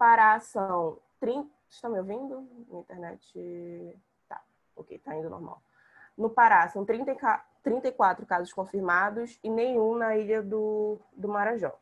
Pará 0.00 0.40
são 0.40 0.96
30. 1.20 1.46
Estão 1.68 1.90
me 1.90 1.98
ouvindo? 1.98 2.48
Minha 2.70 2.80
internet. 2.80 3.98
Tá, 4.26 4.40
ok, 4.74 4.98
tá 4.98 5.14
indo 5.14 5.28
normal. 5.28 5.60
No 6.16 6.30
Pará 6.30 6.66
são 6.68 6.86
30, 6.86 7.14
34 7.62 8.24
casos 8.24 8.50
confirmados 8.50 9.38
e 9.44 9.50
nenhum 9.50 9.94
na 9.94 10.16
ilha 10.16 10.40
do, 10.40 10.98
do 11.12 11.28
Marajó. 11.28 11.78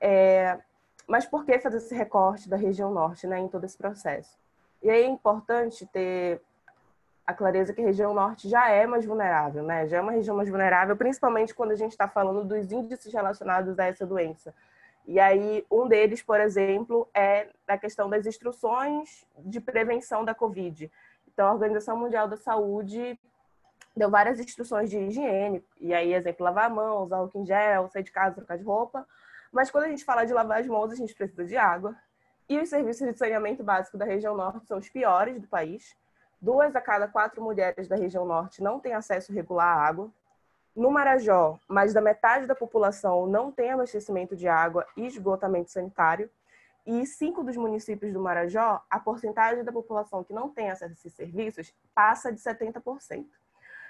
É, 0.00 0.58
mas 1.06 1.26
por 1.26 1.44
que 1.44 1.56
fazer 1.60 1.76
esse 1.76 1.94
recorte 1.94 2.48
da 2.48 2.56
região 2.56 2.90
norte 2.90 3.24
né, 3.24 3.38
em 3.38 3.46
todo 3.46 3.62
esse 3.62 3.78
processo? 3.78 4.36
E 4.82 4.90
aí 4.90 5.04
é 5.04 5.06
importante 5.06 5.86
ter 5.86 6.42
a 7.24 7.32
clareza 7.32 7.72
que 7.72 7.80
a 7.80 7.84
região 7.84 8.12
norte 8.12 8.48
já 8.48 8.68
é 8.68 8.84
mais 8.84 9.06
vulnerável, 9.06 9.62
né? 9.62 9.86
Já 9.86 9.98
é 9.98 10.00
uma 10.00 10.12
região 10.12 10.36
mais 10.36 10.48
vulnerável, 10.48 10.96
principalmente 10.96 11.54
quando 11.54 11.70
a 11.70 11.76
gente 11.76 11.92
está 11.92 12.08
falando 12.08 12.44
dos 12.44 12.72
índices 12.72 13.12
relacionados 13.12 13.78
a 13.78 13.84
essa 13.84 14.04
doença. 14.04 14.52
E 15.06 15.20
aí, 15.20 15.64
um 15.70 15.86
deles, 15.86 16.22
por 16.22 16.40
exemplo, 16.40 17.08
é 17.14 17.48
a 17.68 17.76
questão 17.76 18.08
das 18.08 18.26
instruções 18.26 19.26
de 19.38 19.60
prevenção 19.60 20.24
da 20.24 20.34
Covid. 20.34 20.90
Então, 21.28 21.46
a 21.46 21.52
Organização 21.52 21.96
Mundial 21.96 22.26
da 22.26 22.36
Saúde 22.36 23.18
deu 23.96 24.10
várias 24.10 24.40
instruções 24.40 24.90
de 24.90 24.98
higiene, 24.98 25.64
e 25.80 25.94
aí, 25.94 26.14
exemplo, 26.14 26.44
lavar 26.44 26.64
a 26.64 26.68
mão, 26.68 27.04
usar 27.04 27.18
álcool 27.18 27.42
em 27.42 27.46
gel, 27.46 27.88
sair 27.88 28.02
de 28.02 28.10
casa, 28.10 28.36
trocar 28.36 28.56
de 28.56 28.64
roupa. 28.64 29.06
Mas 29.52 29.70
quando 29.70 29.84
a 29.84 29.88
gente 29.88 30.04
fala 30.04 30.24
de 30.24 30.32
lavar 30.32 30.60
as 30.60 30.66
mãos, 30.66 30.90
a 30.90 30.96
gente 30.96 31.14
precisa 31.14 31.44
de 31.44 31.56
água. 31.56 31.94
E 32.48 32.58
os 32.58 32.68
serviços 32.68 33.06
de 33.06 33.16
saneamento 33.16 33.62
básico 33.62 33.96
da 33.96 34.04
região 34.04 34.36
norte 34.36 34.66
são 34.66 34.78
os 34.78 34.88
piores 34.88 35.40
do 35.40 35.46
país. 35.46 35.96
Duas 36.40 36.74
a 36.74 36.80
cada 36.80 37.08
quatro 37.08 37.42
mulheres 37.42 37.88
da 37.88 37.96
região 37.96 38.26
norte 38.26 38.62
não 38.62 38.80
têm 38.80 38.92
acesso 38.92 39.32
regular 39.32 39.66
à 39.66 39.86
água. 39.86 40.10
No 40.74 40.90
Marajó, 40.90 41.58
mais 41.68 41.94
da 41.94 42.00
metade 42.00 42.46
da 42.46 42.54
população 42.54 43.28
não 43.28 43.52
tem 43.52 43.70
abastecimento 43.70 44.34
de 44.34 44.48
água 44.48 44.84
e 44.96 45.06
esgotamento 45.06 45.70
sanitário. 45.70 46.28
E 46.84 47.06
cinco 47.06 47.44
dos 47.44 47.56
municípios 47.56 48.12
do 48.12 48.20
Marajó, 48.20 48.82
a 48.90 48.98
porcentagem 48.98 49.64
da 49.64 49.72
população 49.72 50.24
que 50.24 50.32
não 50.32 50.50
tem 50.50 50.70
acesso 50.70 50.92
a 50.92 50.94
esses 50.94 51.14
serviços 51.14 51.72
passa 51.94 52.32
de 52.32 52.40
70%. 52.40 53.24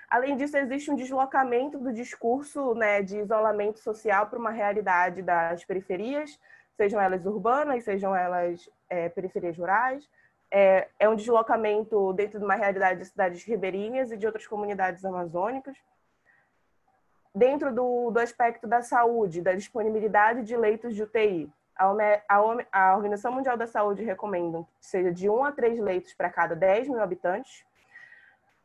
Além 0.08 0.36
disso, 0.36 0.56
existe 0.56 0.90
um 0.90 0.94
deslocamento 0.94 1.78
do 1.78 1.92
discurso 1.92 2.74
né, 2.74 3.02
de 3.02 3.18
isolamento 3.18 3.80
social 3.80 4.26
para 4.26 4.38
uma 4.38 4.50
realidade 4.50 5.22
das 5.22 5.64
periferias, 5.64 6.38
sejam 6.76 7.00
elas 7.00 7.24
urbanas, 7.24 7.82
sejam 7.82 8.14
elas 8.14 8.68
é, 8.88 9.08
periferias 9.08 9.56
rurais, 9.56 10.08
é, 10.50 10.86
é 11.00 11.08
um 11.08 11.16
deslocamento 11.16 12.12
dentro 12.12 12.38
de 12.38 12.44
uma 12.44 12.54
realidade 12.54 13.00
de 13.00 13.06
cidades 13.06 13.42
ribeirinhas 13.42 14.12
e 14.12 14.16
de 14.16 14.26
outras 14.26 14.46
comunidades 14.46 15.04
amazônicas. 15.04 15.76
Dentro 17.34 17.74
do, 17.74 18.10
do 18.10 18.18
aspecto 18.20 18.66
da 18.66 18.80
saúde, 18.80 19.42
da 19.42 19.54
disponibilidade 19.54 20.44
de 20.44 20.56
leitos 20.56 20.94
de 20.94 21.02
UTI, 21.02 21.52
a, 21.76 21.86
a, 22.28 22.36
a 22.72 22.96
Organização 22.96 23.32
Mundial 23.32 23.56
da 23.56 23.66
Saúde 23.66 24.04
recomenda 24.04 24.64
que 24.78 24.86
seja 24.86 25.12
de 25.12 25.28
1 25.28 25.44
a 25.44 25.52
3 25.52 25.80
leitos 25.80 26.14
para 26.14 26.30
cada 26.30 26.54
10 26.54 26.88
mil 26.88 27.02
habitantes, 27.02 27.64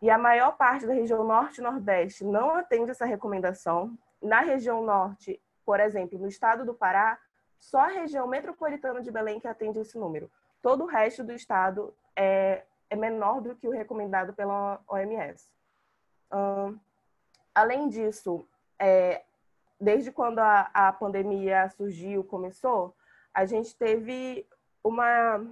e 0.02 0.10
a 0.10 0.18
maior 0.18 0.56
parte 0.56 0.86
da 0.86 0.94
região 0.94 1.24
norte 1.24 1.58
e 1.58 1.64
nordeste 1.64 2.24
não 2.24 2.56
atende 2.56 2.92
essa 2.92 3.06
recomendação. 3.06 3.98
Na 4.22 4.40
região 4.40 4.84
norte, 4.84 5.42
por 5.66 5.80
exemplo, 5.80 6.18
no 6.18 6.28
estado 6.28 6.64
do 6.64 6.74
Pará, 6.74 7.20
só 7.60 7.80
a 7.80 7.88
região 7.88 8.26
metropolitana 8.28 9.02
de 9.02 9.12
Belém 9.12 9.40
que 9.40 9.48
atende 9.48 9.80
esse 9.80 9.98
número. 9.98 10.32
Todo 10.62 10.84
o 10.84 10.88
resto 10.88 11.24
do 11.24 11.34
estado 11.34 11.94
é, 12.16 12.64
é 12.90 12.96
menor 12.96 13.42
do 13.42 13.56
que 13.56 13.68
o 13.68 13.72
recomendado 13.72 14.34
pela 14.34 14.80
OMS. 14.88 15.50
além 17.54 17.90
disso, 17.90 18.48
é, 18.80 19.24
desde 19.80 20.12
quando 20.12 20.40
a, 20.40 20.70
a 20.74 20.94
pandemia 20.94 21.70
surgiu, 21.70 22.24
começou, 22.24 22.96
a 23.34 23.46
gente 23.46 23.76
teve 23.76 24.48
uma. 24.84 25.46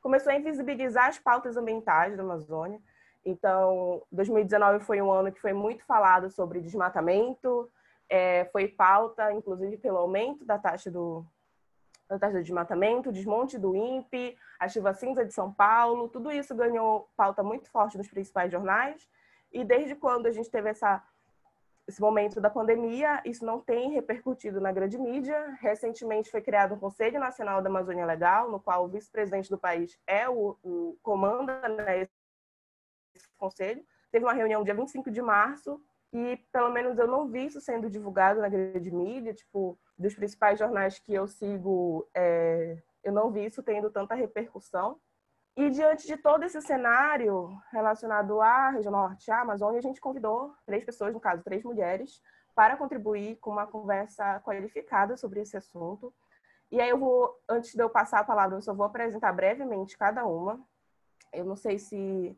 começou 0.00 0.32
a 0.32 0.36
invisibilizar 0.36 1.08
as 1.08 1.18
pautas 1.18 1.56
ambientais 1.56 2.16
da 2.16 2.22
Amazônia. 2.22 2.80
Então, 3.24 4.02
2019 4.10 4.84
foi 4.84 5.02
um 5.02 5.12
ano 5.12 5.30
que 5.30 5.40
foi 5.40 5.52
muito 5.52 5.84
falado 5.84 6.30
sobre 6.30 6.60
desmatamento, 6.60 7.70
é, 8.08 8.46
foi 8.46 8.66
pauta, 8.66 9.32
inclusive, 9.32 9.76
pelo 9.76 9.98
aumento 9.98 10.44
da 10.44 10.58
taxa 10.58 10.90
do, 10.90 11.24
da 12.08 12.18
taxa 12.18 12.38
de 12.38 12.44
desmatamento, 12.44 13.12
desmonte 13.12 13.58
do 13.58 13.76
INPE, 13.76 14.36
a 14.58 14.68
chuva 14.68 14.94
cinza 14.94 15.24
de 15.24 15.32
São 15.32 15.52
Paulo, 15.52 16.08
tudo 16.08 16.32
isso 16.32 16.54
ganhou 16.54 17.08
pauta 17.16 17.42
muito 17.42 17.70
forte 17.70 17.98
nos 17.98 18.08
principais 18.08 18.50
jornais. 18.50 19.08
E 19.52 19.64
desde 19.64 19.94
quando 19.94 20.26
a 20.26 20.32
gente 20.32 20.50
teve 20.50 20.70
essa, 20.70 21.02
esse 21.90 22.00
momento 22.00 22.40
da 22.40 22.48
pandemia, 22.48 23.20
isso 23.24 23.44
não 23.44 23.60
tem 23.60 23.90
repercutido 23.90 24.60
na 24.60 24.72
grande 24.72 24.96
mídia. 24.96 25.56
Recentemente 25.60 26.30
foi 26.30 26.40
criado 26.40 26.74
um 26.74 26.78
Conselho 26.78 27.18
Nacional 27.18 27.60
da 27.60 27.68
Amazônia 27.68 28.06
Legal, 28.06 28.50
no 28.50 28.60
qual 28.60 28.84
o 28.84 28.88
vice-presidente 28.88 29.50
do 29.50 29.58
país 29.58 29.98
é 30.06 30.28
o, 30.28 30.56
o 30.62 30.96
comanda 31.02 31.68
né, 31.68 32.02
esse 33.14 33.28
conselho. 33.36 33.84
Teve 34.10 34.24
uma 34.24 34.32
reunião 34.32 34.62
dia 34.62 34.74
25 34.74 35.10
de 35.10 35.20
março 35.20 35.82
e 36.12 36.36
pelo 36.52 36.70
menos 36.70 36.96
eu 36.96 37.06
não 37.06 37.28
vi 37.28 37.46
isso 37.46 37.60
sendo 37.60 37.90
divulgado 37.90 38.40
na 38.40 38.48
grande 38.48 38.90
mídia, 38.90 39.34
tipo, 39.34 39.78
dos 39.98 40.14
principais 40.14 40.58
jornais 40.58 40.98
que 40.98 41.12
eu 41.12 41.26
sigo, 41.26 42.08
é, 42.14 42.80
eu 43.02 43.12
não 43.12 43.30
vi 43.30 43.44
isso 43.44 43.62
tendo 43.62 43.90
tanta 43.90 44.14
repercussão. 44.14 45.00
E 45.60 45.68
diante 45.68 46.06
de 46.06 46.16
todo 46.16 46.42
esse 46.42 46.58
cenário 46.62 47.54
relacionado 47.70 48.40
à 48.40 48.70
região 48.70 48.90
norte, 48.90 49.30
à 49.30 49.42
Amazônia, 49.42 49.78
a 49.78 49.82
gente 49.82 50.00
convidou 50.00 50.54
três 50.64 50.82
pessoas, 50.82 51.12
no 51.12 51.20
caso, 51.20 51.42
três 51.42 51.62
mulheres, 51.62 52.22
para 52.54 52.78
contribuir 52.78 53.36
com 53.36 53.50
uma 53.50 53.66
conversa 53.66 54.40
qualificada 54.40 55.18
sobre 55.18 55.42
esse 55.42 55.58
assunto. 55.58 56.14
E 56.72 56.80
aí 56.80 56.88
eu 56.88 56.96
vou, 56.96 57.38
antes 57.46 57.74
de 57.74 57.82
eu 57.82 57.90
passar 57.90 58.20
a 58.20 58.24
palavra, 58.24 58.56
eu 58.56 58.62
só 58.62 58.72
vou 58.72 58.86
apresentar 58.86 59.34
brevemente 59.34 59.98
cada 59.98 60.24
uma. 60.24 60.58
Eu 61.30 61.44
não 61.44 61.56
sei 61.56 61.78
se 61.78 62.34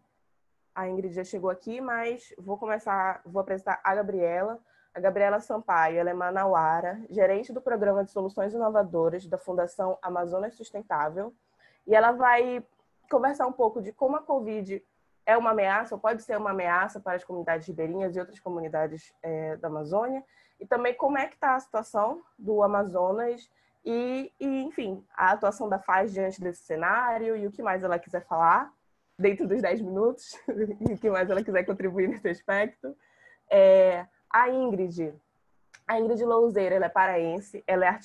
a 0.74 0.88
Ingrid 0.88 1.14
já 1.14 1.22
chegou 1.22 1.48
aqui, 1.48 1.80
mas 1.80 2.34
vou 2.36 2.58
começar, 2.58 3.22
vou 3.24 3.40
apresentar 3.40 3.80
a 3.84 3.94
Gabriela. 3.94 4.58
A 4.92 4.98
Gabriela 4.98 5.38
Sampaio, 5.38 5.96
ela 5.96 6.10
é 6.10 6.12
manauara, 6.12 7.00
gerente 7.08 7.52
do 7.52 7.62
Programa 7.62 8.04
de 8.04 8.10
Soluções 8.10 8.52
Inovadoras 8.52 9.28
da 9.28 9.38
Fundação 9.38 9.96
Amazonas 10.02 10.56
Sustentável, 10.56 11.32
e 11.86 11.94
ela 11.94 12.10
vai 12.10 12.64
conversar 13.12 13.46
um 13.46 13.52
pouco 13.52 13.82
de 13.82 13.92
como 13.92 14.16
a 14.16 14.22
Covid 14.22 14.82
é 15.26 15.36
uma 15.36 15.50
ameaça, 15.50 15.94
ou 15.94 16.00
pode 16.00 16.22
ser 16.22 16.38
uma 16.38 16.50
ameaça 16.50 16.98
para 16.98 17.16
as 17.16 17.22
comunidades 17.22 17.66
ribeirinhas 17.66 18.16
e 18.16 18.20
outras 18.20 18.40
comunidades 18.40 19.12
é, 19.22 19.56
da 19.58 19.68
Amazônia, 19.68 20.24
e 20.58 20.66
também 20.66 20.94
como 20.94 21.18
é 21.18 21.26
que 21.26 21.34
está 21.34 21.54
a 21.54 21.60
situação 21.60 22.22
do 22.38 22.62
Amazonas 22.62 23.50
e, 23.84 24.32
e, 24.40 24.62
enfim, 24.62 25.04
a 25.14 25.32
atuação 25.32 25.68
da 25.68 25.78
FAZ 25.78 26.12
diante 26.12 26.40
desse 26.40 26.62
cenário 26.62 27.36
e 27.36 27.46
o 27.46 27.52
que 27.52 27.62
mais 27.62 27.82
ela 27.82 27.98
quiser 27.98 28.24
falar 28.26 28.72
dentro 29.18 29.46
dos 29.46 29.60
10 29.60 29.82
minutos, 29.82 30.32
e 30.88 30.94
o 30.94 30.98
que 30.98 31.10
mais 31.10 31.28
ela 31.28 31.44
quiser 31.44 31.64
contribuir 31.64 32.08
nesse 32.08 32.28
aspecto. 32.28 32.96
É, 33.50 34.06
a 34.30 34.48
Ingrid, 34.48 35.14
a 35.86 36.00
Ingrid 36.00 36.24
Louzeira, 36.24 36.76
ela 36.76 36.86
é 36.86 36.88
paraense, 36.88 37.62
ela 37.66 37.84
é 37.84 37.98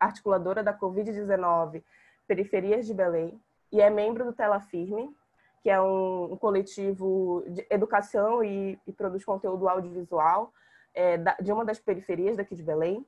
articuladora 0.00 0.62
da 0.62 0.76
Covid-19 0.76 1.84
Periferias 2.26 2.86
de 2.86 2.94
Belém 2.94 3.40
e 3.76 3.80
é 3.82 3.90
membro 3.90 4.24
do 4.24 4.32
Tela 4.32 4.58
Firme, 4.58 5.14
que 5.62 5.68
é 5.68 5.78
um, 5.80 6.32
um 6.32 6.36
coletivo 6.36 7.44
de 7.46 7.66
educação 7.68 8.42
e, 8.42 8.80
e 8.86 8.92
produz 8.92 9.22
conteúdo 9.22 9.68
audiovisual 9.68 10.50
é, 10.94 11.18
da, 11.18 11.36
de 11.38 11.52
uma 11.52 11.62
das 11.62 11.78
periferias 11.78 12.38
daqui 12.38 12.54
de 12.54 12.62
Belém. 12.62 13.04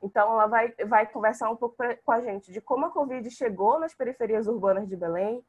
Então, 0.00 0.32
ela 0.32 0.46
vai, 0.46 0.72
vai 0.86 1.06
conversar 1.06 1.50
um 1.50 1.56
pouco 1.56 1.76
pra, 1.76 1.96
com 1.96 2.12
a 2.12 2.20
gente 2.20 2.52
de 2.52 2.60
como 2.60 2.86
a 2.86 2.90
Covid 2.90 3.28
chegou 3.32 3.80
nas 3.80 3.94
periferias 3.94 4.46
urbanas 4.46 4.88
de 4.88 4.94
Belém, 4.96 5.44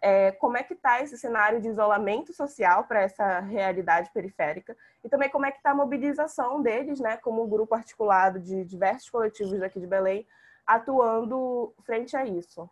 é, 0.00 0.30
como 0.30 0.56
é 0.56 0.62
que 0.62 0.74
está 0.74 1.02
esse 1.02 1.18
cenário 1.18 1.60
de 1.60 1.68
isolamento 1.68 2.32
social 2.32 2.84
para 2.84 3.02
essa 3.02 3.40
realidade 3.40 4.08
periférica 4.12 4.76
e 5.02 5.08
também 5.08 5.30
como 5.30 5.46
é 5.46 5.50
que 5.50 5.56
está 5.56 5.72
a 5.72 5.74
mobilização 5.74 6.62
deles, 6.62 7.00
né, 7.00 7.16
como 7.16 7.42
um 7.42 7.48
grupo 7.48 7.74
articulado 7.74 8.38
de 8.38 8.64
diversos 8.64 9.10
coletivos 9.10 9.58
daqui 9.58 9.80
de 9.80 9.86
Belém, 9.86 10.24
atuando 10.64 11.74
frente 11.84 12.16
a 12.16 12.24
isso. 12.24 12.70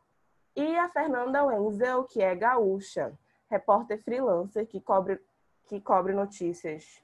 E 0.57 0.77
a 0.79 0.89
Fernanda 0.89 1.45
Wenzel, 1.45 2.05
que 2.05 2.21
é 2.21 2.35
gaúcha, 2.35 3.13
repórter 3.49 4.03
freelancer 4.03 4.67
que 4.67 4.81
cobre, 4.81 5.21
que 5.67 5.81
cobre 5.81 6.13
notícias, 6.13 7.03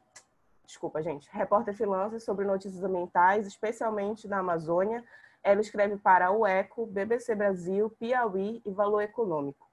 desculpa 0.64 1.02
gente, 1.02 1.28
repórter 1.30 1.74
freelancer 1.74 2.20
sobre 2.20 2.44
notícias 2.44 2.82
ambientais, 2.82 3.46
especialmente 3.46 4.26
na 4.26 4.38
Amazônia. 4.38 5.04
Ela 5.42 5.60
escreve 5.60 5.96
para 5.96 6.32
o 6.32 6.44
ECO, 6.44 6.86
BBC 6.86 7.34
Brasil, 7.34 7.88
Piauí 7.90 8.60
e 8.64 8.72
Valor 8.72 9.02
Econômico. 9.02 9.68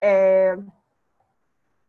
É... 0.00 0.56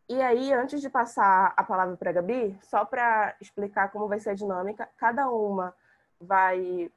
E 0.08 0.20
aí, 0.20 0.52
antes 0.52 0.80
de 0.80 0.90
passar 0.90 1.54
a 1.56 1.62
palavra 1.62 1.96
para 1.96 2.10
a 2.10 2.12
Gabi, 2.12 2.58
só 2.62 2.84
para 2.84 3.36
explicar 3.40 3.92
como 3.92 4.08
vai 4.08 4.18
ser 4.18 4.30
a 4.30 4.34
dinâmica, 4.34 4.88
cada 4.96 5.30
uma 5.30 5.72
vai 6.20 6.90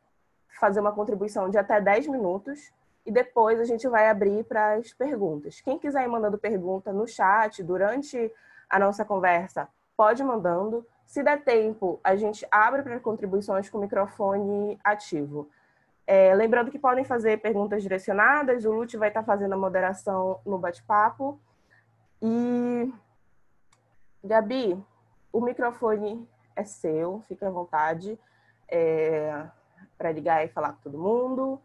fazer 0.59 0.79
uma 0.79 0.91
contribuição 0.91 1.47
de 1.47 1.57
até 1.59 1.79
10 1.79 2.07
minutos 2.07 2.73
e 3.05 3.11
depois 3.11 3.59
a 3.59 3.65
gente 3.65 3.87
vai 3.87 4.09
abrir 4.09 4.43
para 4.45 4.75
as 4.75 4.93
perguntas. 4.93 5.59
Quem 5.61 5.77
quiser 5.77 6.03
ir 6.03 6.07
mandando 6.07 6.37
pergunta 6.37 6.93
no 6.93 7.07
chat 7.07 7.61
durante 7.61 8.31
a 8.69 8.79
nossa 8.79 9.03
conversa, 9.03 9.67
pode 9.95 10.21
ir 10.21 10.25
mandando. 10.25 10.85
Se 11.05 11.21
der 11.21 11.43
tempo, 11.43 11.99
a 12.03 12.15
gente 12.15 12.47
abre 12.49 12.81
para 12.81 12.99
contribuições 12.99 13.69
com 13.69 13.77
o 13.77 13.81
microfone 13.81 14.79
ativo. 14.83 15.49
É, 16.07 16.33
lembrando 16.33 16.71
que 16.71 16.79
podem 16.79 17.03
fazer 17.03 17.39
perguntas 17.39 17.81
direcionadas, 17.81 18.65
o 18.65 18.71
Lute 18.71 18.97
vai 18.97 19.09
estar 19.09 19.23
fazendo 19.23 19.53
a 19.53 19.57
moderação 19.57 20.39
no 20.45 20.57
bate-papo. 20.57 21.39
E, 22.21 22.91
Gabi, 24.23 24.81
o 25.31 25.41
microfone 25.41 26.27
é 26.55 26.63
seu, 26.63 27.23
fique 27.27 27.43
à 27.43 27.49
vontade 27.49 28.19
é, 28.69 29.45
para 29.97 30.11
ligar 30.11 30.43
e 30.43 30.49
falar 30.49 30.73
com 30.73 30.81
todo 30.81 30.97
mundo. 30.97 31.61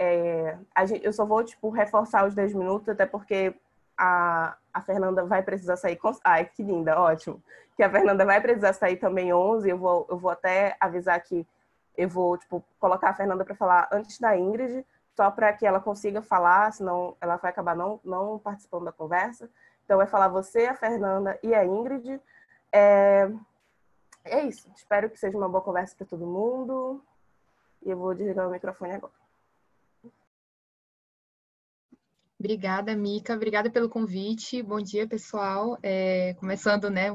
É, 0.00 0.56
gente, 0.86 1.04
eu 1.04 1.12
só 1.12 1.26
vou 1.26 1.42
tipo, 1.42 1.68
reforçar 1.70 2.24
os 2.24 2.34
10 2.34 2.54
minutos, 2.54 2.88
até 2.88 3.04
porque 3.04 3.52
a, 3.96 4.56
a 4.72 4.80
Fernanda 4.80 5.24
vai 5.24 5.42
precisar 5.42 5.76
sair. 5.76 5.96
Com... 5.96 6.12
Ai, 6.24 6.44
que 6.44 6.62
linda, 6.62 6.98
ótimo. 7.00 7.42
Que 7.76 7.82
a 7.82 7.90
Fernanda 7.90 8.24
vai 8.24 8.40
precisar 8.40 8.72
sair 8.72 8.96
também 8.96 9.32
11. 9.32 9.68
Eu 9.68 9.76
vou, 9.76 10.06
eu 10.08 10.16
vou 10.16 10.30
até 10.30 10.76
avisar 10.78 11.20
que 11.20 11.44
eu 11.96 12.08
vou 12.08 12.38
tipo, 12.38 12.64
colocar 12.78 13.10
a 13.10 13.14
Fernanda 13.14 13.44
para 13.44 13.56
falar 13.56 13.88
antes 13.90 14.20
da 14.20 14.36
Ingrid, 14.36 14.86
só 15.16 15.32
para 15.32 15.52
que 15.52 15.66
ela 15.66 15.80
consiga 15.80 16.22
falar, 16.22 16.72
senão 16.72 17.16
ela 17.20 17.36
vai 17.36 17.50
acabar 17.50 17.74
não, 17.74 17.98
não 18.04 18.38
participando 18.38 18.84
da 18.84 18.92
conversa. 18.92 19.50
Então, 19.84 19.96
vai 19.96 20.06
falar 20.06 20.28
você, 20.28 20.66
a 20.66 20.74
Fernanda 20.74 21.36
e 21.42 21.52
a 21.54 21.64
Ingrid. 21.64 22.20
É, 22.70 23.28
é 24.24 24.42
isso. 24.42 24.70
Espero 24.76 25.10
que 25.10 25.18
seja 25.18 25.36
uma 25.36 25.48
boa 25.48 25.62
conversa 25.62 25.96
para 25.96 26.06
todo 26.06 26.24
mundo. 26.24 27.02
E 27.82 27.90
eu 27.90 27.96
vou 27.96 28.14
desligar 28.14 28.46
o 28.46 28.50
microfone 28.50 28.92
agora. 28.92 29.17
Obrigada, 32.38 32.94
Mica. 32.94 33.34
Obrigada 33.34 33.68
pelo 33.68 33.88
convite. 33.88 34.62
Bom 34.62 34.80
dia, 34.80 35.08
pessoal. 35.08 35.76
É, 35.82 36.34
começando, 36.34 36.88
né? 36.88 37.10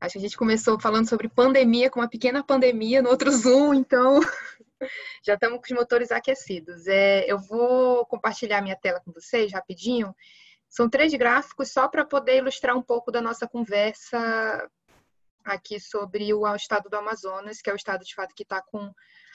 Acho 0.00 0.12
que 0.12 0.18
a 0.18 0.20
gente 0.22 0.36
começou 0.36 0.80
falando 0.80 1.06
sobre 1.06 1.28
pandemia, 1.28 1.90
com 1.90 2.00
uma 2.00 2.08
pequena 2.08 2.42
pandemia 2.42 3.02
no 3.02 3.10
outro 3.10 3.30
Zoom, 3.30 3.74
então 3.74 4.18
já 5.22 5.34
estamos 5.34 5.58
com 5.58 5.64
os 5.64 5.78
motores 5.78 6.10
aquecidos. 6.10 6.86
É, 6.86 7.30
eu 7.30 7.38
vou 7.38 8.06
compartilhar 8.06 8.62
minha 8.62 8.76
tela 8.76 9.00
com 9.00 9.12
vocês 9.12 9.52
rapidinho. 9.52 10.14
São 10.70 10.88
três 10.88 11.12
gráficos 11.12 11.70
só 11.70 11.86
para 11.86 12.04
poder 12.04 12.38
ilustrar 12.38 12.76
um 12.76 12.82
pouco 12.82 13.12
da 13.12 13.20
nossa 13.20 13.46
conversa 13.46 14.70
aqui 15.44 15.78
sobre 15.78 16.32
o 16.32 16.54
estado 16.56 16.88
do 16.88 16.96
Amazonas, 16.96 17.60
que 17.60 17.68
é 17.68 17.72
o 17.74 17.76
estado 17.76 18.04
de 18.04 18.14
fato 18.14 18.34
que 18.34 18.42
está 18.42 18.62
com 18.62 18.90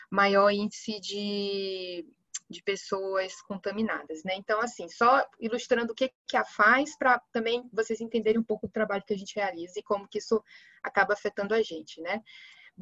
maior 0.09 0.50
índice 0.50 1.00
de 1.00 2.06
de 2.51 2.62
pessoas 2.62 3.42
contaminadas, 3.44 4.24
né? 4.24 4.36
Então, 4.36 4.59
assim, 4.62 4.88
só 4.89 5.25
ilustrando 5.39 5.94
o 5.94 5.95
que, 5.95 6.12
que 6.27 6.38
a 6.38 6.45
faz 6.45 6.98
para 6.98 7.19
também 7.31 7.68
vocês 7.74 8.01
entenderem 8.01 8.39
um 8.39 8.44
pouco 8.44 8.68
do 8.68 8.74
trabalho 8.74 9.03
que 9.06 9.13
a 9.13 9.18
gente 9.18 9.36
realiza 9.36 9.80
e 9.80 9.83
como 9.83 10.07
que 10.07 10.19
isso 10.19 10.44
acaba 10.83 11.13
afetando 11.13 11.53
a 11.53 11.62
gente, 11.62 12.01
né? 12.01 12.21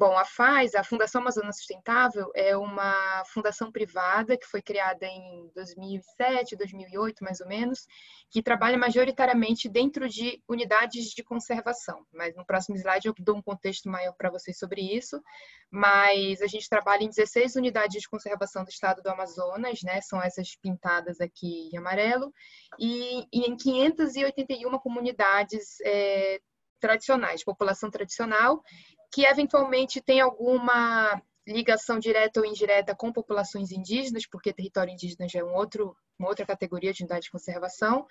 Bom, 0.00 0.16
a 0.16 0.24
FAS, 0.24 0.74
a 0.74 0.82
Fundação 0.82 1.20
Amazônia 1.20 1.52
Sustentável, 1.52 2.30
é 2.34 2.56
uma 2.56 3.22
fundação 3.26 3.70
privada 3.70 4.34
que 4.34 4.46
foi 4.46 4.62
criada 4.62 5.04
em 5.04 5.50
2007, 5.54 6.56
2008, 6.56 7.22
mais 7.22 7.42
ou 7.42 7.46
menos, 7.46 7.86
que 8.30 8.42
trabalha 8.42 8.78
majoritariamente 8.78 9.68
dentro 9.68 10.08
de 10.08 10.42
unidades 10.48 11.10
de 11.10 11.22
conservação. 11.22 12.06
Mas 12.14 12.34
no 12.34 12.46
próximo 12.46 12.78
slide 12.78 13.08
eu 13.08 13.14
dou 13.18 13.36
um 13.36 13.42
contexto 13.42 13.90
maior 13.90 14.14
para 14.14 14.30
vocês 14.30 14.58
sobre 14.58 14.80
isso. 14.80 15.22
Mas 15.70 16.40
a 16.40 16.46
gente 16.46 16.66
trabalha 16.66 17.04
em 17.04 17.10
16 17.10 17.56
unidades 17.56 18.00
de 18.00 18.08
conservação 18.08 18.64
do 18.64 18.70
estado 18.70 19.02
do 19.02 19.10
Amazonas, 19.10 19.82
né? 19.82 20.00
São 20.00 20.22
essas 20.22 20.56
pintadas 20.56 21.20
aqui 21.20 21.68
em 21.70 21.76
amarelo, 21.76 22.32
e, 22.78 23.26
e 23.30 23.40
em 23.40 23.54
581 23.54 24.78
comunidades 24.78 25.78
é, 25.84 26.40
tradicionais, 26.80 27.44
população 27.44 27.90
tradicional, 27.90 28.62
que 29.10 29.24
eventualmente 29.24 30.00
tem 30.00 30.20
alguma 30.20 31.20
ligação 31.46 31.98
direta 31.98 32.40
ou 32.40 32.46
indireta 32.46 32.94
com 32.94 33.12
populações 33.12 33.70
indígenas, 33.72 34.26
porque 34.26 34.52
território 34.52 34.92
indígena 34.92 35.28
já 35.28 35.40
é 35.40 35.44
um 35.44 35.54
outro, 35.54 35.96
uma 36.18 36.28
outra 36.28 36.46
categoria 36.46 36.92
de 36.92 37.02
unidade 37.02 37.24
de 37.24 37.30
conservação, 37.30 38.06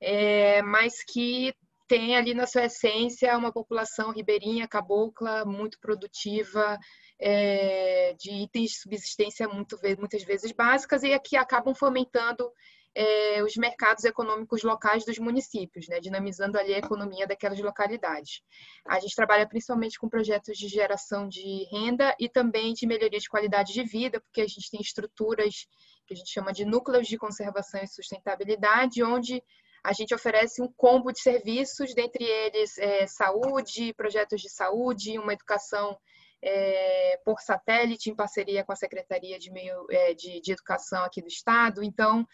é, 0.00 0.62
mas 0.62 1.02
que 1.02 1.54
tem 1.88 2.16
ali 2.16 2.34
na 2.34 2.46
sua 2.46 2.64
essência 2.64 3.36
uma 3.36 3.52
população 3.52 4.10
ribeirinha, 4.10 4.68
cabocla, 4.68 5.44
muito 5.44 5.78
produtiva, 5.78 6.78
é, 7.18 8.14
de 8.18 8.30
itens 8.30 8.70
de 8.70 8.78
subsistência 8.78 9.48
muito, 9.48 9.78
muitas 9.98 10.22
vezes 10.24 10.52
básicas 10.52 11.02
e 11.02 11.18
que 11.20 11.36
acabam 11.36 11.74
fomentando 11.74 12.50
é, 12.98 13.42
os 13.42 13.54
mercados 13.56 14.04
econômicos 14.04 14.62
locais 14.62 15.04
dos 15.04 15.18
municípios, 15.18 15.86
né, 15.86 16.00
dinamizando 16.00 16.58
ali 16.58 16.72
a 16.72 16.78
economia 16.78 17.26
daquelas 17.26 17.60
localidades. 17.60 18.40
A 18.86 18.98
gente 18.98 19.14
trabalha 19.14 19.46
principalmente 19.46 19.98
com 19.98 20.08
projetos 20.08 20.56
de 20.56 20.66
geração 20.66 21.28
de 21.28 21.68
renda 21.70 22.16
e 22.18 22.26
também 22.26 22.72
de 22.72 22.86
melhoria 22.86 23.20
de 23.20 23.28
qualidade 23.28 23.74
de 23.74 23.82
vida, 23.82 24.18
porque 24.18 24.40
a 24.40 24.46
gente 24.46 24.70
tem 24.70 24.80
estruturas 24.80 25.68
que 26.06 26.14
a 26.14 26.16
gente 26.16 26.32
chama 26.32 26.54
de 26.54 26.64
núcleos 26.64 27.06
de 27.06 27.18
conservação 27.18 27.82
e 27.82 27.86
sustentabilidade, 27.86 29.02
onde 29.02 29.42
a 29.84 29.92
gente 29.92 30.14
oferece 30.14 30.62
um 30.62 30.72
combo 30.74 31.12
de 31.12 31.20
serviços, 31.20 31.94
dentre 31.94 32.24
eles 32.24 32.78
é, 32.78 33.06
saúde, 33.06 33.92
projetos 33.92 34.40
de 34.40 34.48
saúde, 34.48 35.18
uma 35.18 35.34
educação 35.34 35.98
é, 36.40 37.20
por 37.26 37.40
satélite, 37.40 38.08
em 38.08 38.14
parceria 38.14 38.64
com 38.64 38.72
a 38.72 38.76
Secretaria 38.76 39.38
de, 39.38 39.50
Meio, 39.50 39.86
é, 39.90 40.14
de, 40.14 40.40
de 40.40 40.52
Educação 40.52 41.04
aqui 41.04 41.20
do 41.20 41.28
Estado. 41.28 41.84
Então, 41.84 42.26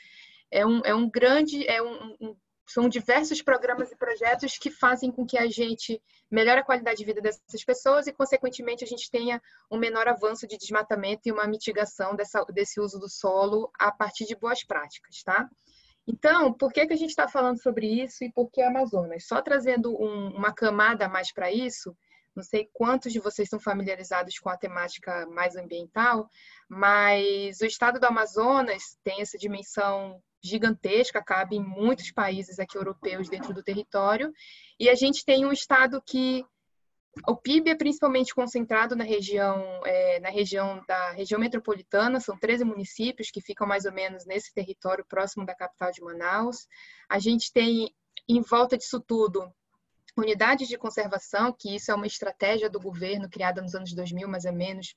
é 0.53 0.65
um, 0.67 0.81
é 0.85 0.95
um 0.95 1.09
grande, 1.09 1.67
é 1.67 1.83
um, 1.83 2.17
um, 2.21 2.37
são 2.69 2.89
diversos 2.89 3.43
programas 3.43 3.91
e 3.91 3.97
projetos 3.97 4.59
que 4.59 4.71
fazem 4.71 5.11
com 5.11 5.27
que 5.27 5.39
a 5.39 5.49
gente 5.49 6.01
melhore 6.31 6.61
a 6.61 6.65
qualidade 6.65 6.99
de 6.99 7.05
vida 7.05 7.21
dessas 7.21 7.65
pessoas 7.65 8.07
e, 8.07 8.13
consequentemente, 8.13 8.85
a 8.85 8.87
gente 8.87 9.11
tenha 9.11 9.41
um 9.71 9.79
menor 9.79 10.07
avanço 10.07 10.47
de 10.47 10.57
desmatamento 10.57 11.23
e 11.27 11.33
uma 11.33 11.47
mitigação 11.47 12.15
dessa, 12.15 12.45
desse 12.47 12.81
uso 12.81 12.99
do 12.99 13.09
solo 13.09 13.71
a 13.79 13.91
partir 13.91 14.27
de 14.27 14.37
boas 14.37 14.63
práticas, 14.65 15.23
tá? 15.23 15.49
Então, 16.07 16.53
por 16.53 16.73
que, 16.73 16.87
que 16.87 16.93
a 16.93 16.97
gente 16.97 17.11
está 17.11 17.29
falando 17.29 17.63
sobre 17.63 17.87
isso 17.87 18.25
e 18.25 18.33
por 18.33 18.51
que 18.51 18.61
Amazonas? 18.61 19.27
Só 19.27 19.41
trazendo 19.41 19.95
um, 20.01 20.31
uma 20.31 20.53
camada 20.53 21.07
a 21.07 21.09
mais 21.09 21.33
para 21.33 21.53
isso, 21.53 21.97
não 22.35 22.43
sei 22.43 22.69
quantos 22.73 23.13
de 23.13 23.21
vocês 23.21 23.47
estão 23.47 23.61
familiarizados 23.61 24.39
com 24.39 24.49
a 24.49 24.57
temática 24.57 25.27
mais 25.27 25.57
ambiental, 25.57 26.29
mas 26.69 27.61
o 27.61 27.67
estado 27.67 28.01
do 28.01 28.07
Amazonas 28.07 28.97
tem 29.05 29.21
essa 29.21 29.39
dimensão 29.39 30.21
gigantesca, 30.43 31.23
cabe 31.23 31.57
em 31.57 31.63
muitos 31.63 32.11
países 32.11 32.59
aqui 32.59 32.77
europeus 32.77 33.29
dentro 33.29 33.55
do 33.55 33.63
território, 33.63 34.33
e 34.79 34.89
a 34.89 34.95
gente 34.95 35.25
tem 35.25 35.47
um 35.47 35.53
estado 35.53 36.03
que 36.05 36.45
o 37.29 37.37
PIB 37.37 37.71
é 37.71 37.75
principalmente 37.75 38.35
concentrado 38.35 38.97
na 38.97 39.05
região, 39.05 39.83
é, 39.85 40.19
na 40.21 40.31
região 40.31 40.83
da 40.89 41.11
região 41.11 41.39
metropolitana, 41.39 42.19
são 42.19 42.39
13 42.39 42.65
municípios 42.65 43.31
que 43.31 43.43
ficam 43.43 43.67
mais 43.67 43.85
ou 43.85 43.93
menos 43.93 44.25
nesse 44.25 44.53
território 44.55 45.05
próximo 45.07 45.45
da 45.45 45.55
capital 45.55 45.91
de 45.93 46.01
Manaus. 46.01 46.67
A 47.11 47.19
gente 47.19 47.53
tem 47.53 47.95
em 48.27 48.41
volta 48.41 48.79
disso 48.79 48.99
tudo 48.99 49.53
unidades 50.17 50.69
de 50.69 50.77
conservação, 50.77 51.55
que 51.59 51.75
isso 51.75 51.91
é 51.91 51.95
uma 51.95 52.07
estratégia 52.07 52.69
do 52.69 52.81
governo 52.81 53.29
criada 53.29 53.63
nos 53.63 53.75
anos 53.75 53.95
2000, 53.95 54.29
mais 54.29 54.45
ou 54.45 54.53
menos, 54.53 54.95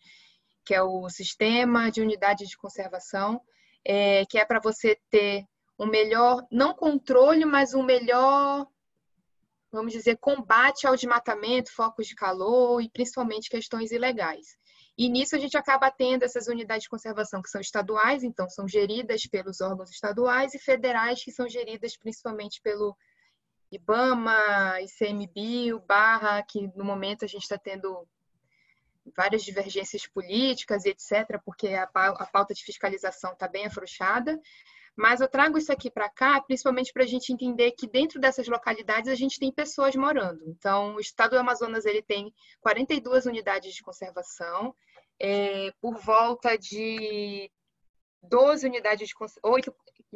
que 0.65 0.73
é 0.73 0.81
o 0.81 1.09
sistema 1.09 1.89
de 1.89 2.01
unidades 2.01 2.49
de 2.49 2.57
conservação, 2.57 3.41
é, 3.85 4.25
que 4.25 4.37
é 4.37 4.45
para 4.45 4.59
você 4.59 4.97
ter 5.09 5.45
um 5.77 5.85
melhor, 5.85 6.45
não 6.51 6.73
controle, 6.73 7.45
mas 7.45 7.73
um 7.73 7.83
melhor, 7.83 8.65
vamos 9.71 9.93
dizer, 9.93 10.17
combate 10.17 10.87
ao 10.87 10.95
desmatamento, 10.95 11.71
focos 11.71 12.07
de 12.07 12.15
calor 12.15 12.81
e 12.81 12.89
principalmente 12.89 13.49
questões 13.49 13.91
ilegais. 13.91 14.57
E 14.97 15.09
nisso 15.09 15.35
a 15.35 15.39
gente 15.39 15.57
acaba 15.57 15.91
tendo 15.91 16.23
essas 16.23 16.47
unidades 16.47 16.83
de 16.83 16.89
conservação 16.89 17.41
que 17.41 17.49
são 17.49 17.59
estaduais, 17.59 18.23
então 18.23 18.49
são 18.49 18.67
geridas 18.67 19.23
pelos 19.23 19.59
órgãos 19.59 19.89
estaduais 19.89 20.53
e 20.53 20.59
federais 20.59 21.21
que 21.21 21.31
são 21.31 21.49
geridas 21.49 21.97
principalmente 21.97 22.61
pelo 22.61 22.95
IBAMA, 23.75 24.81
ICMBio, 24.81 25.79
Barra, 25.79 26.43
que 26.43 26.71
no 26.75 26.83
momento 26.83 27.25
a 27.25 27.27
gente 27.27 27.43
está 27.43 27.57
tendo 27.57 28.07
várias 29.15 29.43
divergências 29.43 30.07
políticas 30.07 30.85
e 30.85 30.89
etc., 30.89 31.39
porque 31.43 31.69
a, 31.69 31.87
pauta 31.87 32.53
de 32.53 32.63
fiscalização 32.63 33.33
está 33.33 33.47
bem 33.47 33.65
afrouxada. 33.65 34.39
Mas 34.95 35.19
eu 35.19 35.27
trago 35.27 35.57
isso 35.57 35.71
aqui 35.71 35.91
para 35.91 36.09
cá, 36.09 36.39
principalmente 36.41 36.93
para 36.93 37.03
a 37.03 37.07
gente 37.07 37.33
entender 37.33 37.71
que 37.71 37.85
dentro 37.85 38.19
dessas 38.19 38.47
localidades 38.47 39.11
a 39.11 39.15
gente 39.15 39.37
tem 39.37 39.51
pessoas 39.51 39.93
morando. 39.95 40.41
Então, 40.47 40.95
o 40.95 40.99
estado 41.01 41.31
do 41.31 41.39
Amazonas 41.39 41.85
ele 41.85 42.01
tem 42.01 42.33
42 42.61 43.25
unidades 43.25 43.73
de 43.73 43.83
conservação, 43.83 44.73
é, 45.19 45.73
por 45.81 45.97
volta 45.97 46.57
de 46.57 47.51
12 48.29 48.67
unidades 48.67 49.07
de 49.07 49.13
8 49.43 49.73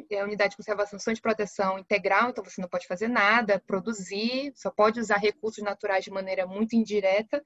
é, 0.10 0.24
unidade 0.24 0.52
de 0.52 0.58
conservação 0.58 0.98
são 1.00 1.14
de 1.14 1.22
proteção 1.22 1.78
integral, 1.78 2.30
então 2.30 2.44
você 2.44 2.62
não 2.62 2.70
pode 2.70 2.88
fazer 2.88 3.08
nada, 3.08 3.62
produzir, 3.66 4.54
só 4.56 4.70
pode 4.70 5.00
usar 5.00 5.18
recursos 5.18 5.64
naturais 5.64 6.04
de 6.04 6.12
maneira 6.12 6.46
muito 6.46 6.76
indireta, 6.76 7.44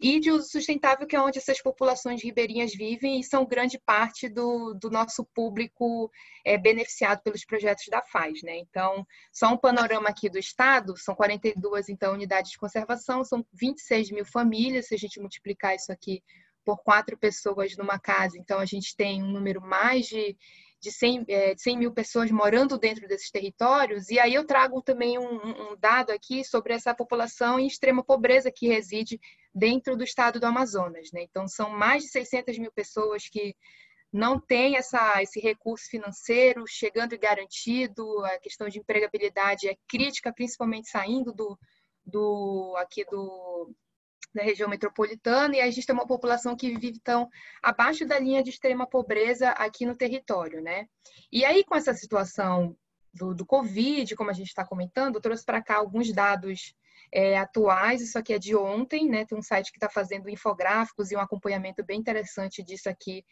e 0.00 0.20
de 0.20 0.30
uso 0.30 0.48
sustentável, 0.48 1.06
que 1.06 1.16
é 1.16 1.20
onde 1.20 1.38
essas 1.38 1.62
populações 1.62 2.22
ribeirinhas 2.22 2.74
vivem 2.74 3.18
e 3.18 3.24
são 3.24 3.46
grande 3.46 3.78
parte 3.78 4.28
do, 4.28 4.74
do 4.74 4.90
nosso 4.90 5.24
público 5.24 6.10
é, 6.44 6.58
beneficiado 6.58 7.22
pelos 7.22 7.44
projetos 7.44 7.86
da 7.88 8.02
FAZ. 8.02 8.42
Né? 8.42 8.58
Então, 8.58 9.06
só 9.32 9.48
um 9.48 9.56
panorama 9.56 10.08
aqui 10.08 10.28
do 10.28 10.38
Estado, 10.38 10.96
são 10.96 11.14
42 11.14 11.88
então, 11.88 12.12
unidades 12.12 12.50
de 12.50 12.58
conservação, 12.58 13.24
são 13.24 13.44
26 13.52 14.10
mil 14.10 14.24
famílias, 14.24 14.88
se 14.88 14.94
a 14.94 14.98
gente 14.98 15.20
multiplicar 15.20 15.74
isso 15.74 15.92
aqui 15.92 16.22
por 16.64 16.78
quatro 16.82 17.16
pessoas 17.16 17.76
numa 17.76 17.98
casa. 17.98 18.38
Então, 18.38 18.58
a 18.58 18.64
gente 18.64 18.96
tem 18.96 19.22
um 19.22 19.30
número 19.30 19.60
mais 19.60 20.06
de, 20.06 20.36
de, 20.80 20.90
100, 20.90 21.24
é, 21.28 21.54
de 21.54 21.62
100 21.62 21.78
mil 21.78 21.92
pessoas 21.92 22.30
morando 22.30 22.78
dentro 22.78 23.06
desses 23.06 23.30
territórios. 23.30 24.08
E 24.10 24.18
aí 24.18 24.34
eu 24.34 24.46
trago 24.46 24.82
também 24.82 25.18
um, 25.18 25.72
um 25.72 25.76
dado 25.76 26.10
aqui 26.10 26.44
sobre 26.44 26.72
essa 26.72 26.94
população 26.94 27.58
em 27.58 27.66
extrema 27.66 28.02
pobreza 28.02 28.50
que 28.50 28.68
reside 28.68 29.20
dentro 29.54 29.96
do 29.96 30.04
estado 30.04 30.40
do 30.40 30.46
Amazonas. 30.46 31.10
Né? 31.12 31.22
Então, 31.22 31.46
são 31.46 31.70
mais 31.70 32.02
de 32.04 32.08
600 32.10 32.58
mil 32.58 32.72
pessoas 32.72 33.28
que 33.28 33.54
não 34.14 34.38
têm 34.38 34.76
essa, 34.76 35.20
esse 35.22 35.40
recurso 35.40 35.90
financeiro 35.90 36.64
chegando 36.68 37.14
e 37.14 37.18
garantido, 37.18 38.24
a 38.24 38.38
questão 38.38 38.68
de 38.68 38.78
empregabilidade 38.78 39.68
é 39.68 39.76
crítica, 39.88 40.32
principalmente 40.32 40.88
saindo 40.88 41.32
do, 41.32 41.58
do 42.06 42.76
aqui 42.78 43.04
do, 43.06 43.74
da 44.34 44.42
região 44.42 44.68
metropolitana, 44.68 45.56
e 45.56 45.60
a 45.60 45.70
gente 45.70 45.86
tem 45.86 45.94
uma 45.94 46.06
população 46.06 46.56
que 46.56 46.76
vive, 46.76 46.98
então, 47.00 47.28
abaixo 47.62 48.04
da 48.04 48.18
linha 48.18 48.42
de 48.42 48.50
extrema 48.50 48.86
pobreza 48.86 49.50
aqui 49.50 49.86
no 49.86 49.96
território, 49.96 50.60
né? 50.60 50.88
E 51.30 51.44
aí, 51.44 51.62
com 51.64 51.76
essa 51.76 51.94
situação 51.94 52.76
do, 53.12 53.34
do 53.34 53.46
Covid, 53.46 54.14
como 54.16 54.30
a 54.30 54.34
gente 54.34 54.48
está 54.48 54.64
comentando, 54.64 55.16
eu 55.16 55.20
trouxe 55.20 55.44
para 55.44 55.62
cá 55.62 55.76
alguns 55.76 56.12
dados 56.12 56.74
é, 57.14 57.38
atuais, 57.38 58.02
isso 58.02 58.18
aqui 58.18 58.34
é 58.34 58.38
de 58.40 58.56
ontem, 58.56 59.08
né? 59.08 59.24
Tem 59.24 59.38
um 59.38 59.42
site 59.42 59.70
que 59.70 59.76
está 59.76 59.88
fazendo 59.88 60.28
infográficos 60.28 61.12
e 61.12 61.16
um 61.16 61.20
acompanhamento 61.20 61.84
bem 61.84 62.00
interessante 62.00 62.60
disso 62.60 62.88
aqui, 62.88 63.24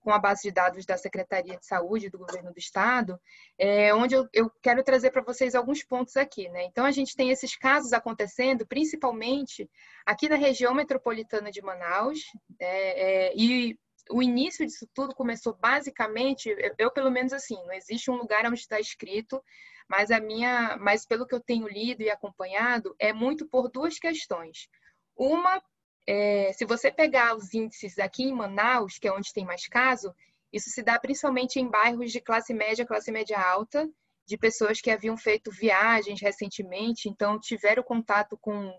com 0.00 0.10
a 0.10 0.18
base 0.18 0.42
de 0.42 0.50
dados 0.50 0.84
da 0.84 0.96
Secretaria 0.96 1.56
de 1.56 1.64
Saúde 1.64 2.10
do 2.10 2.18
Governo 2.18 2.52
do 2.52 2.58
Estado, 2.58 3.16
é, 3.56 3.94
onde 3.94 4.16
eu, 4.16 4.28
eu 4.32 4.50
quero 4.60 4.82
trazer 4.82 5.12
para 5.12 5.22
vocês 5.22 5.54
alguns 5.54 5.84
pontos 5.84 6.16
aqui, 6.16 6.48
né? 6.48 6.64
Então, 6.64 6.84
a 6.84 6.90
gente 6.90 7.14
tem 7.14 7.30
esses 7.30 7.56
casos 7.56 7.92
acontecendo, 7.92 8.66
principalmente 8.66 9.70
aqui 10.04 10.28
na 10.28 10.36
região 10.36 10.74
metropolitana 10.74 11.52
de 11.52 11.62
Manaus, 11.62 12.18
é, 12.58 13.28
é 13.28 13.32
e 13.36 13.78
o 14.10 14.20
início 14.20 14.66
disso 14.66 14.88
tudo 14.92 15.14
começou 15.14 15.56
basicamente, 15.60 16.52
eu 16.76 16.90
pelo 16.90 17.10
menos 17.10 17.32
assim, 17.32 17.54
não 17.64 17.72
existe 17.72 18.10
um 18.10 18.16
lugar 18.16 18.44
onde 18.46 18.58
está 18.58 18.80
escrito 18.80 19.40
mas 19.88 20.10
a 20.10 20.20
minha, 20.20 20.76
mas 20.78 21.04
pelo 21.06 21.26
que 21.26 21.34
eu 21.34 21.40
tenho 21.40 21.68
lido 21.68 22.02
e 22.02 22.10
acompanhado, 22.10 22.94
é 22.98 23.12
muito 23.12 23.46
por 23.46 23.70
duas 23.70 23.98
questões. 23.98 24.68
Uma, 25.16 25.62
é, 26.06 26.52
se 26.52 26.64
você 26.64 26.90
pegar 26.90 27.36
os 27.36 27.52
índices 27.54 27.98
aqui 27.98 28.24
em 28.24 28.32
Manaus, 28.32 28.98
que 28.98 29.08
é 29.08 29.12
onde 29.12 29.32
tem 29.32 29.44
mais 29.44 29.66
caso, 29.68 30.14
isso 30.52 30.70
se 30.70 30.82
dá 30.82 30.98
principalmente 30.98 31.58
em 31.58 31.68
bairros 31.68 32.12
de 32.12 32.20
classe 32.20 32.52
média, 32.52 32.86
classe 32.86 33.10
média 33.10 33.40
alta, 33.40 33.88
de 34.26 34.36
pessoas 34.36 34.80
que 34.80 34.90
haviam 34.90 35.16
feito 35.16 35.50
viagens 35.50 36.20
recentemente, 36.20 37.08
então 37.08 37.38
tiveram 37.40 37.82
contato 37.82 38.36
com, 38.36 38.72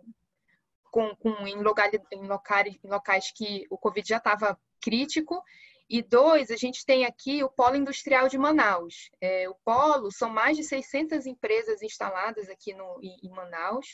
com, 0.92 1.16
com 1.16 1.48
em, 1.48 1.62
locais, 1.62 2.00
em 2.12 2.88
locais 2.88 3.32
que 3.32 3.66
o 3.70 3.78
Covid 3.78 4.08
já 4.08 4.18
estava 4.18 4.58
crítico 4.80 5.44
e 5.90 6.02
dois, 6.02 6.50
a 6.50 6.56
gente 6.56 6.86
tem 6.86 7.06
aqui 7.06 7.44
o 7.44 7.50
Polo 7.50 7.76
Industrial 7.76 8.28
de 8.28 8.38
Manaus. 8.38 9.10
É, 9.22 9.50
o 9.50 9.56
Polo 9.64 10.12
são 10.12 10.30
mais 10.30 10.58
de 10.58 10.64
600 10.64 11.26
empresas 11.26 11.82
instaladas 11.82 12.50
aqui 12.50 12.74
no, 12.74 13.00
em 13.02 13.30
Manaus. 13.30 13.88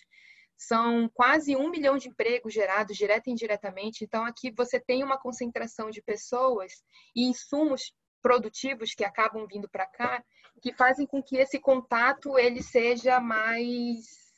São 0.58 1.10
quase 1.13 1.55
um 1.55 1.69
milhão 1.69 1.98
de 1.98 2.10
empregos 2.10 2.53
gerados 2.53 2.96
direta 2.96 3.29
e 3.29 3.34
indiretamente. 3.34 4.03
Então, 4.03 4.25
aqui 4.25 4.51
você 4.51 4.79
tem 4.79 5.03
uma 5.03 5.17
concentração 5.17 5.89
de 5.89 6.01
pessoas 6.01 6.72
e 7.15 7.24
insumos 7.24 7.93
produtivos 8.22 8.93
que 8.93 9.03
acabam 9.03 9.48
vindo 9.48 9.69
para 9.69 9.86
cá, 9.86 10.24
que 10.62 10.74
fazem 10.74 11.08
com 11.08 11.24
que 11.24 11.38
esse 11.38 11.60
contato 11.60 12.38
ele 12.38 12.62
seja 12.62 13.19
mais 13.19 14.29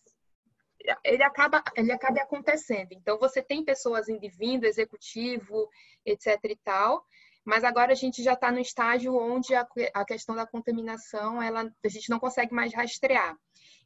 ele 1.03 1.23
acaba 1.23 1.63
ele 1.75 1.91
acabe 1.91 2.19
acontecendo. 2.19 2.91
Então 2.93 3.17
você 3.19 3.41
tem 3.41 3.63
pessoas 3.63 4.09
indo 4.09 4.25
e 4.25 4.29
vindo, 4.29 4.65
executivo, 4.65 5.69
etc 6.05 6.37
e 6.43 6.55
tal, 6.63 7.05
mas 7.43 7.63
agora 7.63 7.91
a 7.91 7.95
gente 7.95 8.23
já 8.23 8.33
está 8.33 8.51
no 8.51 8.59
estágio 8.59 9.15
onde 9.15 9.55
a, 9.55 9.67
a 9.93 10.05
questão 10.05 10.35
da 10.35 10.45
contaminação 10.45 11.41
ela, 11.41 11.71
a 11.83 11.89
gente 11.89 12.09
não 12.09 12.19
consegue 12.19 12.53
mais 12.53 12.73
rastrear. 12.73 13.35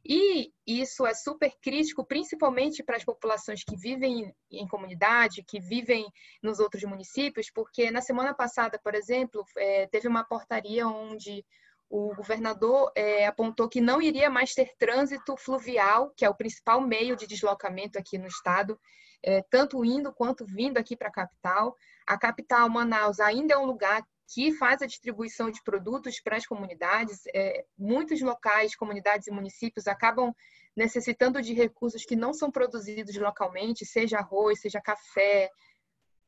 E 0.08 0.52
isso 0.64 1.04
é 1.04 1.12
super 1.14 1.52
crítico, 1.60 2.04
principalmente 2.04 2.82
para 2.82 2.96
as 2.96 3.04
populações 3.04 3.64
que 3.64 3.76
vivem 3.76 4.32
em 4.50 4.68
comunidade, 4.68 5.42
que 5.42 5.58
vivem 5.58 6.06
nos 6.40 6.60
outros 6.60 6.84
municípios, 6.84 7.50
porque 7.50 7.90
na 7.90 8.00
semana 8.00 8.32
passada, 8.32 8.78
por 8.78 8.94
exemplo, 8.94 9.44
é, 9.56 9.88
teve 9.88 10.06
uma 10.06 10.22
portaria 10.22 10.86
onde 10.86 11.44
o 11.88 12.14
governador 12.14 12.92
é, 12.94 13.26
apontou 13.26 13.68
que 13.68 13.80
não 13.80 14.00
iria 14.00 14.30
mais 14.30 14.54
ter 14.54 14.76
trânsito 14.78 15.36
fluvial, 15.36 16.12
que 16.16 16.24
é 16.24 16.30
o 16.30 16.34
principal 16.34 16.80
meio 16.80 17.16
de 17.16 17.26
deslocamento 17.26 17.98
aqui 17.98 18.16
no 18.16 18.26
estado, 18.26 18.78
é, 19.22 19.42
tanto 19.50 19.84
indo 19.84 20.12
quanto 20.12 20.44
vindo 20.44 20.78
aqui 20.78 20.96
para 20.96 21.08
a 21.08 21.12
capital. 21.12 21.76
A 22.06 22.18
capital, 22.18 22.68
Manaus, 22.68 23.20
ainda 23.20 23.54
é 23.54 23.58
um 23.58 23.66
lugar 23.66 24.06
que 24.28 24.52
faz 24.52 24.82
a 24.82 24.86
distribuição 24.86 25.50
de 25.50 25.62
produtos 25.62 26.20
para 26.20 26.36
as 26.36 26.46
comunidades. 26.46 27.22
É, 27.34 27.64
muitos 27.78 28.20
locais, 28.20 28.74
comunidades 28.74 29.26
e 29.26 29.30
municípios 29.30 29.86
acabam 29.86 30.34
necessitando 30.74 31.40
de 31.40 31.54
recursos 31.54 32.04
que 32.04 32.16
não 32.16 32.32
são 32.32 32.50
produzidos 32.50 33.16
localmente, 33.16 33.86
seja 33.86 34.18
arroz, 34.18 34.60
seja 34.60 34.80
café, 34.80 35.50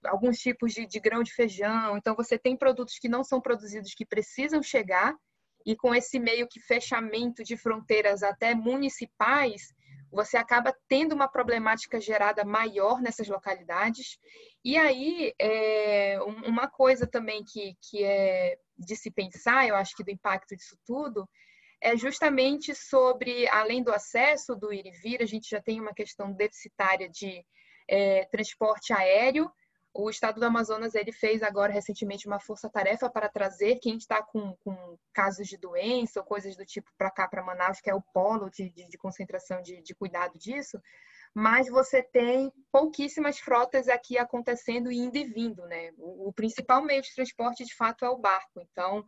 alguns 0.04 0.38
tipos 0.38 0.72
de, 0.72 0.86
de 0.86 1.00
grão 1.00 1.22
de 1.22 1.32
feijão. 1.32 1.96
Então, 1.96 2.14
você 2.14 2.38
tem 2.38 2.56
produtos 2.56 2.98
que 2.98 3.08
não 3.08 3.24
são 3.24 3.40
produzidos 3.40 3.94
que 3.94 4.06
precisam 4.06 4.62
chegar 4.62 5.14
e 5.66 5.76
com 5.76 5.94
esse 5.94 6.18
meio 6.18 6.48
que 6.48 6.60
fechamento 6.60 7.44
de 7.44 7.56
fronteiras 7.56 8.22
até 8.22 8.54
municipais, 8.54 9.74
você 10.10 10.36
acaba 10.36 10.74
tendo 10.88 11.14
uma 11.14 11.28
problemática 11.28 12.00
gerada 12.00 12.44
maior 12.44 13.00
nessas 13.00 13.28
localidades. 13.28 14.18
E 14.64 14.76
aí, 14.76 15.32
é, 15.38 16.18
uma 16.46 16.68
coisa 16.68 17.06
também 17.06 17.44
que, 17.44 17.76
que 17.82 18.02
é 18.02 18.58
de 18.78 18.96
se 18.96 19.10
pensar, 19.10 19.66
eu 19.66 19.74
acho 19.74 19.94
que 19.96 20.04
do 20.04 20.10
impacto 20.10 20.56
disso 20.56 20.78
tudo, 20.86 21.28
é 21.80 21.96
justamente 21.96 22.74
sobre, 22.74 23.48
além 23.48 23.82
do 23.82 23.92
acesso 23.92 24.56
do 24.56 24.72
ir 24.72 24.86
e 24.86 24.90
vir, 24.90 25.22
a 25.22 25.26
gente 25.26 25.48
já 25.48 25.60
tem 25.60 25.80
uma 25.80 25.94
questão 25.94 26.32
deficitária 26.32 27.08
de 27.08 27.44
é, 27.88 28.24
transporte 28.26 28.92
aéreo, 28.92 29.50
o 29.94 30.10
Estado 30.10 30.38
do 30.38 30.46
Amazonas 30.46 30.94
ele 30.94 31.12
fez 31.12 31.42
agora 31.42 31.72
recentemente 31.72 32.26
uma 32.26 32.38
força-tarefa 32.38 33.10
para 33.10 33.28
trazer 33.28 33.76
quem 33.76 33.96
está 33.96 34.22
com, 34.22 34.54
com, 34.64 34.98
casos 35.12 35.48
de 35.48 35.56
doença 35.56 36.20
ou 36.20 36.26
coisas 36.26 36.56
do 36.56 36.64
tipo 36.64 36.90
para 36.96 37.10
cá, 37.10 37.26
para 37.26 37.42
Manaus, 37.42 37.80
que 37.80 37.90
é 37.90 37.94
o 37.94 38.02
polo 38.12 38.50
de, 38.50 38.70
de, 38.70 38.88
de 38.88 38.98
concentração 38.98 39.60
de, 39.62 39.82
de, 39.82 39.94
cuidado 39.94 40.38
disso. 40.38 40.80
Mas 41.34 41.68
você 41.68 42.02
tem 42.02 42.52
pouquíssimas 42.70 43.38
frotas 43.38 43.88
aqui 43.88 44.16
acontecendo 44.16 44.90
indo 44.90 45.16
e 45.16 45.24
vindo, 45.24 45.66
né? 45.66 45.92
O, 45.98 46.28
o 46.28 46.32
principal 46.32 46.82
meio 46.82 47.02
de 47.02 47.14
transporte, 47.14 47.64
de 47.64 47.74
fato, 47.74 48.04
é 48.04 48.08
o 48.08 48.18
barco. 48.18 48.60
Então, 48.60 49.04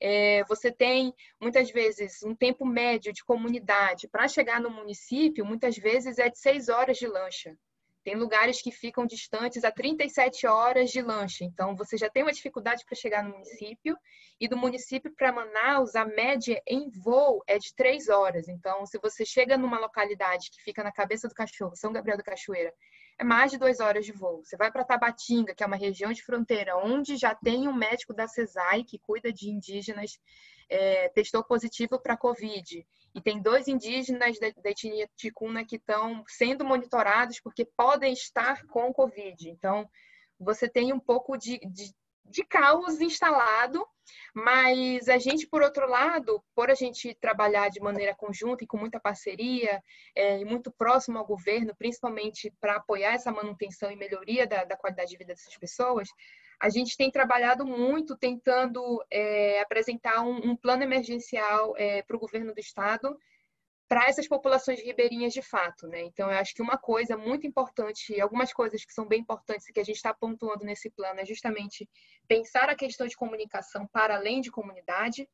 é, 0.00 0.42
você 0.44 0.72
tem 0.72 1.14
muitas 1.40 1.70
vezes 1.70 2.22
um 2.24 2.34
tempo 2.34 2.66
médio 2.66 3.12
de 3.12 3.24
comunidade 3.24 4.08
para 4.08 4.26
chegar 4.26 4.60
no 4.60 4.70
município, 4.70 5.46
muitas 5.46 5.76
vezes 5.76 6.18
é 6.18 6.28
de 6.28 6.38
seis 6.38 6.68
horas 6.68 6.98
de 6.98 7.06
lancha. 7.06 7.56
Tem 8.04 8.16
lugares 8.16 8.60
que 8.60 8.72
ficam 8.72 9.06
distantes 9.06 9.62
a 9.62 9.70
37 9.70 10.46
horas 10.46 10.90
de 10.90 11.00
lancha, 11.00 11.44
então 11.44 11.76
você 11.76 11.96
já 11.96 12.10
tem 12.10 12.24
uma 12.24 12.32
dificuldade 12.32 12.84
para 12.84 12.96
chegar 12.96 13.22
no 13.22 13.30
município. 13.30 13.96
E 14.40 14.48
do 14.48 14.56
município 14.56 15.14
para 15.14 15.32
Manaus, 15.32 15.94
a 15.94 16.04
média 16.04 16.60
em 16.66 16.90
voo 16.90 17.42
é 17.46 17.58
de 17.58 17.72
3 17.76 18.08
horas. 18.08 18.48
Então, 18.48 18.84
se 18.86 18.98
você 18.98 19.24
chega 19.24 19.56
numa 19.56 19.78
localidade 19.78 20.50
que 20.50 20.60
fica 20.62 20.82
na 20.82 20.90
cabeça 20.90 21.28
do 21.28 21.34
cachorro, 21.34 21.76
São 21.76 21.92
Gabriel 21.92 22.16
da 22.16 22.24
Cachoeira, 22.24 22.74
é 23.18 23.24
mais 23.24 23.52
de 23.52 23.58
2 23.58 23.78
horas 23.78 24.04
de 24.04 24.10
voo. 24.10 24.42
Você 24.44 24.56
vai 24.56 24.72
para 24.72 24.84
Tabatinga, 24.84 25.54
que 25.54 25.62
é 25.62 25.66
uma 25.66 25.76
região 25.76 26.12
de 26.12 26.24
fronteira, 26.24 26.76
onde 26.76 27.16
já 27.16 27.34
tem 27.36 27.68
um 27.68 27.72
médico 27.72 28.12
da 28.12 28.26
CESAI 28.26 28.82
que 28.82 28.98
cuida 28.98 29.32
de 29.32 29.48
indígenas 29.48 30.18
é, 30.68 31.08
testou 31.10 31.44
positivo 31.44 31.98
para 32.00 32.16
Covid. 32.16 32.86
E 33.14 33.20
tem 33.20 33.42
dois 33.42 33.68
indígenas 33.68 34.38
da, 34.38 34.70
etnia 34.70 35.08
ticuna 35.16 35.64
que 35.64 35.76
estão 35.76 36.24
sendo 36.26 36.64
monitorados 36.64 37.40
porque 37.40 37.64
podem 37.76 38.12
estar 38.12 38.64
com 38.66 38.92
Covid. 38.92 39.50
Então, 39.50 39.88
você 40.38 40.68
tem 40.68 40.92
um 40.92 41.00
pouco 41.00 41.36
de, 41.36 41.58
de, 41.58 41.92
de 42.24 42.44
caos 42.44 43.00
instalado, 43.00 43.86
mas 44.34 45.08
a 45.08 45.18
gente, 45.18 45.46
por 45.46 45.62
outro 45.62 45.88
lado, 45.88 46.42
por 46.54 46.70
a 46.70 46.74
gente 46.74 47.14
trabalhar 47.20 47.68
de 47.68 47.80
maneira 47.80 48.14
conjunta 48.14 48.64
e 48.64 48.66
com 48.66 48.76
muita 48.76 48.98
parceria, 48.98 49.82
é, 50.16 50.38
e 50.38 50.44
muito 50.44 50.72
próximo 50.72 51.18
ao 51.18 51.26
governo, 51.26 51.76
principalmente 51.76 52.52
para 52.60 52.76
apoiar 52.76 53.14
essa 53.14 53.30
manutenção 53.30 53.90
e 53.90 53.96
melhoria 53.96 54.46
da, 54.46 54.64
da 54.64 54.76
qualidade 54.76 55.10
de 55.10 55.18
vida 55.18 55.34
dessas 55.34 55.56
pessoas, 55.56 56.08
a 56.62 56.68
gente 56.68 56.96
tem 56.96 57.10
trabalhado 57.10 57.66
muito 57.66 58.16
tentando 58.16 59.04
é, 59.10 59.60
apresentar 59.60 60.22
um, 60.22 60.50
um, 60.50 60.56
plano 60.56 60.84
emergencial 60.84 61.74
é, 61.76 62.02
para 62.02 62.16
o 62.16 62.20
governo 62.20 62.54
do 62.54 62.60
estado 62.60 63.18
para 63.88 64.06
essas 64.06 64.28
populações 64.28 64.80
ribeirinhas 64.80 65.32
de 65.32 65.42
fato, 65.42 65.88
né? 65.88 66.00
Então, 66.02 66.30
eu 66.30 66.38
acho 66.38 66.54
que 66.54 66.62
uma 66.62 66.78
coisa 66.78 67.16
muito 67.16 67.48
importante, 67.48 68.18
algumas 68.20 68.52
coisas 68.52 68.84
que 68.84 68.94
são 68.94 69.04
bem 69.04 69.20
importantes 69.20 69.66
que 69.66 69.80
a 69.80 69.84
gente 69.84 69.96
está 69.96 70.14
pontuando 70.14 70.64
nesse 70.64 70.88
plano 70.88 71.18
é 71.18 71.26
justamente 71.26 71.90
pensar 72.28 72.70
a 72.70 72.76
questão 72.76 73.08
de 73.08 73.16
comunicação 73.16 73.84
para 73.88 74.14
além 74.14 74.40
de 74.40 74.50
comunidade, 74.50 75.28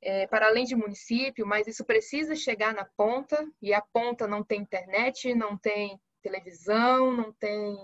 é, 0.00 0.26
para 0.26 0.46
além 0.46 0.64
de 0.64 0.74
município, 0.74 1.46
mas 1.46 1.66
isso 1.66 1.84
precisa 1.84 2.34
chegar 2.34 2.72
na 2.72 2.86
ponta, 2.96 3.46
e 3.60 3.74
a 3.74 3.82
ponta 3.82 4.26
não 4.26 4.42
tem 4.42 4.62
internet, 4.62 5.34
não 5.34 5.56
tem 5.56 6.00
televisão, 6.22 7.12
não 7.12 7.30
tem 7.34 7.76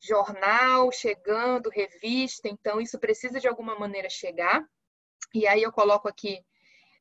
jornal 0.00 0.90
chegando, 0.92 1.70
revista, 1.70 2.48
então 2.48 2.80
isso 2.80 2.98
precisa 2.98 3.40
de 3.40 3.48
alguma 3.48 3.78
maneira 3.78 4.08
chegar. 4.08 4.64
E 5.34 5.46
aí 5.46 5.62
eu 5.62 5.72
coloco 5.72 6.08
aqui 6.08 6.44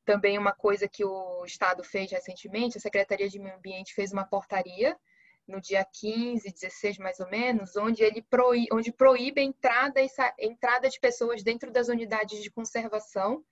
também 0.05 0.37
uma 0.37 0.53
coisa 0.53 0.87
que 0.87 1.03
o 1.03 1.43
Estado 1.45 1.83
fez 1.83 2.11
recentemente, 2.11 2.77
a 2.77 2.81
Secretaria 2.81 3.27
de 3.27 3.39
Meio 3.39 3.55
Ambiente 3.55 3.93
fez 3.93 4.11
uma 4.11 4.25
portaria 4.25 4.97
no 5.47 5.61
dia 5.61 5.85
15, 5.85 6.51
16 6.51 6.97
mais 6.97 7.19
ou 7.19 7.29
menos, 7.29 7.75
onde 7.75 8.03
ele 8.03 8.21
proíbe, 8.21 8.67
onde 8.71 8.91
proíbe 8.91 9.41
a 9.41 9.43
entrada, 9.43 9.99
entrada 10.39 10.89
de 10.89 10.99
pessoas 10.99 11.43
dentro 11.43 11.71
das 11.71 11.87
unidades 11.87 12.41
de 12.41 12.49
conservação, 12.49 13.43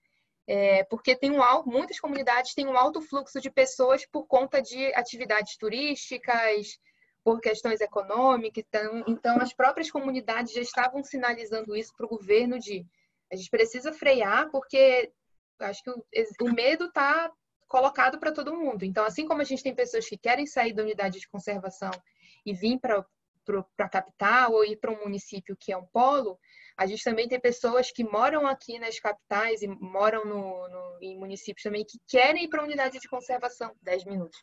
é, 0.47 0.83
porque 0.85 1.15
tem 1.15 1.31
um 1.31 1.39
muitas 1.65 1.99
comunidades 1.99 2.53
têm 2.53 2.67
um 2.67 2.77
alto 2.77 3.01
fluxo 3.01 3.39
de 3.39 3.49
pessoas 3.49 4.05
por 4.05 4.25
conta 4.25 4.61
de 4.61 4.93
atividades 4.93 5.55
turísticas, 5.55 6.79
por 7.23 7.39
questões 7.39 7.79
econômicas. 7.81 8.63
Então, 8.67 9.03
então 9.07 9.39
as 9.39 9.53
próprias 9.53 9.89
comunidades 9.89 10.53
já 10.53 10.61
estavam 10.61 11.03
sinalizando 11.03 11.75
isso 11.75 11.93
para 11.95 12.05
o 12.05 12.09
governo 12.09 12.59
de 12.59 12.85
a 13.31 13.35
gente 13.35 13.49
precisa 13.49 13.91
frear 13.91 14.49
porque 14.51 15.11
acho 15.59 15.81
que 15.83 15.89
o, 15.89 16.05
o 16.41 16.53
medo 16.53 16.85
está 16.85 17.31
colocado 17.67 18.19
para 18.19 18.31
todo 18.31 18.55
mundo. 18.55 18.83
Então, 18.83 19.03
assim 19.05 19.25
como 19.25 19.41
a 19.41 19.45
gente 19.45 19.63
tem 19.63 19.73
pessoas 19.73 20.07
que 20.07 20.17
querem 20.17 20.45
sair 20.45 20.73
da 20.73 20.83
unidade 20.83 21.19
de 21.19 21.27
conservação 21.27 21.89
e 22.45 22.53
vir 22.53 22.79
para 22.79 23.03
a 23.79 23.89
capital 23.89 24.53
ou 24.53 24.63
ir 24.63 24.75
para 24.75 24.91
um 24.91 25.01
município 25.01 25.57
que 25.59 25.71
é 25.71 25.77
um 25.77 25.85
polo, 25.85 26.37
a 26.77 26.85
gente 26.85 27.03
também 27.03 27.27
tem 27.27 27.39
pessoas 27.39 27.91
que 27.91 28.03
moram 28.03 28.45
aqui 28.45 28.77
nas 28.77 28.99
capitais 28.99 29.61
e 29.61 29.67
moram 29.67 30.25
no, 30.25 30.67
no 30.67 30.97
em 31.01 31.17
municípios 31.17 31.63
também 31.63 31.83
que 31.83 31.97
querem 32.07 32.43
ir 32.43 32.49
para 32.49 32.61
a 32.61 32.65
unidade 32.65 32.99
de 32.99 33.07
conservação. 33.07 33.75
10 33.81 34.05
minutos 34.05 34.39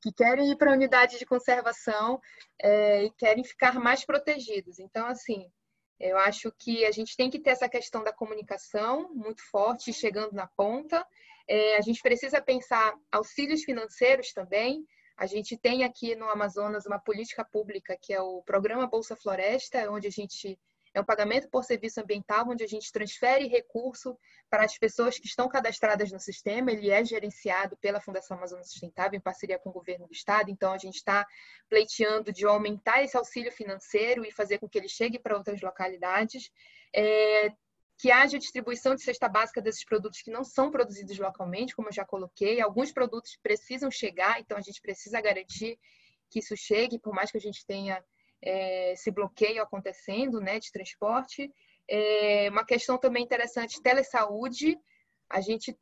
que 0.00 0.12
querem 0.12 0.50
ir 0.50 0.56
para 0.56 0.70
a 0.70 0.74
unidade 0.74 1.18
de 1.18 1.26
conservação 1.26 2.20
é, 2.60 3.04
e 3.04 3.10
querem 3.12 3.44
ficar 3.44 3.74
mais 3.74 4.04
protegidos. 4.04 4.78
Então, 4.78 5.06
assim, 5.06 5.50
eu 5.98 6.16
acho 6.18 6.52
que 6.58 6.84
a 6.84 6.92
gente 6.92 7.16
tem 7.16 7.28
que 7.28 7.40
ter 7.40 7.50
essa 7.50 7.68
questão 7.68 8.04
da 8.04 8.12
comunicação 8.12 9.12
muito 9.14 9.42
forte, 9.50 9.92
chegando 9.92 10.32
na 10.32 10.46
ponta. 10.46 11.04
É, 11.48 11.76
a 11.76 11.80
gente 11.80 12.00
precisa 12.00 12.40
pensar 12.40 12.94
auxílios 13.10 13.64
financeiros 13.64 14.32
também. 14.32 14.84
A 15.16 15.26
gente 15.26 15.56
tem 15.56 15.82
aqui 15.82 16.14
no 16.14 16.28
Amazonas 16.28 16.86
uma 16.86 17.00
política 17.00 17.44
pública 17.44 17.98
que 18.00 18.12
é 18.12 18.20
o 18.20 18.42
Programa 18.42 18.86
Bolsa 18.86 19.16
Floresta, 19.16 19.90
onde 19.90 20.06
a 20.06 20.10
gente 20.10 20.58
é 20.94 21.00
um 21.00 21.04
pagamento 21.04 21.48
por 21.48 21.64
serviço 21.64 22.00
ambiental, 22.00 22.48
onde 22.48 22.64
a 22.64 22.66
gente 22.66 22.90
transfere 22.92 23.46
recurso 23.46 24.18
para 24.50 24.64
as 24.64 24.76
pessoas 24.78 25.18
que 25.18 25.26
estão 25.26 25.48
cadastradas 25.48 26.10
no 26.10 26.20
sistema. 26.20 26.70
Ele 26.70 26.90
é 26.90 27.04
gerenciado 27.04 27.76
pela 27.76 28.00
Fundação 28.00 28.36
Amazônia 28.36 28.64
Sustentável, 28.64 29.16
em 29.16 29.22
parceria 29.22 29.58
com 29.58 29.70
o 29.70 29.72
governo 29.72 30.06
do 30.06 30.12
estado. 30.12 30.50
Então, 30.50 30.72
a 30.72 30.78
gente 30.78 30.96
está 30.96 31.26
pleiteando 31.68 32.32
de 32.32 32.46
aumentar 32.46 33.02
esse 33.02 33.16
auxílio 33.16 33.52
financeiro 33.52 34.24
e 34.24 34.32
fazer 34.32 34.58
com 34.58 34.68
que 34.68 34.78
ele 34.78 34.88
chegue 34.88 35.18
para 35.18 35.36
outras 35.36 35.60
localidades. 35.60 36.50
É, 36.94 37.52
que 37.98 38.12
haja 38.12 38.38
distribuição 38.38 38.94
de 38.94 39.02
cesta 39.02 39.28
básica 39.28 39.60
desses 39.60 39.84
produtos 39.84 40.22
que 40.22 40.30
não 40.30 40.44
são 40.44 40.70
produzidos 40.70 41.18
localmente, 41.18 41.74
como 41.74 41.88
eu 41.88 41.92
já 41.92 42.04
coloquei. 42.04 42.60
Alguns 42.60 42.92
produtos 42.92 43.36
precisam 43.42 43.90
chegar, 43.90 44.38
então 44.38 44.56
a 44.56 44.60
gente 44.60 44.80
precisa 44.80 45.20
garantir 45.20 45.76
que 46.30 46.38
isso 46.38 46.56
chegue, 46.56 46.98
por 46.98 47.12
mais 47.12 47.32
que 47.32 47.38
a 47.38 47.40
gente 47.40 47.66
tenha 47.66 48.02
é, 48.42 48.92
esse 48.92 49.10
bloqueio 49.10 49.62
acontecendo 49.62 50.40
né, 50.40 50.58
de 50.58 50.70
transporte. 50.70 51.52
É, 51.88 52.48
uma 52.50 52.64
questão 52.64 52.98
também 52.98 53.24
interessante, 53.24 53.82
telesaúde. 53.82 54.78
A 55.28 55.40
gente 55.40 55.76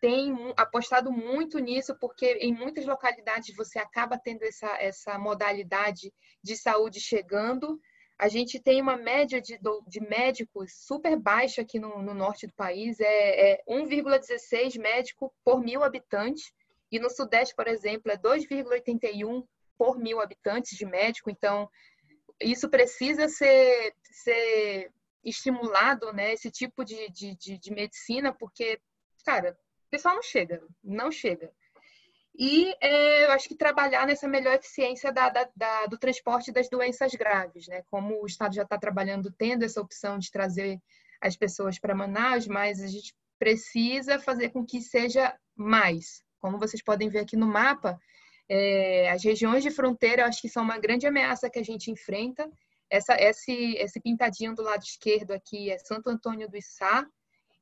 tem 0.00 0.52
apostado 0.56 1.10
muito 1.10 1.58
nisso, 1.58 1.96
porque 1.98 2.34
em 2.34 2.54
muitas 2.54 2.84
localidades 2.86 3.54
você 3.56 3.78
acaba 3.78 4.18
tendo 4.18 4.42
essa, 4.42 4.68
essa 4.80 5.18
modalidade 5.18 6.12
de 6.42 6.56
saúde 6.56 7.00
chegando. 7.00 7.80
A 8.18 8.28
gente 8.28 8.60
tem 8.60 8.80
uma 8.80 8.96
média 8.96 9.40
de, 9.40 9.58
de 9.86 10.00
médicos 10.00 10.72
super 10.86 11.18
baixa 11.18 11.62
aqui 11.62 11.78
no, 11.78 12.02
no 12.02 12.14
norte 12.14 12.46
do 12.46 12.52
país, 12.54 12.98
é, 13.00 13.52
é 13.52 13.62
1,16 13.68 14.78
médico 14.78 15.34
por 15.44 15.60
mil 15.60 15.82
habitantes, 15.82 16.50
e 16.90 16.98
no 16.98 17.10
sudeste, 17.10 17.54
por 17.54 17.66
exemplo, 17.66 18.10
é 18.10 18.16
2,81 18.16 19.44
por 19.76 19.98
mil 19.98 20.20
habitantes 20.20 20.76
de 20.78 20.86
médico. 20.86 21.30
Então, 21.30 21.68
isso 22.40 22.68
precisa 22.68 23.28
ser, 23.28 23.94
ser 24.02 24.92
estimulado, 25.24 26.12
né? 26.12 26.32
Esse 26.32 26.50
tipo 26.50 26.84
de, 26.84 27.08
de, 27.10 27.34
de, 27.34 27.58
de 27.58 27.70
medicina, 27.72 28.32
porque, 28.32 28.80
cara, 29.24 29.58
o 29.86 29.90
pessoal 29.90 30.14
não 30.14 30.22
chega, 30.22 30.62
não 30.82 31.10
chega. 31.10 31.52
E 32.38 32.74
é, 32.82 33.24
eu 33.24 33.32
acho 33.32 33.48
que 33.48 33.56
trabalhar 33.56 34.06
nessa 34.06 34.28
melhor 34.28 34.54
eficiência 34.54 35.10
da, 35.10 35.30
da, 35.30 35.48
da, 35.56 35.86
do 35.86 35.96
transporte 35.96 36.52
das 36.52 36.68
doenças 36.68 37.14
graves, 37.14 37.66
né? 37.66 37.82
Como 37.90 38.20
o 38.20 38.26
Estado 38.26 38.54
já 38.54 38.62
está 38.62 38.76
trabalhando, 38.78 39.32
tendo 39.32 39.64
essa 39.64 39.80
opção 39.80 40.18
de 40.18 40.30
trazer 40.30 40.78
as 41.20 41.34
pessoas 41.34 41.78
para 41.78 41.94
Manaus, 41.94 42.46
mas 42.46 42.82
a 42.82 42.86
gente 42.86 43.14
precisa 43.38 44.18
fazer 44.18 44.50
com 44.50 44.66
que 44.66 44.82
seja 44.82 45.34
mais. 45.54 46.22
Como 46.38 46.58
vocês 46.58 46.82
podem 46.82 47.08
ver 47.08 47.20
aqui 47.20 47.36
no 47.36 47.46
mapa, 47.46 47.98
é, 48.48 49.10
as 49.10 49.24
regiões 49.24 49.62
de 49.62 49.70
fronteira, 49.70 50.22
eu 50.22 50.26
acho 50.26 50.40
que 50.40 50.48
são 50.48 50.62
uma 50.62 50.78
grande 50.78 51.06
ameaça 51.06 51.50
que 51.50 51.58
a 51.58 51.64
gente 51.64 51.90
enfrenta. 51.90 52.50
Essa, 52.88 53.20
esse, 53.20 53.74
esse 53.74 54.00
pintadinho 54.00 54.54
do 54.54 54.62
lado 54.62 54.82
esquerdo 54.82 55.32
aqui 55.32 55.70
é 55.70 55.78
Santo 55.78 56.08
Antônio 56.08 56.48
do 56.48 56.56
Içá, 56.56 57.06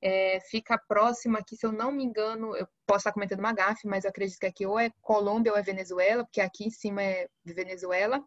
é, 0.04 0.38
fica 0.50 0.76
próximo 0.76 1.38
aqui, 1.38 1.56
se 1.56 1.64
eu 1.64 1.72
não 1.72 1.90
me 1.90 2.04
engano, 2.04 2.54
eu 2.54 2.68
posso 2.86 2.98
estar 2.98 3.12
comentando 3.12 3.38
uma 3.38 3.54
gafe, 3.54 3.88
mas 3.88 4.04
eu 4.04 4.10
acredito 4.10 4.38
que 4.38 4.44
aqui 4.44 4.66
ou 4.66 4.78
é 4.78 4.90
Colômbia 5.00 5.50
ou 5.50 5.56
é 5.56 5.62
Venezuela, 5.62 6.24
porque 6.24 6.42
aqui 6.42 6.66
em 6.66 6.70
cima 6.70 7.02
é 7.02 7.26
Venezuela. 7.42 8.22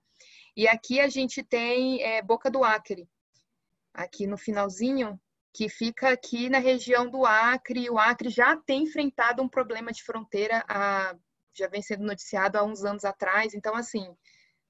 E 0.55 0.67
aqui 0.67 0.99
a 0.99 1.07
gente 1.07 1.43
tem 1.43 2.01
é, 2.01 2.19
Boca 2.23 2.49
do 2.49 2.63
Acre, 2.63 3.07
aqui 3.93 4.25
no 4.25 4.39
finalzinho, 4.39 5.21
que 5.53 5.69
fica 5.69 6.09
aqui 6.09 6.49
na 6.49 6.57
região 6.57 7.07
do 7.07 7.23
Acre. 7.27 7.91
O 7.91 7.99
Acre 7.99 8.29
já 8.29 8.57
tem 8.57 8.81
enfrentado 8.81 9.43
um 9.43 9.47
problema 9.47 9.91
de 9.91 10.03
fronteira 10.03 10.65
há 10.67 11.15
já 11.57 11.67
vem 11.67 11.81
sendo 11.81 12.03
noticiado 12.05 12.57
há 12.57 12.63
uns 12.63 12.83
anos 12.83 13.05
atrás. 13.05 13.53
Então, 13.53 13.75
assim, 13.75 14.15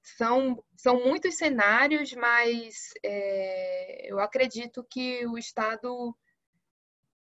são, 0.02 0.62
são 0.76 1.04
muitos 1.04 1.36
cenários, 1.36 2.12
mas 2.14 2.92
é, 3.04 4.10
eu 4.10 4.20
acredito 4.20 4.84
que 4.88 5.26
o 5.26 5.36
Estado 5.36 6.16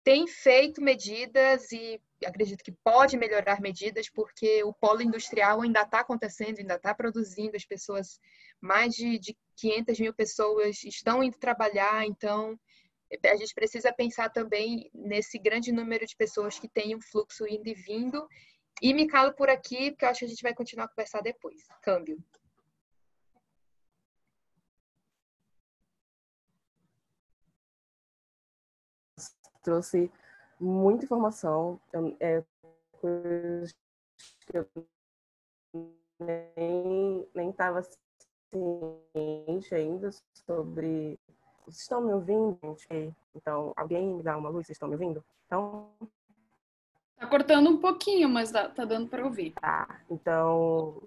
tem 0.05 0.27
feito 0.27 0.83
medidas 0.83 1.71
e 1.71 2.01
acredito 2.25 2.65
que 2.65 2.73
pode 2.73 3.17
melhorar 3.17 3.61
medidas, 3.61 4.09
porque 4.09 4.63
o 4.65 4.73
polo 4.73 5.03
industrial 5.03 5.61
ainda 5.61 5.83
está 5.83 6.01
acontecendo, 6.01 6.59
ainda 6.59 6.75
está 6.75 6.95
produzindo, 6.95 7.57
as 7.57 7.65
pessoas, 7.65 8.21
mais 8.61 8.95
de, 8.95 9.19
de 9.19 9.37
500 9.57 10.01
mil 10.01 10.15
pessoas 10.15 10.83
estão 10.85 11.23
indo 11.23 11.39
trabalhar, 11.39 12.05
então 12.07 12.59
a 13.25 13.37
gente 13.37 13.55
precisa 13.55 13.93
pensar 13.93 14.31
também 14.31 14.91
nesse 14.95 15.39
grande 15.39 15.71
número 15.71 16.07
de 16.07 16.17
pessoas 16.17 16.59
que 16.59 16.69
têm 16.69 16.97
um 16.97 17.01
fluxo 17.01 17.47
indo 17.47 17.69
e 17.69 17.75
vindo 17.75 18.27
e 18.81 18.95
me 18.95 19.07
calo 19.07 19.33
por 19.35 19.49
aqui, 19.49 19.91
porque 19.91 20.05
eu 20.05 20.09
acho 20.09 20.21
que 20.21 20.25
a 20.25 20.29
gente 20.29 20.43
vai 20.43 20.55
continuar 20.55 20.87
a 20.87 20.89
conversar 20.89 21.21
depois. 21.21 21.67
Câmbio. 21.83 22.19
Trouxe 29.63 30.11
muita 30.59 31.05
informação, 31.05 31.81
é, 32.19 32.43
coisas 32.93 33.73
que 34.47 34.57
eu 34.57 34.69
nem 37.35 37.51
estava 37.51 37.83
ciente 37.83 39.75
ainda 39.75 40.11
sobre. 40.47 41.19
Vocês 41.65 41.83
estão 41.83 42.01
me 42.01 42.13
ouvindo? 42.13 42.59
Então, 43.35 43.73
alguém 43.77 44.17
me 44.17 44.23
dá 44.23 44.37
uma 44.37 44.49
luz? 44.49 44.67
Vocês 44.67 44.77
estão 44.77 44.89
me 44.89 44.95
ouvindo? 44.95 45.25
Então, 45.47 45.93
Tá 47.23 47.29
cortando 47.29 47.71
um 47.71 47.77
pouquinho, 47.77 48.29
mas 48.29 48.51
tá, 48.51 48.67
dando 48.85 49.09
para 49.09 49.25
ouvir. 49.25 49.53
Tá, 49.53 50.01
então. 50.11 51.01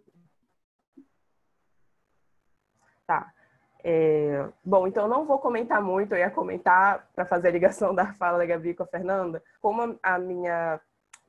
Tá. 3.05 3.33
É... 3.83 4.47
Bom, 4.63 4.87
então 4.87 5.09
não 5.09 5.25
vou 5.25 5.39
comentar 5.39 5.81
muito, 5.81 6.13
eu 6.13 6.19
ia 6.19 6.31
comentar 6.31 7.05
para 7.13 7.25
fazer 7.25 7.49
a 7.49 7.51
ligação 7.51 7.93
da 7.93 8.13
fala 8.13 8.37
da 8.37 8.45
Gabi 8.45 8.73
com 8.73 8.83
a 8.83 8.87
Fernanda. 8.87 9.43
Como 9.59 9.99
a 10.01 10.17
minha 10.17 10.79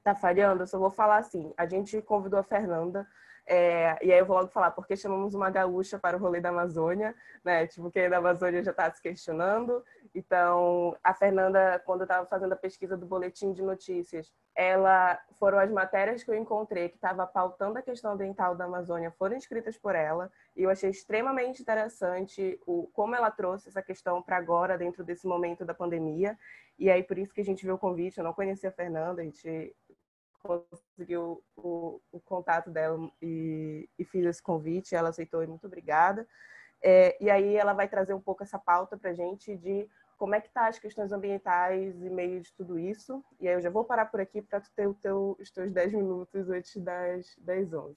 tá 0.05 0.15
falhando, 0.15 0.63
eu 0.63 0.69
só 0.69 0.79
vou 0.79 0.91
falar 0.91 1.17
assim: 1.17 1.53
a 1.57 1.67
gente 1.67 2.01
convidou 2.01 2.39
a 2.39 2.45
Fernanda 2.45 3.05
é, 3.47 3.97
e 4.03 4.13
aí 4.13 4.19
eu 4.19 4.27
vou 4.27 4.37
logo 4.37 4.49
falar, 4.49 4.73
porque 4.73 4.97
chamamos 4.97 5.33
uma 5.33 5.49
gaúcha 5.49 5.99
para 5.99 6.17
o 6.17 6.21
rolê 6.21 6.41
da 6.41 6.49
Amazônia, 6.49 7.15
né? 7.45 7.67
Tipo, 7.67 7.91
quem 7.93 8.03
é 8.03 8.09
da 8.09 8.19
Amazônia 8.19 8.63
já 8.63 8.73
está 8.73 8.91
se 8.91 9.01
questionando. 9.01 9.85
Então, 10.13 10.97
a 11.05 11.15
Fernanda, 11.15 11.81
quando 11.85 12.01
eu 12.01 12.07
estava 12.07 12.27
fazendo 12.27 12.55
a 12.55 12.57
pesquisa 12.57 12.97
do 12.97 13.07
boletim 13.07 13.53
de 13.53 13.63
notícias, 13.63 14.33
ela 14.55 15.21
foram 15.39 15.59
as 15.59 15.71
matérias 15.71 16.25
que 16.25 16.31
eu 16.31 16.35
encontrei 16.35 16.89
que 16.89 16.97
estava 16.97 17.25
pautando 17.27 17.79
a 17.79 17.83
questão 17.83 18.13
ambiental 18.13 18.57
da 18.57 18.65
Amazônia, 18.65 19.13
foram 19.13 19.37
escritas 19.37 19.77
por 19.77 19.95
ela, 19.95 20.31
e 20.57 20.63
eu 20.65 20.71
achei 20.71 20.91
extremamente 20.91 21.63
interessante 21.63 22.59
o 22.67 22.89
como 22.95 23.15
ela 23.15 23.31
trouxe 23.31 23.69
essa 23.69 23.83
questão 23.83 24.21
para 24.23 24.39
agora, 24.39 24.77
dentro 24.77 25.05
desse 25.05 25.27
momento 25.27 25.65
da 25.65 25.75
pandemia. 25.75 26.37
E 26.79 26.91
aí, 26.91 27.03
por 27.03 27.17
isso 27.17 27.33
que 27.33 27.41
a 27.41 27.45
gente 27.45 27.65
viu 27.65 27.75
o 27.75 27.79
convite, 27.79 28.19
eu 28.19 28.25
não 28.25 28.33
conhecia 28.33 28.71
a 28.71 28.73
Fernanda, 28.73 29.23
a 29.23 29.25
gente 29.25 29.75
conseguiu 30.47 31.43
o, 31.57 32.01
o 32.13 32.21
contato 32.21 32.71
dela 32.71 33.11
e, 33.21 33.89
e, 33.99 34.05
fiz 34.05 34.25
esse 34.25 34.43
convite. 34.43 34.95
Ela 34.95 35.11
aceitou 35.11 35.43
e 35.43 35.47
muito 35.47 35.67
obrigada. 35.67 36.27
É, 36.83 37.17
e 37.23 37.31
aí 37.31 37.57
ela 37.57 37.73
vai 37.73 37.89
trazer 37.89 38.15
um 38.15 38.21
pouco 38.21 38.43
essa 38.43 38.59
pauta 38.59 38.97
para 38.97 39.11
a 39.11 39.15
gente 39.15 39.57
de 39.57 39.89
como 40.17 40.35
é 40.35 40.41
que 40.41 40.51
tá 40.51 40.69
as 40.69 40.79
questões 40.79 41.13
ambientais 41.13 42.03
e 42.03 42.11
meio 42.11 42.41
de 42.41 42.53
tudo 42.55 42.79
isso. 42.79 43.25
E 43.41 43.49
aí 43.49 43.55
eu 43.55 43.61
já 43.61 43.71
vou 43.71 43.85
parar 43.85 44.07
por 44.07 44.21
aqui 44.21 44.41
para 44.41 44.61
tu 44.61 44.71
ter 44.75 44.93
teu, 44.95 45.37
os 45.39 45.51
teus 45.51 45.73
10 45.73 45.93
minutos 45.93 46.49
antes 46.49 46.77
das 46.83 47.35
10, 47.39 47.75
11. 47.75 47.97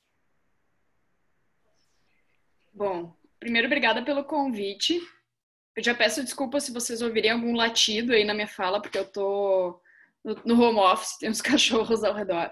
Bom, 2.74 3.14
primeiro, 3.40 3.68
obrigada 3.68 4.04
pelo 4.04 4.24
convite. 4.24 5.00
Eu 5.76 5.84
já 5.84 5.96
peço 5.96 6.24
desculpa 6.24 6.60
se 6.60 6.74
vocês 6.74 7.02
ouvirem 7.02 7.32
algum 7.32 7.56
latido 7.56 8.14
aí 8.14 8.26
na 8.26 8.34
minha 8.34 8.48
fala, 8.48 8.82
porque 8.82 8.98
eu 8.98 9.10
tô 9.10 9.80
no, 10.46 10.62
home 10.62 10.80
office, 10.80 11.18
tem 11.18 11.30
uns 11.30 11.42
cachorros 11.42 12.04
ao 12.04 12.13
redor. 12.13 12.52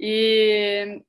E, 0.00 1.00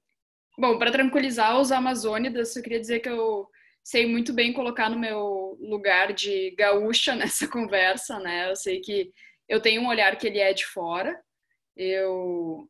bom, 0.58 0.78
para 0.78 0.91
tranquilizar 0.91 1.60
os 1.60 1.71
amazônidas, 1.71 2.56
eu 2.56 2.63
queria 2.63 2.80
dizer 2.80 3.00
que 3.00 3.10
eu 3.10 3.47
sei 3.84 4.06
muito 4.06 4.34
bem 4.34 4.54
colocar 4.54 4.89
no 4.89 5.00
meu 5.00 5.58
lugar 5.62 6.13
de 6.13 6.52
gaúcha 6.58 7.15
nessa 7.15 7.47
conversa, 7.47 8.19
né? 8.19 8.50
Eu 8.50 8.56
sei 8.56 8.80
que 8.80 9.12
eu 9.47 9.62
tenho 9.62 9.82
um 9.82 9.88
olhar 9.88 10.17
que 10.17 10.28
ele 10.28 10.39
é 10.39 10.54
de 10.54 10.65
fora. 10.65 11.17
Eu 11.76 12.67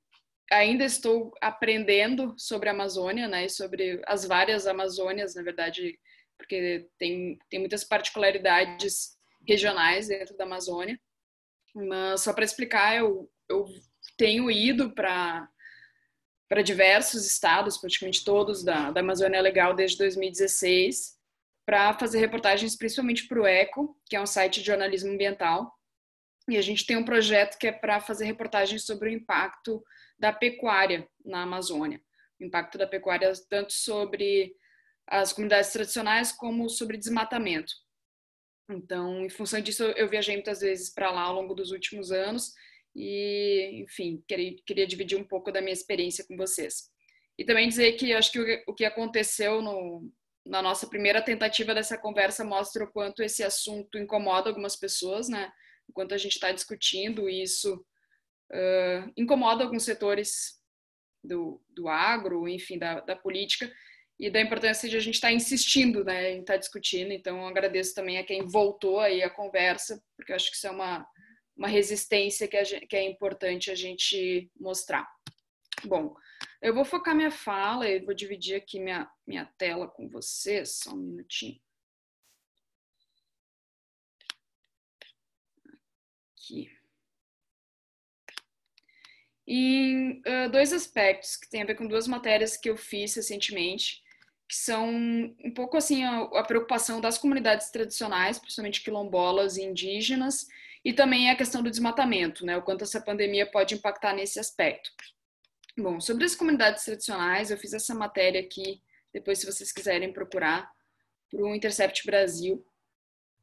ainda 0.52 0.84
estou 0.86 1.32
aprendendo 1.42 2.34
sobre 2.38 2.70
a 2.70 2.72
Amazônia, 2.72 3.28
né? 3.28 3.46
E 3.46 3.50
sobre 3.50 4.02
as 4.06 4.26
várias 4.26 4.68
Amazônias, 4.68 5.36
na 5.36 5.42
verdade, 5.42 5.98
porque 6.38 6.88
tem, 6.98 7.38
tem 7.50 7.60
muitas 7.60 7.84
particularidades 7.84 9.18
regionais 9.48 10.08
dentro 10.08 10.36
da 10.38 10.44
Amazônia. 10.44 11.00
Mas 11.86 12.22
só 12.22 12.34
para 12.34 12.46
explicar, 12.46 12.98
eu, 12.98 13.30
eu 13.48 13.66
tenho 14.18 14.50
ido 14.50 14.92
para 14.92 15.48
para 16.50 16.62
diversos 16.62 17.26
estados, 17.26 17.78
praticamente 17.78 18.24
todos 18.24 18.64
da, 18.64 18.90
da 18.90 19.02
Amazônia 19.02 19.42
Legal 19.42 19.76
desde 19.76 19.98
2016, 19.98 21.18
para 21.66 21.94
fazer 21.94 22.20
reportagens 22.20 22.74
principalmente 22.74 23.28
para 23.28 23.42
o 23.42 23.46
ECO, 23.46 24.00
que 24.06 24.16
é 24.16 24.22
um 24.22 24.26
site 24.26 24.62
de 24.62 24.68
jornalismo 24.68 25.12
ambiental. 25.12 25.70
E 26.48 26.56
a 26.56 26.62
gente 26.62 26.86
tem 26.86 26.96
um 26.96 27.04
projeto 27.04 27.58
que 27.58 27.68
é 27.68 27.72
para 27.74 28.00
fazer 28.00 28.24
reportagens 28.24 28.86
sobre 28.86 29.10
o 29.10 29.12
impacto 29.12 29.84
da 30.18 30.32
pecuária 30.32 31.06
na 31.26 31.42
Amazônia. 31.42 32.02
O 32.40 32.46
impacto 32.46 32.78
da 32.78 32.88
pecuária 32.88 33.30
tanto 33.50 33.74
sobre 33.74 34.56
as 35.06 35.34
comunidades 35.34 35.74
tradicionais 35.74 36.32
como 36.32 36.70
sobre 36.70 36.96
desmatamento. 36.96 37.74
Então, 38.70 39.26
em 39.26 39.30
função 39.30 39.62
disso, 39.62 39.84
eu 39.84 40.10
viajei 40.10 40.36
muitas 40.36 40.60
vezes 40.60 40.90
para 40.90 41.12
lá 41.12 41.22
ao 41.22 41.36
longo 41.36 41.54
dos 41.54 41.72
últimos 41.72 42.12
anos 42.12 42.54
e, 42.96 43.84
enfim, 43.84 44.24
queria, 44.28 44.56
queria 44.66 44.88
dividir 44.88 45.18
um 45.18 45.24
pouco 45.24 45.52
da 45.52 45.62
minha 45.62 45.74
experiência 45.74 46.26
com 46.28 46.36
vocês. 46.36 46.90
E 47.38 47.46
também 47.46 47.70
dizer 47.70 47.94
que 47.94 48.14
acho 48.14 48.32
que 48.32 48.64
o, 48.68 48.74
que 48.74 48.84
aconteceu 48.84 49.62
no, 49.62 50.12
na 50.46 50.62
nossa 50.62 50.88
primeira 50.88 51.22
tentativa 51.22 51.74
dessa 51.74 51.98
conversa 51.98 52.44
mostra 52.44 52.84
o 52.84 52.92
quanto 52.92 53.22
esse 53.22 53.44
assunto 53.44 53.98
incomoda 53.98 54.50
algumas 54.50 54.76
pessoas, 54.76 55.30
né? 55.30 55.52
Enquanto 55.88 56.14
a 56.14 56.18
gente 56.18 56.34
está 56.34 56.52
discutindo 56.52 57.30
isso, 57.30 57.76
uh, 58.52 59.12
incomoda 59.16 59.64
alguns 59.64 59.84
setores 59.84 60.60
do, 61.24 61.62
do 61.70 61.88
agro, 61.88 62.48
enfim, 62.48 62.80
da, 62.80 63.00
da 63.02 63.16
política, 63.16 63.72
e 64.20 64.32
da 64.32 64.42
importância 64.42 64.90
de 64.90 64.98
a 64.98 65.00
gente 65.00 65.16
estar 65.16 65.28
tá 65.28 65.34
insistindo, 65.34 66.04
né, 66.04 66.32
em 66.34 66.40
estar 66.40 66.54
tá 66.54 66.60
discutindo. 66.60 67.12
Então, 67.12 67.46
agradeço 67.48 67.94
também 67.94 68.18
a 68.18 68.24
quem 68.24 68.46
voltou 68.48 69.00
aí 69.00 69.22
a 69.22 69.30
conversa, 69.30 70.04
porque 70.16 70.32
eu 70.32 70.36
acho 70.36 70.50
que 70.50 70.58
isso 70.58 70.68
é 70.68 70.72
uma, 70.72 71.08
uma 71.56 71.68
resistência 71.68 72.48
que, 72.48 72.64
gente, 72.66 72.88
que 72.88 72.96
é 72.96 73.04
importante 73.04 73.70
a 73.70 73.76
gente 73.76 74.50
mostrar. 74.60 75.08
Bom, 75.84 76.16
eu 76.62 76.74
vou 76.74 76.84
focar 76.84 77.16
minha 77.16 77.30
fala 77.30 77.88
e 77.88 78.00
vou 78.00 78.16
dividir 78.16 78.56
aqui 78.56 78.80
minha, 78.80 79.08
minha 79.26 79.46
tela 79.58 79.88
com 79.88 80.10
vocês, 80.10 80.80
só 80.80 80.92
um 80.94 80.98
minutinho. 80.98 81.60
Aqui. 86.34 86.72
Em 89.46 90.20
uh, 90.22 90.50
dois 90.52 90.74
aspectos 90.74 91.38
que 91.38 91.50
tem 91.50 91.62
a 91.62 91.66
ver 91.66 91.76
com 91.76 91.88
duas 91.88 92.08
matérias 92.08 92.58
que 92.58 92.70
eu 92.70 92.76
fiz 92.76 93.16
recentemente, 93.16 94.02
que 94.48 94.56
são 94.56 94.88
um 94.88 95.54
pouco 95.54 95.76
assim 95.78 96.04
a, 96.04 96.22
a 96.22 96.44
preocupação 96.44 97.02
das 97.02 97.18
comunidades 97.18 97.70
tradicionais, 97.70 98.40
principalmente 98.40 98.82
quilombolas 98.82 99.58
e 99.58 99.64
indígenas, 99.64 100.48
e 100.86 100.94
também 100.94 101.30
a 101.30 101.36
questão 101.36 101.62
do 101.62 101.70
desmatamento, 101.70 102.46
né? 102.46 102.56
O 102.56 102.62
quanto 102.62 102.84
essa 102.84 103.02
pandemia 103.02 103.46
pode 103.46 103.76
impactar 103.76 104.14
nesse 104.14 104.40
aspecto. 104.40 104.90
Bom, 105.78 106.00
sobre 106.00 106.24
as 106.26 106.34
comunidades 106.34 106.86
tradicionais, 106.86 107.52
eu 107.52 107.58
fiz 107.58 107.74
essa 107.74 107.94
matéria 107.94 108.40
aqui, 108.40 108.82
depois 109.14 109.40
se 109.40 109.46
vocês 109.46 109.72
quiserem 109.72 110.14
procurar, 110.14 110.72
para 111.30 111.42
o 111.42 111.54
Intercept 111.54 112.06
Brasil, 112.06 112.66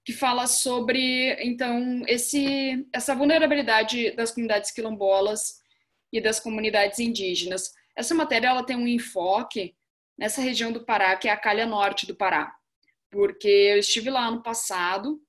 que 0.05 0.12
fala 0.12 0.47
sobre, 0.47 1.35
então, 1.45 2.03
esse, 2.07 2.87
essa 2.93 3.14
vulnerabilidade 3.14 4.11
das 4.12 4.31
comunidades 4.31 4.71
quilombolas 4.71 5.61
e 6.12 6.21
das 6.21 6.40
comunidades 6.40 6.99
indígenas. 6.99 7.73
Essa 7.97 8.14
matéria 8.14 8.49
ela 8.49 8.64
tem 8.64 8.77
um 8.77 8.88
enfoque 8.88 9.75
nessa 10.16 10.40
região 10.40 10.72
do 10.72 10.85
Pará, 10.85 11.16
que 11.16 11.29
é 11.29 11.33
a 11.33 11.37
calha 11.37 11.66
norte 11.66 12.07
do 12.07 12.14
Pará, 12.14 12.55
porque 13.11 13.48
eu 13.48 13.79
estive 13.79 14.11
lá 14.11 14.31
no 14.31 14.42
passado 14.42 15.20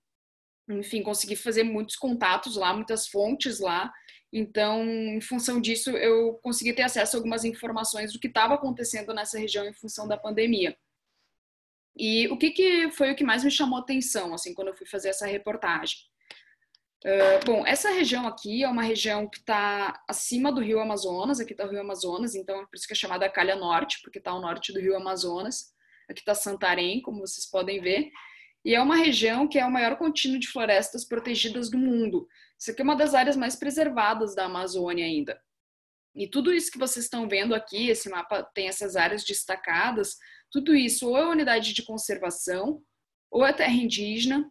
enfim, 0.69 1.03
consegui 1.03 1.35
fazer 1.35 1.63
muitos 1.63 1.95
contatos 1.95 2.55
lá, 2.55 2.73
muitas 2.73 3.07
fontes 3.07 3.59
lá. 3.59 3.93
Então, 4.33 4.83
em 4.83 5.21
função 5.21 5.61
disso, 5.61 5.91
eu 5.91 6.33
consegui 6.41 6.73
ter 6.73 6.81
acesso 6.81 7.15
a 7.15 7.19
algumas 7.19 7.43
informações 7.43 8.11
do 8.11 8.19
que 8.19 8.27
estava 8.27 8.55
acontecendo 8.55 9.13
nessa 9.13 9.39
região 9.39 9.65
em 9.65 9.73
função 9.73 10.07
da 10.07 10.17
pandemia. 10.17 10.75
E 11.97 12.27
o 12.27 12.37
que, 12.37 12.51
que 12.51 12.91
foi 12.91 13.11
o 13.11 13.15
que 13.15 13.23
mais 13.23 13.43
me 13.43 13.51
chamou 13.51 13.79
atenção, 13.79 14.33
assim, 14.33 14.53
quando 14.53 14.69
eu 14.69 14.75
fui 14.75 14.85
fazer 14.85 15.09
essa 15.09 15.27
reportagem? 15.27 15.97
Uh, 17.05 17.45
bom, 17.45 17.67
essa 17.67 17.91
região 17.91 18.25
aqui 18.25 18.63
é 18.63 18.67
uma 18.67 18.81
região 18.81 19.29
que 19.29 19.37
está 19.37 20.03
acima 20.09 20.51
do 20.51 20.59
Rio 20.59 20.79
Amazonas, 20.79 21.39
aqui 21.39 21.53
está 21.53 21.63
o 21.63 21.69
Rio 21.69 21.81
Amazonas, 21.81 22.33
então 22.33 22.61
é 22.61 22.65
por 22.65 22.75
isso 22.75 22.87
que 22.87 22.93
é 22.93 22.95
chamada 22.95 23.29
Calha 23.29 23.55
Norte, 23.55 23.99
porque 24.01 24.17
está 24.17 24.31
ao 24.31 24.41
norte 24.41 24.73
do 24.73 24.79
Rio 24.79 24.95
Amazonas. 24.95 25.71
Aqui 26.09 26.21
está 26.21 26.33
Santarém, 26.33 27.03
como 27.03 27.19
vocês 27.19 27.45
podem 27.45 27.79
ver, 27.79 28.09
e 28.65 28.73
é 28.73 28.81
uma 28.81 28.95
região 28.95 29.47
que 29.47 29.59
é 29.59 29.65
o 29.65 29.71
maior 29.71 29.97
contínuo 29.97 30.39
de 30.39 30.47
florestas 30.47 31.05
protegidas 31.05 31.69
do 31.69 31.77
mundo. 31.77 32.27
Isso 32.59 32.71
aqui 32.71 32.81
é 32.81 32.83
uma 32.83 32.95
das 32.95 33.13
áreas 33.13 33.35
mais 33.35 33.55
preservadas 33.55 34.33
da 34.33 34.45
Amazônia 34.45 35.05
ainda. 35.05 35.39
E 36.15 36.27
tudo 36.27 36.51
isso 36.51 36.71
que 36.71 36.79
vocês 36.79 37.05
estão 37.05 37.29
vendo 37.29 37.53
aqui, 37.53 37.87
esse 37.87 38.09
mapa 38.09 38.41
tem 38.55 38.67
essas 38.67 38.95
áreas 38.95 39.23
destacadas, 39.23 40.15
tudo 40.51 40.73
isso 40.73 41.09
ou 41.09 41.17
é 41.17 41.27
unidade 41.27 41.71
de 41.71 41.83
conservação, 41.83 42.81
ou 43.29 43.45
é 43.45 43.53
terra 43.53 43.73
indígena, 43.73 44.49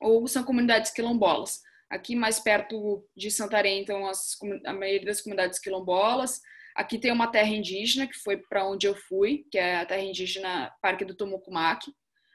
ou 0.00 0.26
são 0.26 0.44
comunidades 0.44 0.90
quilombolas. 0.90 1.60
Aqui 1.88 2.16
mais 2.16 2.40
perto 2.40 3.06
de 3.16 3.30
Santarém, 3.30 3.80
então, 3.80 4.06
as, 4.06 4.36
a 4.64 4.72
maioria 4.72 5.06
das 5.06 5.20
comunidades 5.20 5.58
quilombolas. 5.58 6.40
Aqui 6.74 6.98
tem 6.98 7.12
uma 7.12 7.28
terra 7.28 7.48
indígena, 7.48 8.06
que 8.06 8.18
foi 8.18 8.36
para 8.36 8.68
onde 8.68 8.86
eu 8.86 8.94
fui, 8.94 9.46
que 9.50 9.56
é 9.56 9.76
a 9.76 9.86
terra 9.86 10.02
indígena 10.02 10.70
Parque 10.82 11.04
do 11.04 11.14
Tomocumaque. 11.14 11.92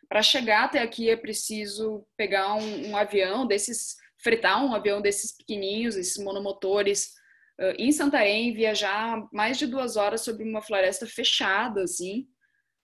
Para 0.09 0.23
chegar 0.23 0.63
até 0.63 0.79
aqui 0.79 1.09
é 1.09 1.15
preciso 1.15 2.05
pegar 2.17 2.55
um, 2.55 2.89
um, 2.89 2.97
avião 2.97 3.45
desses, 3.45 3.95
fretar 4.21 4.63
um 4.65 4.73
avião 4.73 5.01
desses 5.01 5.35
pequenininhos, 5.35 5.95
esses 5.95 6.21
monomotores, 6.21 7.11
uh, 7.59 7.75
em 7.77 7.91
Santarém, 7.91 8.53
viajar 8.53 9.27
mais 9.31 9.57
de 9.57 9.67
duas 9.67 9.95
horas 9.95 10.21
sobre 10.21 10.43
uma 10.43 10.61
floresta 10.61 11.05
fechada, 11.05 11.83
assim, 11.83 12.25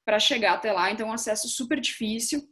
para 0.06 0.20
chegar 0.20 0.54
até 0.54 0.72
lá. 0.72 0.92
Então, 0.92 1.08
um 1.08 1.14
acesso 1.14 1.50
super 1.50 1.80
difícil. 1.80 2.48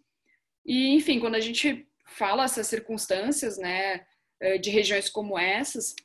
E, 0.65 0.95
enfim, 0.95 1.19
quando 1.19 1.35
a 1.35 1.39
gente 1.39 1.87
fala 2.05 2.45
essas 2.45 2.67
circunstâncias, 2.67 3.57
né, 3.57 4.05
de 4.61 4.69
regiões 4.69 5.09
como 5.09 5.39
essas, 5.39 5.95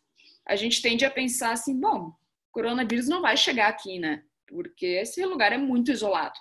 a 0.46 0.56
gente 0.56 0.82
tende 0.82 1.04
a 1.04 1.10
pensar 1.10 1.52
assim, 1.52 1.78
bom, 1.78 2.12
coronavírus 2.50 3.08
não 3.08 3.22
vai 3.22 3.36
chegar 3.36 3.68
aqui, 3.68 3.98
né? 3.98 4.24
Porque 4.46 4.86
esse 4.86 5.24
lugar 5.24 5.52
é 5.52 5.58
muito 5.58 5.92
isolado. 5.92 6.38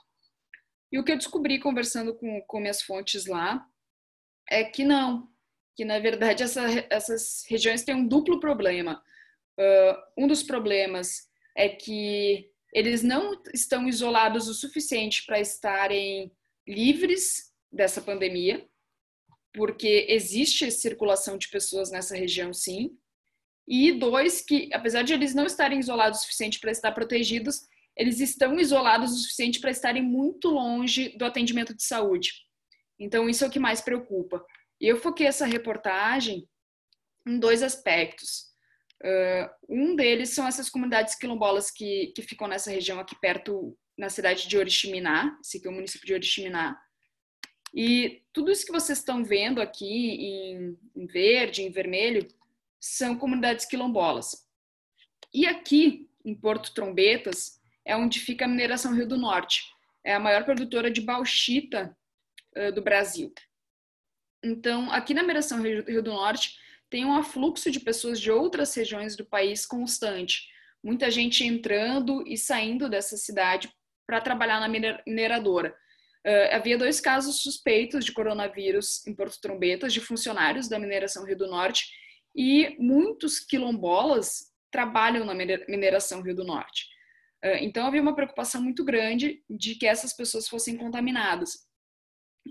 E 0.91 0.97
o 0.97 1.03
que 1.03 1.11
eu 1.11 1.17
descobri 1.17 1.59
conversando 1.59 2.15
com, 2.15 2.41
com 2.41 2.59
minhas 2.59 2.81
fontes 2.81 3.25
lá 3.25 3.63
é 4.49 4.63
que 4.63 4.83
não, 4.83 5.29
que 5.75 5.85
na 5.85 5.99
verdade 5.99 6.43
essa, 6.43 6.63
essas 6.89 7.45
regiões 7.47 7.83
têm 7.83 7.95
um 7.95 8.07
duplo 8.07 8.39
problema. 8.39 9.03
Uh, 9.59 10.23
um 10.23 10.27
dos 10.27 10.41
problemas 10.41 11.29
é 11.55 11.69
que 11.69 12.49
eles 12.73 13.03
não 13.03 13.39
estão 13.53 13.87
isolados 13.87 14.47
o 14.47 14.53
suficiente 14.53 15.25
para 15.25 15.39
estarem 15.39 16.31
livres 16.67 17.53
dessa 17.71 18.01
pandemia, 18.01 18.67
porque 19.53 20.05
existe 20.09 20.69
circulação 20.71 21.37
de 21.37 21.49
pessoas 21.49 21.91
nessa 21.91 22.15
região, 22.15 22.53
sim. 22.53 22.97
E 23.67 23.91
dois, 23.91 24.41
que 24.41 24.69
apesar 24.73 25.03
de 25.03 25.13
eles 25.13 25.33
não 25.33 25.45
estarem 25.45 25.79
isolados 25.79 26.19
o 26.19 26.21
suficiente 26.23 26.59
para 26.59 26.71
estar 26.71 26.91
protegidos, 26.91 27.61
eles 27.95 28.19
estão 28.19 28.59
isolados 28.59 29.11
o 29.11 29.17
suficiente 29.17 29.59
para 29.59 29.71
estarem 29.71 30.01
muito 30.01 30.49
longe 30.49 31.09
do 31.17 31.25
atendimento 31.25 31.75
de 31.75 31.83
saúde. 31.83 32.31
Então, 32.99 33.29
isso 33.29 33.43
é 33.43 33.47
o 33.47 33.51
que 33.51 33.59
mais 33.59 33.81
preocupa. 33.81 34.43
E 34.79 34.87
eu 34.87 34.97
foquei 34.97 35.27
essa 35.27 35.45
reportagem 35.45 36.47
em 37.27 37.39
dois 37.39 37.61
aspectos. 37.61 38.49
Uh, 39.03 39.49
um 39.69 39.95
deles 39.95 40.29
são 40.29 40.47
essas 40.47 40.69
comunidades 40.69 41.15
quilombolas 41.15 41.71
que, 41.71 42.11
que 42.15 42.21
ficam 42.21 42.47
nessa 42.47 42.71
região 42.71 42.99
aqui 42.99 43.15
perto, 43.19 43.77
na 43.97 44.09
cidade 44.09 44.47
de 44.47 44.57
Oriximiná, 44.57 45.37
esse 45.43 45.57
aqui 45.57 45.67
é 45.67 45.69
o 45.69 45.73
município 45.73 46.07
de 46.07 46.13
Oriximiná, 46.13 46.77
E 47.73 48.23
tudo 48.33 48.51
isso 48.51 48.65
que 48.65 48.71
vocês 48.71 48.97
estão 48.97 49.23
vendo 49.23 49.61
aqui 49.61 49.85
em, 49.85 51.05
verde, 51.05 51.61
em 51.61 51.69
vermelho, 51.69 52.27
são 52.79 53.17
comunidades 53.17 53.65
quilombolas. 53.65 54.47
E 55.33 55.45
aqui, 55.45 56.09
em 56.25 56.33
Porto 56.33 56.73
Trombetas, 56.73 57.59
é 57.85 57.95
onde 57.95 58.19
fica 58.19 58.45
a 58.45 58.47
mineração 58.47 58.93
Rio 58.93 59.07
do 59.07 59.17
Norte. 59.17 59.63
É 60.03 60.13
a 60.13 60.19
maior 60.19 60.43
produtora 60.45 60.89
de 60.89 61.01
bauxita 61.01 61.95
do 62.73 62.81
Brasil. 62.81 63.33
Então, 64.43 64.91
aqui 64.91 65.13
na 65.13 65.21
mineração 65.21 65.61
Rio 65.61 66.01
do 66.01 66.11
Norte, 66.11 66.57
tem 66.89 67.05
um 67.05 67.13
afluxo 67.13 67.69
de 67.69 67.79
pessoas 67.79 68.19
de 68.19 68.31
outras 68.31 68.73
regiões 68.73 69.15
do 69.15 69.25
país 69.25 69.65
constante. 69.65 70.47
Muita 70.83 71.11
gente 71.11 71.43
entrando 71.43 72.23
e 72.25 72.37
saindo 72.37 72.89
dessa 72.89 73.17
cidade 73.17 73.71
para 74.07 74.21
trabalhar 74.21 74.59
na 74.59 74.67
mineradora. 75.05 75.75
Uh, 76.25 76.53
havia 76.53 76.77
dois 76.77 76.99
casos 76.99 77.41
suspeitos 77.41 78.03
de 78.03 78.11
coronavírus 78.11 79.05
em 79.07 79.15
Porto 79.15 79.39
Trombetas, 79.41 79.93
de 79.93 80.01
funcionários 80.01 80.67
da 80.67 80.77
mineração 80.77 81.25
Rio 81.25 81.37
do 81.37 81.47
Norte, 81.47 81.85
e 82.35 82.75
muitos 82.77 83.39
quilombolas 83.39 84.51
trabalham 84.71 85.25
na 85.25 85.33
mineração 85.33 86.21
Rio 86.21 86.35
do 86.35 86.43
Norte. 86.43 86.85
Uh, 87.43 87.57
então 87.61 87.85
havia 87.85 88.01
uma 88.01 88.15
preocupação 88.15 88.61
muito 88.61 88.83
grande 88.83 89.41
de 89.49 89.75
que 89.75 89.87
essas 89.87 90.13
pessoas 90.13 90.47
fossem 90.47 90.77
contaminadas. 90.77 91.67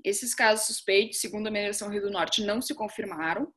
Esses 0.05 0.35
casos 0.35 0.67
suspeitos, 0.67 1.21
segundo 1.21 1.49
a 1.49 1.51
mineração 1.51 1.91
Rio 1.91 2.03
do 2.03 2.11
Norte, 2.11 2.43
não 2.43 2.63
se 2.63 2.75
confirmaram. 2.75 3.53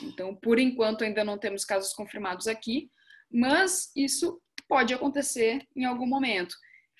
Então, 0.00 0.34
por 0.34 0.58
enquanto, 0.58 1.04
ainda 1.04 1.24
não 1.24 1.38
temos 1.38 1.64
casos 1.64 1.92
confirmados 1.92 2.46
aqui, 2.46 2.90
mas 3.30 3.90
isso 3.96 4.40
pode 4.68 4.94
acontecer 4.94 5.66
em 5.76 5.84
algum 5.84 6.06
momento. 6.06 6.54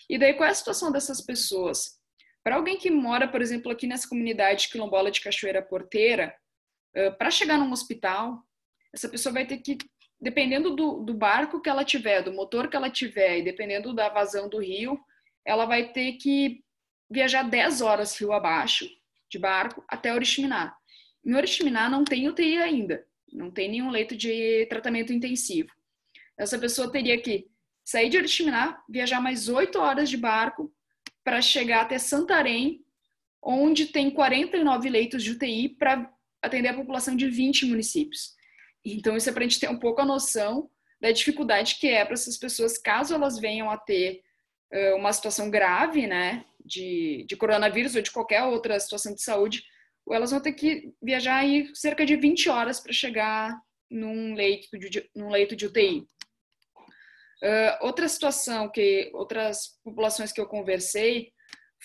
E 0.09 0.19
daí, 0.19 0.35
qual 0.35 0.49
é 0.49 0.51
a 0.51 0.55
situação 0.55 0.91
dessas 0.91 1.21
pessoas? 1.21 2.02
Para 2.42 2.57
alguém 2.57 2.76
que 2.76 2.90
mora, 2.90 3.28
por 3.28 3.40
exemplo, 3.40 3.70
aqui 3.70 3.87
nessa 3.87 4.09
comunidade 4.09 4.68
quilombola 4.68 5.11
de 5.11 5.20
Cachoeira 5.20 5.62
Porteira, 5.62 6.35
para 7.18 7.31
chegar 7.31 7.59
num 7.59 7.72
hospital, 7.72 8.42
essa 8.92 9.09
pessoa 9.09 9.33
vai 9.33 9.46
ter 9.46 9.59
que, 9.59 9.78
dependendo 10.20 10.74
do, 10.74 11.00
do 11.00 11.14
barco 11.14 11.61
que 11.61 11.68
ela 11.68 11.85
tiver, 11.85 12.22
do 12.22 12.33
motor 12.33 12.68
que 12.68 12.76
ela 12.76 12.90
tiver 12.90 13.38
e 13.38 13.42
dependendo 13.42 13.94
da 13.94 14.09
vazão 14.09 14.48
do 14.48 14.59
rio, 14.59 15.00
ela 15.44 15.64
vai 15.64 15.92
ter 15.92 16.12
que 16.14 16.62
viajar 17.11 17.42
10 17.42 17.81
horas 17.81 18.18
rio 18.18 18.33
abaixo 18.33 18.88
de 19.31 19.38
barco 19.38 19.85
até 19.88 20.12
Oriximiná. 20.12 20.74
Em 21.24 21.35
Oriximiná 21.35 21.88
não 21.88 22.05
tem 22.05 22.28
UTI 22.28 22.59
ainda, 22.59 23.05
não 23.33 23.50
tem 23.50 23.68
nenhum 23.70 23.90
leito 23.90 24.16
de 24.16 24.66
tratamento 24.66 25.12
intensivo. 25.12 25.70
Essa 26.37 26.59
pessoa 26.59 26.90
teria 26.90 27.20
que 27.20 27.46
sair 27.85 28.09
de 28.09 28.18
Oriximiná, 28.18 28.83
viajar 28.88 29.20
mais 29.20 29.48
8 29.48 29.78
horas 29.78 30.11
de 30.11 30.16
barco 30.16 30.72
para 31.24 31.40
chegar 31.40 31.82
até 31.82 31.98
Santarém, 31.98 32.85
onde 33.42 33.87
tem 33.87 34.11
49 34.11 34.88
leitos 34.88 35.22
de 35.22 35.32
UTI 35.32 35.70
para 35.70 36.11
atender 36.40 36.68
a 36.68 36.74
população 36.74 37.16
de 37.16 37.28
20 37.28 37.66
municípios. 37.66 38.35
Então, 38.85 39.16
isso 39.16 39.28
é 39.28 39.32
para 39.32 39.44
a 39.44 39.48
gente 39.48 39.61
ter 39.61 39.68
um 39.68 39.78
pouco 39.78 40.00
a 40.00 40.04
noção 40.04 40.68
da 41.00 41.11
dificuldade 41.11 41.76
que 41.80 41.88
é 41.88 42.04
para 42.04 42.14
essas 42.14 42.37
pessoas, 42.37 42.78
caso 42.78 43.14
elas 43.14 43.38
venham 43.38 43.68
a 43.68 43.76
ter 43.76 44.22
uh, 44.72 44.96
uma 44.96 45.12
situação 45.12 45.50
grave, 45.50 46.06
né, 46.06 46.44
de, 46.64 47.24
de 47.28 47.37
coronavírus 47.37 47.96
ou 47.96 48.02
de 48.02 48.11
qualquer 48.11 48.44
outra 48.44 48.78
situação 48.78 49.12
de 49.12 49.22
saúde, 49.22 49.64
elas 50.11 50.30
vão 50.30 50.40
ter 50.40 50.52
que 50.52 50.92
viajar 51.02 51.37
aí 51.37 51.70
cerca 51.74 52.04
de 52.04 52.16
20 52.16 52.48
horas 52.48 52.80
para 52.80 52.92
chegar 52.92 53.56
num 53.90 54.35
leito 54.35 54.78
de, 54.78 55.11
num 55.14 55.28
leito 55.28 55.54
de 55.54 55.66
UTI. 55.66 56.06
Uh, 57.42 57.85
outra 57.87 58.07
situação 58.09 58.68
que 58.68 59.11
outras 59.14 59.81
populações 59.83 60.31
que 60.31 60.40
eu 60.40 60.46
conversei 60.46 61.33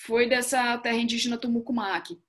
foi 0.05 0.29
dessa 0.29 0.77
terra 0.77 0.97
indígena 0.97 1.37
Tumucumaque. 1.37 2.21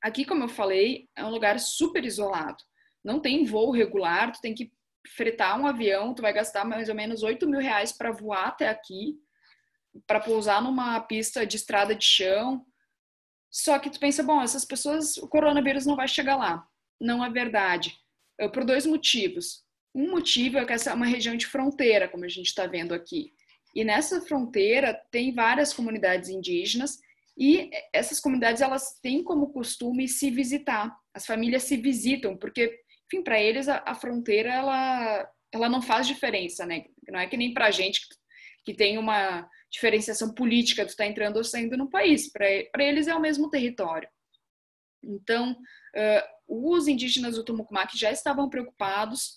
Aqui, 0.00 0.24
como 0.24 0.44
eu 0.44 0.48
falei, 0.48 1.08
é 1.16 1.24
um 1.24 1.30
lugar 1.30 1.58
super 1.58 2.04
isolado. 2.04 2.62
Não 3.02 3.18
tem 3.18 3.44
voo 3.44 3.72
regular, 3.72 4.30
tu 4.30 4.40
tem 4.40 4.54
que 4.54 4.72
fretar 5.16 5.58
um 5.58 5.66
avião, 5.66 6.14
tu 6.14 6.22
vai 6.22 6.32
gastar 6.32 6.64
mais 6.64 6.88
ou 6.88 6.94
menos 6.94 7.22
8 7.24 7.48
mil 7.48 7.58
reais 7.58 7.90
para 7.90 8.12
voar 8.12 8.48
até 8.48 8.68
aqui, 8.68 9.16
para 10.06 10.20
pousar 10.20 10.62
numa 10.62 11.00
pista 11.00 11.44
de 11.44 11.56
estrada 11.56 11.94
de 11.94 12.04
chão. 12.04 12.64
Só 13.50 13.78
que 13.80 13.90
tu 13.90 13.98
pensa, 13.98 14.22
bom, 14.22 14.40
essas 14.40 14.64
pessoas, 14.64 15.16
o 15.16 15.28
coronavírus 15.28 15.86
não 15.86 15.96
vai 15.96 16.06
chegar 16.06 16.36
lá. 16.36 16.64
Não 17.00 17.24
é 17.24 17.30
verdade. 17.30 17.98
Por 18.52 18.64
dois 18.64 18.86
motivos. 18.86 19.63
Um 19.94 20.10
motivo 20.10 20.58
é 20.58 20.64
que 20.64 20.72
essa 20.72 20.90
é 20.90 20.94
uma 20.94 21.06
região 21.06 21.36
de 21.36 21.46
fronteira, 21.46 22.08
como 22.08 22.24
a 22.24 22.28
gente 22.28 22.46
está 22.46 22.66
vendo 22.66 22.92
aqui. 22.92 23.32
E 23.74 23.84
nessa 23.84 24.20
fronteira 24.20 24.94
tem 25.10 25.32
várias 25.32 25.72
comunidades 25.72 26.28
indígenas 26.28 26.98
e 27.36 27.70
essas 27.92 28.20
comunidades 28.20 28.62
elas 28.62 28.98
têm 29.00 29.22
como 29.22 29.52
costume 29.52 30.08
se 30.08 30.30
visitar. 30.30 30.96
As 31.12 31.26
famílias 31.26 31.64
se 31.64 31.76
visitam 31.76 32.36
porque, 32.36 32.80
enfim, 33.06 33.22
para 33.22 33.40
eles 33.40 33.68
a, 33.68 33.82
a, 33.86 33.94
fronteira 33.94 34.52
ela 34.52 35.28
ela 35.52 35.68
não 35.68 35.80
faz 35.80 36.06
diferença, 36.06 36.66
né? 36.66 36.84
Não 37.08 37.18
é 37.18 37.28
que 37.28 37.36
nem 37.36 37.54
para 37.54 37.66
a 37.66 37.70
gente 37.70 38.00
que, 38.00 38.14
que 38.64 38.74
tem 38.74 38.98
uma 38.98 39.48
diferenciação 39.70 40.34
política, 40.34 40.84
tu 40.84 40.90
está 40.90 41.06
entrando 41.06 41.36
ou 41.36 41.44
saindo 41.44 41.76
no 41.76 41.88
país. 41.88 42.30
Para 42.30 42.84
eles 42.84 43.06
é 43.06 43.14
o 43.14 43.20
mesmo 43.20 43.48
território. 43.50 44.08
Então, 45.02 45.52
uh, 45.52 46.34
os 46.48 46.88
indígenas 46.88 47.36
do 47.36 47.44
Tumucumac 47.44 47.96
já 47.96 48.10
estavam 48.10 48.48
preocupados 48.48 49.36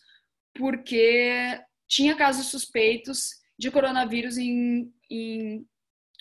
porque 0.57 1.59
tinha 1.87 2.15
casos 2.15 2.47
suspeitos 2.47 3.29
de 3.57 3.71
coronavírus 3.71 4.37
em, 4.37 4.91
em 5.09 5.65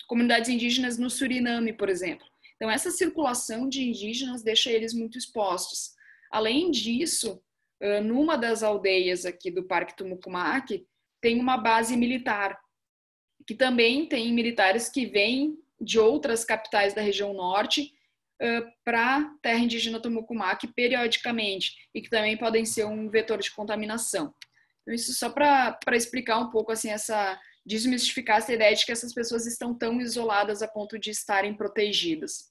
comunidades 0.07 0.49
indígenas 0.49 0.97
no 0.97 1.09
Suriname, 1.09 1.73
por 1.73 1.89
exemplo. 1.89 2.25
Então, 2.55 2.69
essa 2.69 2.89
circulação 2.89 3.67
de 3.67 3.83
indígenas 3.83 4.43
deixa 4.43 4.71
eles 4.71 4.93
muito 4.93 5.17
expostos. 5.17 5.91
Além 6.31 6.71
disso, 6.71 7.41
numa 8.03 8.35
das 8.35 8.63
aldeias 8.63 9.25
aqui 9.25 9.51
do 9.51 9.63
Parque 9.63 9.95
Tumucumac, 9.95 10.85
tem 11.21 11.39
uma 11.39 11.57
base 11.57 11.95
militar, 11.95 12.57
que 13.45 13.53
também 13.53 14.07
tem 14.07 14.33
militares 14.33 14.89
que 14.89 15.05
vêm 15.05 15.57
de 15.79 15.99
outras 15.99 16.43
capitais 16.43 16.93
da 16.93 17.01
região 17.01 17.33
norte 17.33 17.93
para 18.83 19.17
a 19.17 19.23
terra 19.41 19.59
indígena 19.59 19.99
Tumucumac 19.99 20.67
periodicamente 20.73 21.73
e 21.93 22.01
que 22.01 22.09
também 22.09 22.37
podem 22.37 22.65
ser 22.65 22.85
um 22.85 23.09
vetor 23.09 23.39
de 23.39 23.51
contaminação. 23.51 24.33
Então, 24.81 24.93
isso 24.93 25.13
só 25.13 25.29
para 25.29 25.77
explicar 25.93 26.39
um 26.39 26.49
pouco 26.49 26.71
assim 26.71 26.89
essa 26.89 27.39
desmistificar 27.65 28.37
essa 28.37 28.53
ideia 28.53 28.73
de 28.73 28.85
que 28.85 28.93
essas 28.93 29.13
pessoas 29.13 29.45
estão 29.45 29.77
tão 29.77 29.99
isoladas 29.99 30.61
a 30.61 30.67
ponto 30.69 30.97
de 30.97 31.11
estarem 31.11 31.53
protegidas. 31.53 32.49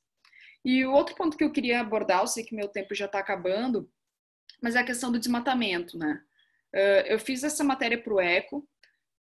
E 0.62 0.85
o 0.85 0.92
outro 0.92 1.14
ponto 1.14 1.38
que 1.38 1.44
eu 1.44 1.51
queria 1.51 1.81
abordar, 1.81 2.20
eu 2.20 2.27
sei 2.27 2.44
que 2.44 2.55
meu 2.55 2.68
tempo 2.68 2.94
já 2.94 3.07
está 3.07 3.18
acabando, 3.18 3.90
mas 4.61 4.77
é 4.77 4.81
a 4.81 4.85
questão 4.85 5.11
do 5.11 5.18
desmatamento, 5.18 5.96
né? 5.96 6.20
Eu 7.07 7.18
fiz 7.18 7.42
essa 7.42 7.64
matéria 7.64 7.96
para 7.96 8.12
o 8.12 8.20
ECO, 8.20 8.68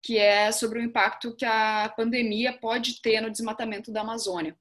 que 0.02 0.16
é 0.16 0.50
sobre 0.50 0.78
o 0.78 0.82
impacto 0.82 1.36
que 1.36 1.44
a 1.44 1.92
pandemia 1.94 2.58
pode 2.58 3.02
ter 3.02 3.20
no 3.20 3.30
desmatamento 3.30 3.92
da 3.92 4.00
Amazônia. 4.00 4.56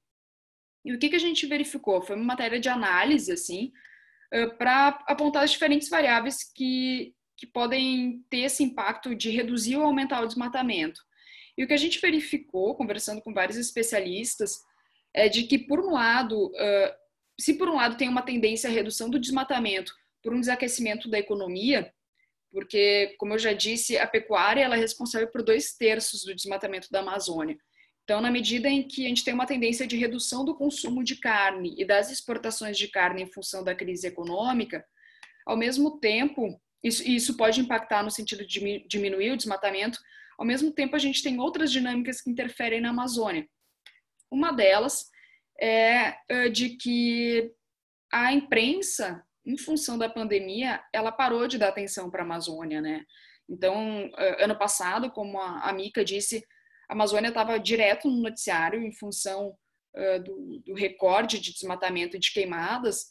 E 0.84 0.92
o 0.92 0.98
que, 0.98 1.08
que 1.08 1.16
a 1.16 1.20
gente 1.20 1.46
verificou? 1.46 2.02
Foi 2.02 2.16
uma 2.16 2.24
matéria 2.24 2.58
de 2.58 2.68
análise, 2.68 3.30
assim, 3.32 3.72
para 4.58 5.02
apontar 5.06 5.44
as 5.44 5.50
diferentes 5.50 5.88
variáveis 5.88 6.42
que, 6.42 7.14
que 7.36 7.46
podem 7.46 8.24
ter 8.28 8.38
esse 8.38 8.62
impacto 8.62 9.14
de 9.14 9.30
reduzir 9.30 9.76
ou 9.76 9.84
aumentar 9.84 10.22
o 10.22 10.26
desmatamento. 10.26 11.00
E 11.56 11.62
o 11.62 11.66
que 11.66 11.74
a 11.74 11.78
gente 11.78 12.00
verificou, 12.00 12.74
conversando 12.74 13.20
com 13.20 13.32
vários 13.32 13.56
especialistas, 13.56 14.58
é 15.14 15.28
de 15.28 15.44
que, 15.44 15.58
por 15.58 15.78
um 15.80 15.92
lado, 15.92 16.50
se 17.38 17.54
por 17.54 17.68
um 17.68 17.76
lado 17.76 17.96
tem 17.96 18.08
uma 18.08 18.22
tendência 18.22 18.70
à 18.70 18.72
redução 18.72 19.10
do 19.10 19.20
desmatamento 19.20 19.92
por 20.22 20.32
um 20.32 20.40
desaquecimento 20.40 21.10
da 21.10 21.18
economia, 21.18 21.92
porque, 22.50 23.14
como 23.18 23.34
eu 23.34 23.38
já 23.38 23.52
disse, 23.52 23.98
a 23.98 24.06
pecuária 24.06 24.62
ela 24.62 24.76
é 24.76 24.78
responsável 24.78 25.28
por 25.28 25.42
dois 25.42 25.74
terços 25.74 26.24
do 26.24 26.34
desmatamento 26.34 26.88
da 26.90 27.00
Amazônia. 27.00 27.58
Então, 28.04 28.20
na 28.20 28.30
medida 28.30 28.68
em 28.68 28.82
que 28.82 29.04
a 29.04 29.08
gente 29.08 29.24
tem 29.24 29.32
uma 29.32 29.46
tendência 29.46 29.86
de 29.86 29.96
redução 29.96 30.44
do 30.44 30.56
consumo 30.56 31.04
de 31.04 31.16
carne 31.16 31.74
e 31.78 31.84
das 31.84 32.10
exportações 32.10 32.76
de 32.76 32.88
carne 32.88 33.22
em 33.22 33.32
função 33.32 33.62
da 33.62 33.74
crise 33.74 34.06
econômica, 34.06 34.84
ao 35.46 35.56
mesmo 35.56 35.98
tempo, 35.98 36.60
isso, 36.82 37.08
isso 37.08 37.36
pode 37.36 37.60
impactar 37.60 38.02
no 38.02 38.10
sentido 38.10 38.44
de 38.44 38.84
diminuir 38.88 39.30
o 39.30 39.36
desmatamento, 39.36 39.98
ao 40.38 40.44
mesmo 40.44 40.72
tempo 40.72 40.96
a 40.96 40.98
gente 40.98 41.22
tem 41.22 41.38
outras 41.38 41.70
dinâmicas 41.70 42.20
que 42.20 42.30
interferem 42.30 42.80
na 42.80 42.90
Amazônia. 42.90 43.46
Uma 44.30 44.50
delas 44.50 45.08
é, 45.60 46.16
é 46.28 46.48
de 46.48 46.70
que 46.70 47.52
a 48.12 48.32
imprensa, 48.32 49.24
em 49.46 49.56
função 49.56 49.96
da 49.96 50.08
pandemia, 50.08 50.82
ela 50.92 51.12
parou 51.12 51.46
de 51.46 51.58
dar 51.58 51.68
atenção 51.68 52.10
para 52.10 52.22
a 52.22 52.24
Amazônia, 52.24 52.80
né? 52.80 53.04
Então, 53.48 54.10
ano 54.38 54.56
passado, 54.58 55.10
como 55.10 55.38
a 55.40 55.72
Mica 55.72 56.04
disse, 56.04 56.44
a 56.88 56.94
Amazônia 56.94 57.28
estava 57.28 57.58
direto 57.58 58.08
no 58.08 58.22
noticiário 58.22 58.82
em 58.82 58.92
função 58.92 59.54
uh, 59.96 60.22
do, 60.22 60.62
do, 60.66 60.74
recorde 60.74 61.38
de 61.38 61.52
desmatamento 61.52 62.16
e 62.16 62.20
de 62.20 62.32
queimadas, 62.32 63.06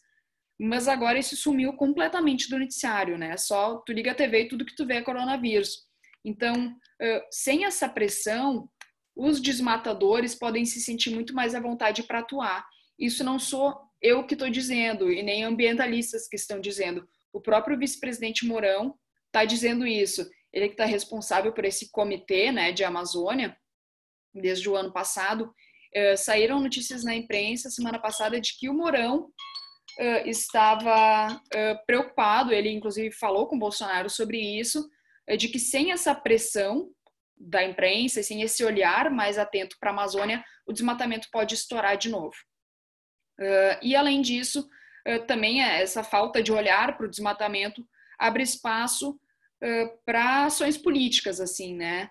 mas 0.60 0.88
agora 0.88 1.17
isso 1.17 1.36
sumiu 1.36 1.73
completamente 1.73 2.49
do 2.49 2.60
noticiário, 2.60 3.17
né? 3.17 3.36
Só 3.38 3.77
tu 3.86 3.91
liga 3.91 4.12
a 4.12 4.15
TV 4.15 4.43
e 4.43 4.47
tudo 4.47 4.65
que 4.65 4.75
tu 4.75 4.86
vê 4.86 4.95
é 4.95 5.01
coronavírus. 5.01 5.88
Então, 6.23 6.67
uh, 6.67 7.21
sem 7.31 7.65
essa 7.65 7.89
pressão, 7.89 8.69
os 9.15 9.41
desmatadores 9.41 10.36
podem 10.36 10.65
se 10.65 10.79
sentir 10.79 11.10
muito 11.10 11.34
mais 11.34 11.55
à 11.55 11.60
vontade 11.60 12.03
para 12.03 12.19
atuar. 12.19 12.65
Isso 12.97 13.23
não 13.23 13.39
só 13.39 13.81
eu 14.01 14.25
que 14.25 14.34
estou 14.34 14.49
dizendo 14.49 15.12
e 15.12 15.21
nem 15.21 15.43
ambientalistas 15.43 16.27
que 16.27 16.36
estão 16.36 16.60
dizendo. 16.60 17.07
O 17.34 17.41
próprio 17.41 17.77
vice-presidente 17.77 18.45
Mourão 18.45 18.95
está 19.27 19.45
dizendo 19.45 19.86
isso. 19.86 20.29
Ele 20.51 20.67
que 20.67 20.73
está 20.73 20.86
responsável 20.86 21.53
por 21.53 21.65
esse 21.65 21.91
comitê 21.91 22.51
né, 22.51 22.71
de 22.71 22.84
Amazônia 22.84 23.55
desde 24.33 24.69
o 24.69 24.75
ano 24.75 24.91
passado. 24.91 25.53
Uh, 25.95 26.15
saíram 26.15 26.59
notícias 26.59 27.03
na 27.03 27.13
imprensa 27.13 27.69
semana 27.69 27.99
passada 27.99 28.39
de 28.39 28.57
que 28.57 28.69
o 28.69 28.73
Mourão 28.73 29.25
uh, 29.99 30.27
estava 30.27 31.33
uh, 31.35 31.85
preocupado, 31.85 32.53
ele 32.53 32.69
inclusive 32.69 33.13
falou 33.13 33.47
com 33.47 33.57
o 33.57 33.59
Bolsonaro 33.59 34.09
sobre 34.09 34.39
isso, 34.39 34.89
de 35.37 35.47
que 35.47 35.59
sem 35.59 35.91
essa 35.91 36.15
pressão 36.15 36.89
da 37.37 37.63
imprensa, 37.63 38.23
sem 38.23 38.41
esse 38.41 38.63
olhar 38.63 39.09
mais 39.09 39.37
atento 39.37 39.77
para 39.79 39.89
a 39.89 39.93
Amazônia, 39.93 40.43
o 40.65 40.73
desmatamento 40.73 41.27
pode 41.31 41.53
estourar 41.53 41.95
de 41.95 42.09
novo. 42.09 42.35
e 43.81 43.95
além 43.95 44.21
disso, 44.21 44.67
também 45.27 45.63
é 45.63 45.81
essa 45.81 46.03
falta 46.03 46.41
de 46.41 46.51
olhar 46.51 46.97
para 46.97 47.05
o 47.05 47.09
desmatamento 47.09 47.87
abre 48.19 48.43
espaço 48.43 49.17
para 50.05 50.45
ações 50.45 50.77
políticas, 50.77 51.39
assim, 51.39 51.75
né? 51.75 52.09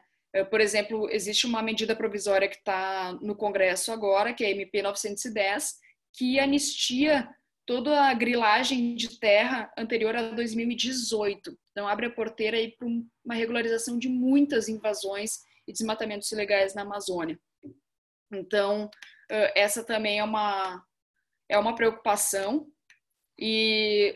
Por 0.48 0.60
exemplo, 0.60 1.08
existe 1.10 1.46
uma 1.46 1.62
medida 1.62 1.96
provisória 1.96 2.48
que 2.48 2.56
está 2.56 3.12
no 3.20 3.34
Congresso 3.34 3.90
agora, 3.90 4.32
que 4.32 4.44
é 4.44 4.48
a 4.48 4.50
MP 4.50 4.80
910, 4.82 5.74
que 6.12 6.38
anistia 6.38 7.28
toda 7.66 8.04
a 8.04 8.14
grilagem 8.14 8.94
de 8.94 9.18
terra 9.18 9.72
anterior 9.76 10.14
a 10.14 10.30
2018. 10.30 11.56
Então, 11.70 11.86
abre 11.86 12.06
a 12.06 12.10
porteira 12.10 12.56
aí 12.56 12.76
para 12.76 12.86
uma 13.24 13.34
regularização 13.34 13.98
de 13.98 14.08
muitas 14.08 14.68
invasões 14.68 15.40
e 15.66 15.72
desmatamentos 15.72 16.30
ilegais 16.30 16.74
na 16.74 16.82
Amazônia. 16.82 17.38
Então, 18.32 18.88
essa 19.28 19.84
também 19.84 20.20
é 20.20 20.24
uma, 20.24 20.84
é 21.48 21.58
uma 21.58 21.74
preocupação. 21.74 22.66
E 23.38 24.14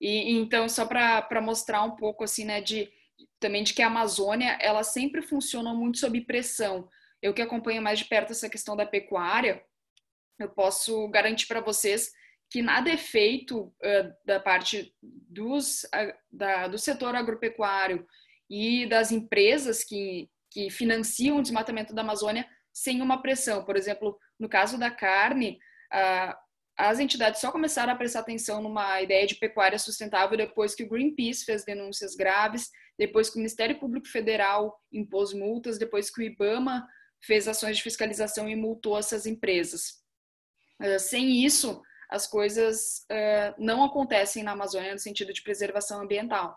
e 0.00 0.32
então 0.32 0.68
só 0.68 0.86
para 0.86 1.42
mostrar 1.42 1.82
um 1.82 1.94
pouco 1.94 2.24
assim, 2.24 2.44
né, 2.44 2.60
de 2.60 2.90
também 3.40 3.64
de 3.64 3.74
que 3.74 3.82
a 3.82 3.86
Amazônia 3.86 4.56
ela 4.60 4.84
sempre 4.84 5.22
funciona 5.22 5.74
muito 5.74 5.98
sob 5.98 6.20
pressão. 6.20 6.88
Eu 7.22 7.34
que 7.34 7.42
acompanho 7.42 7.82
mais 7.82 7.98
de 7.98 8.04
perto 8.04 8.32
essa 8.32 8.48
questão 8.48 8.76
da 8.76 8.86
pecuária, 8.86 9.62
eu 10.38 10.48
posso 10.48 11.08
garantir 11.08 11.46
para 11.46 11.60
vocês 11.60 12.12
que 12.50 12.62
nada 12.62 12.90
é 12.90 12.96
feito 12.96 13.62
uh, 13.62 14.14
da 14.24 14.40
parte 14.40 14.94
dos, 15.02 15.84
uh, 15.84 16.12
da, 16.30 16.66
do 16.68 16.78
setor 16.78 17.14
agropecuário 17.14 18.06
e 18.48 18.86
das 18.86 19.12
empresas 19.12 19.84
que, 19.84 20.28
que 20.50 20.68
financiam 20.68 21.38
o 21.38 21.42
desmatamento 21.42 21.94
da 21.94 22.02
Amazônia 22.02 22.46
sem 22.72 23.00
uma 23.00 23.22
pressão. 23.22 23.64
Por 23.64 23.76
exemplo, 23.76 24.18
no 24.38 24.48
caso 24.48 24.78
da 24.78 24.90
carne, 24.90 25.58
uh, 25.92 26.34
as 26.76 26.98
entidades 26.98 27.40
só 27.40 27.52
começaram 27.52 27.92
a 27.92 27.96
prestar 27.96 28.20
atenção 28.20 28.62
numa 28.62 29.00
ideia 29.02 29.26
de 29.26 29.34
pecuária 29.34 29.78
sustentável 29.78 30.36
depois 30.36 30.74
que 30.74 30.82
o 30.82 30.88
Greenpeace 30.88 31.44
fez 31.44 31.64
denúncias 31.64 32.16
graves, 32.16 32.70
depois 33.00 33.30
que 33.30 33.36
o 33.36 33.38
Ministério 33.38 33.78
Público 33.78 34.06
Federal 34.06 34.78
impôs 34.92 35.32
multas, 35.32 35.78
depois 35.78 36.10
que 36.10 36.20
o 36.20 36.22
IBAMA 36.22 36.86
fez 37.22 37.48
ações 37.48 37.78
de 37.78 37.82
fiscalização 37.82 38.46
e 38.46 38.54
multou 38.54 38.98
essas 38.98 39.24
empresas. 39.24 40.02
Uh, 40.78 40.98
sem 40.98 41.42
isso, 41.42 41.80
as 42.10 42.26
coisas 42.26 43.06
uh, 43.10 43.54
não 43.58 43.82
acontecem 43.82 44.42
na 44.42 44.52
Amazônia 44.52 44.92
no 44.92 44.98
sentido 44.98 45.32
de 45.32 45.42
preservação 45.42 46.02
ambiental. 46.02 46.54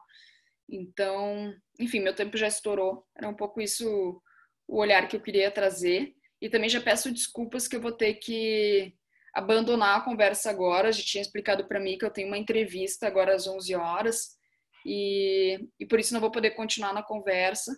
Então, 0.69 1.53
enfim, 1.79 2.01
meu 2.01 2.13
tempo 2.13 2.35
já 2.35 2.47
estourou. 2.47 3.07
Era 3.15 3.29
um 3.29 3.35
pouco 3.35 3.61
isso 3.61 4.21
o 4.67 4.79
olhar 4.79 5.07
que 5.07 5.15
eu 5.15 5.21
queria 5.21 5.49
trazer. 5.49 6.13
E 6.41 6.49
também 6.49 6.67
já 6.67 6.81
peço 6.81 7.09
desculpas 7.09 7.69
que 7.69 7.77
eu 7.77 7.81
vou 7.81 7.93
ter 7.93 8.15
que 8.15 8.93
abandonar 9.33 9.99
a 9.99 10.03
conversa 10.03 10.49
agora. 10.49 10.91
Já 10.91 11.03
tinha 11.03 11.21
explicado 11.21 11.69
para 11.69 11.79
mim 11.79 11.97
que 11.97 12.03
eu 12.03 12.11
tenho 12.11 12.27
uma 12.27 12.37
entrevista 12.37 13.07
agora 13.07 13.33
às 13.33 13.47
11 13.47 13.75
horas 13.75 14.42
e, 14.85 15.67
e 15.79 15.85
por 15.85 15.99
isso 15.99 16.13
não 16.13 16.21
vou 16.21 16.31
poder 16.31 16.51
continuar 16.51 16.93
na 16.93 17.03
conversa. 17.03 17.75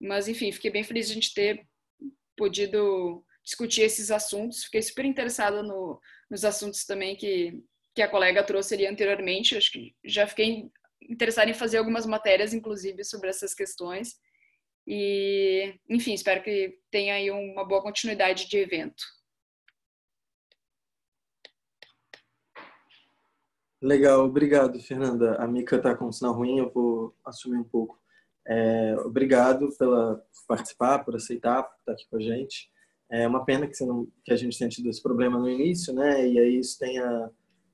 Mas, 0.00 0.28
enfim, 0.28 0.52
fiquei 0.52 0.70
bem 0.70 0.84
feliz 0.84 1.06
de 1.06 1.12
a 1.12 1.14
gente 1.14 1.34
ter 1.34 1.66
podido 2.36 3.24
discutir 3.44 3.82
esses 3.82 4.10
assuntos. 4.10 4.64
Fiquei 4.64 4.82
super 4.82 5.04
interessada 5.04 5.62
no, 5.62 6.00
nos 6.30 6.44
assuntos 6.44 6.84
também 6.84 7.16
que, 7.16 7.60
que 7.94 8.02
a 8.02 8.08
colega 8.08 8.44
trouxe 8.44 8.74
ali 8.74 8.86
anteriormente. 8.86 9.56
Acho 9.56 9.72
que 9.72 9.94
já 10.04 10.26
fiquei 10.26 10.70
interessada 11.02 11.50
em 11.50 11.54
fazer 11.54 11.78
algumas 11.78 12.06
matérias, 12.06 12.54
inclusive, 12.54 13.04
sobre 13.04 13.28
essas 13.28 13.54
questões. 13.54 14.14
E, 14.86 15.74
enfim, 15.88 16.14
espero 16.14 16.42
que 16.42 16.78
tenha 16.90 17.14
aí 17.14 17.30
uma 17.30 17.66
boa 17.66 17.82
continuidade 17.82 18.48
de 18.48 18.58
evento. 18.58 19.02
Legal, 23.80 24.24
obrigado, 24.24 24.80
Fernanda. 24.80 25.36
A 25.36 25.46
Mica 25.46 25.76
está 25.76 25.94
com 25.94 26.06
um 26.06 26.12
sinal 26.12 26.34
ruim, 26.34 26.58
eu 26.58 26.70
vou 26.70 27.14
assumir 27.24 27.58
um 27.58 27.64
pouco. 27.64 27.98
É, 28.44 28.96
obrigado 29.04 29.70
pela 29.78 30.20
participar, 30.48 31.04
por 31.04 31.14
aceitar, 31.14 31.62
por 31.62 31.76
estar 31.78 31.92
aqui 31.92 32.06
com 32.10 32.16
a 32.16 32.20
gente. 32.20 32.70
É 33.10 33.26
uma 33.26 33.44
pena 33.44 33.68
que, 33.68 33.84
não, 33.84 34.08
que 34.24 34.32
a 34.32 34.36
gente 34.36 34.58
tenha 34.58 34.68
tido 34.68 34.88
esse 34.88 35.00
problema 35.00 35.38
no 35.38 35.48
início, 35.48 35.94
né? 35.94 36.26
E 36.26 36.38
aí 36.40 36.58
isso 36.58 36.76
tenha 36.78 37.30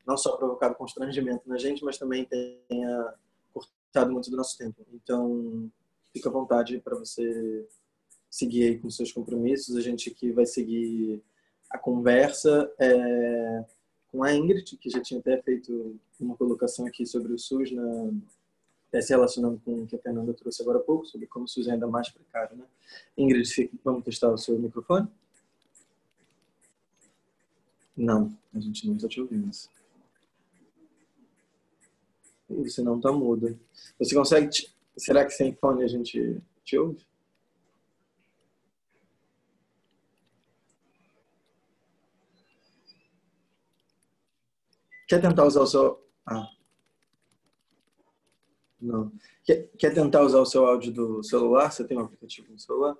não 0.07 0.17
só 0.17 0.37
provocado 0.37 0.75
constrangimento 0.75 1.49
na 1.49 1.57
gente, 1.57 1.83
mas 1.83 1.97
também 1.97 2.27
tenha 2.27 3.15
cortado 3.53 4.13
muito 4.13 4.31
do 4.31 4.37
nosso 4.37 4.59
tempo. 4.59 4.87
Então, 4.93 5.71
fica 6.13 6.29
à 6.29 6.33
vontade 6.33 6.79
para 6.81 6.99
você 6.99 7.67
seguir 8.29 8.65
aí 8.65 8.79
com 8.79 8.91
seus 8.91 9.11
compromissos. 9.11 9.75
A 9.75 9.81
gente 9.81 10.11
aqui 10.11 10.33
vai 10.33 10.45
seguir 10.45 11.23
a 11.71 11.79
conversa. 11.79 12.71
É 12.79 13.65
com 14.15 14.23
a 14.23 14.33
Ingrid, 14.33 14.77
que 14.77 14.89
já 14.89 15.01
tinha 15.01 15.19
até 15.19 15.43
feito 15.43 15.99
uma 16.21 16.37
colocação 16.37 16.87
aqui 16.87 17.05
sobre 17.05 17.33
o 17.33 17.39
SUS, 17.39 17.73
na, 17.73 18.13
até 18.89 19.03
se 19.03 19.13
relacionando 19.13 19.61
com 19.65 19.83
o 19.83 19.87
que 19.89 19.97
a 19.97 19.99
Fernanda 19.99 20.33
trouxe 20.33 20.63
agora 20.63 20.79
há 20.79 20.83
pouco, 20.83 21.05
sobre 21.05 21.27
como 21.27 21.47
o 21.47 21.49
SUS 21.49 21.67
é 21.67 21.73
ainda 21.73 21.89
mais 21.89 22.09
precário. 22.09 22.57
Né? 22.57 22.65
Ingrid, 23.19 23.73
vamos 23.83 24.05
testar 24.05 24.31
o 24.31 24.39
seu 24.39 24.57
microfone? 24.57 25.09
Não, 27.97 28.33
a 28.55 28.61
gente 28.61 28.87
não 28.87 28.95
está 28.95 29.09
te 29.09 29.21
ouvindo. 29.21 29.51
Você 32.49 32.83
não 32.83 32.99
está 32.99 33.11
mudo. 33.11 33.59
Você 33.99 34.15
consegue. 34.15 34.49
Te... 34.49 34.73
Será 34.97 35.25
que 35.25 35.33
sem 35.33 35.53
fone 35.57 35.83
a 35.83 35.89
gente 35.89 36.41
te 36.65 36.79
ouve? 36.79 37.05
Quer 45.09 45.21
tentar 45.21 45.45
usar 45.45 45.61
o 45.61 45.67
seu. 45.67 46.09
Ah. 46.27 46.49
Não. 48.81 49.13
Quer, 49.45 49.69
quer 49.79 49.95
tentar 49.95 50.23
usar 50.23 50.39
o 50.39 50.47
seu 50.47 50.67
áudio 50.67 50.93
do 50.93 51.23
celular? 51.23 51.71
Você 51.71 51.87
tem 51.87 51.99
um 51.99 52.05
aplicativo 52.05 52.51
no 52.51 52.59
celular? 52.59 52.97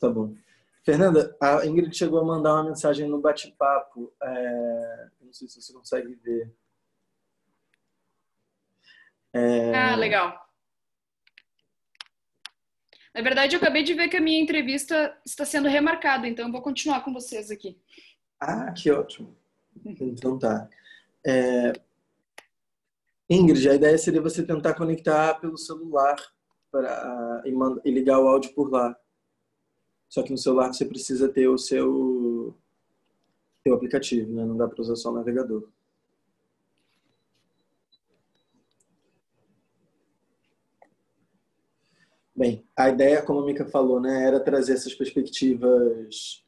Tá 0.00 0.08
bom. 0.08 0.34
Fernanda, 0.84 1.36
a 1.40 1.64
Ingrid 1.64 1.96
chegou 1.96 2.20
a 2.20 2.24
mandar 2.24 2.54
uma 2.54 2.64
mensagem 2.64 3.08
no 3.08 3.20
bate-papo. 3.20 4.12
É... 4.22 5.08
Não 5.20 5.32
sei 5.32 5.46
se 5.46 5.60
você 5.60 5.72
consegue 5.72 6.14
ver. 6.16 6.52
É... 9.32 9.74
Ah, 9.74 9.96
legal. 9.96 10.42
Na 13.14 13.20
verdade, 13.20 13.54
eu 13.54 13.60
acabei 13.60 13.82
de 13.82 13.94
ver 13.94 14.08
que 14.08 14.16
a 14.16 14.20
minha 14.20 14.40
entrevista 14.40 15.16
está 15.24 15.44
sendo 15.44 15.68
remarcada, 15.68 16.26
então 16.26 16.46
eu 16.46 16.52
vou 16.52 16.62
continuar 16.62 17.04
com 17.04 17.12
vocês 17.12 17.50
aqui. 17.50 17.78
Ah, 18.40 18.72
que 18.72 18.90
ótimo. 18.90 19.36
Então 19.84 20.38
tá. 20.38 20.68
É... 21.24 21.72
Ingrid, 23.28 23.68
a 23.68 23.74
ideia 23.74 23.96
seria 23.96 24.20
você 24.20 24.44
tentar 24.44 24.74
conectar 24.74 25.34
pelo 25.40 25.56
celular 25.56 26.16
para 26.70 27.42
e, 27.44 27.52
manda, 27.52 27.80
e 27.84 27.90
ligar 27.90 28.18
o 28.18 28.28
áudio 28.28 28.52
por 28.54 28.70
lá. 28.70 28.96
Só 30.08 30.22
que 30.22 30.30
no 30.30 30.38
celular 30.38 30.72
você 30.72 30.84
precisa 30.84 31.28
ter 31.28 31.48
o 31.48 31.56
seu, 31.56 32.54
seu 33.62 33.74
aplicativo, 33.74 34.30
né? 34.32 34.44
Não 34.44 34.56
dá 34.56 34.68
para 34.68 34.80
usar 34.80 34.96
só 34.96 35.10
o 35.10 35.14
navegador. 35.14 35.68
Bem, 42.34 42.66
a 42.76 42.88
ideia, 42.88 43.22
como 43.22 43.40
a 43.40 43.44
Mika 43.46 43.64
falou, 43.66 44.00
né, 44.00 44.26
era 44.26 44.40
trazer 44.40 44.72
essas 44.72 44.94
perspectivas 44.94 46.42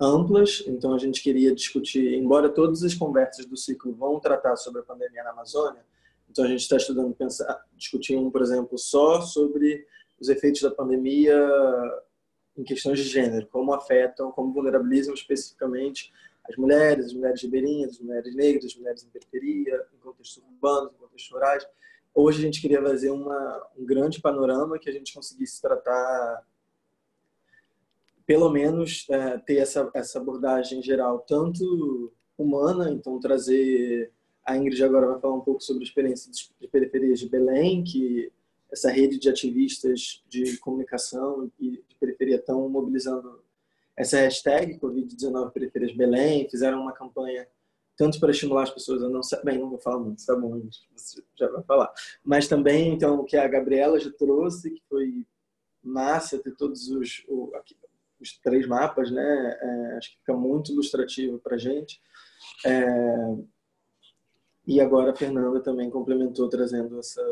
amplas, 0.00 0.62
então 0.66 0.94
a 0.94 0.98
gente 0.98 1.22
queria 1.22 1.54
discutir, 1.54 2.14
embora 2.14 2.48
todas 2.48 2.82
as 2.82 2.94
conversas 2.94 3.46
do 3.46 3.56
ciclo 3.56 3.92
vão 3.92 4.20
tratar 4.20 4.56
sobre 4.56 4.80
a 4.80 4.84
pandemia 4.84 5.24
na 5.24 5.30
Amazônia, 5.30 5.84
então 6.30 6.44
a 6.44 6.48
gente 6.48 6.60
está 6.60 6.76
estudando 6.76 7.14
pensar, 7.14 7.64
discutir 7.76 8.16
um, 8.16 8.30
por 8.30 8.42
exemplo, 8.42 8.78
só 8.78 9.20
sobre 9.20 9.86
os 10.20 10.28
efeitos 10.28 10.62
da 10.62 10.70
pandemia 10.70 11.36
em 12.56 12.64
questões 12.64 12.98
de 12.98 13.04
gênero, 13.04 13.46
como 13.46 13.72
afetam, 13.72 14.30
como 14.32 14.52
vulnerabilizam 14.52 15.14
especificamente 15.14 16.12
as 16.48 16.56
mulheres, 16.56 17.06
as 17.06 17.12
mulheres 17.12 17.42
ribeirinhas, 17.42 17.92
as 17.92 18.00
mulheres 18.00 18.34
negras, 18.34 18.64
as 18.64 18.74
mulheres 18.76 19.04
em 19.04 19.08
periferia, 19.08 19.86
em 19.94 19.98
contextos 19.98 20.42
urbanos, 20.42 20.92
em 20.92 20.96
contextos 20.96 21.32
rurais. 21.32 21.66
Hoje 22.14 22.38
a 22.38 22.42
gente 22.42 22.60
queria 22.60 22.82
fazer 22.82 23.10
uma, 23.10 23.68
um 23.76 23.84
grande 23.84 24.20
panorama 24.20 24.78
que 24.78 24.88
a 24.88 24.92
gente 24.92 25.14
conseguisse 25.14 25.60
tratar 25.60 26.42
pelo 28.28 28.50
menos 28.50 29.06
é, 29.08 29.38
ter 29.38 29.56
essa, 29.56 29.90
essa 29.94 30.18
abordagem 30.18 30.82
geral, 30.82 31.20
tanto 31.20 32.12
humana, 32.36 32.90
então 32.90 33.18
trazer. 33.18 34.12
A 34.44 34.54
Ingrid 34.54 34.84
agora 34.84 35.06
vai 35.06 35.18
falar 35.18 35.34
um 35.34 35.40
pouco 35.40 35.62
sobre 35.62 35.82
a 35.82 35.86
experiência 35.86 36.30
de 36.30 36.68
periferias 36.68 37.20
de 37.20 37.28
Belém, 37.28 37.82
que 37.82 38.30
essa 38.70 38.90
rede 38.90 39.18
de 39.18 39.30
ativistas 39.30 40.22
de 40.28 40.58
comunicação 40.58 41.50
e 41.58 41.70
de 41.70 41.96
periferia 41.98 42.36
estão 42.36 42.68
mobilizando 42.68 43.42
essa 43.96 44.18
hashtag 44.18 44.78
Covid-19 44.78 45.50
Periferias 45.50 45.96
Belém, 45.96 46.48
fizeram 46.50 46.82
uma 46.82 46.92
campanha 46.92 47.48
tanto 47.96 48.20
para 48.20 48.30
estimular 48.30 48.62
as 48.62 48.70
pessoas 48.70 49.02
a 49.02 49.08
não 49.08 49.20
bem 49.42 49.58
não 49.58 49.70
vou 49.70 49.78
falar 49.78 49.98
muito 49.98 50.24
tá 50.24 50.36
bom 50.36 50.62
você 50.94 51.20
já 51.34 51.48
vai 51.48 51.64
falar 51.64 51.92
mas 52.22 52.46
também 52.46 52.94
então 52.94 53.18
o 53.18 53.24
que 53.24 53.36
a 53.36 53.48
Gabriela 53.48 53.98
já 53.98 54.10
trouxe 54.12 54.70
que 54.70 54.82
foi 54.88 55.26
massa 55.82 56.38
ter 56.38 56.54
todos 56.54 56.88
os 56.88 57.24
os 58.20 58.38
três 58.38 58.66
mapas 58.66 59.10
né? 59.10 59.58
É, 59.60 59.96
acho 59.96 60.12
que 60.12 60.18
fica 60.18 60.34
muito 60.34 60.72
ilustrativo 60.72 61.38
para 61.38 61.56
gente. 61.56 62.00
É, 62.64 62.84
e 64.66 64.80
agora 64.80 65.12
a 65.12 65.16
Fernanda 65.16 65.60
também 65.60 65.90
complementou 65.90 66.48
trazendo 66.48 66.98
essa 66.98 67.22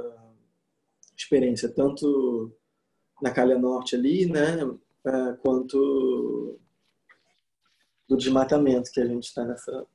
experiência 1.16 1.68
tanto 1.68 2.52
na 3.22 3.30
Calha 3.30 3.58
Norte 3.58 3.96
ali 3.96 4.26
né 4.26 4.58
é, 5.04 5.32
quanto 5.42 6.58
do 8.08 8.16
desmatamento 8.16 8.90
que 8.90 9.00
a 9.00 9.06
gente 9.06 9.24
está 9.24 9.44
nessa 9.44 9.86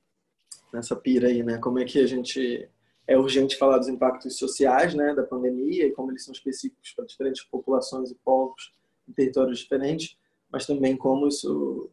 nessa 0.74 0.96
pira 0.96 1.28
aí, 1.28 1.44
né? 1.44 1.58
Como 1.58 1.80
é 1.80 1.86
que 1.86 2.00
a 2.00 2.08
gente 2.08 2.70
é 3.08 3.18
urgente 3.18 3.58
falar 3.58 3.78
dos 3.78 3.90
impactos 3.90 4.38
sociais, 4.38 4.94
né, 4.94 5.14
da 5.14 5.24
pandemia 5.24 5.86
e 5.86 5.92
como 5.92 6.12
eles 6.12 6.24
são 6.24 6.34
específicos 6.34 6.94
para 6.94 7.06
diferentes 7.06 7.44
populações 7.44 8.10
e 8.10 8.16
povos 8.16 8.74
em 9.08 9.12
territórios 9.12 9.60
diferentes, 9.60 10.18
mas 10.52 10.66
também 10.66 10.98
como 10.98 11.28
isso 11.28 11.90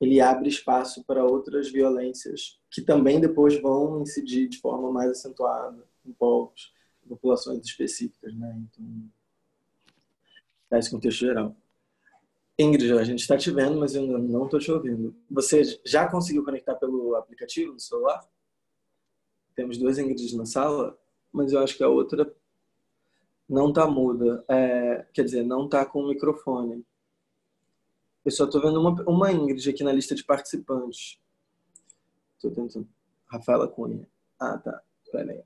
ele 0.00 0.20
abre 0.20 0.48
espaço 0.48 1.04
para 1.04 1.24
outras 1.24 1.70
violências 1.70 2.58
que 2.70 2.82
também 2.82 3.20
depois 3.20 3.60
vão 3.60 4.02
incidir 4.02 4.48
de 4.48 4.58
forma 4.58 4.90
mais 4.90 5.10
acentuada 5.10 5.84
em 6.04 6.12
povos, 6.12 6.72
em 7.04 7.08
populações 7.08 7.64
específicas, 7.64 8.34
né? 8.34 8.62
Então, 8.70 9.10
dá 10.68 10.78
esse 10.78 10.90
contexto 10.90 11.20
geral. 11.20 11.56
Ingrid, 12.58 12.92
a 12.92 13.04
gente 13.04 13.20
está 13.20 13.36
te 13.36 13.50
vendo, 13.50 13.78
mas 13.78 13.94
eu 13.94 14.06
não 14.06 14.44
estou 14.44 14.60
te 14.60 14.70
ouvindo. 14.70 15.14
Você 15.30 15.62
já 15.84 16.08
conseguiu 16.08 16.44
conectar 16.44 16.74
pelo 16.76 17.14
aplicativo 17.16 17.72
no 17.72 17.80
celular? 17.80 18.24
Temos 19.56 19.76
duas 19.78 19.98
Ingrids 19.98 20.32
na 20.34 20.46
sala, 20.46 20.98
mas 21.32 21.52
eu 21.52 21.60
acho 21.60 21.76
que 21.76 21.82
a 21.82 21.88
outra 21.88 22.32
não 23.48 23.70
está 23.70 23.86
muda. 23.86 24.44
É, 24.48 25.06
quer 25.12 25.24
dizer, 25.24 25.44
não 25.44 25.64
está 25.64 25.84
com 25.84 26.02
o 26.02 26.08
microfone. 26.08 26.84
Eu 28.24 28.30
só 28.30 28.44
estou 28.46 28.60
vendo 28.60 28.80
uma, 28.80 29.02
uma 29.02 29.32
Ingrid 29.32 29.68
aqui 29.68 29.84
na 29.84 29.92
lista 29.92 30.14
de 30.14 30.24
participantes. 30.24 31.20
Estou 32.36 32.50
tentando. 32.50 32.88
Rafaela 33.26 33.68
Cunha. 33.68 34.06
Ah, 34.40 34.58
tá. 34.58 34.82
Pera 35.12 35.32
aí. 35.32 35.44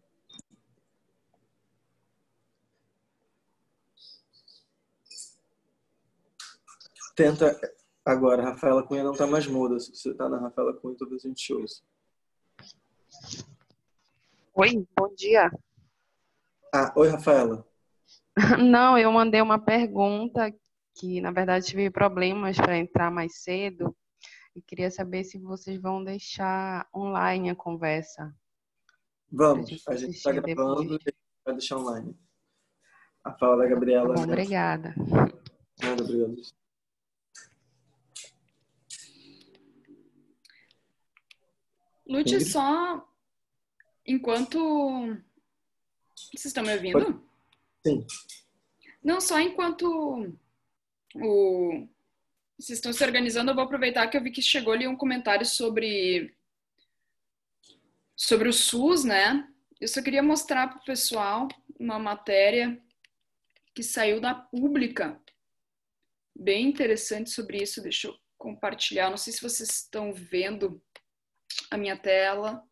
Tenta 7.16 7.58
agora, 8.04 8.44
Rafaela 8.44 8.86
Cunha 8.86 9.02
não 9.02 9.12
está 9.12 9.26
mais 9.26 9.46
muda. 9.46 9.80
Se 9.80 9.94
você 9.94 10.10
está 10.10 10.28
na 10.28 10.38
Rafaela 10.38 10.72
Cunha, 10.72 10.96
talvez 10.96 11.24
a 11.24 11.28
gente 11.28 11.52
ouça. 11.52 11.82
Oi, 14.54 14.86
bom 14.96 15.12
dia. 15.14 15.50
Ah, 16.72 16.92
oi, 16.96 17.08
Rafaela. 17.08 17.66
Não, 18.58 18.96
eu 18.96 19.10
mandei 19.10 19.40
uma 19.40 19.58
pergunta 19.58 20.52
que, 20.98 21.20
na 21.20 21.30
verdade, 21.30 21.66
tive 21.66 21.90
problemas 21.90 22.56
para 22.56 22.76
entrar 22.76 23.10
mais 23.10 23.36
cedo 23.36 23.96
e 24.54 24.60
queria 24.60 24.90
saber 24.90 25.22
se 25.22 25.38
vocês 25.38 25.80
vão 25.80 26.02
deixar 26.02 26.88
online 26.94 27.50
a 27.50 27.54
conversa. 27.54 28.34
Vamos, 29.30 29.70
a 29.86 29.94
gente 29.94 30.16
está 30.16 30.32
gravando 30.32 30.96
e 30.96 31.14
vai 31.44 31.54
deixar 31.54 31.76
online. 31.76 32.18
A 33.22 33.32
fala 33.32 33.58
da 33.58 33.66
Gabriela. 33.68 34.14
Tá 34.14 34.14
bom, 34.14 34.24
obrigada. 34.24 34.94
Nada, 35.80 36.02
obrigado. 36.02 36.36
Lute, 42.06 42.40
só 42.40 43.06
enquanto. 44.04 44.58
Vocês 46.32 46.46
estão 46.46 46.64
me 46.64 46.72
ouvindo? 46.72 47.22
Sim. 47.86 48.04
Não, 49.04 49.20
só 49.20 49.38
enquanto 49.38 50.34
o... 51.22 51.88
vocês 52.58 52.78
estão 52.78 52.92
se 52.92 53.04
organizando, 53.04 53.50
eu 53.50 53.54
vou 53.54 53.64
aproveitar 53.64 54.06
que 54.08 54.16
eu 54.16 54.22
vi 54.22 54.30
que 54.30 54.42
chegou 54.42 54.72
ali 54.72 54.86
um 54.86 54.96
comentário 54.96 55.46
sobre 55.46 56.34
sobre 58.16 58.48
o 58.48 58.52
SUS, 58.52 59.04
né? 59.04 59.48
Eu 59.80 59.86
só 59.86 60.02
queria 60.02 60.22
mostrar 60.22 60.68
para 60.68 60.78
o 60.78 60.84
pessoal 60.84 61.46
uma 61.78 62.00
matéria 62.00 62.82
que 63.72 63.82
saiu 63.82 64.20
da 64.20 64.34
Pública, 64.34 65.20
bem 66.34 66.66
interessante 66.66 67.30
sobre 67.30 67.62
isso. 67.62 67.80
Deixa 67.80 68.08
eu 68.08 68.18
compartilhar. 68.36 69.08
Não 69.08 69.16
sei 69.16 69.32
se 69.32 69.40
vocês 69.40 69.68
estão 69.70 70.12
vendo 70.12 70.82
a 71.70 71.76
minha 71.76 71.96
tela. 71.96 72.62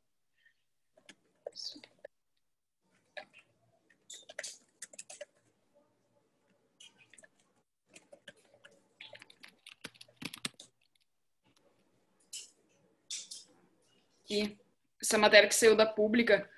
Aqui, 14.27 14.59
essa 15.01 15.17
matéria 15.17 15.49
que 15.49 15.55
saiu 15.55 15.77
da 15.77 15.87
pública, 15.87 16.51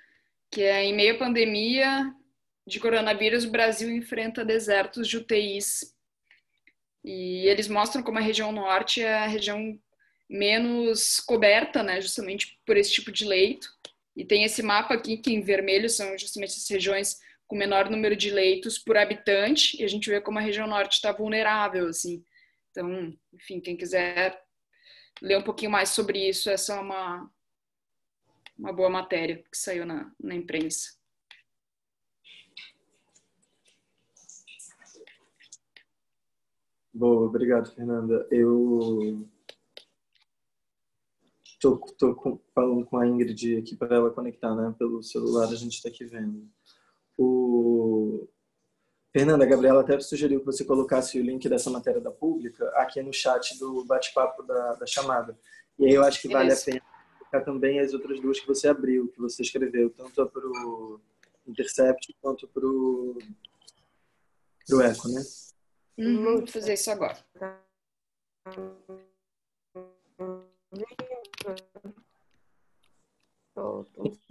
que 0.49 0.63
é 0.63 0.83
em 0.83 0.95
meio 0.95 1.13
à 1.13 1.17
pandemia 1.19 2.11
de 2.65 2.79
coronavírus, 2.79 3.45
o 3.45 3.51
Brasil 3.51 3.91
enfrenta 3.95 4.43
desertos 4.43 5.07
de 5.07 5.17
UTIs. 5.17 5.95
E 7.03 7.47
eles 7.47 7.67
mostram 7.67 8.01
como 8.01 8.17
a 8.17 8.21
região 8.21 8.51
norte 8.51 9.03
é 9.03 9.19
a 9.19 9.27
região 9.27 9.79
menos 10.27 11.19
coberta, 11.19 11.83
né, 11.83 12.01
justamente 12.01 12.59
por 12.65 12.75
esse 12.75 12.91
tipo 12.91 13.11
de 13.11 13.23
leito. 13.23 13.69
E 14.17 14.25
tem 14.25 14.43
esse 14.43 14.63
mapa 14.63 14.95
aqui 14.95 15.17
que 15.17 15.31
em 15.31 15.41
vermelho 15.41 15.89
são 15.89 16.17
justamente 16.17 16.57
as 16.57 16.67
regiões 16.67 17.19
com 17.47 17.55
menor 17.55 17.87
número 17.87 18.15
de 18.15 18.31
leitos 18.31 18.79
por 18.79 18.97
habitante, 18.97 19.79
e 19.79 19.83
a 19.83 19.87
gente 19.87 20.09
vê 20.09 20.19
como 20.19 20.39
a 20.39 20.41
região 20.41 20.67
norte 20.67 20.93
está 20.93 21.11
vulnerável, 21.11 21.87
assim. 21.87 22.23
Então, 22.71 23.15
enfim, 23.31 23.59
quem 23.59 23.77
quiser 23.77 24.41
ler 25.21 25.37
um 25.37 25.43
pouquinho 25.43 25.69
mais 25.69 25.89
sobre 25.89 26.27
isso, 26.27 26.49
essa 26.49 26.73
é 26.73 26.79
uma, 26.79 27.29
uma 28.59 28.73
boa 28.73 28.89
matéria 28.89 29.37
que 29.49 29.57
saiu 29.57 29.85
na, 29.85 30.11
na 30.19 30.35
imprensa. 30.35 30.99
Boa, 36.93 37.27
obrigado, 37.27 37.73
Fernanda. 37.73 38.27
Eu 38.29 39.25
Tô, 41.59 41.77
tô 41.97 42.15
com, 42.15 42.39
falando 42.55 42.85
com 42.85 42.97
a 42.97 43.05
Ingrid 43.05 43.57
aqui 43.57 43.75
para 43.75 43.93
ela 43.93 44.09
conectar, 44.11 44.55
né? 44.55 44.73
Pelo 44.79 45.03
celular 45.03 45.43
a 45.43 45.55
gente 45.55 45.73
está 45.73 45.89
aqui 45.89 46.05
vendo. 46.05 46.49
O 47.17 48.29
Fernanda, 49.11 49.43
a 49.43 49.47
Gabriela 49.47 49.81
até 49.81 49.99
sugeriu 49.99 50.39
que 50.39 50.45
você 50.45 50.63
colocasse 50.63 51.19
o 51.19 51.23
link 51.23 51.49
dessa 51.49 51.69
matéria 51.69 51.99
da 51.99 52.11
Pública 52.11 52.65
aqui 52.75 53.01
no 53.01 53.11
chat 53.11 53.59
do 53.59 53.83
bate-papo 53.83 54.41
da, 54.43 54.75
da, 54.75 54.85
chamada. 54.85 55.37
E 55.77 55.87
aí 55.87 55.93
eu 55.93 56.03
acho 56.03 56.21
que 56.21 56.29
vale 56.29 56.53
Isso. 56.53 56.69
a 56.69 56.73
pena 56.73 56.88
também 57.45 57.79
as 57.79 57.93
outras 57.93 58.19
duas 58.19 58.39
que 58.39 58.47
você 58.47 58.67
abriu, 58.67 59.07
que 59.09 59.19
você 59.19 59.41
escreveu, 59.41 59.89
tanto 59.89 60.25
para 60.27 60.47
o 60.47 60.99
Intercept 61.47 62.15
quanto 62.21 62.47
para 62.47 62.65
o 62.65 63.17
Eco, 64.81 65.07
né? 65.09 65.21
Uhum, 65.97 66.37
vou 66.37 66.47
fazer 66.47 66.73
isso 66.73 66.89
agora. 66.91 67.17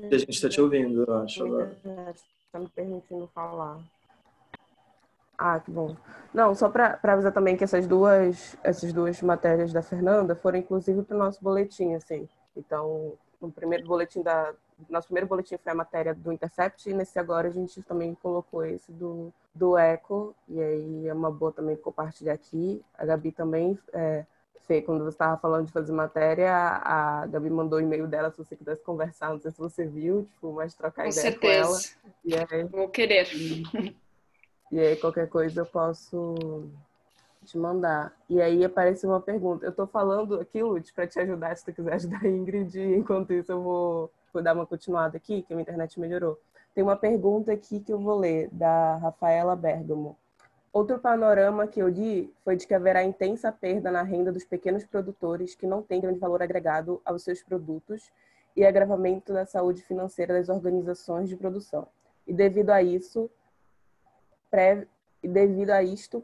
A 0.01 0.18
gente 0.18 0.30
está 0.30 0.49
te 0.49 0.61
ouvindo, 0.61 1.05
eu 1.05 1.14
acho. 1.18 1.44
Está 1.61 2.59
me 2.59 2.68
permitindo 2.70 3.26
falar. 3.28 3.78
Ah, 5.36 5.61
que 5.61 5.70
bom. 5.70 5.96
Não, 6.34 6.55
só 6.55 6.68
para 6.68 6.99
avisar 7.03 7.32
também 7.32 7.57
que 7.57 7.62
essas 7.62 7.86
duas, 7.86 8.57
essas 8.64 8.92
duas 8.92 9.20
matérias 9.22 9.72
da 9.72 9.82
Fernanda 9.82 10.34
foram 10.34 10.59
inclusive 10.59 11.03
para 11.03 11.14
o 11.14 11.18
nosso 11.18 11.42
boletim, 11.42 11.94
assim. 11.94 12.28
Então, 12.59 13.15
no 13.41 13.51
primeiro 13.51 13.87
boletim 13.87 14.23
da 14.23 14.55
nosso 14.89 15.09
primeiro 15.09 15.27
boletim 15.27 15.57
foi 15.57 15.73
a 15.73 15.75
matéria 15.75 16.15
do 16.15 16.33
Intercept 16.33 16.89
e 16.89 16.95
nesse 16.95 17.19
agora 17.19 17.49
a 17.49 17.51
gente 17.51 17.83
também 17.83 18.15
colocou 18.15 18.65
esse 18.65 18.93
do, 18.93 19.33
do 19.53 19.77
Eco 19.77 20.37
e 20.49 20.61
aí 20.61 21.09
é 21.09 21.13
uma 21.15 21.31
boa 21.31 21.51
também 21.51 21.77
compartilhar 21.77 22.35
aqui. 22.35 22.85
A 22.97 23.05
Gabi 23.05 23.33
também 23.33 23.77
é, 23.93 24.25
Fê, 24.69 24.83
quando 24.83 25.03
você 25.03 25.15
estava 25.15 25.37
falando 25.39 25.67
de 25.67 25.73
fazer 25.73 25.93
matéria, 25.93 26.53
a 26.53 27.27
Gabi 27.27 27.49
mandou 27.49 27.79
o 27.79 27.83
e-mail 27.83 28.07
dela 28.07 28.31
se 28.31 28.39
você 28.39 28.55
quisesse 28.55 28.83
conversar, 28.83 29.31
não 29.31 29.41
sei 29.41 29.51
se 29.51 29.59
você 29.59 29.87
viu, 29.87 30.27
tipo, 30.27 30.53
mas 30.53 30.75
trocar 30.75 31.05
com 31.05 31.11
ideia 31.11 31.23
certeza. 31.23 31.97
com 32.25 32.35
ela. 32.35 32.47
Aí, 32.51 32.65
Vou 32.65 32.89
querer. 32.89 33.27
E, 33.35 33.63
e, 34.71 34.79
aí 34.79 34.97
qualquer 34.97 35.29
coisa 35.29 35.63
eu 35.63 35.67
posso 35.67 36.71
te 37.49 37.59
mandar. 37.59 38.14
E 38.28 38.40
aí 38.40 38.64
apareceu 38.64 39.11
uma 39.11 39.20
pergunta. 39.20 39.64
Eu 39.64 39.72
tô 39.72 39.86
falando 39.86 40.38
aqui, 40.40 40.62
Lutz, 40.62 40.90
para 40.90 41.07
te 41.07 41.18
ajudar, 41.18 41.57
se 41.57 41.64
tu 41.64 41.72
quiser 41.72 41.94
ajudar 41.94 42.22
a 42.22 42.28
Ingrid. 42.28 42.78
Enquanto 42.94 43.32
isso, 43.32 43.51
eu 43.51 43.62
vou, 43.62 44.11
vou 44.32 44.42
dar 44.42 44.55
uma 44.55 44.66
continuada 44.66 45.16
aqui, 45.16 45.42
que 45.42 45.53
a 45.53 45.57
minha 45.57 45.62
internet 45.62 45.99
melhorou. 45.99 46.38
Tem 46.74 46.84
uma 46.84 46.96
pergunta 46.96 47.53
aqui 47.53 47.80
que 47.80 47.92
eu 47.92 47.99
vou 47.99 48.18
ler, 48.18 48.49
da 48.53 48.96
Rafaela 48.96 49.57
Bergamo. 49.57 50.16
Outro 50.72 50.99
panorama 50.99 51.66
que 51.66 51.80
eu 51.80 51.88
li 51.88 52.32
foi 52.44 52.55
de 52.55 52.66
que 52.66 52.74
haverá 52.74 53.03
intensa 53.03 53.51
perda 53.51 53.90
na 53.90 54.03
renda 54.03 54.30
dos 54.30 54.44
pequenos 54.44 54.84
produtores 54.84 55.55
que 55.55 55.66
não 55.66 55.82
têm 55.82 56.01
grande 56.01 56.18
valor 56.18 56.42
agregado 56.42 57.01
aos 57.05 57.22
seus 57.22 57.42
produtos 57.42 58.12
e 58.55 58.64
agravamento 58.64 59.32
da 59.32 59.46
saúde 59.46 59.82
financeira 59.82 60.34
das 60.34 60.49
organizações 60.49 61.28
de 61.28 61.36
produção. 61.36 61.88
E 62.26 62.32
devido 62.34 62.70
a 62.70 62.82
isso, 62.82 63.30
pré, 64.51 64.86
devido 65.22 65.70
a 65.70 65.82
isto, 65.82 66.22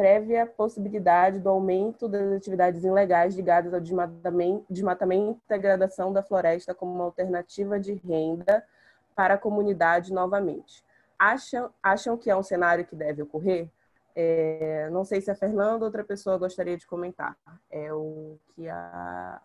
prévia 0.00 0.46
possibilidade 0.46 1.40
do 1.40 1.50
aumento 1.50 2.08
das 2.08 2.32
atividades 2.32 2.82
ilegais 2.82 3.36
ligadas 3.36 3.74
ao 3.74 3.80
desmatamento, 3.80 4.64
e 4.70 5.46
degradação 5.46 6.10
da 6.10 6.22
floresta 6.22 6.74
como 6.74 6.94
uma 6.94 7.04
alternativa 7.04 7.78
de 7.78 7.92
renda 7.92 8.66
para 9.14 9.34
a 9.34 9.38
comunidade 9.38 10.10
novamente. 10.10 10.82
Acham, 11.18 11.70
acham 11.82 12.16
que 12.16 12.30
é 12.30 12.34
um 12.34 12.42
cenário 12.42 12.86
que 12.86 12.96
deve 12.96 13.20
ocorrer? 13.20 13.68
É, 14.16 14.88
não 14.88 15.04
sei 15.04 15.20
se 15.20 15.30
a 15.30 15.34
Fernanda 15.34 15.80
ou 15.80 15.84
outra 15.84 16.02
pessoa 16.02 16.38
gostaria 16.38 16.78
de 16.78 16.86
comentar. 16.86 17.36
É 17.70 17.92
o 17.92 18.38
que 18.54 18.70
a 18.70 19.38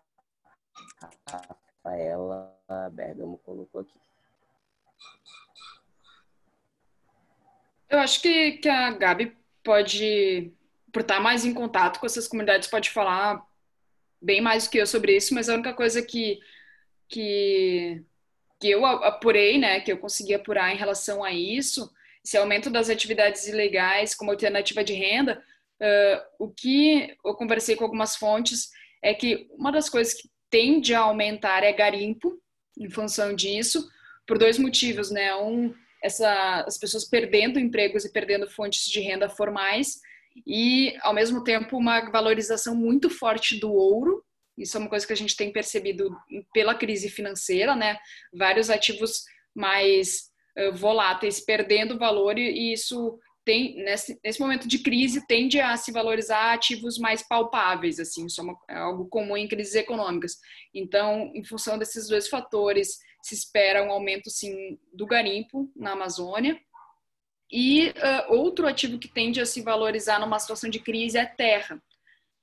Rafaela 1.84 2.50
Bergamo 2.92 3.36
colocou 3.44 3.82
aqui. 3.82 4.00
Eu 7.90 7.98
acho 7.98 8.22
que, 8.22 8.52
que 8.52 8.70
a 8.70 8.90
Gabi 8.92 9.36
pode, 9.66 10.52
por 10.92 11.02
estar 11.02 11.18
mais 11.18 11.44
em 11.44 11.52
contato 11.52 11.98
com 11.98 12.06
essas 12.06 12.28
comunidades, 12.28 12.68
pode 12.68 12.90
falar 12.90 13.44
bem 14.22 14.40
mais 14.40 14.64
do 14.64 14.70
que 14.70 14.78
eu 14.78 14.86
sobre 14.86 15.16
isso, 15.16 15.34
mas 15.34 15.48
a 15.48 15.54
única 15.54 15.74
coisa 15.74 16.00
que, 16.00 16.38
que, 17.08 18.00
que 18.60 18.70
eu 18.70 18.86
apurei, 18.86 19.58
né, 19.58 19.80
que 19.80 19.90
eu 19.90 19.98
consegui 19.98 20.34
apurar 20.34 20.72
em 20.72 20.78
relação 20.78 21.24
a 21.24 21.32
isso, 21.32 21.92
esse 22.24 22.36
aumento 22.36 22.70
das 22.70 22.88
atividades 22.88 23.48
ilegais 23.48 24.14
como 24.14 24.30
alternativa 24.30 24.84
de 24.84 24.92
renda, 24.92 25.42
uh, 25.82 26.44
o 26.44 26.48
que 26.48 27.16
eu 27.24 27.34
conversei 27.34 27.74
com 27.74 27.84
algumas 27.84 28.14
fontes 28.14 28.70
é 29.02 29.12
que 29.12 29.48
uma 29.50 29.72
das 29.72 29.88
coisas 29.88 30.14
que 30.14 30.30
tende 30.48 30.94
a 30.94 31.00
aumentar 31.00 31.64
é 31.64 31.72
garimpo, 31.72 32.40
em 32.78 32.88
função 32.88 33.34
disso, 33.34 33.88
por 34.26 34.38
dois 34.38 34.58
motivos, 34.58 35.10
né? 35.10 35.34
Um, 35.34 35.74
essa, 36.06 36.64
as 36.66 36.78
pessoas 36.78 37.04
perdendo 37.04 37.58
empregos 37.58 38.04
e 38.04 38.12
perdendo 38.12 38.48
fontes 38.48 38.86
de 38.86 39.00
renda 39.00 39.28
formais, 39.28 40.00
e, 40.46 40.96
ao 41.00 41.14
mesmo 41.14 41.42
tempo, 41.42 41.76
uma 41.76 42.10
valorização 42.10 42.74
muito 42.74 43.08
forte 43.10 43.58
do 43.58 43.72
ouro. 43.72 44.22
Isso 44.56 44.76
é 44.76 44.80
uma 44.80 44.88
coisa 44.88 45.06
que 45.06 45.12
a 45.12 45.16
gente 45.16 45.36
tem 45.36 45.52
percebido 45.52 46.10
pela 46.52 46.74
crise 46.74 47.08
financeira, 47.08 47.74
né? 47.74 47.98
Vários 48.32 48.70
ativos 48.70 49.24
mais 49.54 50.30
uh, 50.58 50.74
voláteis 50.74 51.40
perdendo 51.40 51.98
valor, 51.98 52.38
e 52.38 52.72
isso 52.72 53.18
tem 53.44 53.76
nesse, 53.76 54.18
nesse 54.24 54.40
momento 54.40 54.66
de 54.66 54.80
crise 54.80 55.24
tende 55.26 55.60
a 55.60 55.76
se 55.76 55.92
valorizar 55.92 56.52
ativos 56.52 56.98
mais 56.98 57.22
palpáveis 57.22 58.00
assim 58.00 58.26
isso 58.26 58.40
é, 58.40 58.44
uma, 58.44 58.56
é, 58.68 58.74
algo 58.74 59.06
comum 59.08 59.36
em 59.36 59.46
crises 59.46 59.76
econômicas 59.76 60.32
então 60.74 61.30
em 61.32 61.44
função 61.44 61.78
desses 61.78 62.08
dois 62.08 62.28
fatores 62.28 62.98
se 63.26 63.34
espera 63.34 63.82
um 63.82 63.90
aumento 63.90 64.30
sim 64.30 64.78
do 64.92 65.04
garimpo 65.04 65.68
na 65.74 65.92
Amazônia. 65.92 66.56
E 67.50 67.88
uh, 67.88 68.34
outro 68.34 68.68
ativo 68.68 69.00
que 69.00 69.08
tende 69.08 69.40
a 69.40 69.46
se 69.46 69.62
valorizar 69.62 70.20
numa 70.20 70.38
situação 70.38 70.70
de 70.70 70.78
crise 70.78 71.18
é 71.18 71.26
terra. 71.26 71.82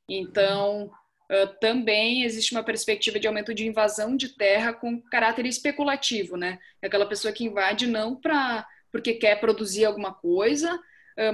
Então 0.10 0.92
uh, 1.32 1.60
também 1.62 2.24
existe 2.24 2.52
uma 2.54 2.64
perspectiva 2.64 3.18
de 3.18 3.28
aumento 3.28 3.54
de 3.54 3.66
invasão 3.66 4.18
de 4.18 4.36
terra 4.36 4.74
com 4.74 5.02
caráter 5.04 5.46
especulativo 5.46 6.36
né? 6.36 6.60
Aquela 6.82 7.06
pessoa 7.06 7.34
que 7.34 7.46
invade 7.46 7.88
não 7.88 8.16
para 8.16 8.68
porque 8.92 9.14
quer 9.14 9.40
produzir 9.40 9.86
alguma 9.86 10.14
coisa 10.14 10.80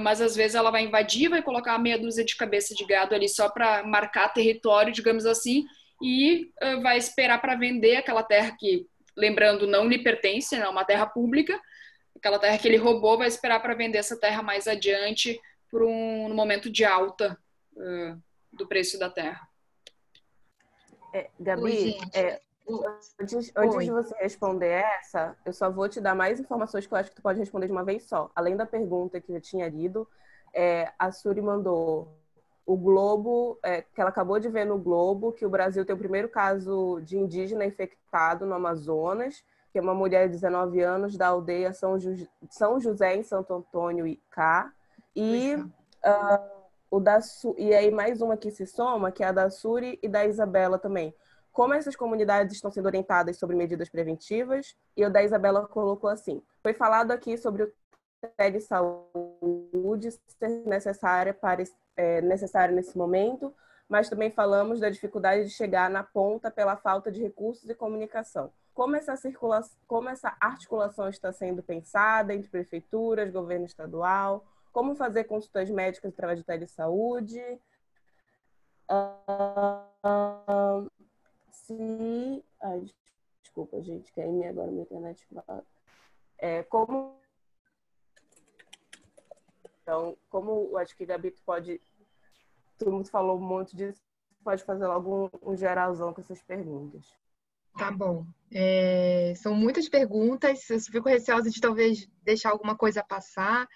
mas 0.02 0.20
às 0.20 0.36
vezes 0.36 0.54
ela 0.54 0.70
vai 0.70 0.84
invadir, 0.84 1.30
vai 1.30 1.42
colocar 1.42 1.78
meia 1.78 1.98
dúzia 1.98 2.22
de 2.22 2.36
cabeça 2.36 2.74
de 2.74 2.84
gado 2.84 3.14
ali 3.14 3.26
só 3.26 3.48
para 3.48 3.82
marcar 3.82 4.28
território, 4.28 4.92
digamos 4.92 5.24
assim, 5.24 5.64
e 6.02 6.50
vai 6.82 6.98
esperar 6.98 7.40
para 7.40 7.54
vender 7.54 7.96
aquela 7.96 8.22
terra 8.22 8.54
que, 8.58 8.86
lembrando, 9.20 9.66
não 9.66 9.86
lhe 9.86 10.02
pertence, 10.02 10.56
é 10.56 10.68
uma 10.68 10.84
terra 10.84 11.06
pública, 11.06 11.60
aquela 12.16 12.38
terra 12.38 12.58
que 12.58 12.66
ele 12.66 12.76
roubou, 12.76 13.18
vai 13.18 13.28
esperar 13.28 13.60
para 13.60 13.74
vender 13.74 13.98
essa 13.98 14.18
terra 14.18 14.42
mais 14.42 14.66
adiante 14.66 15.40
por 15.70 15.82
um, 15.82 16.26
um 16.26 16.34
momento 16.34 16.70
de 16.70 16.84
alta 16.84 17.38
uh, 17.76 18.22
do 18.52 18.66
preço 18.66 18.98
da 18.98 19.10
terra. 19.10 19.48
É, 21.14 21.28
Gabi, 21.38 21.62
Oi, 21.62 21.98
é, 22.14 22.40
Antes, 23.20 23.52
antes 23.56 23.84
de 23.84 23.90
você 23.90 24.14
responder 24.20 24.68
essa, 24.68 25.36
eu 25.44 25.52
só 25.52 25.70
vou 25.70 25.88
te 25.88 26.00
dar 26.00 26.14
mais 26.14 26.38
informações 26.38 26.86
que 26.86 26.94
eu 26.94 26.98
acho 26.98 27.10
que 27.10 27.16
tu 27.16 27.22
pode 27.22 27.40
responder 27.40 27.66
de 27.66 27.72
uma 27.72 27.84
vez 27.84 28.04
só. 28.04 28.30
Além 28.34 28.56
da 28.56 28.64
pergunta 28.64 29.20
que 29.20 29.32
eu 29.32 29.40
tinha 29.40 29.68
lido, 29.68 30.06
é, 30.54 30.92
a 30.98 31.10
Suri 31.10 31.42
mandou 31.42 32.19
o 32.70 32.76
Globo, 32.76 33.58
é, 33.64 33.82
que 33.82 34.00
ela 34.00 34.10
acabou 34.10 34.38
de 34.38 34.48
ver 34.48 34.64
no 34.64 34.78
Globo, 34.78 35.32
que 35.32 35.44
o 35.44 35.50
Brasil 35.50 35.84
tem 35.84 35.92
o 35.92 35.98
primeiro 35.98 36.28
caso 36.28 37.00
de 37.00 37.18
indígena 37.18 37.64
infectado 37.64 38.46
no 38.46 38.54
Amazonas, 38.54 39.42
que 39.72 39.78
é 39.80 39.82
uma 39.82 39.92
mulher 39.92 40.28
de 40.28 40.34
19 40.34 40.80
anos 40.80 41.16
da 41.16 41.26
aldeia 41.26 41.72
São, 41.72 41.98
Ju 41.98 42.28
São 42.48 42.78
José, 42.78 43.16
em 43.16 43.24
Santo 43.24 43.52
Antônio 43.52 44.06
e 44.06 44.22
Cá. 44.30 44.72
E, 45.16 45.56
uh, 45.56 46.50
o 46.88 47.00
da, 47.00 47.18
e 47.58 47.74
aí 47.74 47.90
mais 47.90 48.22
uma 48.22 48.36
que 48.36 48.52
se 48.52 48.64
soma, 48.68 49.10
que 49.10 49.24
é 49.24 49.26
a 49.26 49.32
da 49.32 49.50
Suri 49.50 49.98
e 50.00 50.08
da 50.08 50.24
Isabela 50.24 50.78
também 50.78 51.12
como 51.52 51.74
essas 51.74 51.96
comunidades 51.96 52.54
estão 52.54 52.70
sendo 52.70 52.86
orientadas 52.86 53.36
sobre 53.36 53.56
medidas 53.56 53.88
preventivas. 53.88 54.76
E 54.96 55.04
o 55.04 55.10
da 55.10 55.24
Isabela 55.24 55.66
colocou 55.66 56.08
assim: 56.08 56.40
foi 56.62 56.72
falado 56.72 57.10
aqui 57.10 57.36
sobre 57.36 57.64
o 57.64 57.72
telesaúde 58.36 60.10
ser 60.12 60.48
necessária 60.66 61.32
para 61.32 61.62
é, 62.00 62.22
necessário 62.22 62.74
nesse 62.74 62.96
momento, 62.96 63.54
mas 63.88 64.08
também 64.08 64.30
falamos 64.30 64.80
da 64.80 64.88
dificuldade 64.88 65.44
de 65.44 65.50
chegar 65.50 65.90
na 65.90 66.02
ponta 66.02 66.50
pela 66.50 66.76
falta 66.76 67.10
de 67.10 67.20
recursos 67.20 67.68
e 67.68 67.74
comunicação. 67.74 68.52
Como 68.72 68.96
essa, 68.96 69.14
como 69.86 70.08
essa 70.08 70.34
articulação 70.40 71.08
está 71.08 71.32
sendo 71.32 71.62
pensada 71.62 72.32
entre 72.32 72.48
prefeituras, 72.48 73.30
governo 73.30 73.66
estadual, 73.66 74.46
como 74.72 74.94
fazer 74.94 75.24
consultas 75.24 75.68
médicas 75.68 76.12
através 76.12 76.38
de 76.38 76.44
telesaúde, 76.44 77.42
uh, 78.90 80.88
se. 81.50 82.44
Ai, 82.62 82.86
desculpa, 83.42 83.82
gente, 83.82 84.12
que 84.12 84.20
aí 84.20 84.46
agora 84.46 84.70
minha 84.70 84.84
internet 84.84 85.26
é, 86.38 86.62
como. 86.62 87.20
Então, 89.82 90.16
como 90.30 90.76
acho 90.78 90.96
que 90.96 91.04
Gabi 91.04 91.32
pode. 91.44 91.80
Todo 92.80 92.92
mundo 92.92 93.08
falou 93.08 93.38
um 93.38 93.46
monte 93.46 93.76
disso, 93.76 94.00
pode 94.42 94.64
fazer 94.64 94.86
logo 94.86 95.30
um, 95.42 95.52
um 95.52 95.56
geralzão 95.56 96.12
com 96.12 96.20
essas 96.20 96.42
perguntas. 96.42 97.06
Tá 97.78 97.90
bom. 97.90 98.26
É, 98.52 99.34
são 99.36 99.54
muitas 99.54 99.88
perguntas, 99.88 100.68
eu 100.70 100.80
fico 100.80 101.08
receosa 101.08 101.50
de 101.50 101.60
talvez 101.60 102.08
deixar 102.24 102.50
alguma 102.50 102.74
coisa 102.74 103.04
passar 103.04 103.68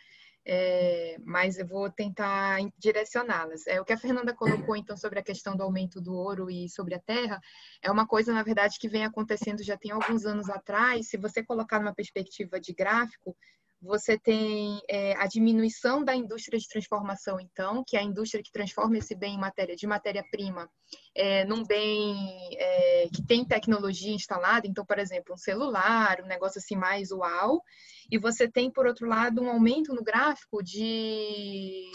é, 0.47 1.17
mas 1.25 1.59
eu 1.59 1.67
vou 1.67 1.91
tentar 1.91 2.59
direcioná-las. 2.79 3.67
É, 3.67 3.81
o 3.81 3.85
que 3.85 3.93
a 3.93 3.99
Fernanda 3.99 4.35
colocou, 4.35 4.77
então, 4.77 4.97
sobre 4.97 5.19
a 5.19 5.23
questão 5.23 5.57
do 5.57 5.63
aumento 5.63 6.01
do 6.01 6.15
ouro 6.15 6.51
e 6.51 6.69
sobre 6.69 6.95
a 6.95 7.01
terra, 7.01 7.41
é 7.81 7.91
uma 7.91 8.07
coisa, 8.07 8.33
na 8.33 8.43
verdade, 8.43 8.79
que 8.79 8.89
vem 8.89 9.05
acontecendo 9.05 9.63
já 9.63 9.77
tem 9.77 9.91
alguns 9.91 10.27
anos 10.27 10.51
atrás. 10.51 11.09
Se 11.09 11.17
você 11.17 11.43
colocar 11.43 11.79
numa 11.79 11.95
perspectiva 11.95 12.61
de 12.61 12.75
gráfico, 12.75 13.35
você 13.81 14.19
tem 14.19 14.81
é, 14.89 15.15
a 15.17 15.27
diminuição 15.27 16.03
da 16.03 16.15
indústria 16.15 16.59
de 16.59 16.69
transformação, 16.69 17.39
então, 17.39 17.85
que 17.87 17.97
é 17.97 18.01
a 18.01 18.05
indústria 18.05 18.43
que 18.43 18.51
transforma 18.51 18.97
esse 18.97 19.15
bem 19.15 19.35
em 19.35 19.39
matéria 19.39 19.77
de 19.77 19.87
matéria-prima 19.87 20.71
é, 21.15 21.45
num 21.45 21.65
bem 21.65 22.49
é, 22.57 23.09
que 23.15 23.23
tem 23.23 23.45
tecnologia 23.45 24.13
instalada, 24.13 24.67
então, 24.67 24.85
por 24.85 24.99
exemplo, 24.99 25.35
um 25.35 25.39
celular, 25.39 26.21
um 26.23 26.27
negócio 26.27 26.59
assim 26.59 26.77
mais 26.77 27.11
uau, 27.11 27.63
e 28.11 28.19
você 28.19 28.49
tem, 28.49 28.71
por 28.71 28.87
outro 28.87 29.09
lado, 29.09 29.43
um 29.43 29.49
aumento 29.49 29.95
no 29.95 30.03
gráfico 30.03 30.63
de, 30.63 31.91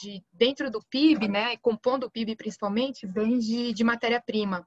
de 0.00 0.22
dentro 0.32 0.70
do 0.70 0.82
PIB, 0.90 1.28
né, 1.28 1.56
compondo 1.58 2.04
o 2.04 2.10
PIB 2.10 2.36
principalmente, 2.36 3.06
bens 3.06 3.44
de, 3.44 3.72
de 3.72 3.84
matéria-prima. 3.84 4.66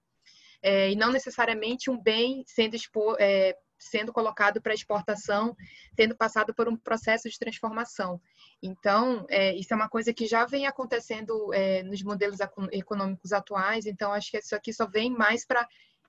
É, 0.62 0.92
e 0.92 0.96
não 0.96 1.12
necessariamente 1.12 1.92
um 1.92 2.02
bem 2.02 2.44
sendo 2.48 2.76
expo, 2.76 3.16
é, 3.20 3.56
sendo 3.86 4.12
colocado 4.12 4.62
para 4.62 4.74
exportação, 4.74 5.56
tendo 5.96 6.16
passado 6.16 6.54
por 6.54 6.68
um 6.68 6.76
processo 6.76 7.30
de 7.30 7.38
transformação. 7.38 8.20
Então, 8.62 9.26
é, 9.30 9.56
isso 9.56 9.74
é 9.74 9.76
uma 9.76 9.90
coisa 9.90 10.14
que 10.14 10.26
já 10.26 10.46
vem 10.46 10.66
acontecendo 10.66 11.54
é, 11.54 11.84
nos 11.84 12.02
modelos 12.02 12.40
econômicos 12.72 13.32
atuais, 13.32 13.86
então 13.86 14.12
acho 14.12 14.32
que 14.32 14.38
isso 14.38 14.56
aqui 14.56 14.74
só 14.74 14.88
vem 14.88 15.12
mais 15.12 15.46
para 15.46 15.68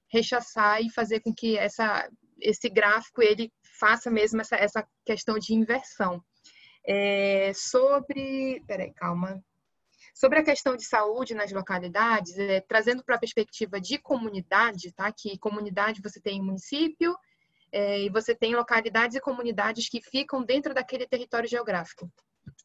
rechaçar 0.08 0.80
e 0.80 0.90
fazer 0.90 1.20
com 1.20 1.34
que 1.34 1.58
essa, 1.58 2.08
esse 2.40 2.68
gráfico 2.68 3.22
ele 3.22 3.52
faça 3.78 4.10
mesmo 4.10 4.40
essa, 4.40 4.56
essa 4.56 4.86
questão 5.04 5.38
de 5.38 5.54
inversão. 5.54 6.22
É, 6.86 7.52
sobre. 7.54 8.62
Peraí, 8.66 8.92
calma. 8.94 9.42
Sobre 10.14 10.38
a 10.38 10.44
questão 10.44 10.76
de 10.76 10.84
saúde 10.84 11.34
nas 11.34 11.52
localidades, 11.52 12.38
é, 12.38 12.60
trazendo 12.60 13.04
para 13.04 13.16
a 13.16 13.18
perspectiva 13.18 13.78
de 13.80 13.98
comunidade, 13.98 14.92
tá? 14.92 15.12
Que 15.12 15.36
comunidade 15.38 16.00
você 16.00 16.20
tem 16.20 16.40
município 16.40 17.14
é, 17.72 18.00
e 18.00 18.08
você 18.08 18.34
tem 18.34 18.54
localidades 18.54 19.16
e 19.16 19.20
comunidades 19.20 19.88
que 19.88 20.00
ficam 20.00 20.42
dentro 20.44 20.72
daquele 20.72 21.06
território 21.06 21.48
geográfico. 21.48 22.10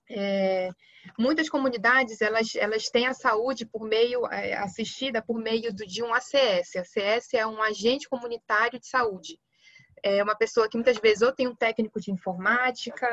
É, 0.10 0.70
muitas 1.18 1.49
comunidades 1.49 2.22
elas, 2.22 2.56
elas 2.56 2.89
têm 2.89 3.08
a 3.08 3.14
saúde 3.14 3.66
por 3.66 3.88
meio 3.88 4.26
é, 4.28 4.54
assistida 4.56 5.22
por 5.22 5.38
meio 5.39 5.74
do, 5.74 5.86
de 5.86 6.04
um 6.04 6.14
ACS. 6.14 6.76
ACS 6.76 7.34
é 7.34 7.45
um 7.45 7.62
agente 7.62 8.10
comunitário 8.10 8.80
de 8.80 8.88
saúde. 8.88 9.39
É 10.04 10.24
uma 10.24 10.36
pessoa 10.36 10.68
que 10.68 10.78
muitas 10.78 10.97
vezes 10.97 11.22
ou 11.22 11.32
tem 11.32 11.47
um 11.47 11.56
técnico 11.56 11.99
de 11.99 12.12
informática, 12.12 13.08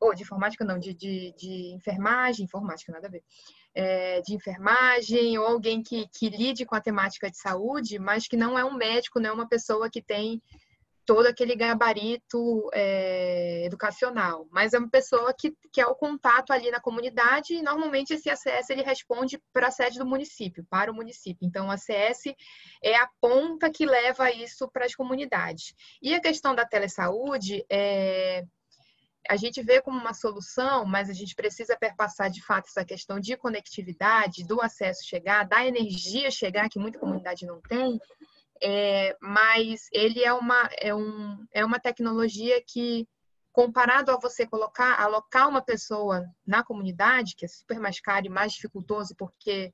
ou 0.00 0.14
de 0.14 0.22
informática 0.22 0.64
não, 0.64 0.78
de, 0.78 0.92
de, 0.92 1.32
de 1.36 1.72
enfermagem, 1.74 2.44
informática 2.44 2.92
nada 2.92 3.06
a 3.06 3.10
ver, 3.10 3.22
é, 3.74 4.20
de 4.20 4.34
enfermagem, 4.34 5.38
ou 5.38 5.46
alguém 5.46 5.82
que, 5.82 6.08
que 6.08 6.28
lide 6.28 6.66
com 6.66 6.74
a 6.74 6.80
temática 6.80 7.30
de 7.30 7.38
saúde, 7.38 7.98
mas 7.98 8.26
que 8.26 8.36
não 8.36 8.58
é 8.58 8.64
um 8.64 8.74
médico, 8.74 9.20
não 9.20 9.30
é 9.30 9.32
uma 9.32 9.48
pessoa 9.48 9.88
que 9.88 10.02
tem 10.02 10.42
todo 11.06 11.26
aquele 11.26 11.54
gabarito 11.54 12.68
é, 12.72 13.64
educacional, 13.64 14.46
mas 14.50 14.72
é 14.72 14.78
uma 14.78 14.88
pessoa 14.88 15.34
que, 15.38 15.54
que 15.72 15.80
é 15.80 15.86
o 15.86 15.94
contato 15.94 16.52
ali 16.52 16.70
na 16.70 16.80
comunidade 16.80 17.54
e 17.54 17.62
normalmente 17.62 18.14
esse 18.14 18.30
ACS 18.30 18.70
ele 18.70 18.82
responde 18.82 19.40
para 19.52 19.68
a 19.68 19.70
sede 19.70 19.98
do 19.98 20.06
município, 20.06 20.66
para 20.68 20.90
o 20.90 20.94
município. 20.94 21.46
Então, 21.46 21.68
o 21.68 21.70
ACS 21.70 22.34
é 22.82 22.96
a 22.96 23.08
ponta 23.20 23.70
que 23.70 23.84
leva 23.84 24.30
isso 24.30 24.68
para 24.72 24.86
as 24.86 24.94
comunidades. 24.94 25.74
E 26.02 26.14
a 26.14 26.20
questão 26.20 26.54
da 26.54 26.64
telesaúde 26.64 27.64
é, 27.70 28.44
a 29.28 29.36
gente 29.36 29.62
vê 29.62 29.80
como 29.80 29.98
uma 29.98 30.12
solução, 30.12 30.84
mas 30.84 31.08
a 31.08 31.12
gente 31.12 31.34
precisa 31.34 31.76
perpassar 31.76 32.30
de 32.30 32.42
fato 32.44 32.66
essa 32.66 32.84
questão 32.84 33.18
de 33.18 33.36
conectividade, 33.36 34.44
do 34.46 34.60
acesso 34.60 35.06
chegar, 35.06 35.46
da 35.46 35.66
energia 35.66 36.30
chegar, 36.30 36.68
que 36.68 36.78
muita 36.78 36.98
comunidade 36.98 37.46
não 37.46 37.60
tem, 37.62 37.98
é, 38.62 39.16
mas 39.20 39.88
ele 39.92 40.22
é 40.22 40.32
uma, 40.32 40.68
é, 40.78 40.94
um, 40.94 41.44
é 41.52 41.64
uma 41.64 41.78
tecnologia 41.78 42.62
que, 42.66 43.08
comparado 43.52 44.10
a 44.10 44.18
você 44.18 44.46
colocar, 44.46 45.00
alocar 45.00 45.48
uma 45.48 45.62
pessoa 45.62 46.24
na 46.46 46.62
comunidade, 46.62 47.34
que 47.36 47.44
é 47.44 47.48
super 47.48 47.78
mais 47.78 48.00
caro 48.00 48.26
e 48.26 48.30
mais 48.30 48.52
dificultoso, 48.52 49.14
porque 49.16 49.72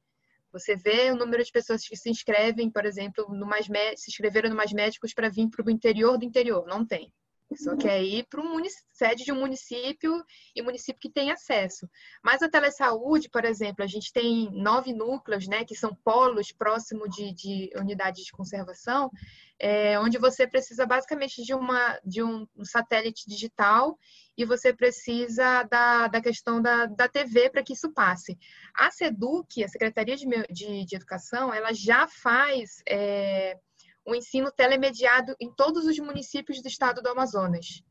você 0.52 0.74
vê 0.74 1.10
o 1.10 1.16
número 1.16 1.44
de 1.44 1.52
pessoas 1.52 1.86
que 1.86 1.96
se 1.96 2.10
inscrevem, 2.10 2.70
por 2.70 2.84
exemplo, 2.84 3.32
no 3.32 3.46
mais 3.46 3.66
se 3.96 4.10
inscreveram 4.10 4.50
no 4.50 4.56
Mais 4.56 4.72
Médicos 4.72 5.14
para 5.14 5.28
vir 5.28 5.48
para 5.48 5.64
o 5.64 5.70
interior 5.70 6.18
do 6.18 6.24
interior, 6.24 6.66
não 6.66 6.84
tem. 6.84 7.12
Só 7.56 7.76
quer 7.76 8.02
ir 8.02 8.26
para 8.28 8.40
um 8.40 8.62
sede 8.92 9.24
de 9.24 9.32
um 9.32 9.40
município 9.40 10.24
e 10.54 10.62
município 10.62 11.00
que 11.00 11.10
tem 11.10 11.32
acesso. 11.32 11.88
Mas 12.22 12.42
a 12.42 12.48
telesaúde, 12.48 13.28
por 13.28 13.44
exemplo, 13.44 13.82
a 13.82 13.88
gente 13.88 14.12
tem 14.12 14.48
nove 14.52 14.92
núcleos, 14.92 15.48
né, 15.48 15.64
que 15.64 15.74
são 15.74 15.94
polos 16.04 16.52
próximo 16.52 17.08
de, 17.08 17.32
de 17.32 17.70
unidades 17.76 18.24
de 18.24 18.32
conservação, 18.32 19.10
é, 19.58 19.98
onde 19.98 20.16
você 20.16 20.46
precisa 20.46 20.86
basicamente 20.86 21.42
de, 21.42 21.52
uma, 21.52 21.98
de 22.04 22.22
um 22.22 22.46
satélite 22.62 23.28
digital 23.28 23.98
e 24.36 24.44
você 24.44 24.72
precisa 24.72 25.64
da, 25.64 26.06
da 26.08 26.20
questão 26.20 26.62
da, 26.62 26.86
da 26.86 27.08
TV 27.08 27.50
para 27.50 27.62
que 27.62 27.72
isso 27.72 27.92
passe. 27.92 28.38
A 28.74 28.90
SEDUC, 28.90 29.64
a 29.64 29.68
Secretaria 29.68 30.16
de, 30.16 30.26
de, 30.50 30.84
de 30.84 30.96
Educação, 30.96 31.52
ela 31.52 31.72
já 31.72 32.06
faz... 32.06 32.82
É, 32.88 33.58
o 34.04 34.14
ensino 34.14 34.50
telemediado 34.50 35.34
em 35.40 35.52
todos 35.52 35.84
os 35.84 35.98
municípios 35.98 36.62
do 36.62 36.68
estado 36.68 37.02
do 37.02 37.08
Amazonas. 37.08 37.82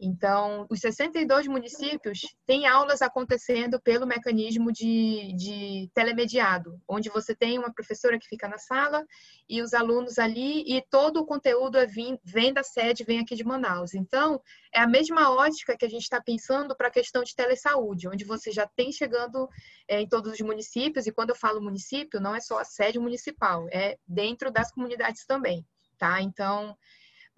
Então, 0.00 0.64
os 0.70 0.78
62 0.80 1.48
municípios 1.48 2.20
têm 2.46 2.68
aulas 2.68 3.02
acontecendo 3.02 3.80
pelo 3.80 4.06
mecanismo 4.06 4.70
de, 4.70 5.34
de 5.34 5.90
telemediado, 5.92 6.80
onde 6.86 7.08
você 7.08 7.34
tem 7.34 7.58
uma 7.58 7.72
professora 7.72 8.16
que 8.16 8.28
fica 8.28 8.46
na 8.46 8.58
sala 8.58 9.04
e 9.48 9.60
os 9.60 9.74
alunos 9.74 10.16
ali, 10.18 10.62
e 10.66 10.80
todo 10.88 11.18
o 11.18 11.26
conteúdo 11.26 11.78
é 11.78 11.86
vim, 11.86 12.16
vem 12.22 12.52
da 12.52 12.62
sede, 12.62 13.02
vem 13.02 13.18
aqui 13.18 13.34
de 13.34 13.44
Manaus. 13.44 13.92
Então, 13.92 14.40
é 14.72 14.80
a 14.80 14.86
mesma 14.86 15.30
ótica 15.34 15.76
que 15.76 15.84
a 15.84 15.90
gente 15.90 16.02
está 16.02 16.20
pensando 16.20 16.76
para 16.76 16.86
a 16.86 16.92
questão 16.92 17.24
de 17.24 17.34
telesaúde, 17.34 18.08
onde 18.08 18.24
você 18.24 18.52
já 18.52 18.68
tem 18.76 18.92
chegando 18.92 19.48
é, 19.88 20.00
em 20.00 20.08
todos 20.08 20.32
os 20.32 20.40
municípios, 20.40 21.08
e 21.08 21.12
quando 21.12 21.30
eu 21.30 21.36
falo 21.36 21.60
município, 21.60 22.20
não 22.20 22.36
é 22.36 22.40
só 22.40 22.60
a 22.60 22.64
sede 22.64 23.00
municipal, 23.00 23.66
é 23.72 23.96
dentro 24.06 24.48
das 24.52 24.70
comunidades 24.70 25.26
também, 25.26 25.66
tá? 25.98 26.22
Então, 26.22 26.76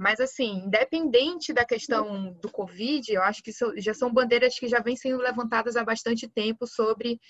mas, 0.00 0.18
assim, 0.18 0.64
independente 0.64 1.52
da 1.52 1.62
questão 1.62 2.32
do 2.40 2.50
Covid, 2.50 3.12
eu 3.12 3.22
acho 3.22 3.42
que 3.42 3.52
já 3.76 3.92
são 3.92 4.10
bandeiras 4.10 4.58
que 4.58 4.66
já 4.66 4.80
vêm 4.80 4.96
sendo 4.96 5.18
levantadas 5.18 5.76
há 5.76 5.84
bastante 5.84 6.26
tempo 6.26 6.66
sobre 6.66 7.20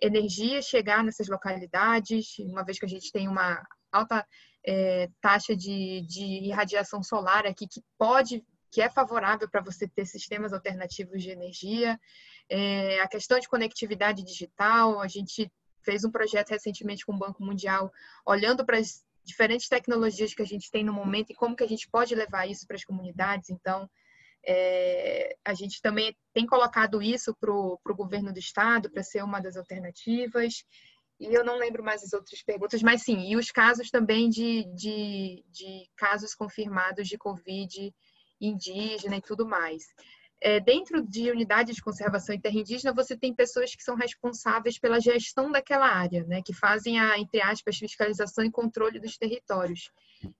energia 0.00 0.62
chegar 0.62 1.04
nessas 1.04 1.28
localidades, 1.28 2.38
uma 2.38 2.64
vez 2.64 2.78
que 2.78 2.86
a 2.86 2.88
gente 2.88 3.12
tem 3.12 3.28
uma 3.28 3.62
alta 3.92 4.26
é, 4.66 5.10
taxa 5.20 5.54
de, 5.54 6.00
de 6.08 6.24
irradiação 6.48 7.02
solar 7.02 7.46
aqui 7.46 7.68
que 7.68 7.82
pode, 7.98 8.42
que 8.72 8.80
é 8.80 8.88
favorável 8.88 9.46
para 9.46 9.60
você 9.60 9.86
ter 9.86 10.06
sistemas 10.06 10.54
alternativos 10.54 11.22
de 11.22 11.28
energia. 11.28 12.00
É, 12.48 13.00
a 13.00 13.06
questão 13.06 13.38
de 13.38 13.50
conectividade 13.50 14.24
digital, 14.24 14.98
a 14.98 15.08
gente 15.08 15.52
fez 15.82 16.06
um 16.06 16.10
projeto 16.10 16.48
recentemente 16.48 17.04
com 17.04 17.12
o 17.12 17.18
Banco 17.18 17.44
Mundial, 17.44 17.92
olhando 18.24 18.64
para 18.64 18.78
as 18.78 19.04
diferentes 19.24 19.68
tecnologias 19.68 20.34
que 20.34 20.42
a 20.42 20.46
gente 20.46 20.70
tem 20.70 20.84
no 20.84 20.92
momento 20.92 21.30
e 21.30 21.34
como 21.34 21.56
que 21.56 21.64
a 21.64 21.68
gente 21.68 21.88
pode 21.88 22.14
levar 22.14 22.46
isso 22.46 22.66
para 22.66 22.76
as 22.76 22.84
comunidades. 22.84 23.50
Então, 23.50 23.88
é, 24.46 25.36
a 25.44 25.54
gente 25.54 25.80
também 25.80 26.16
tem 26.32 26.46
colocado 26.46 27.00
isso 27.00 27.34
para 27.34 27.50
o 27.50 27.78
governo 27.96 28.32
do 28.32 28.38
estado 28.38 28.90
para 28.90 29.02
ser 29.02 29.24
uma 29.24 29.40
das 29.40 29.56
alternativas. 29.56 30.64
E 31.18 31.32
eu 31.32 31.44
não 31.44 31.56
lembro 31.56 31.82
mais 31.82 32.02
as 32.02 32.12
outras 32.12 32.42
perguntas, 32.42 32.82
mas 32.82 33.02
sim, 33.02 33.30
e 33.30 33.36
os 33.36 33.50
casos 33.50 33.90
também 33.90 34.28
de, 34.28 34.64
de, 34.74 35.44
de 35.48 35.88
casos 35.96 36.34
confirmados 36.34 37.08
de 37.08 37.16
Covid 37.16 37.94
indígena 38.40 39.16
e 39.16 39.22
tudo 39.22 39.46
mais 39.46 39.84
é, 40.44 40.60
dentro 40.60 41.02
de 41.02 41.30
unidades 41.30 41.74
de 41.74 41.82
conservação 41.82 42.34
interindígena, 42.34 42.92
você 42.92 43.16
tem 43.16 43.32
pessoas 43.32 43.74
que 43.74 43.82
são 43.82 43.96
responsáveis 43.96 44.78
pela 44.78 45.00
gestão 45.00 45.50
daquela 45.50 45.86
área, 45.86 46.22
né, 46.24 46.42
que 46.44 46.52
fazem 46.52 47.00
a, 47.00 47.18
entre 47.18 47.40
aspas, 47.40 47.78
fiscalização 47.78 48.44
e 48.44 48.50
controle 48.50 49.00
dos 49.00 49.16
territórios, 49.16 49.90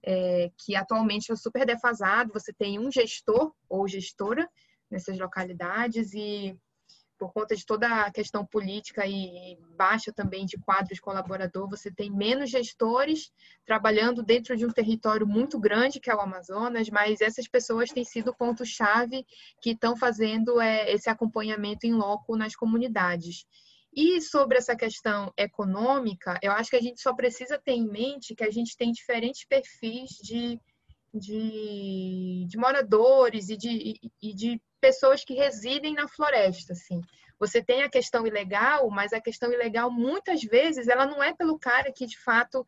é, 0.05 0.51
que 0.59 0.77
atualmente 0.77 1.33
é 1.33 1.37
super 1.37 1.65
defasado. 1.65 2.35
Você 2.35 2.53
tem 2.53 2.79
um 2.79 2.93
gestor 2.93 3.51
ou 3.67 3.89
gestora 3.89 4.47
nessas 4.91 5.19
localidades 5.19 6.13
e 6.13 6.55
por 7.25 7.33
conta 7.33 7.57
de 7.57 7.65
toda 7.65 7.89
a 8.03 8.13
questão 8.13 8.45
política 8.45 9.07
e 9.07 9.57
baixa 9.79 10.13
também 10.13 10.45
de 10.45 10.59
quadros 10.59 11.01
colaborador, 11.01 11.67
você 11.71 11.91
tem 11.91 12.11
menos 12.11 12.51
gestores 12.51 13.33
trabalhando 13.65 14.23
dentro 14.23 14.55
de 14.55 14.67
um 14.67 14.71
território 14.71 15.27
muito 15.27 15.59
grande, 15.59 16.01
que 16.01 16.11
é 16.11 16.15
o 16.15 16.21
Amazonas, 16.21 16.91
mas 16.91 17.23
essas 17.23 17.49
pessoas 17.49 17.91
têm 17.91 18.05
sido 18.05 18.31
o 18.31 18.37
ponto-chave 18.37 19.25
que 19.63 19.71
estão 19.71 19.97
fazendo 19.97 20.61
é, 20.61 20.93
esse 20.93 21.09
acompanhamento 21.09 21.87
em 21.87 21.95
loco 21.95 22.37
nas 22.37 22.55
comunidades. 22.55 23.47
E 23.91 24.21
sobre 24.21 24.59
essa 24.59 24.77
questão 24.77 25.33
econômica, 25.35 26.39
eu 26.43 26.53
acho 26.53 26.69
que 26.69 26.77
a 26.77 26.83
gente 26.83 27.01
só 27.01 27.15
precisa 27.15 27.59
ter 27.59 27.73
em 27.73 27.89
mente 27.89 28.35
que 28.35 28.45
a 28.45 28.51
gente 28.51 28.77
tem 28.77 28.93
diferentes 28.93 29.47
perfis 29.47 30.11
de, 30.23 30.61
de, 31.15 32.45
de 32.47 32.59
moradores 32.59 33.49
e 33.49 33.57
de, 33.57 33.99
e 34.21 34.35
de 34.35 34.61
pessoas 34.85 35.25
que 35.25 35.33
residem 35.33 35.95
na 35.95 36.07
floresta, 36.07 36.75
assim. 36.75 37.01
Você 37.41 37.65
tem 37.65 37.83
a 37.83 37.89
questão 37.89 38.27
ilegal, 38.27 38.91
mas 38.91 39.15
a 39.15 39.21
questão 39.21 39.51
ilegal 39.51 39.91
muitas 39.91 40.43
vezes 40.43 40.89
ela 40.89 41.07
não 41.07 41.23
é 41.23 41.33
pelo 41.33 41.59
cara 41.59 41.91
que 41.91 42.07
de 42.07 42.19
fato 42.19 42.67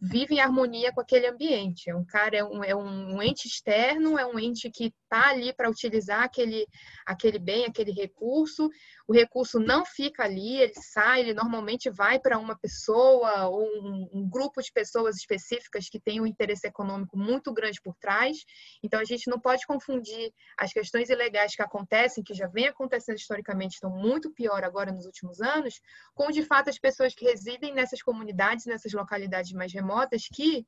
vive 0.00 0.36
em 0.36 0.40
harmonia 0.40 0.92
com 0.92 1.00
aquele 1.00 1.26
ambiente. 1.26 1.90
É 1.90 1.96
um 1.96 2.04
cara, 2.04 2.36
é 2.36 2.44
um, 2.44 2.62
é 2.62 2.76
um 2.76 3.20
ente 3.20 3.48
externo, 3.48 4.16
é 4.16 4.24
um 4.24 4.38
ente 4.38 4.70
que 4.70 4.94
está 5.06 5.30
ali 5.30 5.52
para 5.52 5.70
utilizar 5.70 6.22
aquele, 6.22 6.66
aquele 7.06 7.38
bem, 7.38 7.64
aquele 7.64 7.92
recurso. 7.92 8.68
O 9.08 9.12
recurso 9.12 9.58
não 9.58 9.84
fica 9.84 10.24
ali, 10.24 10.60
ele 10.60 10.74
sai, 10.74 11.20
ele 11.20 11.34
normalmente 11.34 11.88
vai 11.88 12.18
para 12.18 12.38
uma 12.38 12.58
pessoa 12.58 13.46
ou 13.46 13.62
um, 13.62 14.08
um, 14.12 14.28
grupo 14.28 14.60
de 14.60 14.70
pessoas 14.72 15.16
específicas 15.16 15.88
que 15.88 16.00
tem 16.00 16.20
um 16.20 16.26
interesse 16.26 16.66
econômico 16.66 17.16
muito 17.16 17.52
grande 17.52 17.80
por 17.80 17.96
trás. 17.96 18.36
Então, 18.82 19.00
a 19.00 19.04
gente 19.04 19.30
não 19.30 19.40
pode 19.40 19.66
confundir 19.66 20.32
as 20.58 20.72
questões 20.72 21.08
ilegais 21.08 21.54
que 21.54 21.62
acontecem, 21.62 22.24
que 22.24 22.34
já 22.34 22.48
vem 22.48 22.66
acontecendo 22.66 23.16
historicamente, 23.16 23.74
estão 23.74 23.90
muito 23.90 24.32
pior 24.32 24.64
agora 24.64 24.92
nos 24.92 25.06
últimos 25.06 25.40
anos, 25.40 25.80
com 26.14 26.30
de 26.30 26.42
fato 26.42 26.68
as 26.68 26.78
pessoas 26.78 27.14
que 27.14 27.24
residem 27.24 27.72
nessas 27.72 28.02
comunidades, 28.02 28.66
nessas 28.66 28.92
localidades 28.92 29.52
mais 29.52 29.72
remotas, 29.72 30.26
que 30.32 30.66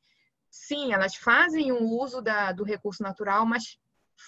sim, 0.51 0.93
elas 0.93 1.15
fazem 1.17 1.73
o 1.73 1.83
uso 1.83 2.23
da, 2.23 2.53
do 2.53 2.65
recurso 2.65 3.03
natural, 3.03 3.45
mas 3.45 3.77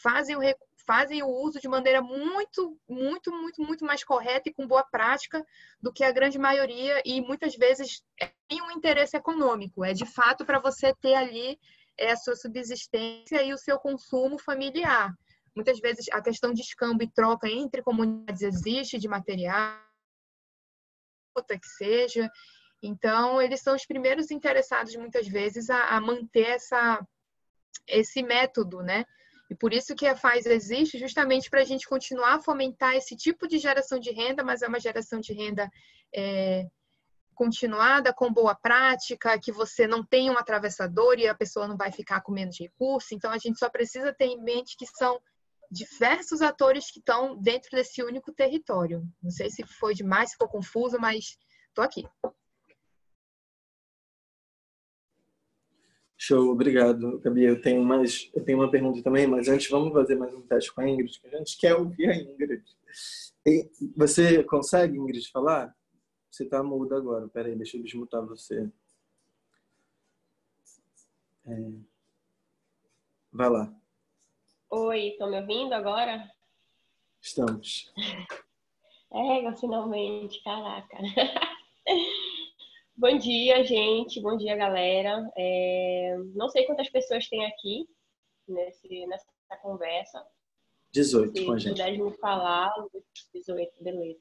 fazem 0.02 0.36
o, 0.36 0.40
fazem 0.86 1.22
o 1.22 1.28
uso 1.28 1.60
de 1.60 1.68
maneira 1.68 2.00
muito, 2.00 2.78
muito, 2.88 3.30
muito, 3.30 3.62
muito 3.62 3.84
mais 3.84 4.02
correta 4.04 4.48
e 4.48 4.54
com 4.54 4.66
boa 4.66 4.82
prática 4.82 5.44
do 5.80 5.92
que 5.92 6.04
a 6.04 6.12
grande 6.12 6.38
maioria 6.38 7.02
e 7.04 7.20
muitas 7.20 7.54
vezes 7.54 8.02
tem 8.48 8.62
um 8.62 8.70
interesse 8.70 9.16
econômico. 9.16 9.84
É 9.84 9.92
de 9.92 10.06
fato 10.06 10.44
para 10.44 10.58
você 10.58 10.94
ter 10.94 11.14
ali 11.14 11.58
é, 11.98 12.12
a 12.12 12.16
sua 12.16 12.36
subsistência 12.36 13.42
e 13.42 13.52
o 13.52 13.58
seu 13.58 13.78
consumo 13.78 14.38
familiar. 14.38 15.12
Muitas 15.54 15.80
vezes 15.80 16.06
a 16.12 16.22
questão 16.22 16.52
de 16.52 16.62
escambo 16.62 17.02
e 17.02 17.10
troca 17.10 17.48
entre 17.48 17.82
comunidades 17.82 18.42
existe 18.42 18.98
de 18.98 19.08
material 19.08 19.90
que 21.48 21.68
seja. 21.76 22.30
Então, 22.82 23.40
eles 23.40 23.60
são 23.60 23.74
os 23.74 23.86
primeiros 23.86 24.30
interessados, 24.30 24.94
muitas 24.96 25.26
vezes, 25.28 25.70
a, 25.70 25.96
a 25.96 26.00
manter 26.00 26.46
essa, 26.46 27.06
esse 27.86 28.22
método, 28.22 28.82
né? 28.82 29.04
E 29.50 29.54
por 29.54 29.74
isso 29.74 29.96
que 29.96 30.06
a 30.06 30.16
FAS 30.16 30.46
existe, 30.46 30.96
justamente 30.96 31.50
para 31.50 31.60
a 31.60 31.64
gente 31.64 31.88
continuar 31.88 32.36
a 32.36 32.40
fomentar 32.40 32.94
esse 32.94 33.16
tipo 33.16 33.48
de 33.48 33.58
geração 33.58 33.98
de 33.98 34.12
renda, 34.12 34.44
mas 34.44 34.62
é 34.62 34.68
uma 34.68 34.78
geração 34.78 35.18
de 35.18 35.32
renda 35.32 35.68
é, 36.14 36.68
continuada, 37.34 38.14
com 38.14 38.32
boa 38.32 38.54
prática, 38.54 39.38
que 39.40 39.50
você 39.50 39.88
não 39.88 40.04
tem 40.04 40.30
um 40.30 40.38
atravessador 40.38 41.18
e 41.18 41.26
a 41.26 41.34
pessoa 41.34 41.66
não 41.66 41.76
vai 41.76 41.90
ficar 41.90 42.20
com 42.20 42.30
menos 42.30 42.60
recurso. 42.60 43.12
Então, 43.12 43.32
a 43.32 43.38
gente 43.38 43.58
só 43.58 43.68
precisa 43.68 44.12
ter 44.12 44.26
em 44.26 44.40
mente 44.40 44.76
que 44.76 44.86
são 44.86 45.20
diversos 45.68 46.42
atores 46.42 46.90
que 46.90 47.00
estão 47.00 47.36
dentro 47.36 47.70
desse 47.72 48.02
único 48.04 48.32
território. 48.32 49.02
Não 49.20 49.30
sei 49.30 49.50
se 49.50 49.66
foi 49.66 49.94
demais, 49.94 50.32
ficou 50.32 50.48
confuso, 50.48 50.96
mas 51.00 51.36
estou 51.70 51.82
aqui. 51.84 52.06
Show, 56.22 56.50
obrigado, 56.50 57.18
Gabi. 57.20 57.44
Eu 57.44 57.62
tenho 57.62 57.82
mais, 57.82 58.30
eu 58.34 58.44
tenho 58.44 58.58
uma 58.58 58.70
pergunta 58.70 59.02
também, 59.02 59.26
mas 59.26 59.48
antes 59.48 59.70
vamos 59.70 59.90
fazer 59.90 60.16
mais 60.16 60.34
um 60.34 60.42
teste 60.42 60.70
com 60.70 60.82
a 60.82 60.86
Ingrid, 60.86 61.18
que 61.18 61.26
a 61.26 61.38
gente 61.38 61.56
quer 61.56 61.74
ouvir 61.74 62.10
a 62.10 62.14
Ingrid. 62.14 62.62
E 63.46 63.70
você 63.96 64.44
consegue, 64.44 64.98
Ingrid, 64.98 65.30
falar? 65.30 65.74
Você 66.30 66.44
está 66.44 66.62
muda 66.62 66.98
agora. 66.98 67.26
Peraí, 67.28 67.56
deixa 67.56 67.78
eu 67.78 67.82
desmutar 67.82 68.22
você. 68.26 68.70
É... 71.46 71.70
Vai 73.32 73.48
lá. 73.48 73.74
Oi, 74.68 75.08
estão 75.08 75.30
me 75.30 75.40
ouvindo 75.40 75.72
agora? 75.72 76.30
Estamos. 77.18 77.90
É, 79.12 79.56
finalmente, 79.56 80.40
caraca. 80.44 80.96
Bom 83.00 83.16
dia, 83.16 83.64
gente. 83.64 84.20
Bom 84.20 84.36
dia, 84.36 84.54
galera. 84.54 85.26
É... 85.34 86.18
Não 86.34 86.50
sei 86.50 86.66
quantas 86.66 86.90
pessoas 86.90 87.26
tem 87.30 87.46
aqui 87.46 87.88
nesse, 88.46 89.06
nessa 89.06 89.24
conversa. 89.62 90.22
18 90.92 91.32
Se 91.32 91.46
com 91.46 91.52
a 91.52 91.58
gente. 91.58 91.78
Se 91.78 91.82
puder 91.82 91.98
me 91.98 92.12
falar, 92.18 92.70
18, 93.32 93.72
beleza. 93.82 94.20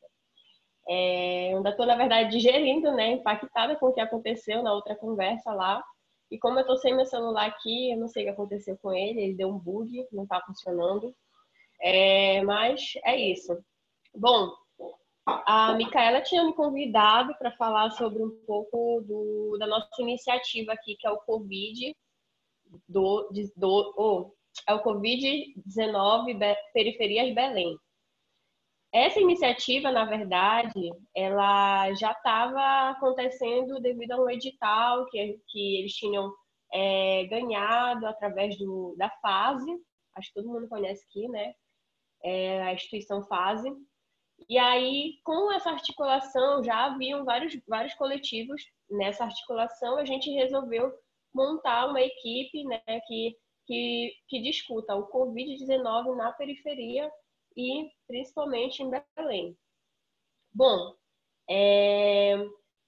É... 0.87 1.53
ainda 1.53 1.71
estou, 1.71 1.85
na 1.85 1.97
verdade, 1.97 2.31
digerindo, 2.31 2.89
né? 2.93 3.11
Impactada 3.11 3.75
com 3.75 3.87
o 3.87 3.93
que 3.93 3.99
aconteceu 3.99 4.63
na 4.63 4.71
outra 4.73 4.95
conversa 4.95 5.51
lá. 5.51 5.83
E 6.31 6.39
como 6.39 6.57
eu 6.57 6.65
tô 6.65 6.77
sem 6.77 6.95
meu 6.95 7.05
celular 7.05 7.47
aqui, 7.47 7.91
eu 7.91 7.97
não 7.97 8.07
sei 8.07 8.23
o 8.23 8.25
que 8.27 8.31
aconteceu 8.31 8.77
com 8.81 8.93
ele, 8.93 9.19
ele 9.19 9.35
deu 9.35 9.49
um 9.49 9.59
bug, 9.59 10.07
não 10.09 10.25
tá 10.25 10.41
funcionando. 10.47 11.13
É, 11.81 12.41
mas 12.43 12.93
é 13.03 13.17
isso. 13.17 13.61
Bom, 14.15 14.53
a 15.45 15.73
Micaela 15.75 16.21
tinha 16.21 16.43
me 16.43 16.53
convidado 16.53 17.35
para 17.37 17.51
falar 17.51 17.91
sobre 17.91 18.23
um 18.23 18.31
pouco 18.45 19.01
do, 19.01 19.57
da 19.57 19.67
nossa 19.67 19.89
iniciativa 19.99 20.73
aqui, 20.73 20.95
que 20.95 21.07
é 21.07 21.11
o 21.11 21.19
Covid 21.19 21.95
do, 22.87 23.29
do 23.55 23.93
oh, 23.97 24.33
é 24.67 24.73
o 24.73 24.83
Covid-19 24.83 26.55
Periferias 26.73 27.33
Belém. 27.33 27.77
Essa 28.91 29.19
iniciativa, 29.19 29.91
na 29.91 30.05
verdade, 30.05 30.89
ela 31.15 31.93
já 31.93 32.11
estava 32.11 32.89
acontecendo 32.89 33.79
devido 33.79 34.13
a 34.13 34.21
um 34.21 34.29
edital 34.29 35.05
que, 35.07 35.39
que 35.47 35.79
eles 35.79 35.93
tinham 35.93 36.33
é, 36.73 37.25
ganhado 37.25 38.07
através 38.07 38.57
do, 38.57 38.95
da 38.97 39.09
FASE, 39.21 39.71
acho 40.15 40.29
que 40.29 40.33
todo 40.33 40.51
mundo 40.51 40.67
conhece 40.67 41.05
aqui, 41.07 41.27
né? 41.27 41.53
É, 42.23 42.63
a 42.63 42.73
instituição 42.73 43.23
FASE. 43.27 43.69
E 44.47 44.57
aí, 44.57 45.19
com 45.23 45.51
essa 45.51 45.69
articulação, 45.71 46.63
já 46.63 46.85
haviam 46.85 47.25
vários, 47.25 47.59
vários 47.67 47.93
coletivos 47.95 48.61
nessa 48.89 49.25
articulação, 49.25 49.97
a 49.97 50.05
gente 50.05 50.29
resolveu 50.31 50.91
montar 51.33 51.87
uma 51.87 52.01
equipe 52.01 52.63
né, 52.63 52.81
que, 53.07 53.35
que, 53.65 54.13
que 54.27 54.41
discuta 54.41 54.95
o 54.95 55.07
Covid-19 55.11 56.15
na 56.15 56.31
periferia 56.31 57.11
e 57.55 57.89
principalmente 58.07 58.81
em 58.81 58.91
Belém. 59.15 59.57
Bom, 60.53 60.95
é, 61.49 62.35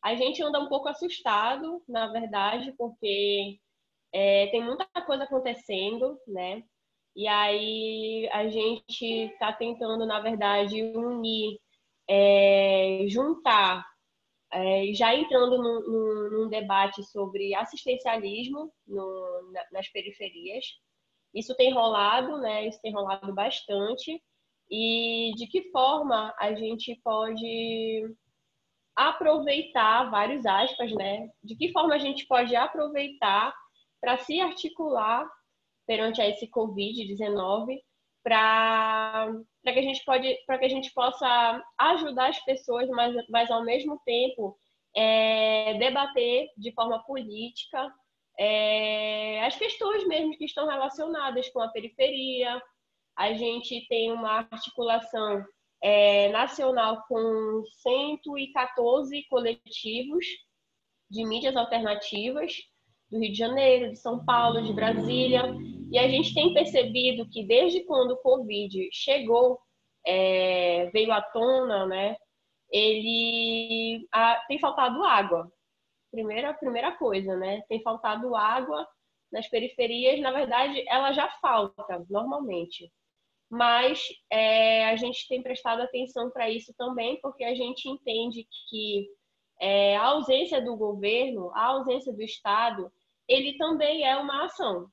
a 0.02 0.16
gente 0.16 0.42
anda 0.42 0.60
um 0.60 0.70
pouco 0.70 0.88
assustado, 0.88 1.84
na 1.88 2.08
verdade, 2.12 2.74
porque 2.78 3.60
é, 4.14 4.48
tem 4.48 4.64
muita 4.64 4.86
coisa 5.06 5.24
acontecendo, 5.24 6.20
né? 6.28 6.64
E 7.16 7.28
aí 7.28 8.30
a 8.32 8.48
gente 8.48 9.06
está 9.34 9.52
tentando, 9.54 10.06
na 10.06 10.20
verdade, 10.20 10.82
unir, 10.82 11.60
é, 12.10 13.06
juntar, 13.08 13.86
é, 14.54 14.94
já 14.94 15.16
entrando 15.16 15.58
num, 15.58 15.82
num, 15.82 16.30
num, 16.32 16.50
debate 16.50 17.04
sobre 17.04 17.54
assistencialismo 17.56 18.72
no, 18.88 19.52
nas 19.72 19.90
periferias. 19.90 20.66
Isso 21.34 21.56
tem 21.56 21.74
rolado, 21.74 22.38
né? 22.38 22.68
Isso 22.68 22.80
tem 22.82 22.94
rolado 22.94 23.34
bastante 23.34 24.22
e 24.70 25.34
de 25.36 25.48
que 25.48 25.70
forma 25.72 26.34
a 26.40 26.54
gente 26.56 26.96
pode 27.04 28.16
aproveitar, 28.96 30.10
vários 30.10 30.46
aspas, 30.46 30.92
né? 30.94 31.30
De 31.44 31.56
que 31.56 31.72
forma 31.72 31.96
a 31.96 31.98
gente 31.98 32.26
pode 32.26 32.56
aproveitar 32.56 33.54
para 34.00 34.18
se 34.18 34.40
articular 34.40 35.30
perante 35.92 36.22
a 36.22 36.30
esse 36.30 36.48
Covid-19 36.48 37.82
para 38.24 39.28
que 39.62 39.80
a 39.80 39.82
gente 39.82 40.06
pode 40.06 40.38
para 40.48 40.58
que 40.58 40.64
a 40.64 40.70
gente 40.70 40.90
possa 40.94 41.62
ajudar 41.78 42.30
as 42.30 42.40
pessoas, 42.46 42.88
mas, 42.88 43.14
mas 43.28 43.52
ao 43.52 43.66
mesmo 43.66 44.00
tempo 44.06 44.56
é, 44.96 45.74
debater 45.74 46.48
de 46.58 46.72
forma 46.72 47.04
política 47.04 47.94
é, 48.40 49.44
as 49.44 49.58
questões 49.58 50.08
mesmo 50.08 50.38
que 50.38 50.46
estão 50.46 50.66
relacionadas 50.66 51.50
com 51.50 51.60
a 51.60 51.68
periferia, 51.68 52.62
a 53.18 53.34
gente 53.34 53.86
tem 53.90 54.14
uma 54.14 54.48
articulação 54.50 55.44
é, 55.84 56.30
nacional 56.30 57.04
com 57.10 57.64
114 57.82 59.24
coletivos 59.30 60.26
de 61.10 61.26
mídias 61.26 61.58
alternativas 61.58 62.54
do 63.10 63.20
Rio 63.20 63.34
de 63.34 63.38
Janeiro, 63.38 63.92
de 63.92 64.00
São 64.00 64.24
Paulo, 64.24 64.62
de 64.62 64.72
Brasília. 64.72 65.44
E 65.92 66.00
a 66.00 66.08
gente 66.08 66.34
tem 66.34 66.54
percebido 66.54 67.30
que 67.30 67.44
desde 67.44 67.84
quando 67.84 68.12
o 68.12 68.22
Covid 68.22 68.90
chegou, 68.92 69.60
é, 70.06 70.90
veio 70.92 71.12
à 71.12 71.22
tona, 71.22 71.86
né, 71.86 72.16
ele 72.72 74.08
a, 74.12 74.44
tem 74.48 74.60
faltado 74.60 75.04
água. 75.04 75.52
Primeira, 76.12 76.54
primeira 76.54 76.92
coisa, 76.94 77.36
né? 77.38 77.62
Tem 77.70 77.82
faltado 77.82 78.36
água 78.36 78.88
nas 79.32 79.48
periferias. 79.48 80.20
Na 80.20 80.32
verdade, 80.32 80.84
ela 80.88 81.12
já 81.14 81.30
falta 81.42 82.06
normalmente 82.10 82.92
mas 83.52 84.08
é, 84.30 84.86
a 84.86 84.96
gente 84.96 85.28
tem 85.28 85.44
prestado 85.44 85.82
atenção 85.82 86.32
para 86.32 86.50
isso 86.50 86.74
também, 86.78 87.20
porque 87.20 87.44
a 87.44 87.54
gente 87.54 87.90
entende 87.90 88.48
que 88.70 89.10
é, 89.60 89.98
a 89.98 90.06
ausência 90.06 90.62
do 90.62 90.78
governo, 90.78 91.52
a 91.54 91.66
ausência 91.66 92.14
do 92.14 92.22
Estado, 92.22 92.90
ele 93.28 93.58
também 93.58 94.08
é 94.08 94.16
uma 94.16 94.46
ação, 94.46 94.88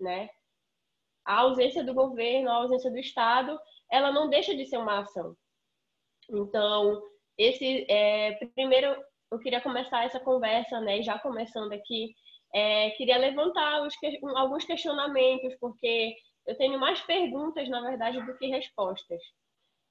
né? 0.00 0.28
A 1.24 1.40
ausência 1.40 1.82
do 1.84 1.94
governo, 1.94 2.50
a 2.50 2.54
ausência 2.54 2.90
do 2.90 2.98
Estado, 2.98 3.58
ela 3.90 4.12
não 4.12 4.28
deixa 4.28 4.54
de 4.54 4.66
ser 4.66 4.76
uma 4.76 5.00
ação. 5.00 5.36
Então, 6.30 7.02
esse 7.38 7.86
é, 7.90 8.34
primeiro 8.54 8.94
eu 9.30 9.38
queria 9.38 9.60
começar 9.60 10.04
essa 10.04 10.20
conversa, 10.20 10.80
né? 10.80 11.02
Já 11.02 11.18
começando 11.18 11.72
aqui, 11.72 12.14
é, 12.54 12.90
queria 12.90 13.18
levantar 13.18 13.82
os, 13.82 13.94
alguns 14.36 14.64
questionamentos, 14.64 15.54
porque 15.60 16.14
eu 16.46 16.56
tenho 16.56 16.78
mais 16.78 17.00
perguntas, 17.00 17.68
na 17.68 17.80
verdade, 17.80 18.24
do 18.24 18.36
que 18.38 18.46
respostas. 18.46 19.20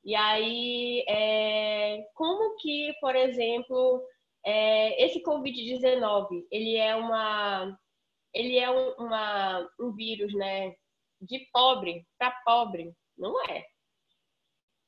E 0.06 0.16
aí, 0.16 1.04
é, 1.08 2.06
como 2.14 2.56
que, 2.58 2.93
por 3.01 3.16
exemplo, 3.16 4.04
é, 4.45 5.06
esse 5.06 5.22
Covid-19, 5.24 6.45
ele 6.51 6.76
é 6.78 6.95
uma, 6.95 7.78
ele 8.34 8.58
é 8.58 8.70
um, 8.70 8.94
uma, 8.94 9.70
um 9.80 9.92
vírus, 9.92 10.34
né, 10.34 10.76
de 11.22 11.48
pobre 11.52 12.06
para 12.18 12.32
pobre? 12.46 12.94
Não 13.18 13.44
é, 13.46 13.66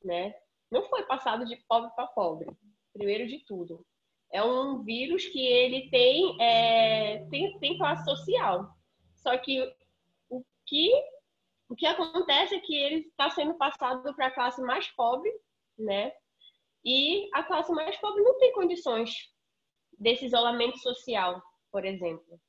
né? 0.04 0.36
Não 0.72 0.84
foi 0.90 1.04
passado 1.04 1.46
de 1.46 1.56
pobre 1.68 1.92
para 1.96 2.08
pobre, 2.08 2.50
primeiro 2.94 3.28
de 3.28 3.40
tudo. 3.46 3.86
É 4.32 4.44
um 4.44 4.84
vírus 4.84 5.26
que 5.28 5.40
ele 5.40 5.90
tem, 5.90 6.42
é, 6.42 7.26
tem, 7.30 7.58
tem 7.60 7.78
classe 7.78 8.04
social. 8.04 8.70
Só 9.16 9.38
que 9.38 9.62
o 10.30 10.44
que 10.66 10.92
o 11.68 11.76
que 11.76 11.86
acontece 11.86 12.56
é 12.56 12.60
que 12.60 12.76
ele 12.76 13.08
está 13.08 13.30
sendo 13.30 13.56
passado 13.56 14.14
para 14.16 14.28
a 14.28 14.32
classe 14.32 14.62
mais 14.62 14.88
pobre, 14.92 15.32
né? 15.78 16.12
E 16.84 17.28
a 17.34 17.44
classe 17.44 17.72
mais 17.72 17.98
pobre 17.98 18.22
não 18.22 18.38
tem 18.38 18.54
condições 18.54 19.34
desse 19.98 20.26
isolamento 20.26 20.78
social, 20.78 21.42
por 21.72 21.84
exemplo. 21.84 22.40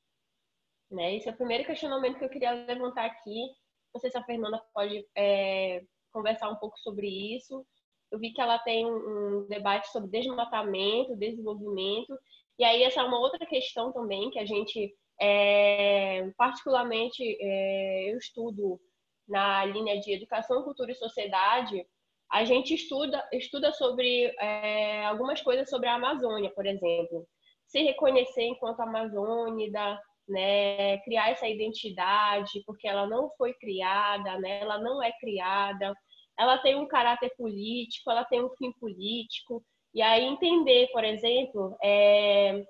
Né? 0.89 1.15
Esse 1.15 1.29
é 1.29 1.31
o 1.31 1.35
primeiro 1.35 1.65
questionamento 1.65 2.17
que 2.17 2.25
eu 2.25 2.29
queria 2.29 2.51
levantar 2.51 3.05
aqui. 3.05 3.47
Não 3.93 3.99
sei 3.99 4.09
se 4.09 4.17
a 4.17 4.23
Fernanda 4.23 4.61
pode 4.73 5.05
é, 5.15 5.83
conversar 6.11 6.49
um 6.49 6.55
pouco 6.55 6.77
sobre 6.79 7.07
isso. 7.35 7.65
eu 8.11 8.19
vi 8.19 8.31
que 8.31 8.41
ela 8.41 8.57
tem 8.59 8.85
um, 8.85 9.45
debate 9.47 9.91
sobre 9.91 10.09
desmatamento, 10.09 11.15
desenvolvimento, 11.15 12.17
e 12.57 12.63
aí 12.63 12.83
essa 12.83 13.01
é 13.01 13.03
uma 13.03 13.19
outra 13.19 13.45
questão 13.45 13.91
também 13.91 14.31
que 14.31 14.39
a 14.39 14.45
gente, 14.45 14.95
é, 15.21 16.29
particularmente, 16.37 17.21
é, 17.39 18.11
eu 18.11 18.17
estudo 18.17 18.79
na 19.27 19.65
linha 19.65 19.99
de 19.99 20.13
educação, 20.13 20.63
cultura 20.63 20.91
e 20.91 20.95
sociedade, 20.95 21.85
a 22.31 22.43
gente 22.43 22.73
estuda, 22.73 23.25
estuda 23.31 23.71
sobre 23.73 24.33
é, 24.39 25.05
algumas 25.05 25.41
coisas 25.41 25.69
sobre 25.69 25.87
a 25.87 25.95
Amazônia, 25.95 26.49
por 26.51 26.65
exemplo. 26.65 27.27
Se 27.65 27.81
reconhecer 27.81 28.43
enquanto 28.43 28.79
amazônida, 28.81 29.99
né, 30.27 30.97
criar 30.99 31.29
essa 31.31 31.47
identidade, 31.47 32.63
porque 32.65 32.87
ela 32.87 33.07
não 33.07 33.29
foi 33.37 33.53
criada, 33.53 34.39
né, 34.39 34.61
ela 34.61 34.77
não 34.79 35.01
é 35.01 35.11
criada, 35.19 35.93
ela 36.37 36.57
tem 36.59 36.75
um 36.75 36.87
caráter 36.87 37.33
político, 37.37 38.11
ela 38.11 38.25
tem 38.25 38.43
um 38.43 38.49
fim 38.57 38.71
político, 38.73 39.63
e 39.93 40.01
aí 40.01 40.23
entender, 40.23 40.87
por 40.91 41.03
exemplo, 41.03 41.75
é, 41.83 42.63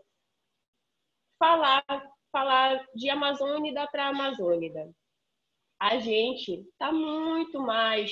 falar, 1.37 1.83
falar 2.31 2.85
de 2.95 3.09
Amazônida 3.09 3.87
para 3.91 4.07
Amazônida. 4.07 4.89
A 5.79 5.99
gente 5.99 6.61
está 6.71 6.91
muito 6.91 7.59
mais 7.59 8.11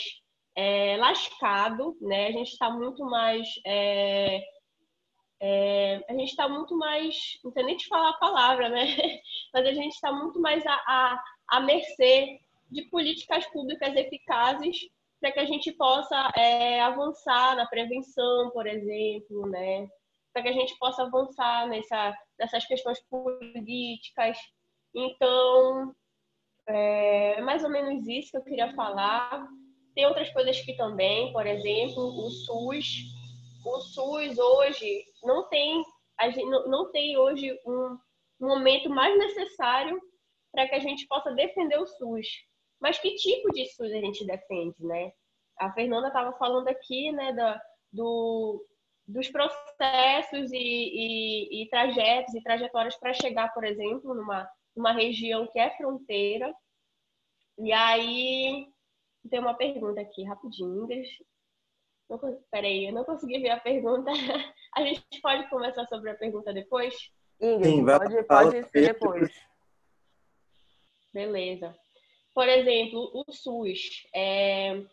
é, 0.56 0.98
lascado, 0.98 1.98
né? 2.02 2.28
A 2.28 2.32
gente 2.32 2.52
está 2.52 2.70
muito 2.70 3.04
mais 3.06 3.48
é, 3.66 4.42
é, 5.48 6.04
a 6.10 6.14
gente 6.14 6.30
está 6.30 6.50
muito 6.50 6.76
mais, 6.76 7.40
não 7.44 7.52
sei 7.52 7.62
nem 7.62 7.78
te 7.78 7.88
falar 7.88 8.10
a 8.10 8.18
palavra, 8.18 8.68
né? 8.68 8.88
Mas 9.54 9.68
a 9.68 9.74
gente 9.74 9.94
está 9.94 10.12
muito 10.12 10.40
mais 10.40 10.66
a, 10.66 10.74
a, 10.74 11.24
a 11.50 11.60
mercê 11.60 12.40
de 12.72 12.82
políticas 12.90 13.46
públicas 13.52 13.96
eficazes 13.96 14.90
para 15.22 15.32
que 15.32 15.40
a 15.40 15.46
gente 15.46 15.72
possa 15.74 16.32
é, 16.36 16.82
avançar 16.82 17.56
na 17.56 17.68
prevenção, 17.68 18.50
por 18.54 18.66
exemplo, 18.66 19.48
né? 19.48 19.88
Para 20.34 20.42
que 20.42 20.50
a 20.50 20.54
gente 20.54 20.76
possa 20.80 21.04
avançar 21.04 21.68
nessa, 21.68 22.18
nessas 22.40 22.66
questões 22.66 23.00
políticas. 23.08 24.40
Então, 24.96 25.94
é 26.66 27.40
mais 27.42 27.64
ou 27.64 27.70
menos 27.70 28.08
isso 28.08 28.32
que 28.32 28.38
eu 28.38 28.44
queria 28.44 28.74
falar. 28.74 29.48
Tem 29.94 30.08
outras 30.08 30.32
coisas 30.32 30.60
que 30.62 30.74
também, 30.74 31.32
por 31.32 31.46
exemplo, 31.46 32.02
o 32.04 32.32
SUS. 32.32 33.14
O 33.64 33.80
SUS 33.80 34.40
hoje 34.40 35.06
não 35.26 35.48
tem, 35.50 35.84
a 36.20 36.30
gente 36.30 36.50
não, 36.50 36.68
não 36.68 36.92
tem 36.92 37.18
hoje 37.18 37.58
um 37.66 37.98
momento 38.40 38.90
mais 38.90 39.18
necessário 39.18 40.00
para 40.52 40.68
que 40.68 40.76
a 40.76 40.80
gente 40.80 41.08
possa 41.08 41.32
defender 41.32 41.78
o 41.78 41.88
SUS. 41.88 42.28
Mas 42.80 43.00
que 43.00 43.16
tipo 43.16 43.52
de 43.52 43.66
SUS 43.74 43.92
a 43.92 44.00
gente 44.00 44.26
defende, 44.26 44.84
né? 44.86 45.12
A 45.60 45.72
Fernanda 45.72 46.08
estava 46.08 46.34
falando 46.38 46.68
aqui, 46.68 47.12
né, 47.12 47.32
da, 47.34 47.62
do, 47.92 48.66
dos 49.08 49.30
processos 49.30 50.52
e, 50.52 50.58
e, 50.58 51.64
e 51.64 51.70
trajetos 51.70 52.34
e 52.34 52.44
trajetórias 52.44 52.96
para 52.98 53.14
chegar, 53.14 53.54
por 53.54 53.64
exemplo, 53.64 54.14
numa, 54.14 54.50
numa 54.76 54.92
região 54.92 55.48
que 55.48 55.60
é 55.60 55.76
fronteira. 55.78 56.54
E 57.58 57.72
aí 57.72 58.68
tem 59.30 59.40
uma 59.40 59.54
pergunta 59.54 60.02
aqui, 60.02 60.24
rapidinho, 60.24 60.84
Ingrid. 60.84 61.08
Não, 62.10 62.20
peraí, 62.52 62.88
eu 62.88 62.94
não 62.94 63.04
consegui 63.04 63.40
ver 63.40 63.52
a 63.52 63.60
pergunta. 63.60 64.12
A 64.76 64.84
gente 64.84 65.22
pode 65.22 65.50
conversar 65.50 65.86
sobre 65.88 66.10
a 66.12 66.16
pergunta 66.16 66.54
depois? 66.54 66.94
Ingrid, 67.40 67.76
Sim, 67.76 67.86
pode, 67.86 68.24
pode 68.24 68.70
ser 68.70 68.94
depois. 68.94 69.32
Beleza. 71.14 71.76
Por 72.34 72.48
exemplo, 72.48 73.12
o 73.14 73.32
SUS. 73.32 74.06
É... 74.14 74.84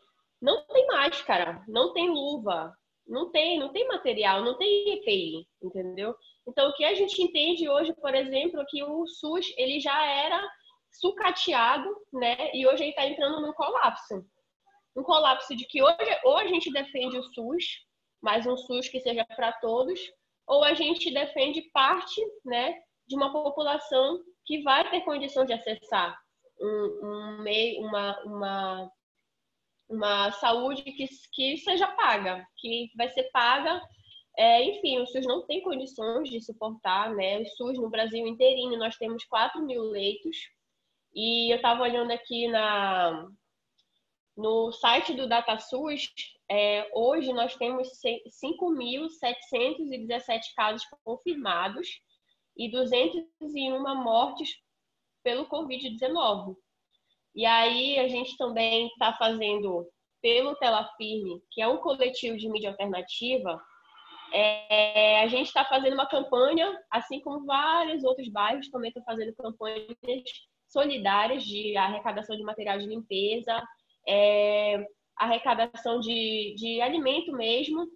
Não 0.41 0.65
tem 0.67 0.87
máscara, 0.87 1.65
não 1.69 1.93
tem 1.93 2.09
luva, 2.09 2.77
não 3.07 3.31
tem, 3.31 3.59
não 3.59 3.73
tem 3.73 3.87
material, 3.87 4.43
não 4.43 4.57
tem 4.57 4.95
EPI, 4.95 5.47
entendeu? 5.63 6.17
Então, 6.47 6.69
o 6.69 6.75
que 6.75 6.85
a 6.85 6.95
gente 6.95 7.21
entende 7.23 7.69
hoje, 7.69 7.93
por 7.95 8.15
exemplo, 8.15 8.61
é 8.61 8.65
que 8.69 8.83
o 8.83 9.07
SUS 9.07 9.53
ele 9.57 9.81
já 9.81 10.05
era 10.05 10.41
sucateado, 10.91 11.89
né? 12.13 12.51
E 12.55 12.67
hoje 12.67 12.85
ele 12.85 12.91
está 12.91 13.07
entrando 13.07 13.41
num 13.41 13.53
colapso. 13.53 14.25
Um 14.97 15.03
colapso 15.03 15.57
de 15.57 15.65
que 15.67 15.83
hoje 15.83 16.21
ou 16.25 16.37
a 16.37 16.47
gente 16.47 16.71
defende 16.73 17.19
o 17.19 17.23
SUS, 17.23 17.65
mas 18.23 18.47
um 18.47 18.57
SUS 18.57 18.89
que 18.89 19.01
seja 19.01 19.25
para 19.25 19.53
todos, 19.53 20.01
ou 20.47 20.63
a 20.65 20.75
gente 20.75 21.13
defende 21.13 21.63
parte, 21.73 22.21
né, 22.45 22.81
de 23.07 23.17
uma 23.17 23.33
população 23.33 24.21
que 24.45 24.63
vai 24.63 24.89
ter 24.91 25.03
condição 25.03 25.45
de 25.45 25.53
acessar 25.53 26.19
um, 26.61 27.01
um 27.03 27.43
meio, 27.43 27.81
uma, 27.83 28.21
uma, 28.25 28.91
uma 29.89 30.33
saúde 30.33 30.83
que, 30.83 31.07
que 31.33 31.57
seja 31.59 31.87
paga, 31.89 32.47
que 32.57 32.91
vai 32.97 33.09
ser 33.09 33.25
paga 33.33 33.83
é, 34.37 34.65
enfim, 34.65 34.99
o 34.99 35.07
SUS 35.07 35.27
não 35.27 35.45
tem 35.47 35.61
condições 35.61 36.31
de 36.31 36.41
suportar, 36.41 37.15
né? 37.15 37.41
O 37.41 37.47
SUS 37.47 37.79
no 37.79 37.91
Brasil 37.91 38.27
inteirinho, 38.27 38.79
nós 38.79 38.97
temos 38.97 39.25
4 39.25 39.63
mil 39.63 39.83
leitos, 39.83 40.37
e 41.15 41.53
eu 41.53 41.57
estava 41.57 41.83
olhando 41.83 42.13
aqui 42.13 42.49
na, 42.49 43.29
no 44.37 44.73
site 44.73 45.13
do 45.13 45.29
DataSUS, 45.29 46.11
é, 46.53 46.87
hoje 46.93 47.33
nós 47.33 47.57
temos 47.57 47.89
5.717 48.45 50.41
casos 50.55 50.87
confirmados 51.03 51.89
e 52.55 52.71
201 52.71 54.03
mortes 54.03 54.51
pelo 55.25 55.49
Covid-19. 55.49 56.55
E 57.35 57.47
aí 57.47 57.99
a 57.99 58.07
gente 58.07 58.37
também 58.37 58.89
está 58.89 59.15
fazendo 59.15 59.89
pelo 60.21 60.55
Tela 60.57 60.85
Firme, 60.99 61.43
que 61.51 61.63
é 61.63 61.67
um 61.67 61.79
coletivo 61.79 62.37
de 62.37 62.51
mídia 62.51 62.69
alternativa, 62.69 63.59
é, 64.31 65.23
a 65.23 65.29
gente 65.29 65.47
está 65.47 65.65
fazendo 65.65 65.95
uma 65.95 66.07
campanha, 66.07 66.79
assim 66.91 67.19
como 67.21 67.47
vários 67.47 68.05
outros 68.05 68.29
bairros 68.29 68.69
também 68.69 68.89
estão 68.89 69.03
fazendo 69.05 69.35
campanhas 69.35 69.87
solidárias 70.69 71.45
de 71.45 71.75
arrecadação 71.79 72.37
de 72.37 72.43
material 72.43 72.79
de 72.79 72.87
limpeza, 72.87 73.63
é, 74.07 74.87
arrecadação 75.25 76.01
de, 76.01 76.55
de 76.57 76.81
alimento 76.81 77.33
mesmo, 77.33 77.87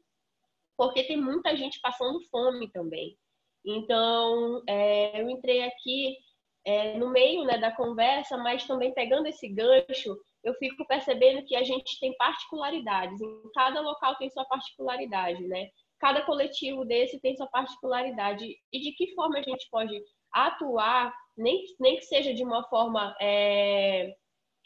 porque 0.77 1.05
tem 1.05 1.17
muita 1.17 1.57
gente 1.57 1.81
passando 1.81 2.21
fome 2.31 2.71
também. 2.71 3.17
Então, 3.65 4.63
é, 4.69 5.21
eu 5.21 5.29
entrei 5.29 5.63
aqui 5.63 6.17
é, 6.65 6.99
no 6.99 7.11
meio 7.11 7.45
né, 7.45 7.59
da 7.59 7.71
conversa, 7.71 8.37
mas 8.37 8.67
também 8.67 8.93
pegando 8.93 9.27
esse 9.27 9.49
gancho, 9.49 10.17
eu 10.45 10.55
fico 10.55 10.87
percebendo 10.87 11.45
que 11.45 11.57
a 11.57 11.63
gente 11.65 11.99
tem 11.99 12.17
particularidades. 12.17 13.21
Em 13.21 13.51
cada 13.55 13.81
local 13.81 14.17
tem 14.17 14.31
sua 14.31 14.45
particularidade, 14.45 15.47
né? 15.49 15.69
Cada 15.99 16.23
coletivo 16.23 16.85
desse 16.85 17.21
tem 17.21 17.37
sua 17.37 17.49
particularidade. 17.49 18.57
E 18.73 18.81
de 18.81 18.93
que 18.93 19.15
forma 19.15 19.39
a 19.39 19.43
gente 19.43 19.69
pode 19.71 19.99
atuar 20.33 21.13
nem, 21.37 21.65
nem 21.81 21.97
que 21.97 22.05
seja 22.05 22.35
de 22.35 22.45
uma 22.45 22.63
forma 22.69 23.17
é, 23.21 24.15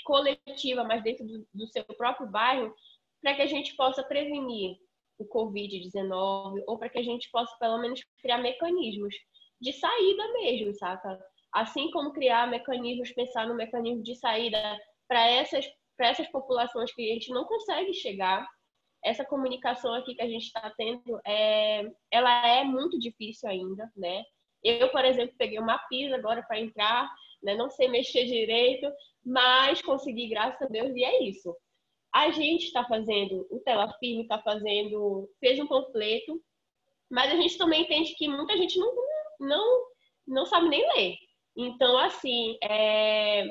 coletiva, 0.02 0.84
mas 0.84 1.02
dentro 1.02 1.26
do, 1.26 1.46
do 1.52 1.66
seu 1.68 1.84
próprio 1.84 2.28
bairro, 2.28 2.74
para 3.22 3.34
que 3.34 3.42
a 3.42 3.46
gente 3.46 3.74
possa 3.76 4.02
prevenir 4.02 4.76
o 5.18 5.26
Covid-19 5.26 6.62
ou 6.66 6.78
para 6.78 6.88
que 6.88 6.98
a 6.98 7.02
gente 7.02 7.30
possa, 7.30 7.54
pelo 7.58 7.78
menos, 7.78 8.00
criar 8.22 8.38
mecanismos 8.38 9.14
de 9.60 9.72
saída 9.72 10.32
mesmo, 10.32 10.74
saca? 10.74 11.18
Assim 11.52 11.90
como 11.90 12.12
criar 12.12 12.48
mecanismos, 12.48 13.12
pensar 13.12 13.46
no 13.46 13.54
mecanismo 13.54 14.02
de 14.02 14.14
saída 14.16 14.58
para 15.06 15.26
essas, 15.26 15.66
essas 15.98 16.28
populações 16.28 16.92
que 16.94 17.10
a 17.10 17.14
gente 17.14 17.30
não 17.30 17.44
consegue 17.44 17.92
chegar. 17.92 18.46
Essa 19.04 19.24
comunicação 19.24 19.94
aqui 19.94 20.14
que 20.14 20.22
a 20.22 20.28
gente 20.28 20.44
está 20.44 20.72
tendo, 20.76 21.20
é, 21.26 21.90
ela 22.10 22.46
é 22.46 22.64
muito 22.64 22.98
difícil 22.98 23.48
ainda, 23.48 23.90
né? 23.96 24.22
Eu, 24.62 24.90
por 24.90 25.04
exemplo, 25.04 25.34
peguei 25.38 25.58
uma 25.58 25.78
pisa 25.88 26.16
agora 26.16 26.42
para 26.42 26.60
entrar, 26.60 27.10
né? 27.42 27.54
não 27.54 27.70
sei 27.70 27.88
mexer 27.88 28.24
direito, 28.24 28.90
mas 29.24 29.82
consegui, 29.82 30.28
graças 30.28 30.60
a 30.62 30.66
Deus, 30.66 30.94
e 30.94 31.04
é 31.04 31.22
isso. 31.24 31.54
A 32.12 32.30
gente 32.30 32.64
está 32.64 32.84
fazendo, 32.84 33.46
o 33.50 33.60
Tela 33.60 33.92
Firme 33.98 34.22
está 34.22 34.40
fazendo, 34.42 35.28
fez 35.38 35.58
um 35.60 35.66
panfleto, 35.66 36.40
mas 37.10 37.32
a 37.32 37.36
gente 37.36 37.56
também 37.58 37.82
entende 37.82 38.14
que 38.14 38.28
muita 38.28 38.56
gente 38.56 38.78
não, 38.78 38.94
não, 39.40 39.82
não 40.26 40.46
sabe 40.46 40.68
nem 40.68 40.86
ler. 40.94 41.16
Então, 41.56 41.98
assim, 41.98 42.56
é, 42.62 43.44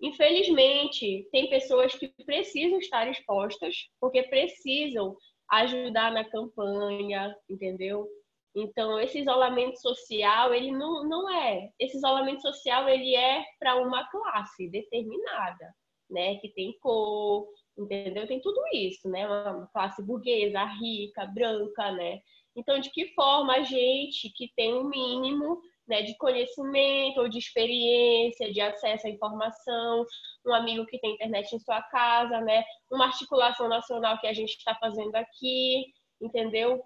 infelizmente, 0.00 1.28
tem 1.30 1.48
pessoas 1.48 1.94
que 1.94 2.08
precisam 2.24 2.78
estar 2.78 3.08
expostas, 3.08 3.74
porque 4.00 4.22
precisam 4.24 5.16
ajudar 5.50 6.12
na 6.12 6.24
campanha, 6.24 7.34
entendeu? 7.48 8.08
Então, 8.54 9.00
esse 9.00 9.20
isolamento 9.20 9.80
social, 9.80 10.52
ele 10.52 10.70
não, 10.72 11.08
não 11.08 11.30
é. 11.30 11.70
Esse 11.78 11.96
isolamento 11.96 12.42
social, 12.42 12.88
ele 12.88 13.14
é 13.16 13.42
para 13.58 13.76
uma 13.76 14.08
classe 14.10 14.68
determinada, 14.68 15.74
né? 16.10 16.36
Que 16.36 16.50
tem 16.50 16.78
cor, 16.80 17.48
entendeu? 17.78 18.26
Tem 18.26 18.40
tudo 18.40 18.60
isso, 18.74 19.08
né? 19.08 19.26
Uma 19.26 19.66
classe 19.72 20.04
burguesa, 20.04 20.64
rica, 20.64 21.26
branca, 21.26 21.92
né? 21.92 22.20
Então, 22.54 22.78
de 22.78 22.90
que 22.90 23.14
forma 23.14 23.54
a 23.54 23.62
gente 23.62 24.30
que 24.36 24.52
tem 24.54 24.74
um 24.74 24.84
mínimo, 24.84 25.58
né, 25.88 26.02
de 26.02 26.16
conhecimento 26.16 27.20
ou 27.20 27.28
de 27.28 27.38
experiência, 27.38 28.52
de 28.52 28.60
acesso 28.60 29.06
à 29.06 29.10
informação, 29.10 30.04
um 30.46 30.54
amigo 30.54 30.86
que 30.86 30.98
tem 30.98 31.14
internet 31.14 31.54
em 31.54 31.58
sua 31.58 31.82
casa, 31.82 32.40
né, 32.40 32.62
uma 32.90 33.06
articulação 33.06 33.68
nacional 33.68 34.18
que 34.20 34.26
a 34.26 34.32
gente 34.32 34.50
está 34.56 34.74
fazendo 34.76 35.14
aqui, 35.16 35.86
entendeu? 36.20 36.82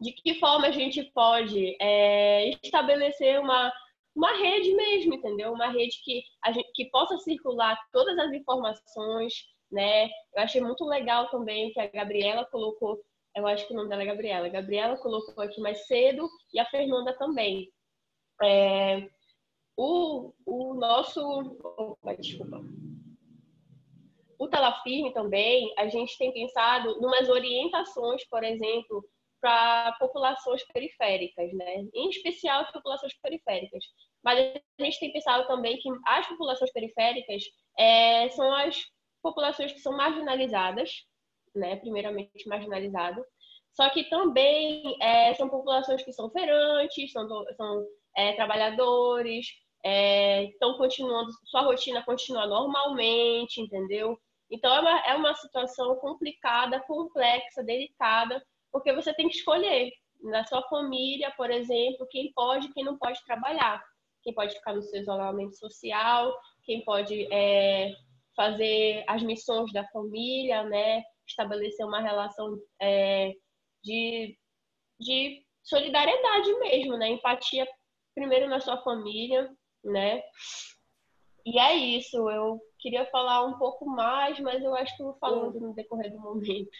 De 0.00 0.12
que 0.12 0.40
forma 0.40 0.66
a 0.66 0.70
gente 0.70 1.02
pode 1.12 1.76
é, 1.80 2.50
estabelecer 2.62 3.38
uma, 3.38 3.72
uma 4.14 4.32
rede 4.32 4.72
mesmo, 4.74 5.14
entendeu? 5.14 5.52
Uma 5.52 5.68
rede 5.68 6.00
que, 6.02 6.22
a 6.44 6.52
gente, 6.52 6.70
que 6.74 6.86
possa 6.86 7.18
circular 7.18 7.78
todas 7.92 8.18
as 8.18 8.32
informações, 8.32 9.34
né? 9.70 10.06
Eu 10.06 10.42
achei 10.42 10.60
muito 10.60 10.84
legal 10.84 11.28
também 11.28 11.70
que 11.72 11.80
a 11.80 11.86
Gabriela 11.86 12.46
colocou, 12.46 13.00
eu 13.36 13.46
acho 13.46 13.66
que 13.66 13.72
o 13.72 13.76
nome 13.76 13.88
dela 13.88 14.02
é 14.02 14.06
Gabriela, 14.06 14.46
a 14.46 14.50
Gabriela 14.50 14.96
colocou 14.96 15.44
aqui 15.44 15.60
mais 15.60 15.86
cedo 15.86 16.28
e 16.52 16.58
a 16.58 16.66
Fernanda 16.66 17.16
também. 17.16 17.70
É, 18.42 19.06
o, 19.76 20.32
o 20.46 20.74
nosso. 20.74 21.20
Opa, 21.62 22.14
desculpa. 22.14 22.60
O 24.38 24.48
Telafirme 24.48 25.12
também, 25.12 25.72
a 25.78 25.86
gente 25.88 26.16
tem 26.16 26.32
pensado 26.32 26.90
em 26.90 27.04
umas 27.04 27.28
orientações, 27.28 28.26
por 28.28 28.42
exemplo, 28.42 29.04
para 29.40 29.92
populações 29.98 30.62
periféricas, 30.72 31.52
né? 31.54 31.84
Em 31.94 32.08
especial 32.10 32.62
as 32.62 32.72
populações 32.72 33.14
periféricas. 33.22 33.84
Mas 34.22 34.38
a 34.78 34.84
gente 34.84 35.00
tem 35.00 35.12
pensado 35.12 35.46
também 35.46 35.78
que 35.78 35.88
as 36.06 36.26
populações 36.28 36.72
periféricas 36.72 37.42
é, 37.78 38.28
são 38.30 38.52
as 38.52 38.76
populações 39.22 39.72
que 39.72 39.80
são 39.80 39.96
marginalizadas, 39.96 41.06
né? 41.54 41.76
Primeiramente 41.76 42.48
marginalizadas. 42.48 43.24
Só 43.72 43.88
que 43.90 44.04
também 44.10 44.96
é, 45.00 45.32
são 45.34 45.48
populações 45.48 46.02
que 46.02 46.12
são 46.12 46.30
feirantes, 46.30 47.12
são, 47.12 47.26
são 47.56 47.86
é, 48.16 48.32
trabalhadores, 48.34 49.46
estão 49.82 50.74
é, 50.74 50.76
continuando, 50.76 51.30
sua 51.44 51.62
rotina 51.62 52.02
continua 52.04 52.46
normalmente, 52.46 53.60
entendeu? 53.60 54.18
Então 54.50 54.74
é 54.74 54.80
uma, 54.80 55.00
é 55.06 55.14
uma 55.14 55.34
situação 55.34 55.94
complicada, 55.96 56.80
complexa, 56.80 57.62
delicada, 57.62 58.42
porque 58.72 58.92
você 58.92 59.12
tem 59.14 59.28
que 59.28 59.36
escolher 59.36 59.92
na 60.22 60.44
sua 60.44 60.62
família, 60.68 61.32
por 61.36 61.50
exemplo, 61.50 62.06
quem 62.10 62.32
pode 62.32 62.66
e 62.66 62.72
quem 62.72 62.84
não 62.84 62.98
pode 62.98 63.22
trabalhar, 63.24 63.82
quem 64.22 64.34
pode 64.34 64.54
ficar 64.54 64.74
no 64.74 64.82
seu 64.82 65.00
isolamento 65.00 65.56
social, 65.56 66.36
quem 66.64 66.84
pode 66.84 67.26
é, 67.32 67.92
fazer 68.36 69.04
as 69.06 69.22
missões 69.22 69.72
da 69.72 69.86
família, 69.88 70.62
né? 70.64 71.02
Estabelecer 71.26 71.86
uma 71.86 72.00
relação 72.00 72.58
é, 72.80 73.32
de, 73.82 74.36
de 74.98 75.44
solidariedade 75.62 76.52
mesmo, 76.58 76.96
né? 76.96 77.08
Empatia 77.08 77.66
primeiro 78.14 78.48
na 78.48 78.60
sua 78.60 78.82
família, 78.82 79.50
né? 79.82 80.22
E 81.44 81.58
é 81.58 81.74
isso. 81.74 82.28
Eu 82.28 82.60
queria 82.78 83.06
falar 83.06 83.44
um 83.44 83.58
pouco 83.58 83.86
mais, 83.86 84.38
mas 84.40 84.62
eu 84.62 84.74
acho 84.74 84.94
que 84.96 85.02
eu 85.02 85.06
vou 85.06 85.18
falando 85.18 85.58
no 85.58 85.74
decorrer 85.74 86.12
do 86.12 86.20
momento. 86.20 86.70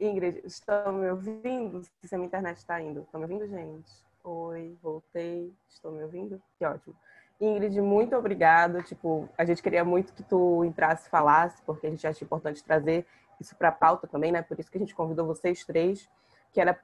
Ingrid, 0.00 0.40
estão 0.44 0.92
me 0.92 1.10
ouvindo? 1.10 1.82
Se 2.04 2.14
a 2.14 2.18
minha 2.18 2.26
internet 2.26 2.58
está 2.58 2.80
indo. 2.80 3.00
Estão 3.00 3.20
me 3.20 3.26
ouvindo, 3.26 3.48
gente? 3.48 3.92
Oi, 4.24 4.76
voltei. 4.82 5.52
Estão 5.68 5.92
me 5.92 6.02
ouvindo? 6.02 6.40
Que 6.58 6.64
ótimo. 6.64 6.94
Ingrid, 7.40 7.80
muito 7.80 8.16
obrigada. 8.16 8.82
Tipo, 8.82 9.28
a 9.36 9.44
gente 9.44 9.62
queria 9.62 9.84
muito 9.84 10.12
que 10.12 10.22
tu 10.22 10.64
entrasse 10.64 11.06
e 11.06 11.10
falasse, 11.10 11.60
porque 11.62 11.86
a 11.86 11.90
gente 11.90 12.06
acha 12.06 12.24
importante 12.24 12.62
trazer 12.62 13.06
isso 13.40 13.56
para 13.56 13.68
a 13.68 13.72
pauta 13.72 14.06
também, 14.06 14.30
né? 14.30 14.42
Por 14.42 14.58
isso 14.58 14.70
que 14.70 14.78
a 14.78 14.80
gente 14.80 14.94
convidou 14.94 15.26
vocês 15.26 15.64
três, 15.64 16.08
que 16.52 16.60
era 16.60 16.78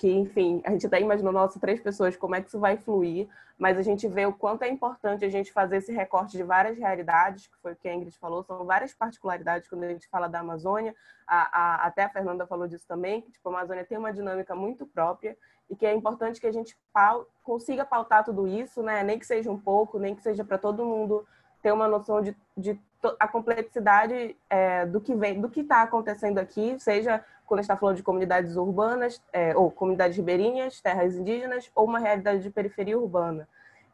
que, 0.00 0.10
enfim, 0.10 0.62
a 0.64 0.70
gente 0.70 0.86
até 0.86 0.98
imaginou, 0.98 1.30
nossa, 1.30 1.60
três 1.60 1.78
pessoas, 1.78 2.16
como 2.16 2.34
é 2.34 2.40
que 2.40 2.48
isso 2.48 2.58
vai 2.58 2.78
fluir, 2.78 3.28
mas 3.58 3.76
a 3.76 3.82
gente 3.82 4.08
vê 4.08 4.24
o 4.24 4.32
quanto 4.32 4.62
é 4.62 4.68
importante 4.70 5.26
a 5.26 5.28
gente 5.28 5.52
fazer 5.52 5.76
esse 5.76 5.92
recorte 5.92 6.38
de 6.38 6.42
várias 6.42 6.78
realidades, 6.78 7.46
que 7.46 7.56
foi 7.60 7.74
o 7.74 7.76
que 7.76 7.86
a 7.86 7.94
Ingrid 7.94 8.16
falou, 8.16 8.42
são 8.42 8.64
várias 8.64 8.94
particularidades 8.94 9.68
quando 9.68 9.84
a 9.84 9.88
gente 9.88 10.08
fala 10.08 10.26
da 10.26 10.40
Amazônia, 10.40 10.96
a, 11.26 11.58
a, 11.60 11.86
até 11.86 12.04
a 12.04 12.08
Fernanda 12.08 12.46
falou 12.46 12.66
disso 12.66 12.86
também, 12.88 13.20
que 13.20 13.30
tipo, 13.30 13.46
a 13.50 13.52
Amazônia 13.52 13.84
tem 13.84 13.98
uma 13.98 14.10
dinâmica 14.10 14.54
muito 14.54 14.86
própria 14.86 15.36
e 15.68 15.76
que 15.76 15.84
é 15.84 15.92
importante 15.92 16.40
que 16.40 16.46
a 16.46 16.52
gente 16.52 16.74
pau, 16.94 17.26
consiga 17.42 17.84
pautar 17.84 18.24
tudo 18.24 18.48
isso, 18.48 18.82
né? 18.82 19.02
nem 19.02 19.18
que 19.18 19.26
seja 19.26 19.50
um 19.50 19.60
pouco, 19.60 19.98
nem 19.98 20.14
que 20.14 20.22
seja 20.22 20.42
para 20.42 20.56
todo 20.56 20.82
mundo 20.82 21.26
ter 21.62 21.72
uma 21.72 21.86
noção 21.86 22.22
de, 22.22 22.34
de 22.56 22.80
a 23.18 23.28
complexidade 23.28 24.34
é, 24.48 24.86
do 24.86 24.98
que 24.98 25.14
vem, 25.14 25.38
do 25.38 25.50
que 25.50 25.60
está 25.60 25.82
acontecendo 25.82 26.38
aqui, 26.38 26.78
seja 26.78 27.22
quando 27.50 27.58
a 27.58 27.62
gente 27.62 27.70
está 27.72 27.76
falando 27.76 27.96
de 27.96 28.04
comunidades 28.04 28.54
urbanas, 28.54 29.20
é, 29.32 29.56
ou 29.56 29.72
comunidades 29.72 30.16
ribeirinhas, 30.16 30.80
terras 30.80 31.16
indígenas, 31.16 31.68
ou 31.74 31.84
uma 31.84 31.98
realidade 31.98 32.44
de 32.44 32.48
periferia 32.48 32.96
urbana. 32.96 33.48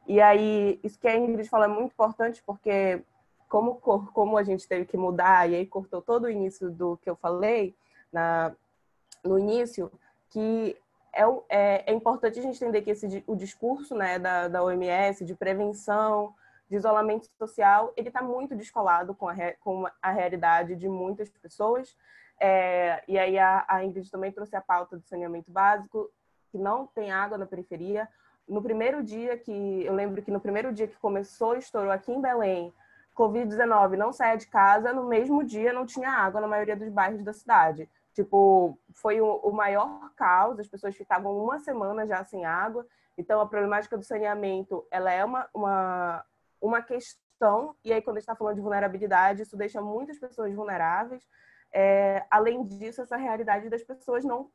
E 0.06 0.20
aí, 0.20 0.78
isso 0.84 0.98
que 0.98 1.08
a 1.08 1.16
Ingrid 1.16 1.48
fala 1.48 1.64
é 1.64 1.68
muito 1.68 1.90
importante, 1.90 2.42
porque 2.44 3.00
como, 3.48 3.76
como 3.76 4.36
a 4.36 4.42
gente 4.42 4.68
teve 4.68 4.84
que 4.84 4.98
mudar, 4.98 5.48
e 5.48 5.54
aí 5.54 5.64
cortou 5.64 6.02
todo 6.02 6.24
o 6.24 6.30
início 6.30 6.70
do 6.70 6.98
que 6.98 7.08
eu 7.08 7.16
falei 7.16 7.74
na, 8.12 8.52
no 9.24 9.38
início, 9.38 9.90
que 10.28 10.76
é, 11.14 11.22
é, 11.48 11.84
é 11.86 11.92
importante 11.94 12.38
a 12.38 12.42
gente 12.42 12.62
entender 12.62 12.82
que 12.82 12.90
esse, 12.90 13.24
o 13.26 13.34
discurso 13.34 13.94
né, 13.94 14.18
da, 14.18 14.48
da 14.48 14.62
OMS 14.62 15.24
de 15.24 15.34
prevenção, 15.34 16.34
de 16.68 16.76
isolamento 16.76 17.26
social, 17.38 17.90
ele 17.96 18.08
está 18.08 18.20
muito 18.20 18.54
descolado 18.54 19.14
com 19.14 19.30
a, 19.30 19.34
com 19.60 19.86
a 20.02 20.10
realidade 20.10 20.76
de 20.76 20.90
muitas 20.90 21.30
pessoas, 21.30 21.96
é, 22.40 23.02
e 23.08 23.18
aí 23.18 23.38
a, 23.38 23.64
a 23.68 23.84
Ingrid 23.84 24.10
também 24.10 24.32
trouxe 24.32 24.54
a 24.56 24.60
pauta 24.60 24.96
do 24.96 25.06
saneamento 25.06 25.50
básico, 25.50 26.10
que 26.50 26.58
não 26.58 26.86
tem 26.86 27.10
água 27.10 27.38
na 27.38 27.46
periferia. 27.46 28.08
No 28.48 28.62
primeiro 28.62 29.02
dia 29.02 29.36
que, 29.36 29.84
eu 29.84 29.94
lembro 29.94 30.22
que 30.22 30.30
no 30.30 30.40
primeiro 30.40 30.72
dia 30.72 30.86
que 30.86 30.98
começou, 30.98 31.56
estourou 31.56 31.90
aqui 31.90 32.12
em 32.12 32.20
Belém, 32.20 32.72
Covid-19, 33.16 33.96
não 33.96 34.12
saia 34.12 34.36
de 34.36 34.46
casa, 34.46 34.92
no 34.92 35.08
mesmo 35.08 35.42
dia 35.42 35.72
não 35.72 35.86
tinha 35.86 36.10
água 36.10 36.40
na 36.40 36.46
maioria 36.46 36.76
dos 36.76 36.88
bairros 36.90 37.24
da 37.24 37.32
cidade. 37.32 37.88
Tipo, 38.12 38.78
foi 38.94 39.20
o, 39.20 39.36
o 39.36 39.52
maior 39.52 40.10
caos, 40.14 40.58
as 40.58 40.68
pessoas 40.68 40.94
ficavam 40.94 41.36
uma 41.36 41.58
semana 41.58 42.06
já 42.06 42.22
sem 42.24 42.44
água. 42.44 42.86
Então, 43.16 43.40
a 43.40 43.46
problemática 43.46 43.96
do 43.96 44.04
saneamento, 44.04 44.86
ela 44.90 45.10
é 45.10 45.24
uma, 45.24 45.48
uma, 45.52 46.24
uma 46.60 46.82
questão, 46.82 47.74
e 47.82 47.92
aí 47.92 48.02
quando 48.02 48.18
a 48.18 48.20
gente 48.20 48.28
está 48.28 48.36
falando 48.36 48.56
de 48.56 48.60
vulnerabilidade, 48.60 49.42
isso 49.42 49.56
deixa 49.56 49.80
muitas 49.80 50.18
pessoas 50.18 50.54
vulneráveis. 50.54 51.26
É, 51.72 52.24
além 52.30 52.64
disso, 52.64 53.02
essa 53.02 53.16
realidade 53.16 53.68
das 53.68 53.82
pessoas 53.82 54.24
não 54.24 54.50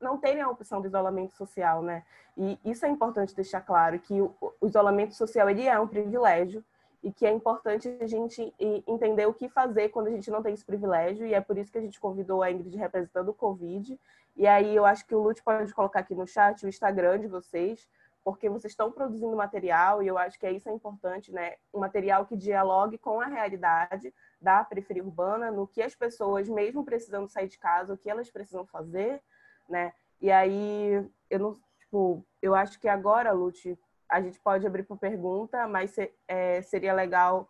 não 0.00 0.16
terem 0.16 0.40
a 0.40 0.48
opção 0.48 0.80
do 0.80 0.86
isolamento 0.86 1.34
social, 1.34 1.82
né? 1.82 2.04
E 2.36 2.58
isso 2.64 2.86
é 2.86 2.88
importante 2.88 3.34
deixar 3.34 3.60
claro 3.60 3.98
que 3.98 4.20
o, 4.20 4.32
o 4.60 4.66
isolamento 4.66 5.14
social 5.14 5.50
ele 5.50 5.66
é 5.66 5.78
um 5.78 5.88
privilégio 5.88 6.64
e 7.02 7.12
que 7.12 7.26
é 7.26 7.32
importante 7.32 7.88
a 8.00 8.06
gente 8.06 8.52
entender 8.86 9.26
o 9.26 9.34
que 9.34 9.48
fazer 9.48 9.88
quando 9.88 10.08
a 10.08 10.10
gente 10.10 10.30
não 10.30 10.42
tem 10.42 10.54
esse 10.54 10.64
privilégio 10.64 11.26
e 11.26 11.34
é 11.34 11.40
por 11.40 11.56
isso 11.56 11.70
que 11.70 11.78
a 11.78 11.80
gente 11.80 12.00
convidou 12.00 12.42
a 12.42 12.50
Ingrid 12.50 12.76
representando 12.76 13.28
o 13.28 13.34
Covid. 13.34 13.98
E 14.36 14.46
aí 14.46 14.74
eu 14.74 14.84
acho 14.84 15.06
que 15.06 15.14
o 15.14 15.22
Lute 15.22 15.42
pode 15.42 15.72
colocar 15.74 16.00
aqui 16.00 16.14
no 16.14 16.26
chat 16.26 16.64
o 16.64 16.68
Instagram 16.68 17.20
de 17.20 17.28
vocês, 17.28 17.88
porque 18.24 18.48
vocês 18.48 18.72
estão 18.72 18.90
produzindo 18.90 19.36
material 19.36 20.02
e 20.02 20.06
eu 20.06 20.18
acho 20.18 20.38
que 20.38 20.46
é 20.46 20.52
isso 20.52 20.68
é 20.68 20.72
importante, 20.72 21.32
né? 21.32 21.54
Um 21.72 21.80
material 21.80 22.26
que 22.26 22.36
dialogue 22.36 22.98
com 22.98 23.20
a 23.20 23.26
realidade 23.26 24.12
da 24.40 24.64
periferia 24.64 25.04
urbana, 25.04 25.50
no 25.50 25.66
que 25.66 25.82
as 25.82 25.94
pessoas, 25.94 26.48
mesmo 26.48 26.84
precisando 26.84 27.28
sair 27.28 27.48
de 27.48 27.58
casa, 27.58 27.94
o 27.94 27.98
que 27.98 28.08
elas 28.08 28.30
precisam 28.30 28.64
fazer, 28.66 29.22
né? 29.68 29.92
E 30.20 30.30
aí, 30.30 31.04
eu 31.30 31.38
não, 31.38 31.60
tipo, 31.78 32.24
eu 32.40 32.54
acho 32.54 32.78
que 32.80 32.88
agora, 32.88 33.32
Lute, 33.32 33.78
a 34.08 34.20
gente 34.20 34.40
pode 34.40 34.66
abrir 34.66 34.84
para 34.84 34.96
pergunta, 34.96 35.66
mas 35.66 35.94
é, 36.26 36.62
seria 36.62 36.94
legal 36.94 37.48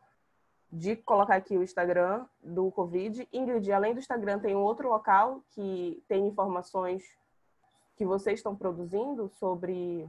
de 0.71 0.97
colocar 0.97 1.37
aqui 1.37 1.57
o 1.57 1.63
Instagram 1.63 2.27
do 2.43 2.71
Covid. 2.71 3.27
Ingrid, 3.33 3.73
além 3.73 3.95
do 3.95 4.01
Instagram, 4.01 4.39
tem 4.39 4.55
um 4.55 4.63
outro 4.63 4.89
local 4.89 5.43
que 5.51 6.03
tem 6.09 6.27
informações 6.27 7.03
que 7.97 8.05
vocês 8.05 8.39
estão 8.39 8.55
produzindo 8.55 9.29
sobre 9.29 10.09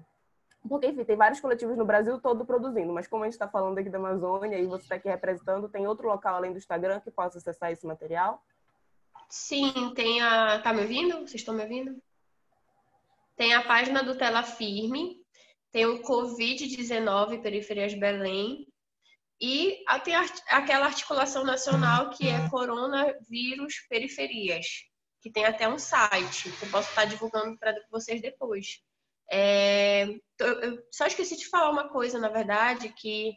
porque, 0.68 0.88
enfim, 0.88 1.04
tem 1.04 1.16
vários 1.16 1.40
coletivos 1.40 1.78
no 1.78 1.86
Brasil 1.86 2.20
todo 2.20 2.46
produzindo, 2.46 2.92
mas 2.92 3.08
como 3.08 3.24
a 3.24 3.28
gente 3.28 3.34
está 3.34 3.48
falando 3.48 3.78
aqui 3.78 3.90
da 3.90 3.98
Amazônia 3.98 4.58
e 4.58 4.66
você 4.66 4.84
está 4.84 4.96
aqui 4.96 5.08
representando, 5.08 5.70
tem 5.70 5.88
outro 5.88 6.08
local 6.08 6.36
além 6.36 6.52
do 6.52 6.58
Instagram 6.58 7.00
que 7.00 7.10
possa 7.10 7.38
acessar 7.38 7.72
esse 7.72 7.88
material? 7.88 8.44
Sim, 9.30 9.94
tem 9.96 10.22
a. 10.22 10.60
Tá 10.60 10.74
me 10.74 10.82
ouvindo? 10.82 11.20
Vocês 11.20 11.36
estão 11.36 11.54
me 11.54 11.62
ouvindo? 11.64 12.02
Tem 13.38 13.54
a 13.54 13.64
página 13.64 14.04
do 14.04 14.18
Tela 14.18 14.44
Firme, 14.44 15.18
tem 15.72 15.86
o 15.86 16.02
Covid-19 16.02 17.42
Periferias 17.42 17.94
Belém, 17.94 18.68
e 19.40 19.86
tem 20.04 20.14
aquela 20.50 20.88
articulação 20.88 21.46
nacional 21.46 22.10
que 22.10 22.28
é 22.28 22.50
Coronavírus 22.50 23.76
Periferias, 23.88 24.66
que 25.22 25.32
tem 25.32 25.46
até 25.46 25.70
um 25.70 25.80
site, 25.80 26.52
que 26.52 26.66
eu 26.66 26.70
posso 26.70 26.90
estar 26.90 27.06
divulgando 27.06 27.58
para 27.58 27.74
vocês 27.90 28.22
depois. 28.22 28.82
É, 29.32 30.08
eu 30.40 30.80
só 30.92 31.06
esqueci 31.06 31.38
de 31.38 31.48
falar 31.48 31.70
uma 31.70 31.90
coisa, 31.90 32.18
na 32.20 32.30
verdade, 32.30 32.94
que, 32.98 33.34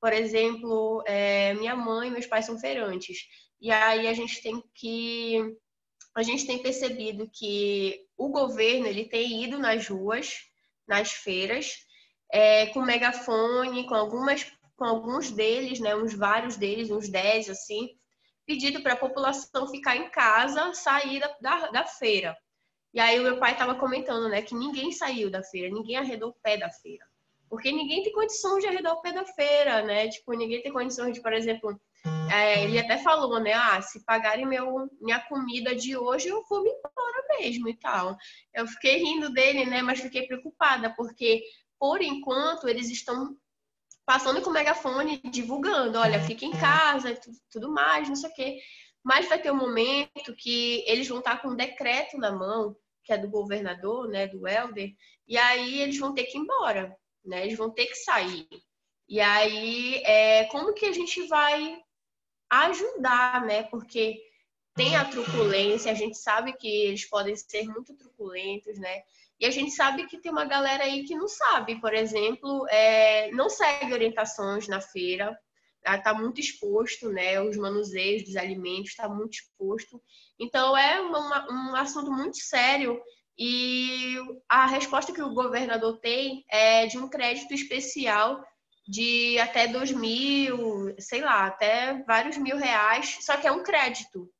por 0.00 0.12
exemplo, 0.12 1.02
é, 1.06 1.54
minha 1.54 1.76
mãe 1.76 2.08
e 2.08 2.10
meus 2.10 2.26
pais 2.26 2.46
são 2.46 2.58
feirantes. 2.58 3.18
E 3.60 3.70
aí 3.70 4.06
a 4.08 4.12
gente 4.12 4.42
tem 4.42 4.62
que. 4.74 5.56
A 6.14 6.22
gente 6.22 6.46
tem 6.46 6.62
percebido 6.62 7.30
que 7.32 8.00
o 8.16 8.30
governo 8.30 8.86
ele 8.86 9.04
tem 9.04 9.44
ido 9.44 9.58
nas 9.58 9.86
ruas, 9.86 10.34
nas 10.88 11.12
feiras, 11.12 11.74
é, 12.32 12.66
com 12.68 12.80
megafone, 12.80 13.86
com 13.86 13.94
algumas, 13.94 14.50
com 14.76 14.84
alguns 14.84 15.30
deles, 15.30 15.78
né, 15.78 15.94
uns 15.94 16.14
vários 16.14 16.56
deles, 16.56 16.90
uns 16.90 17.08
10 17.08 17.50
assim, 17.50 17.90
pedido 18.46 18.82
para 18.82 18.94
a 18.94 18.98
população 18.98 19.68
ficar 19.68 19.96
em 19.96 20.10
casa, 20.10 20.72
sair 20.72 21.20
da, 21.20 21.36
da, 21.40 21.70
da 21.70 21.86
feira. 21.86 22.36
E 22.96 23.00
aí 23.00 23.20
o 23.20 23.22
meu 23.22 23.38
pai 23.38 23.52
estava 23.52 23.74
comentando, 23.74 24.26
né, 24.26 24.40
que 24.40 24.54
ninguém 24.54 24.90
saiu 24.90 25.28
da 25.28 25.42
feira, 25.42 25.68
ninguém 25.68 25.96
arredou 25.96 26.30
o 26.30 26.36
pé 26.42 26.56
da 26.56 26.70
feira. 26.70 27.04
Porque 27.46 27.70
ninguém 27.70 28.02
tem 28.02 28.10
condições 28.10 28.62
de 28.62 28.68
arredar 28.68 28.94
o 28.94 29.02
pé 29.02 29.12
da 29.12 29.22
feira, 29.22 29.82
né? 29.82 30.08
Tipo, 30.08 30.32
ninguém 30.32 30.62
tem 30.62 30.72
condições 30.72 31.12
de, 31.12 31.20
por 31.20 31.32
exemplo, 31.34 31.78
é, 32.32 32.64
ele 32.64 32.78
até 32.78 32.96
falou, 32.96 33.38
né? 33.38 33.52
Ah, 33.52 33.82
se 33.82 34.02
pagarem 34.02 34.46
meu, 34.46 34.88
minha 34.98 35.20
comida 35.20 35.76
de 35.76 35.94
hoje, 35.94 36.28
eu 36.28 36.42
vou 36.48 36.62
me 36.62 36.70
embora 36.70 37.38
mesmo 37.38 37.68
e 37.68 37.76
tal. 37.76 38.16
Eu 38.54 38.66
fiquei 38.66 38.96
rindo 38.96 39.30
dele, 39.30 39.66
né? 39.66 39.82
Mas 39.82 40.00
fiquei 40.00 40.26
preocupada, 40.26 40.92
porque 40.96 41.42
por 41.78 42.00
enquanto 42.00 42.66
eles 42.66 42.88
estão 42.88 43.36
passando 44.06 44.40
com 44.40 44.48
o 44.48 44.52
megafone, 44.54 45.20
divulgando, 45.30 45.98
olha, 45.98 46.22
fica 46.22 46.46
em 46.46 46.52
casa 46.58 47.10
e 47.10 47.18
tudo 47.50 47.70
mais, 47.70 48.08
não 48.08 48.16
sei 48.16 48.30
o 48.30 48.34
quê. 48.34 48.58
Mas 49.04 49.28
vai 49.28 49.40
ter 49.40 49.52
um 49.52 49.56
momento 49.56 50.34
que 50.36 50.82
eles 50.88 51.06
vão 51.06 51.18
estar 51.18 51.42
com 51.42 51.48
um 51.48 51.56
decreto 51.56 52.16
na 52.16 52.32
mão, 52.32 52.74
que 53.06 53.12
é 53.12 53.18
do 53.18 53.30
governador, 53.30 54.08
né, 54.08 54.26
do 54.26 54.46
Helder, 54.48 54.92
e 55.28 55.38
aí 55.38 55.80
eles 55.80 55.96
vão 55.96 56.12
ter 56.12 56.24
que 56.24 56.36
ir 56.36 56.40
embora, 56.40 56.94
né? 57.24 57.44
Eles 57.44 57.56
vão 57.56 57.70
ter 57.70 57.86
que 57.86 57.94
sair. 57.94 58.48
E 59.08 59.20
aí, 59.20 60.02
é, 60.04 60.44
como 60.46 60.74
que 60.74 60.86
a 60.86 60.92
gente 60.92 61.26
vai 61.28 61.78
ajudar, 62.50 63.46
né? 63.46 63.62
Porque 63.64 64.20
tem 64.74 64.96
a 64.96 65.04
truculência, 65.04 65.90
a 65.90 65.94
gente 65.94 66.18
sabe 66.18 66.52
que 66.54 66.68
eles 66.68 67.08
podem 67.08 67.36
ser 67.36 67.68
muito 67.68 67.96
truculentos, 67.96 68.76
né? 68.78 69.02
E 69.38 69.46
a 69.46 69.50
gente 69.50 69.70
sabe 69.70 70.06
que 70.06 70.18
tem 70.18 70.32
uma 70.32 70.44
galera 70.44 70.84
aí 70.84 71.04
que 71.04 71.14
não 71.14 71.28
sabe, 71.28 71.80
por 71.80 71.94
exemplo, 71.94 72.66
é, 72.68 73.30
não 73.32 73.48
segue 73.48 73.92
orientações 73.92 74.66
na 74.66 74.80
feira, 74.80 75.38
está 75.86 76.12
muito 76.12 76.40
exposto, 76.40 77.08
né? 77.10 77.40
Os 77.40 77.56
manuseios 77.56 78.24
dos 78.24 78.36
alimentos 78.36 78.90
está 78.90 79.08
muito 79.08 79.34
exposto. 79.34 80.02
Então 80.38 80.76
é 80.76 81.00
uma, 81.00 81.46
um 81.50 81.76
assunto 81.76 82.10
muito 82.10 82.38
sério 82.38 83.00
e 83.38 84.16
a 84.48 84.66
resposta 84.66 85.12
que 85.12 85.22
o 85.22 85.34
governador 85.34 85.98
tem 86.00 86.44
é 86.50 86.86
de 86.86 86.98
um 86.98 87.08
crédito 87.08 87.52
especial 87.54 88.42
de 88.88 89.38
até 89.38 89.66
dois 89.66 89.90
mil, 89.90 90.94
sei 90.98 91.20
lá, 91.20 91.46
até 91.46 92.02
vários 92.04 92.36
mil 92.38 92.56
reais, 92.56 93.18
só 93.20 93.36
que 93.36 93.46
é 93.46 93.52
um 93.52 93.62
crédito, 93.62 94.30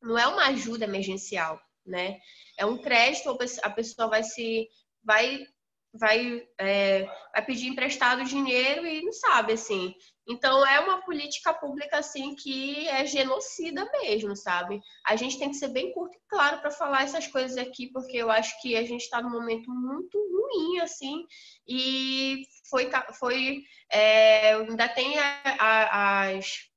não 0.00 0.16
é 0.16 0.26
uma 0.26 0.46
ajuda 0.46 0.84
emergencial, 0.84 1.60
né? 1.84 2.18
É 2.56 2.64
um 2.64 2.78
crédito, 2.78 3.36
a 3.62 3.70
pessoa 3.70 4.08
vai 4.08 4.22
se 4.22 4.68
vai 5.02 5.44
vai, 5.92 6.46
é, 6.58 7.04
vai 7.32 7.44
pedir 7.44 7.66
emprestado 7.66 8.24
dinheiro 8.24 8.86
e 8.86 9.02
não 9.02 9.12
sabe 9.12 9.54
assim. 9.54 9.94
Então 10.30 10.64
é 10.64 10.78
uma 10.78 11.02
política 11.02 11.52
pública 11.52 11.98
assim 11.98 12.36
que 12.36 12.86
é 12.88 13.04
genocida 13.04 13.84
mesmo, 13.90 14.36
sabe? 14.36 14.80
A 15.04 15.16
gente 15.16 15.36
tem 15.36 15.50
que 15.50 15.56
ser 15.56 15.68
bem 15.68 15.92
curto 15.92 16.16
e 16.16 16.20
claro 16.28 16.60
para 16.60 16.70
falar 16.70 17.02
essas 17.02 17.26
coisas 17.26 17.58
aqui, 17.58 17.88
porque 17.88 18.16
eu 18.16 18.30
acho 18.30 18.60
que 18.62 18.76
a 18.76 18.84
gente 18.84 19.02
está 19.02 19.20
num 19.20 19.30
momento 19.30 19.68
muito 19.72 20.16
ruim 20.16 20.78
assim 20.78 21.26
e 21.66 22.44
foi 22.68 22.88
foi 23.18 23.64
é, 23.90 24.52
ainda 24.54 24.88
tem 24.88 25.18
a, 25.18 25.42
a, 25.58 26.28
as 26.28 26.70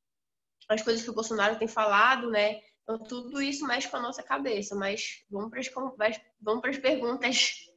as 0.67 0.81
coisas 0.81 1.03
que 1.03 1.09
o 1.11 1.13
Bolsonaro 1.13 1.59
tem 1.59 1.67
falado, 1.67 2.31
né? 2.31 2.59
Então 2.81 2.97
tudo 3.03 3.39
isso 3.39 3.67
mexe 3.67 3.87
com 3.87 3.97
a 3.97 4.01
nossa 4.01 4.23
cabeça, 4.23 4.75
mas 4.75 5.23
vamos 5.29 5.51
para 5.51 5.59
as 5.59 5.69
vamos 6.41 6.61
para 6.61 6.71
as 6.71 6.77
perguntas 6.77 7.72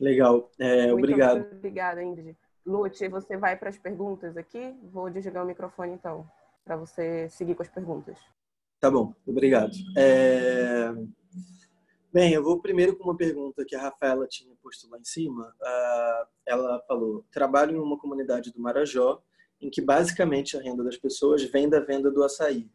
Legal, 0.00 0.50
é, 0.58 0.92
obrigado. 0.92 1.46
Obrigada, 1.52 2.02
Ingrid. 2.02 2.36
Lute, 2.64 3.08
você 3.08 3.36
vai 3.36 3.56
para 3.56 3.70
as 3.70 3.78
perguntas 3.78 4.36
aqui? 4.36 4.74
Vou 4.92 5.10
desligar 5.10 5.42
o 5.42 5.46
microfone 5.46 5.92
então, 5.92 6.28
para 6.64 6.76
você 6.76 7.28
seguir 7.30 7.54
com 7.54 7.62
as 7.62 7.68
perguntas. 7.68 8.18
Tá 8.78 8.90
bom, 8.90 9.12
obrigado. 9.26 9.72
É... 9.96 10.92
Bem, 12.12 12.32
eu 12.32 12.42
vou 12.42 12.60
primeiro 12.60 12.96
com 12.96 13.04
uma 13.04 13.16
pergunta 13.16 13.64
que 13.64 13.74
a 13.74 13.82
Rafaela 13.82 14.26
tinha 14.28 14.54
posto 14.62 14.88
lá 14.88 14.98
em 14.98 15.04
cima. 15.04 15.54
Uh, 15.60 16.26
ela 16.46 16.80
falou: 16.86 17.24
trabalho 17.30 17.76
em 17.76 17.80
uma 17.80 17.98
comunidade 17.98 18.52
do 18.52 18.60
Marajó, 18.60 19.22
em 19.60 19.68
que 19.68 19.80
basicamente 19.80 20.56
a 20.56 20.60
renda 20.60 20.84
das 20.84 20.96
pessoas 20.96 21.42
vem 21.42 21.68
da 21.68 21.80
venda 21.80 22.10
do 22.10 22.22
açaí. 22.22 22.70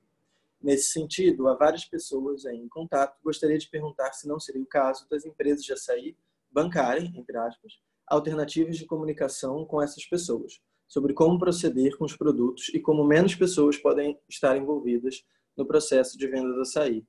Nesse 0.62 0.92
sentido, 0.92 1.48
há 1.48 1.56
várias 1.56 1.86
pessoas 1.86 2.46
em 2.46 2.68
contato. 2.68 3.18
Gostaria 3.24 3.58
de 3.58 3.70
perguntar 3.70 4.14
se 4.14 4.28
não 4.28 4.40
seria 4.40 4.62
o 4.62 4.68
caso 4.68 5.08
das 5.10 5.26
empresas 5.26 5.64
de 5.64 5.74
açaí 5.74 6.16
bancarem, 6.54 7.12
entre 7.18 7.38
aspas, 7.38 7.74
alternativas 8.08 8.78
de 8.78 8.86
comunicação 8.86 9.66
com 9.66 9.82
essas 9.82 10.06
pessoas, 10.06 10.60
sobre 10.88 11.14
como 11.14 11.40
proceder 11.40 11.98
com 11.98 12.06
os 12.06 12.16
produtos 12.16 12.70
e 12.74 12.80
como 12.80 13.04
menos 13.04 13.36
pessoas 13.36 13.78
podem 13.78 14.20
estar 14.30 14.56
envolvidas 14.56 15.24
no 15.58 15.66
processo 15.66 16.18
de 16.18 16.28
venda 16.28 16.54
do 16.54 16.62
açaí. 16.62 17.06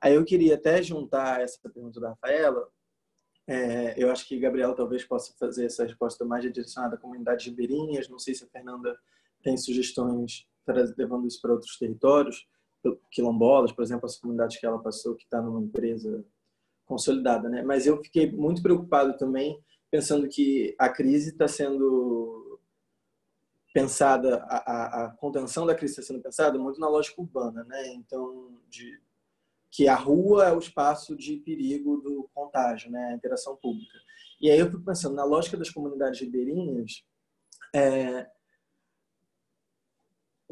Aí 0.00 0.14
eu 0.14 0.24
queria 0.24 0.54
até 0.54 0.82
juntar 0.82 1.40
essa 1.40 1.58
pergunta 1.62 2.00
da 2.00 2.10
Rafaela, 2.10 2.68
é, 3.46 4.02
eu 4.02 4.10
acho 4.10 4.26
que 4.26 4.38
Gabriela 4.38 4.74
talvez 4.74 5.04
possa 5.04 5.34
fazer 5.38 5.66
essa 5.66 5.84
resposta 5.84 6.24
mais 6.24 6.42
direcionada 6.42 6.96
à 6.96 6.98
comunidade 6.98 7.50
ribeirinhas, 7.50 8.08
não 8.08 8.18
sei 8.18 8.34
se 8.34 8.44
a 8.44 8.48
Fernanda 8.48 8.96
tem 9.42 9.56
sugestões 9.56 10.46
levando 10.96 11.26
isso 11.26 11.40
para 11.42 11.52
outros 11.52 11.76
territórios, 11.76 12.46
quilombolas, 13.10 13.72
por 13.72 13.82
exemplo, 13.82 14.06
as 14.06 14.16
comunidades 14.18 14.58
que 14.58 14.66
ela 14.66 14.78
passou, 14.78 15.14
que 15.14 15.24
está 15.24 15.40
numa 15.40 15.60
empresa 15.60 16.24
consolidada, 16.86 17.48
né? 17.48 17.62
Mas 17.62 17.86
eu 17.86 18.02
fiquei 18.02 18.30
muito 18.30 18.62
preocupado 18.62 19.16
também, 19.16 19.58
pensando 19.90 20.28
que 20.28 20.74
a 20.78 20.88
crise 20.88 21.30
está 21.30 21.48
sendo 21.48 22.60
pensada, 23.72 24.44
a, 24.48 25.04
a, 25.04 25.10
contenção 25.16 25.66
da 25.66 25.74
crise 25.74 25.94
está 25.94 26.02
sendo 26.02 26.22
pensada 26.22 26.58
muito 26.58 26.78
na 26.78 26.88
lógica 26.88 27.20
urbana, 27.20 27.64
né? 27.64 27.94
Então, 27.94 28.56
de, 28.68 29.00
que 29.70 29.88
a 29.88 29.96
rua 29.96 30.46
é 30.46 30.52
o 30.52 30.58
espaço 30.58 31.16
de 31.16 31.38
perigo 31.38 31.96
do 31.96 32.30
contágio, 32.32 32.90
né? 32.90 33.08
A 33.08 33.14
interação 33.14 33.56
pública. 33.56 33.98
E 34.40 34.50
aí 34.50 34.58
eu 34.58 34.70
fico 34.70 34.84
pensando, 34.84 35.16
na 35.16 35.24
lógica 35.24 35.56
das 35.56 35.70
comunidades 35.70 36.20
ribeirinhas, 36.20 37.04
é, 37.74 38.28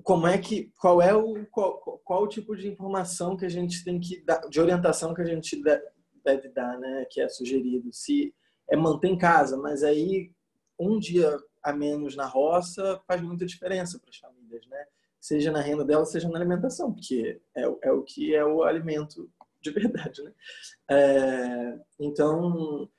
como 0.03 0.27
é 0.27 0.37
que 0.39 0.73
qual 0.79 1.01
é 1.01 1.15
o 1.15 1.47
qual, 1.47 2.01
qual 2.05 2.23
o 2.25 2.29
tipo 2.29 2.57
de 2.57 2.69
informação 2.69 3.37
que 3.37 3.45
a 3.45 3.49
gente 3.49 3.85
tem 3.85 4.01
que 4.01 4.21
dar 4.25 4.41
de 4.49 4.61
orientação 4.61 5.15
que 5.15 5.23
a 5.23 5.27
gente 5.27 5.63
deve 6.25 6.49
dar, 6.49 6.79
né, 6.79 7.07
que 7.11 7.21
é 7.21 7.29
sugerido. 7.29 7.93
Se 7.93 8.35
é 8.69 8.77
manter 8.77 9.09
em 9.09 9.19
casa, 9.19 9.57
mas 9.57 9.83
aí 9.83 10.33
um 10.79 10.99
dia 10.99 11.39
a 11.63 11.73
menos 11.73 12.17
na 12.17 12.27
roça 12.27 13.01
faz 13.07 13.21
muita 13.23 13.47
diferença 13.47 13.99
para 13.99 14.11
as 14.11 14.17
famílias, 14.17 14.67
né? 14.67 14.85
Seja 15.21 15.53
na 15.53 15.61
renda 15.61 15.85
dela, 15.85 16.05
seja 16.05 16.29
na 16.29 16.39
alimentação, 16.39 16.93
porque 16.93 17.41
é, 17.55 17.63
é 17.83 17.93
o 17.93 18.03
que 18.03 18.35
é 18.35 18.45
o 18.45 18.65
alimento 18.65 19.31
de 19.61 19.71
verdade, 19.71 20.23
né? 20.23 20.33
É, 20.91 21.79
então, 22.01 22.91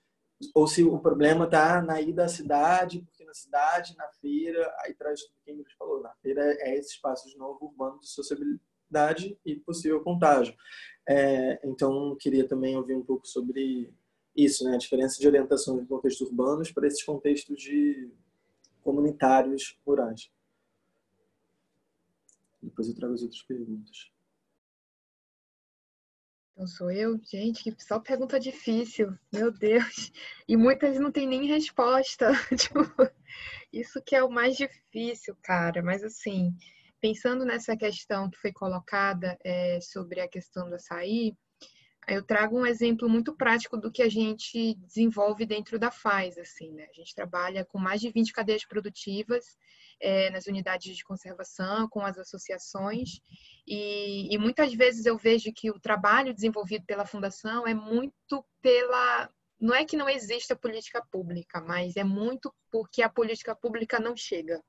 ou 0.55 0.67
se 0.67 0.83
o 0.83 0.97
problema 0.99 1.45
está 1.45 1.81
na 1.81 2.01
ida 2.01 2.25
à 2.25 2.27
cidade, 2.27 3.01
porque 3.01 3.25
na 3.25 3.33
cidade, 3.33 3.95
na 3.97 4.07
feira, 4.21 4.73
aí 4.79 4.93
traz 4.93 5.21
tudo 5.21 5.35
que 5.43 5.51
a 5.51 5.77
falou, 5.77 6.01
na 6.01 6.13
feira 6.15 6.41
é 6.59 6.75
esse 6.77 6.93
espaço 6.93 7.29
de 7.29 7.37
novo 7.37 7.65
urbano 7.65 7.99
de 7.99 8.07
sociabilidade 8.07 9.37
e 9.45 9.55
possível 9.55 10.01
contágio. 10.01 10.55
É, 11.07 11.59
então, 11.67 12.15
queria 12.19 12.47
também 12.47 12.77
ouvir 12.77 12.95
um 12.95 13.03
pouco 13.03 13.27
sobre 13.27 13.91
isso, 14.35 14.63
né? 14.63 14.75
a 14.75 14.77
diferença 14.77 15.19
de 15.19 15.27
orientação 15.27 15.77
de 15.77 15.85
contextos 15.85 16.27
urbanos 16.27 16.71
para 16.71 16.87
esses 16.87 17.03
contextos 17.03 17.61
de 17.61 18.09
comunitários 18.81 19.77
rurais. 19.85 20.31
Depois 22.61 22.87
eu 22.87 22.95
trago 22.95 23.13
as 23.13 23.21
outras 23.21 23.41
perguntas. 23.43 24.11
Então 26.53 26.67
sou 26.67 26.91
eu, 26.91 27.19
gente, 27.25 27.63
que 27.63 27.83
só 27.83 27.99
pergunta 27.99 28.39
difícil, 28.39 29.17
meu 29.31 29.51
Deus. 29.51 30.11
E 30.47 30.55
muitas 30.55 30.99
não 30.99 31.11
tem 31.11 31.27
nem 31.27 31.47
resposta. 31.47 32.31
tipo, 32.55 32.79
isso 33.71 34.01
que 34.03 34.15
é 34.15 34.23
o 34.23 34.29
mais 34.29 34.55
difícil, 34.55 35.35
cara. 35.41 35.81
Mas 35.81 36.03
assim, 36.03 36.55
pensando 37.03 37.43
nessa 37.43 37.75
questão 37.75 38.29
que 38.29 38.37
foi 38.37 38.53
colocada 38.53 39.37
é, 39.43 39.77
sobre 39.81 40.21
a 40.21 40.27
questão 40.29 40.69
do 40.69 40.75
açaí, 40.75 41.35
eu 42.07 42.23
trago 42.23 42.57
um 42.57 42.65
exemplo 42.65 43.09
muito 43.09 43.35
prático 43.35 43.75
do 43.75 43.91
que 43.91 44.01
a 44.01 44.07
gente 44.07 44.75
desenvolve 44.75 45.45
dentro 45.45 45.77
da 45.77 45.91
FAZ, 45.91 46.37
assim, 46.37 46.71
né? 46.71 46.87
A 46.89 46.93
gente 46.93 47.13
trabalha 47.13 47.65
com 47.65 47.77
mais 47.77 47.99
de 47.99 48.09
20 48.09 48.31
cadeias 48.31 48.65
produtivas 48.65 49.43
é, 49.99 50.29
nas 50.29 50.47
unidades 50.47 50.95
de 50.95 51.03
conservação, 51.03 51.89
com 51.89 51.99
as 52.05 52.17
associações, 52.17 53.19
e, 53.67 54.33
e 54.33 54.37
muitas 54.37 54.73
vezes 54.73 55.05
eu 55.05 55.17
vejo 55.17 55.51
que 55.53 55.69
o 55.71 55.79
trabalho 55.81 56.33
desenvolvido 56.33 56.85
pela 56.85 57.05
Fundação 57.05 57.67
é 57.67 57.73
muito 57.73 58.45
pela 58.61 59.29
não 59.59 59.75
é 59.75 59.83
que 59.83 59.97
não 59.97 60.09
exista 60.09 60.55
política 60.55 61.05
pública, 61.11 61.59
mas 61.59 61.97
é 61.97 62.03
muito 62.03 62.53
porque 62.71 63.01
a 63.01 63.09
política 63.09 63.53
pública 63.53 63.99
não 63.99 64.15
chega. 64.15 64.61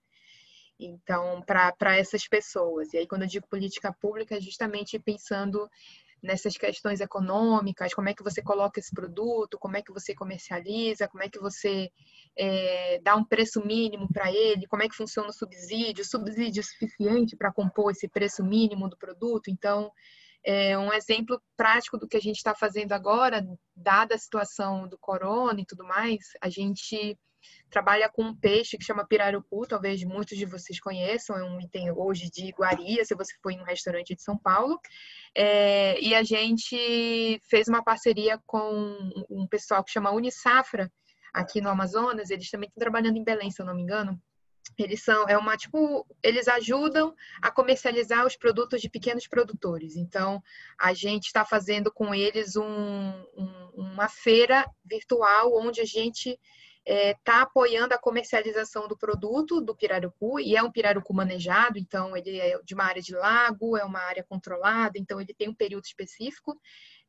Então, 0.79 1.43
para 1.43 1.97
essas 1.97 2.27
pessoas. 2.27 2.93
E 2.93 2.99
aí, 2.99 3.07
quando 3.07 3.23
eu 3.23 3.29
digo 3.29 3.47
política 3.49 3.93
pública, 3.93 4.37
é 4.37 4.41
justamente 4.41 4.99
pensando 4.99 5.69
nessas 6.25 6.57
questões 6.57 7.01
econômicas, 7.01 7.93
como 7.93 8.09
é 8.09 8.15
que 8.15 8.23
você 8.23 8.43
coloca 8.43 8.81
esse 8.81 8.91
produto, 8.93 9.59
como 9.59 9.77
é 9.77 9.83
que 9.83 9.93
você 9.93 10.15
comercializa, 10.15 11.07
como 11.07 11.23
é 11.23 11.29
que 11.29 11.39
você 11.39 11.91
é, 12.37 12.99
dá 13.03 13.15
um 13.15 13.25
preço 13.25 13.65
mínimo 13.65 14.09
para 14.11 14.33
ele, 14.33 14.67
como 14.67 14.83
é 14.83 14.89
que 14.89 14.97
funciona 14.97 15.29
o 15.29 15.33
subsídio, 15.33 16.03
subsídio 16.03 16.63
suficiente 16.65 17.37
para 17.37 17.53
compor 17.53 17.91
esse 17.91 18.09
preço 18.09 18.43
mínimo 18.43 18.89
do 18.89 18.97
produto. 18.97 19.51
Então, 19.51 19.93
é 20.43 20.77
um 20.79 20.93
exemplo 20.93 21.41
prático 21.57 21.99
do 21.99 22.09
que 22.09 22.17
a 22.17 22.21
gente 22.21 22.37
está 22.37 22.55
fazendo 22.55 22.93
agora, 22.93 23.47
dada 23.77 24.15
a 24.15 24.19
situação 24.19 24.89
do 24.89 24.99
corona 24.99 25.61
e 25.61 25.67
tudo 25.67 25.85
mais, 25.85 26.33
a 26.41 26.49
gente 26.49 27.19
trabalha 27.71 28.09
com 28.09 28.23
um 28.23 28.35
peixe 28.35 28.79
que 28.79 28.85
chama 28.85 29.07
pirarucu, 29.07 29.67
talvez 29.67 30.03
muitos 30.05 30.37
de 30.37 30.45
vocês 30.45 30.81
conheçam, 30.81 31.37
é 31.37 31.45
um 31.45 31.61
item 31.61 31.91
hoje 31.91 32.31
de 32.31 32.47
iguaria, 32.47 33.05
se 33.05 33.15
você 33.15 33.35
for 33.43 33.51
em 33.51 33.61
um 33.61 33.65
restaurante 33.65 34.15
de 34.15 34.23
São 34.23 34.37
Paulo. 34.37 34.79
É, 35.35 36.01
e 36.01 36.15
a 36.15 36.23
gente 36.23 37.41
fez 37.49 37.69
uma 37.69 37.83
parceria 37.83 38.41
com 38.47 38.97
um 39.29 39.47
pessoal 39.47 39.83
que 39.83 39.91
chama 39.91 40.13
Unisafra, 40.13 40.91
aqui 41.35 41.61
no 41.61 41.69
Amazonas, 41.69 42.31
eles 42.31 42.49
também 42.49 42.69
estão 42.69 42.81
trabalhando 42.81 43.17
em 43.17 43.25
Belém, 43.25 43.51
se 43.51 43.61
eu 43.61 43.67
não 43.67 43.75
me 43.75 43.83
engano. 43.83 44.21
Eles 44.79 45.03
são, 45.03 45.29
é 45.29 45.37
uma 45.37 45.57
tipo, 45.57 46.07
eles 46.23 46.49
ajudam 46.49 47.15
a 47.43 47.51
comercializar 47.51 48.25
os 48.25 48.37
produtos 48.37 48.81
de 48.81 48.89
pequenos 48.89 49.27
produtores. 49.27 49.97
Então, 49.97 50.43
a 50.81 50.95
gente 50.95 51.27
está 51.27 51.45
fazendo 51.45 51.93
com 51.93 52.15
eles 52.15 52.57
um, 52.57 52.65
um, 52.65 53.71
uma 53.75 54.09
feira 54.09 54.65
virtual 54.85 55.55
onde 55.55 55.81
a 55.81 55.85
gente 55.85 56.39
está 56.87 56.95
é, 56.95 57.15
tá 57.25 57.43
apoiando 57.43 57.95
a 57.95 57.99
comercialização 57.99 58.87
do 58.87 58.97
produto 58.97 59.61
do 59.61 59.75
pirarucu, 59.75 60.39
e 60.39 60.55
é 60.55 60.63
um 60.63 60.71
pirarucu 60.71 61.15
manejado, 61.15 61.79
então 61.79 62.17
ele 62.17 62.39
é 62.39 62.59
de 62.63 62.75
uma 62.75 62.85
área 62.85 63.01
de 63.01 63.15
lago, 63.15 63.77
é 63.77 63.85
uma 63.85 64.01
área 64.01 64.23
controlada, 64.23 64.99
então 64.99 65.21
ele 65.21 65.33
tem 65.33 65.49
um 65.49 65.55
período 65.55 65.85
específico. 65.85 66.61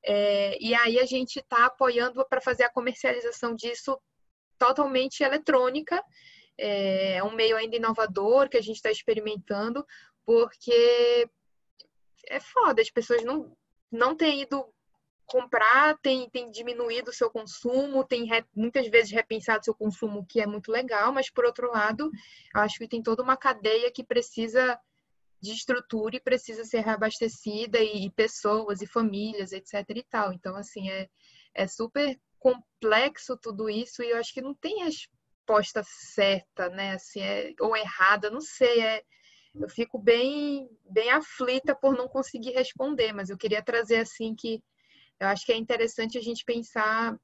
É, 0.03 0.57
e 0.61 0.73
aí 0.73 0.99
a 0.99 1.05
gente 1.05 1.39
está 1.39 1.65
apoiando 1.65 2.25
para 2.27 2.39
fazer 2.39 2.63
a 2.63 2.71
comercialização 2.71 3.53
disso 3.55 3.99
totalmente 4.57 5.21
eletrônica. 5.21 6.01
É, 6.57 7.17
é 7.17 7.23
um 7.23 7.35
meio 7.35 7.57
ainda 7.57 7.75
inovador 7.75 8.47
que 8.47 8.57
a 8.57 8.61
gente 8.61 8.77
está 8.77 8.89
experimentando, 8.89 9.85
porque 10.25 11.27
é 12.27 12.39
foda, 12.39 12.81
as 12.81 12.89
pessoas 12.89 13.23
não, 13.23 13.55
não 13.91 14.15
têm 14.15 14.41
ido 14.41 14.65
comprar 15.25 15.97
tem, 15.99 16.29
tem 16.29 16.49
diminuído 16.51 17.09
o 17.09 17.13
seu 17.13 17.29
consumo, 17.29 18.03
tem 18.03 18.25
re, 18.25 18.45
muitas 18.55 18.87
vezes 18.87 19.11
repensado 19.11 19.65
seu 19.65 19.73
consumo, 19.73 20.19
o 20.19 20.25
que 20.25 20.39
é 20.39 20.45
muito 20.45 20.71
legal, 20.71 21.11
mas 21.11 21.29
por 21.29 21.45
outro 21.45 21.71
lado, 21.71 22.11
acho 22.53 22.77
que 22.77 22.87
tem 22.87 23.01
toda 23.01 23.23
uma 23.23 23.35
cadeia 23.35 23.91
que 23.91 24.03
precisa 24.03 24.79
de 25.41 25.51
estrutura 25.51 26.15
e 26.15 26.19
precisa 26.19 26.63
ser 26.63 26.81
reabastecida 26.81 27.79
e, 27.79 28.05
e 28.05 28.11
pessoas 28.11 28.81
e 28.81 28.87
famílias, 28.87 29.51
etc 29.51 29.83
e 29.95 30.03
tal. 30.03 30.33
Então, 30.33 30.55
assim, 30.55 30.89
é, 30.89 31.09
é 31.53 31.67
super 31.67 32.19
complexo 32.39 33.37
tudo 33.37 33.69
isso 33.69 34.03
e 34.03 34.11
eu 34.11 34.17
acho 34.17 34.33
que 34.33 34.41
não 34.41 34.53
tem 34.53 34.83
resposta 34.83 35.81
certa, 35.83 36.69
né? 36.69 36.93
Assim, 36.93 37.21
é, 37.21 37.53
ou 37.59 37.75
errada, 37.75 38.29
não 38.29 38.41
sei, 38.41 38.81
é, 38.81 39.03
eu 39.55 39.69
fico 39.69 39.97
bem 39.97 40.69
bem 40.89 41.09
aflita 41.11 41.75
por 41.75 41.95
não 41.95 42.07
conseguir 42.07 42.51
responder, 42.51 43.13
mas 43.13 43.29
eu 43.29 43.37
queria 43.37 43.63
trazer 43.63 43.97
assim 43.97 44.35
que 44.35 44.61
eu 45.19 45.27
acho 45.27 45.45
que 45.45 45.51
é 45.51 45.57
interessante 45.57 46.17
a 46.17 46.21
gente 46.21 46.43
pensar 46.43 47.17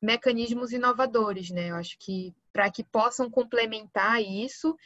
mecanismos 0.00 0.72
inovadores, 0.72 1.50
né? 1.50 1.70
Eu 1.70 1.76
acho 1.76 1.96
que 1.98 2.34
para 2.52 2.70
que 2.70 2.82
possam 2.84 3.30
complementar 3.30 4.20
isso 4.22 4.76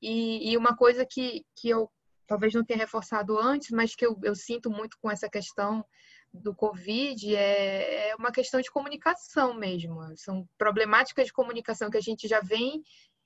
e, 0.00 0.52
e, 0.52 0.56
uma 0.56 0.76
coisa 0.76 1.04
que, 1.04 1.44
que 1.56 1.68
eu 1.68 1.90
talvez 2.26 2.52
não 2.54 2.64
tenha 2.64 2.78
reforçado 2.78 3.38
antes, 3.38 3.70
mas 3.70 3.96
que 3.96 4.06
eu, 4.06 4.16
eu 4.22 4.34
sinto 4.34 4.70
muito 4.70 4.98
com 5.00 5.10
essa 5.10 5.28
questão 5.28 5.84
do 6.32 6.54
Covid 6.54 7.34
é, 7.34 8.10
é 8.10 8.16
uma 8.16 8.30
questão 8.30 8.60
de 8.60 8.70
comunicação 8.70 9.54
mesmo. 9.54 9.98
São 10.16 10.46
problemáticas 10.58 11.26
de 11.26 11.32
comunicação 11.32 11.90
que 11.90 11.96
a 11.96 12.02
gente 12.02 12.28
já 12.28 12.40
vem 12.40 12.82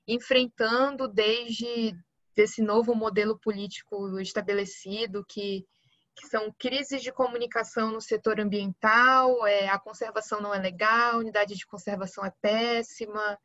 enfrentando 0.07 1.09
desde 1.09 1.94
esse 2.36 2.62
novo 2.62 2.94
modelo 2.94 3.39
político 3.39 4.19
estabelecido 4.20 5.24
que 5.28 5.66
que 6.14 6.26
são 6.26 6.52
crises 6.59 7.02
de 7.02 7.12
comunicação 7.12 7.90
no 7.90 8.01
setor 8.01 8.40
ambiental, 8.40 9.47
é, 9.47 9.68
a 9.68 9.78
conservação 9.78 10.40
não 10.40 10.55
é 10.55 10.59
legal, 10.59 11.14
a 11.14 11.18
unidade 11.18 11.55
de 11.55 11.66
conservação 11.66 12.24
é 12.24 12.32
péssima. 12.40 13.39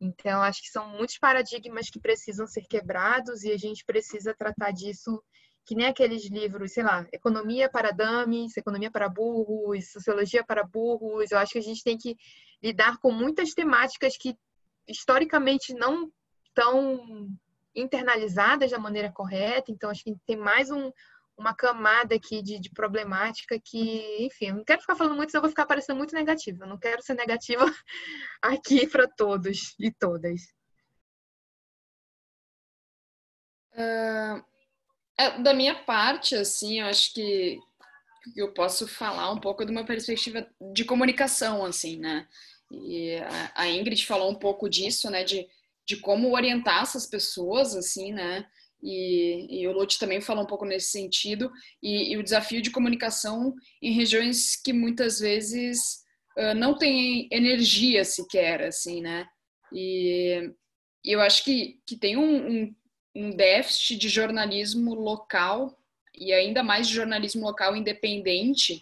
Então, 0.00 0.42
acho 0.42 0.62
que 0.62 0.68
são 0.68 0.88
muitos 0.88 1.18
paradigmas 1.18 1.90
que 1.90 2.00
precisam 2.00 2.46
ser 2.46 2.62
quebrados 2.62 3.42
e 3.42 3.50
a 3.50 3.56
gente 3.56 3.84
precisa 3.84 4.34
tratar 4.34 4.70
disso 4.70 5.22
que 5.66 5.74
nem 5.74 5.86
aqueles 5.86 6.30
livros, 6.30 6.72
sei 6.72 6.82
lá, 6.82 7.06
Economia 7.12 7.68
para 7.68 7.90
Dames, 7.90 8.56
Economia 8.56 8.90
para 8.90 9.06
Burros, 9.06 9.92
Sociologia 9.92 10.42
para 10.42 10.64
Burros. 10.64 11.30
Eu 11.30 11.38
acho 11.38 11.52
que 11.52 11.58
a 11.58 11.62
gente 11.62 11.84
tem 11.84 11.98
que 11.98 12.16
lidar 12.62 12.96
com 12.98 13.12
muitas 13.12 13.50
temáticas 13.50 14.16
que 14.16 14.34
historicamente 14.88 15.74
não 15.74 16.10
estão 16.46 17.28
internalizadas 17.74 18.70
da 18.70 18.78
maneira 18.78 19.12
correta. 19.12 19.70
Então, 19.70 19.90
acho 19.90 20.02
que 20.02 20.16
tem 20.26 20.36
mais 20.36 20.70
um, 20.70 20.90
uma 21.38 21.54
camada 21.54 22.16
aqui 22.16 22.42
de, 22.42 22.58
de, 22.58 22.68
problemática 22.70 23.58
que, 23.60 24.26
enfim, 24.26 24.50
não 24.50 24.64
quero 24.64 24.80
ficar 24.80 24.96
falando 24.96 25.14
muito, 25.14 25.30
senão 25.30 25.38
eu 25.38 25.42
vou 25.42 25.50
ficar 25.50 25.66
parecendo 25.66 25.96
muito 25.96 26.14
negativa. 26.14 26.64
Eu 26.64 26.68
não 26.68 26.78
quero 26.78 27.00
ser 27.00 27.14
negativa 27.14 27.64
aqui 28.42 28.86
para 28.88 29.06
todos 29.06 29.74
e 29.78 29.92
todas. 29.92 30.52
Uh, 33.72 34.42
da 35.42 35.54
minha 35.54 35.76
parte, 35.84 36.34
assim, 36.34 36.80
eu 36.80 36.86
acho 36.86 37.14
que 37.14 37.60
eu 38.36 38.52
posso 38.52 38.88
falar 38.88 39.30
um 39.30 39.38
pouco 39.38 39.64
de 39.64 39.70
uma 39.70 39.84
perspectiva 39.84 40.46
de 40.72 40.84
comunicação, 40.84 41.64
assim, 41.64 41.98
né? 41.98 42.26
E 42.70 43.16
a 43.54 43.68
Ingrid 43.68 44.04
falou 44.04 44.30
um 44.30 44.34
pouco 44.34 44.68
disso, 44.68 45.08
né? 45.08 45.22
De, 45.22 45.48
de 45.86 45.96
como 45.98 46.34
orientar 46.34 46.82
essas 46.82 47.06
pessoas, 47.06 47.76
assim, 47.76 48.12
né? 48.12 48.44
E, 48.82 49.62
e 49.62 49.68
o 49.68 49.72
Lute 49.72 49.98
também 49.98 50.20
falou 50.20 50.44
um 50.44 50.46
pouco 50.46 50.64
nesse 50.64 50.90
sentido, 50.90 51.50
e, 51.82 52.12
e, 52.12 52.16
o 52.16 52.22
desafio 52.22 52.62
de 52.62 52.70
comunicação 52.70 53.54
em 53.82 53.92
regiões 53.92 54.56
que 54.56 54.72
muitas 54.72 55.18
vezes 55.18 55.78
uh, 56.38 56.54
não 56.54 56.76
têm 56.76 57.28
energia 57.32 58.04
sequer, 58.04 58.62
assim, 58.62 59.00
né? 59.00 59.26
E, 59.72 60.52
e 61.04 61.12
eu 61.12 61.20
acho 61.20 61.44
que, 61.44 61.80
que 61.86 61.96
tem 61.96 62.16
um, 62.16 62.50
um, 62.50 62.74
um 63.14 63.30
déficit 63.30 63.96
de 63.96 64.08
jornalismo 64.08 64.94
local 64.94 65.76
e 66.14 66.32
ainda 66.32 66.62
mais 66.62 66.88
de 66.88 66.94
jornalismo 66.94 67.44
local 67.44 67.76
independente 67.76 68.80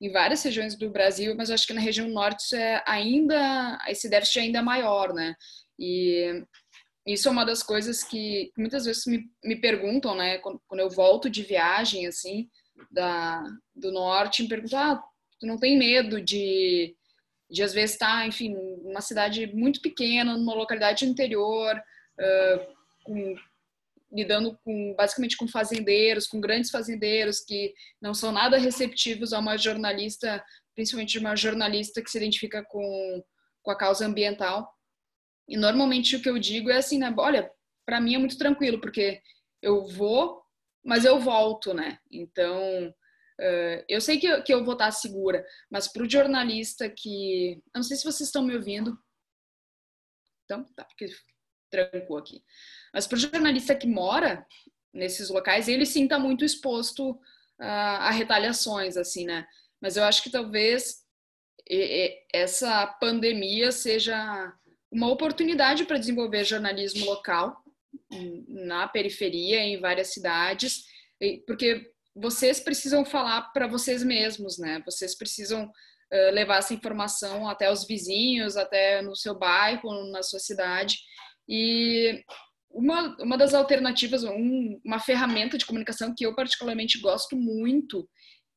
em 0.00 0.10
várias 0.10 0.42
regiões 0.42 0.74
do 0.76 0.88
Brasil, 0.88 1.34
mas 1.36 1.50
acho 1.50 1.66
que 1.66 1.74
na 1.74 1.80
região 1.80 2.08
norte 2.08 2.40
isso 2.40 2.56
é 2.56 2.82
ainda 2.86 3.78
esse 3.86 4.08
déficit 4.08 4.38
é 4.38 4.42
ainda 4.42 4.62
maior, 4.62 5.12
né? 5.12 5.34
E 5.78 6.42
isso 7.12 7.28
é 7.28 7.30
uma 7.30 7.44
das 7.44 7.62
coisas 7.62 8.02
que 8.04 8.52
muitas 8.56 8.84
vezes 8.84 9.06
me, 9.06 9.24
me 9.44 9.56
perguntam, 9.56 10.14
né? 10.14 10.38
Quando, 10.38 10.60
quando, 10.66 10.80
eu 10.80 10.90
volto 10.90 11.30
de 11.30 11.42
viagem, 11.42 12.06
assim, 12.06 12.48
da, 12.90 13.42
do 13.74 13.90
norte, 13.90 14.42
me 14.42 14.48
perguntam, 14.48 14.78
ah, 14.78 15.02
tu 15.38 15.46
não 15.46 15.58
tem 15.58 15.78
medo 15.78 16.20
de, 16.20 16.94
de 17.50 17.62
às 17.62 17.72
vezes 17.72 17.92
estar, 17.92 18.20
tá, 18.20 18.26
enfim, 18.26 18.54
numa 18.82 19.00
cidade 19.00 19.46
muito 19.54 19.80
pequena, 19.80 20.36
numa 20.36 20.54
localidade 20.54 21.04
interior, 21.04 21.76
uh, 21.76 22.74
com, 23.04 23.34
lidando 24.12 24.58
com, 24.64 24.94
basicamente 24.96 25.36
com 25.36 25.48
fazendeiros, 25.48 26.26
com 26.26 26.40
grandes 26.40 26.70
fazendeiros 26.70 27.40
que 27.40 27.72
não 28.00 28.12
são 28.12 28.32
nada 28.32 28.58
receptivos 28.58 29.32
a 29.32 29.38
uma 29.38 29.56
jornalista, 29.56 30.44
principalmente 30.74 31.18
uma 31.18 31.36
jornalista 31.36 32.02
que 32.02 32.10
se 32.10 32.18
identifica 32.18 32.64
com, 32.64 33.22
com 33.62 33.70
a 33.70 33.76
causa 33.76 34.06
ambiental. 34.06 34.68
E 35.50 35.56
normalmente 35.56 36.14
o 36.14 36.22
que 36.22 36.30
eu 36.30 36.38
digo 36.38 36.70
é 36.70 36.76
assim, 36.76 36.96
né? 36.98 37.12
Olha, 37.18 37.50
para 37.84 38.00
mim 38.00 38.14
é 38.14 38.18
muito 38.18 38.38
tranquilo, 38.38 38.80
porque 38.80 39.20
eu 39.60 39.84
vou, 39.84 40.40
mas 40.84 41.04
eu 41.04 41.18
volto, 41.18 41.74
né? 41.74 41.98
Então, 42.08 42.88
uh, 42.88 43.84
eu 43.88 44.00
sei 44.00 44.20
que 44.20 44.28
eu, 44.28 44.44
que 44.44 44.54
eu 44.54 44.64
vou 44.64 44.74
estar 44.74 44.92
segura, 44.92 45.44
mas 45.68 45.88
para 45.88 46.04
o 46.04 46.08
jornalista 46.08 46.88
que. 46.88 47.60
Não 47.74 47.82
sei 47.82 47.96
se 47.96 48.04
vocês 48.04 48.28
estão 48.28 48.44
me 48.44 48.54
ouvindo. 48.54 48.96
Então, 50.44 50.64
tá, 50.76 50.84
porque 50.84 51.12
trancou 51.68 52.16
aqui. 52.18 52.44
Mas 52.94 53.08
para 53.08 53.16
o 53.16 53.20
jornalista 53.20 53.74
que 53.74 53.88
mora 53.88 54.46
nesses 54.94 55.30
locais, 55.30 55.66
ele 55.66 55.84
sim 55.84 56.04
está 56.04 56.16
muito 56.16 56.44
exposto 56.44 57.20
a 57.58 58.10
retaliações, 58.10 58.96
assim, 58.96 59.26
né? 59.26 59.46
Mas 59.80 59.96
eu 59.96 60.04
acho 60.04 60.22
que 60.22 60.30
talvez 60.30 61.04
essa 62.32 62.86
pandemia 62.86 63.70
seja 63.70 64.52
uma 64.90 65.08
oportunidade 65.08 65.84
para 65.84 65.98
desenvolver 65.98 66.44
jornalismo 66.44 67.04
local 67.06 67.62
na 68.48 68.88
periferia, 68.88 69.60
em 69.60 69.80
várias 69.80 70.12
cidades, 70.12 70.84
porque 71.46 71.90
vocês 72.14 72.60
precisam 72.60 73.04
falar 73.04 73.52
para 73.52 73.66
vocês 73.66 74.02
mesmos, 74.02 74.58
né? 74.58 74.82
Vocês 74.84 75.16
precisam 75.16 75.70
levar 76.32 76.58
essa 76.58 76.74
informação 76.74 77.48
até 77.48 77.70
os 77.70 77.86
vizinhos, 77.86 78.56
até 78.56 79.00
no 79.00 79.14
seu 79.14 79.38
bairro, 79.38 80.10
na 80.10 80.22
sua 80.22 80.40
cidade. 80.40 80.98
E 81.48 82.24
uma, 82.70 83.16
uma 83.20 83.38
das 83.38 83.54
alternativas, 83.54 84.24
um, 84.24 84.80
uma 84.84 84.98
ferramenta 84.98 85.56
de 85.56 85.66
comunicação 85.66 86.14
que 86.16 86.26
eu 86.26 86.34
particularmente 86.34 87.00
gosto 87.00 87.36
muito 87.36 88.08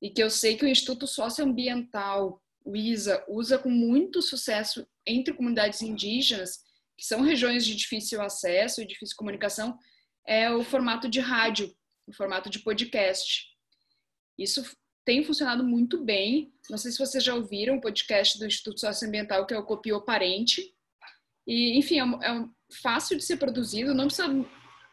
e 0.02 0.10
que 0.10 0.22
eu 0.22 0.30
sei 0.30 0.58
que 0.58 0.66
o 0.66 0.68
Instituto 0.68 1.08
Socioambiental, 1.08 2.42
o 2.66 2.76
ISA, 2.76 3.24
usa 3.28 3.58
com 3.58 3.70
muito 3.70 4.22
sucesso 4.22 4.88
entre 5.06 5.34
comunidades 5.34 5.82
indígenas, 5.82 6.60
que 6.98 7.06
são 7.06 7.22
regiões 7.22 7.66
de 7.66 7.76
difícil 7.76 8.22
acesso 8.22 8.82
e 8.82 8.88
difícil 8.88 9.16
comunicação, 9.18 9.78
é 10.26 10.50
o 10.50 10.64
formato 10.64 11.10
de 11.10 11.20
rádio, 11.20 11.74
o 12.08 12.14
formato 12.14 12.50
de 12.50 12.60
podcast. 12.60 13.48
Isso 14.38 14.64
tem 15.06 15.24
funcionado 15.24 15.64
muito 15.64 16.04
bem. 16.04 16.54
Não 16.70 16.78
sei 16.78 16.92
se 16.92 17.00
vocês 17.00 17.24
já 17.24 17.36
ouviram 17.36 17.76
o 17.76 17.82
podcast 17.82 18.40
do 18.40 18.46
Instituto 18.46 18.80
Socioambiental, 18.80 19.46
que 19.46 19.54
é 19.54 19.58
o 19.58 19.66
Copiou 19.66 20.02
Parente. 20.02 20.74
E, 21.46 21.78
enfim, 21.78 22.00
é, 22.00 22.04
é 22.04 22.46
fácil 22.82 23.18
de 23.18 23.24
ser 23.24 23.38
produzido, 23.38 23.94
não 23.94 24.06
precisa 24.06 24.30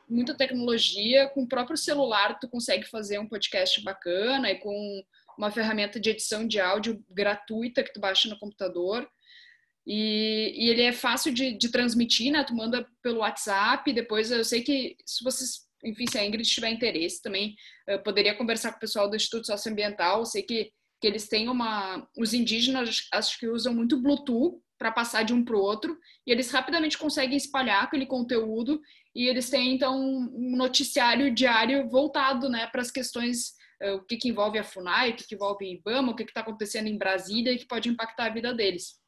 muita 0.08 0.36
tecnologia. 0.36 1.28
Com 1.28 1.42
o 1.44 1.48
próprio 1.48 1.76
celular, 1.76 2.38
tu 2.40 2.48
consegue 2.48 2.84
fazer 2.84 3.18
um 3.18 3.28
podcast 3.28 3.80
bacana 3.82 4.50
e 4.50 4.58
com 4.58 5.04
uma 5.40 5.50
ferramenta 5.50 5.98
de 5.98 6.10
edição 6.10 6.46
de 6.46 6.60
áudio 6.60 7.02
gratuita 7.08 7.82
que 7.82 7.92
tu 7.92 7.98
baixa 7.98 8.28
no 8.28 8.38
computador. 8.38 9.08
E, 9.86 10.52
e 10.54 10.68
ele 10.68 10.82
é 10.82 10.92
fácil 10.92 11.32
de, 11.32 11.56
de, 11.56 11.70
transmitir, 11.70 12.30
né? 12.30 12.44
Tu 12.44 12.54
manda 12.54 12.86
pelo 13.02 13.20
WhatsApp, 13.20 13.90
depois 13.92 14.30
eu 14.30 14.44
sei 14.44 14.60
que 14.60 14.94
se 15.06 15.24
vocês, 15.24 15.66
enfim, 15.82 16.04
se 16.06 16.18
a 16.18 16.24
Ingrid 16.24 16.46
tiver 16.46 16.70
interesse 16.70 17.22
também, 17.22 17.56
poderia 18.04 18.36
conversar 18.36 18.70
com 18.70 18.76
o 18.76 18.80
pessoal 18.80 19.08
do 19.08 19.16
Instituto 19.16 19.46
Socioambiental, 19.46 20.20
eu 20.20 20.26
sei 20.26 20.42
que, 20.42 20.70
que 21.00 21.06
eles 21.06 21.26
têm 21.26 21.48
uma... 21.48 22.06
Os 22.18 22.34
indígenas, 22.34 23.08
acho 23.12 23.38
que 23.38 23.48
usam 23.48 23.74
muito 23.74 24.00
Bluetooth 24.00 24.60
para 24.78 24.92
passar 24.92 25.24
de 25.24 25.32
um 25.32 25.42
para 25.42 25.56
o 25.56 25.60
outro, 25.60 25.98
e 26.26 26.30
eles 26.30 26.50
rapidamente 26.50 26.98
conseguem 26.98 27.36
espalhar 27.36 27.84
aquele 27.84 28.06
conteúdo, 28.06 28.80
e 29.14 29.26
eles 29.26 29.48
têm, 29.48 29.74
então, 29.74 29.98
um 29.98 30.56
noticiário 30.56 31.34
diário 31.34 31.88
voltado, 31.88 32.48
né, 32.48 32.66
para 32.66 32.82
as 32.82 32.90
questões 32.90 33.59
o 33.94 34.00
que, 34.00 34.16
que 34.16 34.28
envolve 34.28 34.58
a 34.58 34.64
FUNAI, 34.64 35.10
o 35.10 35.16
que, 35.16 35.26
que 35.26 35.34
envolve 35.34 35.64
a 35.64 35.68
IBAMA, 35.68 36.12
o 36.12 36.16
que 36.16 36.22
está 36.22 36.40
acontecendo 36.40 36.86
em 36.86 36.98
Brasília 36.98 37.52
e 37.52 37.58
que 37.58 37.66
pode 37.66 37.88
impactar 37.88 38.26
a 38.26 38.34
vida 38.34 38.52
deles. 38.52 39.00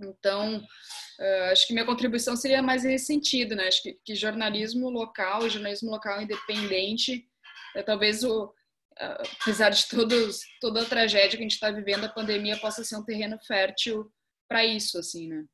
Então, 0.00 0.56
uh, 0.58 1.52
acho 1.52 1.66
que 1.66 1.74
minha 1.74 1.84
contribuição 1.84 2.34
seria 2.34 2.62
mais 2.62 2.84
nesse 2.84 3.06
sentido, 3.06 3.54
né? 3.54 3.68
Acho 3.68 3.82
que, 3.82 3.98
que 4.04 4.14
jornalismo 4.14 4.88
local 4.88 5.48
jornalismo 5.50 5.90
local 5.90 6.22
independente, 6.22 7.28
é, 7.76 7.82
talvez 7.82 8.24
o, 8.24 8.52
apesar 8.96 9.70
de 9.70 9.86
todos, 9.88 10.40
toda 10.60 10.82
a 10.82 10.86
tragédia 10.86 11.30
que 11.30 11.36
a 11.36 11.42
gente 11.42 11.52
está 11.52 11.70
vivendo, 11.70 12.04
a 12.04 12.08
pandemia 12.12 12.58
possa 12.58 12.84
ser 12.84 12.96
um 12.96 13.04
terreno 13.04 13.38
fértil 13.46 14.10
para 14.48 14.64
isso, 14.64 14.98
assim, 14.98 15.28
né? 15.28 15.44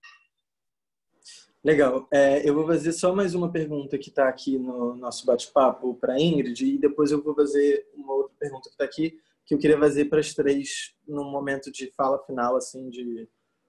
Legal. 1.64 2.06
É, 2.12 2.48
eu 2.48 2.54
vou 2.54 2.66
fazer 2.66 2.92
só 2.92 3.14
mais 3.14 3.34
uma 3.34 3.50
pergunta 3.50 3.98
que 3.98 4.08
está 4.08 4.28
aqui 4.28 4.58
no 4.58 4.94
nosso 4.94 5.26
bate-papo 5.26 5.94
para 5.94 6.20
Ingrid 6.20 6.64
e 6.64 6.78
depois 6.78 7.10
eu 7.10 7.22
vou 7.22 7.34
fazer 7.34 7.88
uma 7.94 8.12
outra 8.12 8.34
pergunta 8.38 8.68
que 8.68 8.74
está 8.74 8.84
aqui 8.84 9.20
que 9.44 9.54
eu 9.54 9.58
queria 9.58 9.78
fazer 9.78 10.06
para 10.06 10.18
as 10.18 10.34
três 10.34 10.94
num 11.06 11.30
momento 11.30 11.70
de 11.70 11.90
fala 11.92 12.18
final, 12.24 12.56
assim, 12.56 12.90
de 12.90 13.28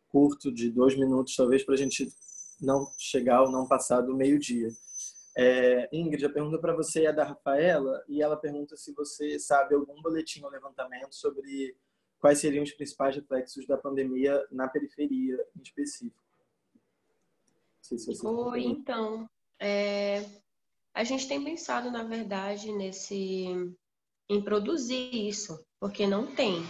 curto 0.09 0.51
de 0.51 0.71
dois 0.71 0.97
minutos, 0.97 1.35
talvez, 1.35 1.63
para 1.63 1.75
a 1.75 1.77
gente 1.77 2.11
não 2.59 2.87
chegar 2.97 3.43
ou 3.43 3.51
não 3.51 3.67
passar 3.67 4.01
do 4.01 4.15
meio-dia. 4.15 4.69
É, 5.37 5.87
Ingrid, 5.93 6.25
a 6.25 6.29
pergunta 6.31 6.57
para 6.57 6.75
você 6.75 7.05
é 7.05 7.13
da 7.13 7.23
Rafaela 7.23 8.03
e 8.09 8.23
ela 8.23 8.35
pergunta 8.35 8.75
se 8.75 8.91
você 8.93 9.37
sabe 9.37 9.75
algum 9.75 10.01
boletim 10.01 10.43
ou 10.43 10.49
levantamento 10.49 11.13
sobre 11.13 11.75
quais 12.19 12.39
seriam 12.39 12.63
os 12.63 12.71
principais 12.71 13.15
reflexos 13.15 13.67
da 13.67 13.77
pandemia 13.77 14.43
na 14.51 14.67
periferia, 14.67 15.37
em 15.55 15.61
específico. 15.61 16.26
Se 17.95 18.27
Oi, 18.27 18.65
então, 18.65 19.29
é, 19.61 20.25
a 20.93 21.05
gente 21.05 21.27
tem 21.27 21.41
pensado, 21.41 21.89
na 21.89 22.03
verdade, 22.03 22.71
nesse 22.73 23.47
em 24.29 24.41
produzir 24.43 25.09
isso, 25.13 25.57
porque 25.79 26.05
não 26.05 26.27
tem. 26.35 26.63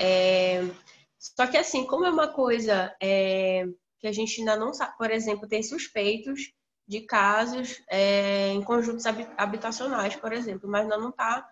É, 0.00 0.60
só 1.18 1.48
que 1.48 1.56
assim, 1.56 1.84
como 1.84 2.04
é 2.04 2.10
uma 2.10 2.28
coisa 2.28 2.94
é, 3.02 3.66
que 3.98 4.06
a 4.06 4.12
gente 4.12 4.38
ainda 4.38 4.56
não 4.56 4.72
sabe, 4.72 4.96
por 4.96 5.10
exemplo, 5.10 5.48
tem 5.48 5.64
suspeitos 5.64 6.52
de 6.86 7.00
casos 7.00 7.82
é, 7.90 8.50
em 8.52 8.62
conjuntos 8.62 9.04
habitacionais, 9.36 10.14
por 10.14 10.32
exemplo, 10.32 10.70
mas 10.70 10.82
ainda 10.82 10.96
não 10.96 11.10
tá, 11.10 11.48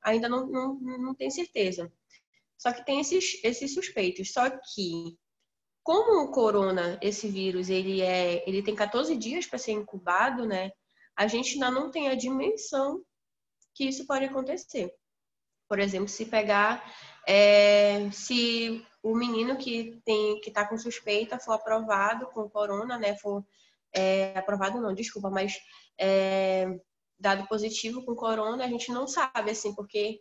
ainda 0.00 0.28
não, 0.28 0.46
não, 0.46 0.74
não 0.78 1.14
tem 1.16 1.30
certeza. 1.30 1.92
Só 2.56 2.72
que 2.72 2.84
tem 2.84 3.00
esses, 3.00 3.42
esses 3.42 3.74
suspeitos. 3.74 4.32
Só 4.32 4.48
que, 4.48 5.18
como 5.86 6.20
o 6.24 6.32
corona, 6.32 6.98
esse 7.00 7.28
vírus, 7.28 7.70
ele 7.70 8.02
é, 8.02 8.42
ele 8.44 8.60
tem 8.60 8.74
14 8.74 9.16
dias 9.16 9.46
para 9.46 9.56
ser 9.56 9.70
incubado, 9.70 10.44
né? 10.44 10.72
A 11.14 11.28
gente 11.28 11.52
ainda 11.52 11.70
não 11.70 11.92
tem 11.92 12.08
a 12.08 12.16
dimensão 12.16 13.04
que 13.72 13.84
isso 13.84 14.04
pode 14.04 14.24
acontecer. 14.24 14.92
Por 15.68 15.78
exemplo, 15.78 16.08
se 16.08 16.26
pegar, 16.26 16.92
é, 17.24 18.10
se 18.10 18.84
o 19.00 19.14
menino 19.14 19.56
que 19.56 20.02
tem 20.04 20.40
que 20.40 20.48
está 20.48 20.66
com 20.66 20.76
suspeita 20.76 21.38
for 21.38 21.52
aprovado 21.52 22.26
com 22.32 22.50
corona, 22.50 22.98
né? 22.98 23.16
For 23.18 23.46
é, 23.94 24.36
aprovado 24.36 24.80
não, 24.80 24.92
desculpa, 24.92 25.30
mas 25.30 25.54
é, 26.00 26.66
dado 27.16 27.46
positivo 27.46 28.04
com 28.04 28.16
corona, 28.16 28.64
a 28.64 28.68
gente 28.68 28.90
não 28.90 29.06
sabe 29.06 29.52
assim, 29.52 29.72
porque 29.72 30.20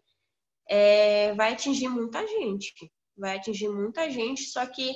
é, 0.70 1.34
vai 1.34 1.54
atingir 1.54 1.88
muita 1.88 2.24
gente, 2.28 2.72
vai 3.18 3.38
atingir 3.38 3.68
muita 3.68 4.08
gente. 4.12 4.44
Só 4.44 4.64
que 4.68 4.94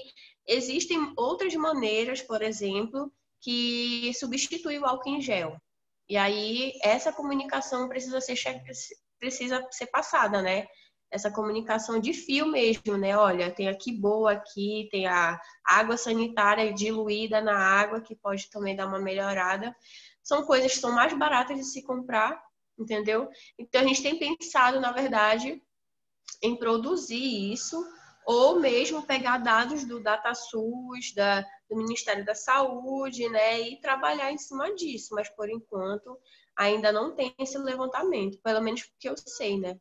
existem 0.50 1.14
outras 1.16 1.54
maneiras, 1.56 2.22
por 2.22 2.42
exemplo, 2.42 3.12
que 3.40 4.12
substitui 4.16 4.80
o 4.80 4.86
álcool 4.86 5.10
em 5.10 5.22
gel. 5.22 5.56
E 6.10 6.18
aí 6.18 6.74
essa 6.84 7.14
comunicação 7.14 7.88
precisa 7.88 8.20
ser 8.20 8.36
precisa 9.20 9.66
ser 9.72 9.88
passada, 9.88 10.42
né? 10.42 10.68
essa 11.12 11.32
comunicação 11.32 12.00
de 12.00 12.14
fio 12.14 12.46
mesmo, 12.46 12.98
né? 12.98 13.18
Olha, 13.18 13.52
tem 13.52 13.68
aqui 13.68 13.92
boa 13.92 14.34
aqui, 14.34 14.88
tem 14.92 15.08
a 15.08 15.40
água 15.66 15.98
sanitária 15.98 16.72
diluída 16.72 17.42
na 17.42 17.58
água 17.58 18.02
que 18.02 18.16
pode 18.16 18.50
também 18.50 18.76
dar 18.76 18.88
uma 18.88 19.00
melhorada. 19.00 19.76
São 20.24 20.46
coisas 20.46 20.72
que 20.72 20.80
são 20.80 20.92
mais 20.92 21.12
baratas 21.18 21.58
de 21.58 21.64
se 21.64 21.82
comprar, 21.82 22.40
entendeu? 22.78 23.28
Então 23.58 23.82
a 23.82 23.86
gente 23.86 24.04
tem 24.04 24.20
pensado, 24.20 24.80
na 24.80 24.92
verdade, 24.92 25.62
em 26.44 26.56
produzir 26.56 27.52
isso 27.52 27.84
ou 28.32 28.60
mesmo 28.60 29.02
pegar 29.02 29.40
dados 29.40 29.84
do 29.86 30.00
DataSUS, 30.00 31.16
da, 31.16 31.42
do 31.68 31.76
Ministério 31.76 32.24
da 32.24 32.36
Saúde, 32.36 33.28
né, 33.28 33.60
e 33.60 33.82
trabalhar 33.82 34.32
em 34.32 34.38
cima 34.38 34.72
disso, 34.76 35.16
mas 35.16 35.28
por 35.30 35.50
enquanto 35.50 36.16
ainda 36.56 36.92
não 36.92 37.16
tem 37.16 37.34
esse 37.40 37.58
levantamento, 37.58 38.38
pelo 38.44 38.62
menos 38.62 38.88
que 39.00 39.10
eu 39.10 39.16
sei, 39.18 39.60
né? 39.60 39.80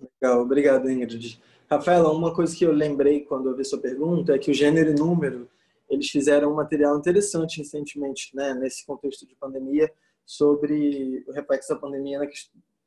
Legal, 0.00 0.40
obrigado, 0.40 0.90
Ingrid. 0.90 1.40
Rafaela, 1.70 2.10
uma 2.10 2.34
coisa 2.34 2.56
que 2.56 2.66
eu 2.66 2.72
lembrei 2.72 3.20
quando 3.20 3.50
eu 3.50 3.56
vi 3.56 3.64
sua 3.64 3.78
pergunta 3.78 4.34
é 4.34 4.38
que 4.38 4.50
o 4.50 4.54
gênero 4.54 4.90
e 4.90 4.94
número, 4.94 5.48
eles 5.88 6.10
fizeram 6.10 6.50
um 6.50 6.56
material 6.56 6.98
interessante 6.98 7.58
recentemente, 7.58 8.34
né, 8.34 8.54
nesse 8.54 8.84
contexto 8.84 9.24
de 9.24 9.36
pandemia, 9.36 9.88
sobre 10.26 11.24
o 11.28 11.32
reflexo 11.32 11.68
da 11.68 11.78
pandemia 11.78 12.18
na 12.18 12.26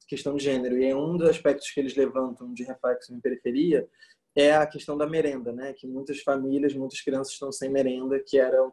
questão 0.07 0.35
de 0.35 0.43
gênero. 0.43 0.77
E 0.77 0.93
um 0.93 1.17
dos 1.17 1.29
aspectos 1.29 1.69
que 1.69 1.79
eles 1.79 1.95
levantam 1.95 2.53
de 2.53 2.63
reflexo 2.63 3.13
em 3.13 3.19
periferia 3.19 3.87
é 4.35 4.55
a 4.55 4.67
questão 4.67 4.97
da 4.97 5.07
merenda, 5.07 5.51
né, 5.51 5.73
que 5.73 5.87
muitas 5.87 6.21
famílias, 6.21 6.73
muitas 6.73 7.01
crianças 7.01 7.33
estão 7.33 7.51
sem 7.51 7.69
merenda, 7.69 8.19
que 8.19 8.37
era 8.37 8.71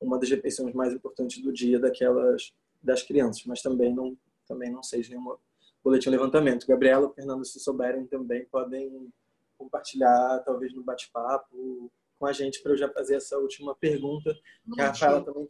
uma 0.00 0.18
das 0.18 0.30
refeições 0.30 0.74
mais 0.74 0.92
importantes 0.92 1.42
do 1.42 1.52
dia 1.52 1.78
daquelas 1.78 2.52
das 2.82 3.02
crianças, 3.02 3.44
mas 3.46 3.62
também 3.62 3.94
não 3.94 4.16
também 4.48 4.70
não 4.70 4.82
seja 4.82 5.10
nenhuma 5.10 5.38
boletim 5.84 6.10
levantamento. 6.10 6.66
Gabriela, 6.66 7.12
Fernando, 7.14 7.44
se 7.44 7.60
souberem 7.60 8.06
também, 8.06 8.44
podem 8.46 9.12
compartilhar, 9.56 10.40
talvez 10.44 10.74
no 10.74 10.82
bate-papo 10.82 11.90
com 12.18 12.26
a 12.26 12.32
gente, 12.32 12.62
para 12.62 12.72
eu 12.72 12.76
já 12.76 12.88
fazer 12.88 13.16
essa 13.16 13.38
última 13.38 13.74
pergunta, 13.74 14.32
que 14.74 14.80
a 14.80 14.88
Rafaela 14.88 15.24
também 15.24 15.46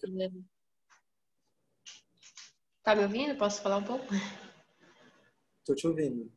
Tá 2.83 2.95
me 2.95 3.03
ouvindo? 3.03 3.37
Posso 3.37 3.63
falar 3.63 3.77
um 3.77 3.85
pouco? 3.85 4.07
Estou 5.63 5.77
te 5.77 5.87
ouvindo. 5.87 6.31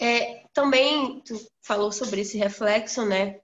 É, 0.00 0.48
também 0.52 1.20
tu 1.20 1.34
falou 1.62 1.92
sobre 1.92 2.22
esse 2.22 2.36
reflexo, 2.36 3.06
né? 3.06 3.40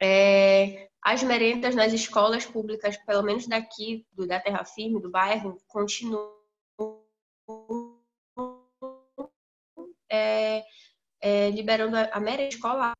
É, 0.00 0.88
as 1.02 1.22
merendas 1.22 1.74
nas 1.74 1.92
escolas 1.92 2.46
públicas, 2.46 2.96
pelo 3.04 3.22
menos 3.22 3.46
daqui, 3.48 4.06
do, 4.12 4.26
da 4.26 4.40
Terra 4.40 4.64
Firme, 4.64 5.02
do 5.02 5.10
bairro, 5.10 5.60
continuam 5.66 6.32
é, 10.10 10.64
é, 11.20 11.50
liberando 11.50 11.96
a, 11.96 12.04
a 12.12 12.20
merenda 12.20 12.54
escolar. 12.54 12.94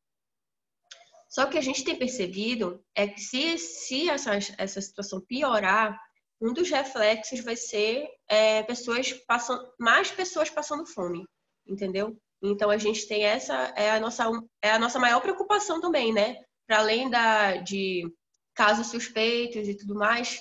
Só 1.29 1.45
que 1.45 1.57
a 1.57 1.61
gente 1.61 1.83
tem 1.83 1.97
percebido 1.97 2.83
é 2.93 3.07
que 3.07 3.19
se, 3.19 3.57
se 3.57 4.09
essa, 4.09 4.31
essa 4.57 4.81
situação 4.81 5.21
piorar, 5.21 5.99
um 6.45 6.53
dos 6.53 6.69
reflexos 6.69 7.39
vai 7.39 7.55
ser 7.55 8.07
é, 8.27 8.61
pessoas 8.63 9.11
passando, 9.27 9.67
mais 9.79 10.11
pessoas 10.11 10.49
passando 10.49 10.85
fome, 10.85 11.25
entendeu? 11.67 12.15
Então 12.43 12.69
a 12.69 12.77
gente 12.77 13.07
tem 13.07 13.23
essa 13.23 13.73
é 13.75 13.91
a 13.91 13.99
nossa 13.99 14.25
é 14.61 14.71
a 14.71 14.79
nossa 14.79 14.99
maior 14.99 15.21
preocupação 15.21 15.81
também, 15.81 16.13
né? 16.13 16.37
Para 16.67 16.79
além 16.79 17.09
da 17.09 17.57
de 17.57 18.03
casos 18.53 18.87
suspeitos 18.87 19.67
e 19.67 19.75
tudo 19.75 19.95
mais, 19.95 20.39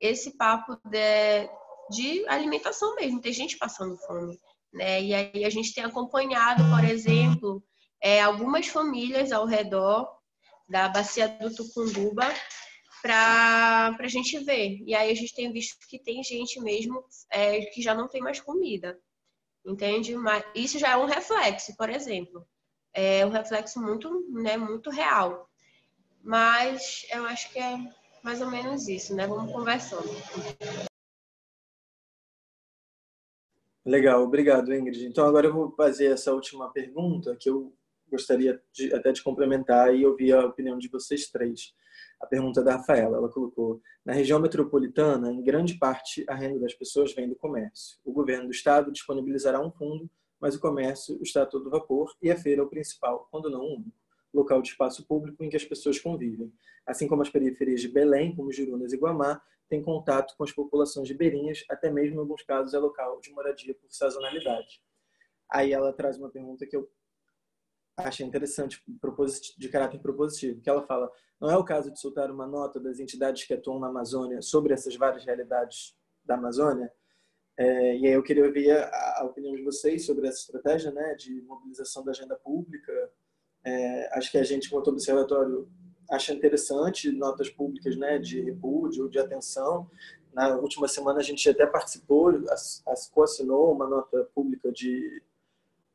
esse 0.00 0.36
papo 0.36 0.76
de, 0.84 1.48
de 1.90 2.28
alimentação 2.28 2.94
mesmo, 2.96 3.20
tem 3.20 3.32
gente 3.32 3.56
passando 3.56 3.96
fome. 3.98 4.38
Né? 4.72 5.02
E 5.02 5.14
aí 5.14 5.44
a 5.44 5.50
gente 5.50 5.72
tem 5.72 5.84
acompanhado, 5.84 6.62
por 6.68 6.84
exemplo, 6.84 7.64
é, 8.02 8.20
algumas 8.20 8.66
famílias 8.66 9.32
ao 9.32 9.46
redor 9.46 10.06
da 10.68 10.88
bacia 10.88 11.28
do 11.28 11.54
Tucunduba 11.54 12.26
para 13.04 13.94
a 14.00 14.08
gente 14.08 14.38
ver. 14.38 14.82
E 14.86 14.94
aí 14.94 15.10
a 15.10 15.14
gente 15.14 15.34
tem 15.34 15.52
visto 15.52 15.76
que 15.86 15.98
tem 15.98 16.24
gente 16.24 16.58
mesmo 16.58 17.04
é, 17.30 17.60
que 17.66 17.82
já 17.82 17.94
não 17.94 18.08
tem 18.08 18.22
mais 18.22 18.40
comida, 18.40 18.98
entende? 19.62 20.16
Mas 20.16 20.42
isso 20.54 20.78
já 20.78 20.92
é 20.92 20.96
um 20.96 21.04
reflexo, 21.04 21.76
por 21.76 21.90
exemplo. 21.90 22.48
É 22.94 23.26
um 23.26 23.28
reflexo 23.28 23.78
muito, 23.78 24.26
né, 24.30 24.56
muito 24.56 24.88
real. 24.88 25.50
Mas 26.22 27.04
eu 27.12 27.26
acho 27.26 27.52
que 27.52 27.58
é 27.58 27.76
mais 28.22 28.40
ou 28.40 28.50
menos 28.50 28.88
isso, 28.88 29.14
né? 29.14 29.26
Vamos 29.26 29.52
conversando. 29.52 30.08
Legal, 33.84 34.22
obrigado, 34.22 34.74
Ingrid. 34.74 35.04
Então, 35.04 35.26
agora 35.26 35.46
eu 35.46 35.52
vou 35.52 35.70
fazer 35.72 36.06
essa 36.06 36.32
última 36.32 36.72
pergunta 36.72 37.36
que 37.36 37.50
eu 37.50 37.76
gostaria 38.10 38.62
de, 38.72 38.94
até 38.94 39.12
de 39.12 39.22
complementar 39.22 39.94
e 39.94 40.06
ouvir 40.06 40.32
a 40.32 40.46
opinião 40.46 40.78
de 40.78 40.88
vocês 40.88 41.28
três. 41.30 41.74
A 42.24 42.26
pergunta 42.26 42.64
da 42.64 42.76
Rafaela, 42.76 43.18
ela 43.18 43.28
colocou: 43.28 43.82
na 44.02 44.14
região 44.14 44.40
metropolitana, 44.40 45.30
em 45.30 45.42
grande 45.42 45.74
parte, 45.74 46.24
a 46.26 46.34
renda 46.34 46.58
das 46.58 46.72
pessoas 46.72 47.12
vem 47.12 47.28
do 47.28 47.36
comércio. 47.36 47.98
O 48.02 48.14
governo 48.14 48.46
do 48.46 48.50
estado 48.50 48.90
disponibilizará 48.90 49.60
um 49.60 49.70
fundo, 49.70 50.10
mas 50.40 50.54
o 50.54 50.60
comércio 50.60 51.22
está 51.22 51.42
a 51.42 51.46
todo 51.46 51.68
vapor 51.68 52.16
e 52.22 52.30
a 52.30 52.36
feira 52.36 52.62
é 52.62 52.64
o 52.64 52.68
principal, 52.68 53.28
quando 53.30 53.50
não 53.50 53.60
o 53.60 53.74
único, 53.76 53.92
local 54.32 54.62
de 54.62 54.70
espaço 54.70 55.06
público 55.06 55.44
em 55.44 55.50
que 55.50 55.56
as 55.56 55.66
pessoas 55.66 55.98
convivem. 55.98 56.50
Assim 56.86 57.06
como 57.06 57.20
as 57.20 57.28
periferias 57.28 57.82
de 57.82 57.88
Belém, 57.88 58.34
como 58.34 58.50
Jurunas 58.50 58.94
e 58.94 58.96
Guamá, 58.96 59.42
tem 59.68 59.82
contato 59.82 60.34
com 60.34 60.44
as 60.44 60.52
populações 60.52 61.06
ribeirinhas, 61.10 61.62
até 61.68 61.90
mesmo 61.90 62.16
em 62.16 62.20
alguns 62.20 62.42
casos 62.42 62.72
é 62.72 62.78
local 62.78 63.20
de 63.20 63.30
moradia 63.32 63.74
por 63.74 63.92
sazonalidade. 63.92 64.80
Aí 65.50 65.74
ela 65.74 65.92
traz 65.92 66.16
uma 66.16 66.30
pergunta 66.30 66.66
que 66.66 66.74
eu 66.74 66.90
achei 67.96 68.26
interessante, 68.26 68.82
de 69.56 69.68
caráter 69.68 70.00
propositivo, 70.00 70.60
que 70.60 70.68
ela 70.68 70.82
fala, 70.82 71.10
não 71.40 71.50
é 71.50 71.56
o 71.56 71.64
caso 71.64 71.92
de 71.92 72.00
soltar 72.00 72.30
uma 72.30 72.46
nota 72.46 72.80
das 72.80 72.98
entidades 72.98 73.44
que 73.44 73.54
atuam 73.54 73.78
na 73.78 73.88
Amazônia 73.88 74.42
sobre 74.42 74.72
essas 74.72 74.96
várias 74.96 75.24
realidades 75.24 75.94
da 76.24 76.34
Amazônia? 76.34 76.90
É, 77.56 77.96
e 77.96 78.06
aí 78.06 78.12
eu 78.12 78.22
queria 78.22 78.44
ouvir 78.44 78.70
a, 78.72 79.20
a, 79.20 79.24
opinião 79.24 79.54
de 79.54 79.62
vocês 79.62 80.04
sobre 80.04 80.26
essa 80.26 80.40
estratégia 80.40 80.90
né, 80.90 81.14
de 81.14 81.40
mobilização 81.42 82.04
da 82.04 82.10
agenda 82.10 82.34
pública. 82.34 82.92
É, 83.64 84.18
acho 84.18 84.30
que 84.30 84.38
a 84.38 84.42
gente, 84.42 84.68
quanto 84.68 84.90
observatório, 84.90 85.68
acha 86.10 86.34
interessante 86.34 87.12
notas 87.12 87.48
públicas 87.48 87.96
né, 87.96 88.18
de 88.18 88.40
repúdio, 88.40 89.08
de 89.08 89.18
atenção. 89.20 89.88
Na 90.32 90.56
última 90.56 90.88
semana 90.88 91.20
a 91.20 91.22
gente 91.22 91.48
até 91.48 91.64
participou, 91.64 92.32
co-assinou 93.12 93.72
uma 93.72 93.88
nota 93.88 94.28
pública 94.34 94.72
de 94.72 95.22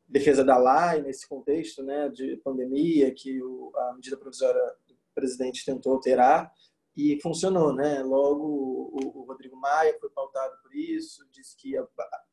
defesa 0.09 0.43
da 0.43 0.57
lei 0.57 1.03
nesse 1.03 1.27
contexto 1.27 1.83
né, 1.83 2.09
de 2.09 2.37
pandemia 2.37 3.13
que 3.13 3.41
o, 3.41 3.71
a 3.75 3.93
medida 3.93 4.17
provisória 4.17 4.61
do 4.87 4.95
presidente 5.13 5.63
tentou 5.63 5.93
alterar 5.93 6.51
e 6.97 7.19
funcionou. 7.21 7.73
Né? 7.73 8.01
Logo, 8.01 8.43
o, 8.91 9.19
o 9.19 9.23
Rodrigo 9.23 9.55
Maia 9.55 9.95
foi 9.99 10.09
pautado 10.09 10.57
por 10.63 10.75
isso, 10.75 11.25
disse 11.31 11.55
que 11.55 11.71
ia, 11.71 11.87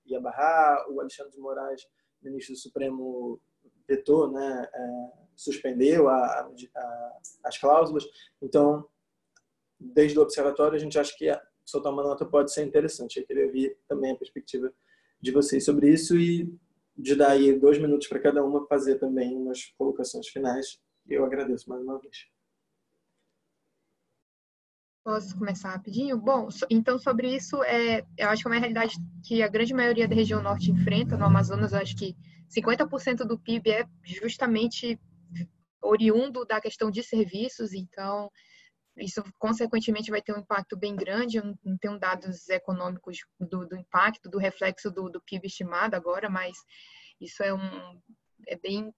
ia 0.06 0.20
barrar, 0.20 0.90
o 0.90 1.00
Alexandre 1.00 1.32
de 1.32 1.38
Moraes, 1.38 1.86
ministro 2.22 2.54
do 2.54 2.58
Supremo, 2.58 3.40
vetou, 3.86 4.32
né, 4.32 4.68
é, 4.72 5.12
suspendeu 5.36 6.08
a, 6.08 6.50
a, 6.74 7.18
as 7.44 7.58
cláusulas. 7.58 8.04
Então, 8.40 8.88
desde 9.78 10.18
o 10.18 10.22
observatório, 10.22 10.76
a 10.76 10.80
gente 10.80 10.98
acha 10.98 11.14
que 11.16 11.30
soltar 11.64 11.92
uma 11.92 12.02
nota 12.02 12.24
pode 12.24 12.52
ser 12.52 12.64
interessante. 12.64 13.20
Eu 13.20 13.26
queria 13.26 13.46
ouvir 13.46 13.78
também 13.86 14.12
a 14.12 14.16
perspectiva 14.16 14.72
de 15.20 15.30
vocês 15.30 15.64
sobre 15.64 15.90
isso 15.90 16.18
e 16.18 16.52
de 16.96 17.14
dar 17.14 17.32
aí 17.32 17.58
dois 17.58 17.78
minutos 17.78 18.08
para 18.08 18.20
cada 18.20 18.44
uma 18.44 18.66
fazer 18.66 18.98
também 18.98 19.36
umas 19.36 19.66
colocações 19.76 20.28
finais. 20.28 20.78
Eu 21.06 21.24
agradeço 21.24 21.68
mais 21.68 21.82
uma 21.82 21.98
vez. 21.98 22.26
Posso 25.04 25.38
começar 25.38 25.70
rapidinho? 25.70 26.18
Bom, 26.18 26.48
então 26.68 26.98
sobre 26.98 27.32
isso, 27.36 27.62
é, 27.62 28.04
eu 28.18 28.28
acho 28.28 28.42
que 28.42 28.48
é 28.48 28.50
uma 28.50 28.58
realidade 28.58 28.96
que 29.24 29.40
a 29.40 29.46
grande 29.46 29.72
maioria 29.72 30.08
da 30.08 30.16
região 30.16 30.42
norte 30.42 30.70
enfrenta. 30.70 31.16
No 31.16 31.26
Amazonas, 31.26 31.72
eu 31.72 31.78
acho 31.78 31.96
que 31.96 32.16
50% 32.48 33.18
do 33.18 33.38
PIB 33.38 33.70
é 33.70 33.86
justamente 34.02 34.98
oriundo 35.80 36.44
da 36.44 36.60
questão 36.60 36.90
de 36.90 37.04
serviços, 37.04 37.72
então 37.72 38.30
isso 38.96 39.22
consequentemente 39.38 40.10
vai 40.10 40.22
ter 40.22 40.34
um 40.34 40.40
impacto 40.40 40.76
bem 40.76 40.96
grande. 40.96 41.36
Eu 41.36 41.54
não 41.64 41.76
tenho 41.76 41.98
dados 41.98 42.48
econômicos 42.48 43.18
do, 43.38 43.66
do 43.66 43.76
impacto, 43.76 44.28
do 44.28 44.38
reflexo 44.38 44.90
do, 44.90 45.08
do, 45.08 45.20
PIB 45.20 45.46
estimado 45.46 45.94
agora, 45.94 46.30
mas 46.30 46.56
isso 47.20 47.42
é 47.42 47.52
um 47.52 48.00
é 48.46 48.56
bem 48.56 48.92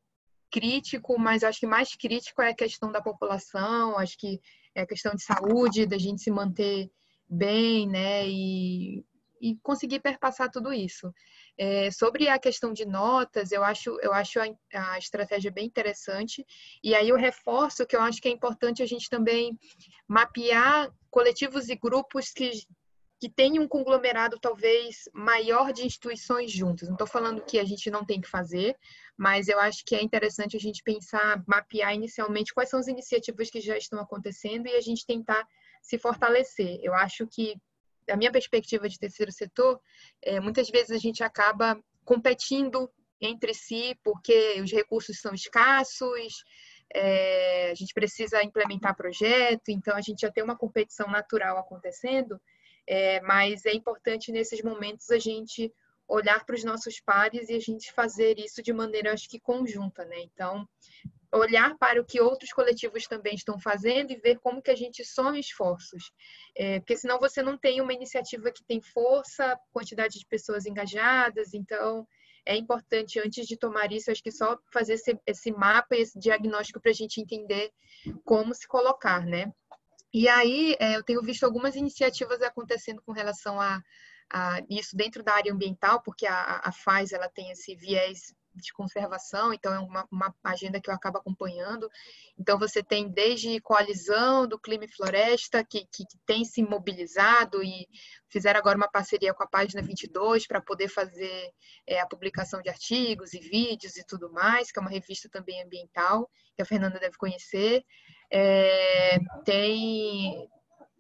crítico, 0.51 1.19
mas 1.19 1.45
acho 1.45 1.61
que 1.61 1.67
mais 1.67 1.95
crítico 1.95 2.43
é 2.43 2.51
a 2.51 2.55
questão 2.55 2.91
da 2.91 3.03
população, 3.03 3.99
acho 3.99 4.17
que 4.19 4.41
é 4.75 4.83
a 4.83 4.87
questão 4.87 5.15
de 5.15 5.23
saúde, 5.23 5.87
da 5.87 5.99
gente 5.99 6.23
se 6.23 6.31
manter 6.31 6.91
bem, 7.29 7.87
né, 7.87 8.27
e, 8.27 9.05
e 9.41 9.57
conseguir 9.63 10.01
perpassar 10.01 10.51
tudo 10.51 10.73
isso. 10.73 11.13
É, 11.61 11.91
sobre 11.91 12.29
a 12.29 12.39
questão 12.39 12.73
de 12.73 12.87
notas, 12.87 13.51
eu 13.51 13.65
acho, 13.65 13.99
eu 14.01 14.13
acho 14.13 14.39
a, 14.39 14.93
a, 14.93 14.99
estratégia 14.99 15.51
bem 15.51 15.67
interessante. 15.67 16.47
E 16.85 16.95
aí 16.95 17.09
eu 17.09 17.17
reforço 17.17 17.85
que 17.85 17.97
eu 17.97 18.01
acho 18.01 18.23
que 18.23 18.29
é 18.29 18.31
importante 18.31 18.81
a 18.81 18.87
gente 18.87 19.11
também 19.11 19.59
mapear 20.07 20.89
coletivos 21.11 21.69
e 21.69 21.75
grupos 21.75 22.31
que, 22.31 22.53
que 23.21 23.29
têm 23.29 23.59
um 23.59 23.67
conglomerado 23.67 24.39
talvez 24.41 25.09
maior 25.13 25.73
de 25.73 25.85
instituições 25.85 26.53
juntas. 26.53 26.87
Não 26.87 26.95
estou 26.95 27.09
falando 27.09 27.45
que 27.45 27.59
a 27.59 27.65
gente 27.65 27.91
não 27.91 28.05
tem 28.05 28.21
que 28.21 28.29
fazer, 28.29 28.77
mas 29.17 29.49
eu 29.49 29.59
acho 29.59 29.85
que 29.85 29.97
é 29.97 30.03
interessante 30.03 30.57
a 30.57 30.61
gente 30.61 30.81
pensar, 30.85 31.43
mapear 31.45 31.93
inicialmente 31.93 32.55
quais 32.55 32.71
são 32.71 32.79
as 32.79 32.87
iniciativas 32.87 33.51
que 33.51 33.61
já 33.61 33.77
estão 33.77 33.99
acontecendo 33.99 34.69
e 34.69 34.77
a 34.77 34.81
gente 34.81 35.05
tentar 35.05 35.45
se 35.83 35.99
fortalecer. 35.99 36.79
Eu 36.83 36.95
acho 36.95 37.27
que 37.27 37.57
da 38.09 38.17
minha 38.17 38.33
perspectiva 38.33 38.89
de 38.89 38.99
terceiro 38.99 39.31
setor, 39.31 39.79
é, 40.23 40.41
muitas 40.41 40.71
vezes 40.71 40.91
a 40.91 40.99
gente 40.99 41.23
acaba 41.23 41.79
competindo 42.05 42.91
entre 43.21 43.53
si 43.53 43.95
porque 44.03 44.59
os 44.63 44.73
recursos 44.73 45.21
são 45.21 45.35
escassos, 45.35 46.43
é, 46.93 47.71
a 47.71 47.75
gente 47.75 47.93
precisa 47.93 48.43
implementar 48.43 48.97
projeto, 48.97 49.69
então 49.69 49.95
a 49.95 50.01
gente 50.01 50.23
já 50.23 50.33
tem 50.33 50.43
uma 50.43 50.57
competição 50.57 51.07
natural 51.09 51.59
acontecendo, 51.59 52.41
é, 52.87 53.21
mas 53.21 53.67
é 53.67 53.75
importante 53.75 54.33
nesses 54.33 54.63
momentos 54.63 55.11
a 55.11 55.19
gente 55.19 55.71
olhar 56.09 56.47
para 56.47 56.55
os 56.55 56.65
nossos 56.65 56.99
pares 57.01 57.51
e 57.51 57.55
a 57.55 57.61
gente 57.61 57.93
fazer 57.93 58.39
isso 58.39 58.63
de 58.63 58.73
maneira, 58.73 59.13
acho 59.13 59.29
que 59.29 59.39
conjunta, 59.39 60.07
né? 60.07 60.19
Então, 60.21 60.67
olhar 61.33 61.77
para 61.79 62.01
o 62.01 62.05
que 62.05 62.21
outros 62.21 62.53
coletivos 62.53 63.05
também 63.05 63.35
estão 63.35 63.59
fazendo 63.59 64.11
e 64.11 64.17
ver 64.17 64.39
como 64.39 64.63
que 64.63 64.71
a 64.71 64.77
gente 64.77 65.05
soma 65.05 65.39
esforços. 65.39 66.11
É, 66.57 66.81
porque 66.81 66.97
senão 66.97 67.19
você 67.19 67.43
não 67.43 67.59
tem 67.59 67.81
uma 67.81 67.93
iniciativa 67.93 68.51
que 68.51 68.65
tem 68.65 68.81
força, 68.81 69.59
quantidade 69.73 70.19
de 70.19 70.27
pessoas 70.27 70.65
engajadas, 70.67 71.53
então 71.53 72.07
é 72.47 72.57
importante, 72.57 73.21
antes 73.21 73.47
de 73.47 73.59
tomar 73.59 73.93
isso, 73.93 74.11
acho 74.11 74.23
que 74.23 74.33
só 74.33 74.59
fazer 74.73 74.95
esse, 74.95 75.19
esse 75.27 75.53
mapa 75.53 75.95
e 75.95 76.01
esse 76.01 76.19
diagnóstico 76.19 76.81
para 76.81 76.91
a 76.91 76.95
gente 76.95 77.21
entender 77.21 77.71
como 78.25 78.55
se 78.55 78.67
colocar, 78.67 79.27
né? 79.27 79.53
E 80.13 80.27
aí, 80.29 80.75
é, 80.81 80.97
eu 80.97 81.03
tenho 81.03 81.21
visto 81.23 81.45
algumas 81.45 81.77
iniciativas 81.77 82.41
acontecendo 82.41 83.03
com 83.03 83.13
relação 83.13 83.61
a, 83.61 83.83
a 84.33 84.61
isso 84.71 84.97
dentro 84.97 85.23
da 85.23 85.35
área 85.35 85.53
ambiental, 85.53 86.01
porque 86.03 86.27
a, 86.27 86.63
a 86.65 86.73
ela 87.13 87.29
tem 87.29 87.51
esse 87.51 87.77
viés 87.77 88.35
de 88.63 88.73
conservação, 88.73 89.53
então 89.53 89.73
é 89.73 89.79
uma, 89.79 90.07
uma, 90.11 90.35
agenda 90.45 90.81
que 90.81 90.91
eu 90.91 90.95
acabo 90.95 91.19
acompanhando. 91.19 91.89
Então 92.39 92.59
você 92.59 92.83
tem 92.83 93.09
desde 93.09 93.61
coalizão 93.61 94.47
do 94.47 94.59
clima 94.59 94.85
e 94.85 94.93
floresta, 94.93 95.65
que, 95.65 95.87
que, 95.93 96.05
que 96.05 96.19
tem 96.27 96.45
se 96.45 96.63
mobilizado 96.63 97.63
e 97.63 97.89
fizeram 98.29 98.59
agora 98.59 98.77
uma 98.77 98.91
parceria 98.91 99.35
com 99.35 99.43
a 99.43 99.49
página 99.49 99.83
22 99.83 100.47
para 100.47 100.61
poder 100.61 100.89
fazer 100.89 101.51
é, 101.87 102.01
a 102.01 102.07
publicação 102.07 102.61
de 102.61 102.69
artigos 102.69 103.33
e 103.33 103.41
vídeos 103.41 103.97
e 103.97 104.05
tudo 104.05 104.33
mais, 104.33 104.71
que 104.71 104.79
é 104.79 104.83
uma 104.83 104.91
revista 104.91 105.29
também 105.29 105.63
ambiental, 105.63 106.31
que 106.55 106.63
a 106.63 106.67
Fernanda 106.67 106.99
deve 106.99 107.17
conhecer. 107.17 107.85
É, 108.31 109.19
tem 109.45 110.49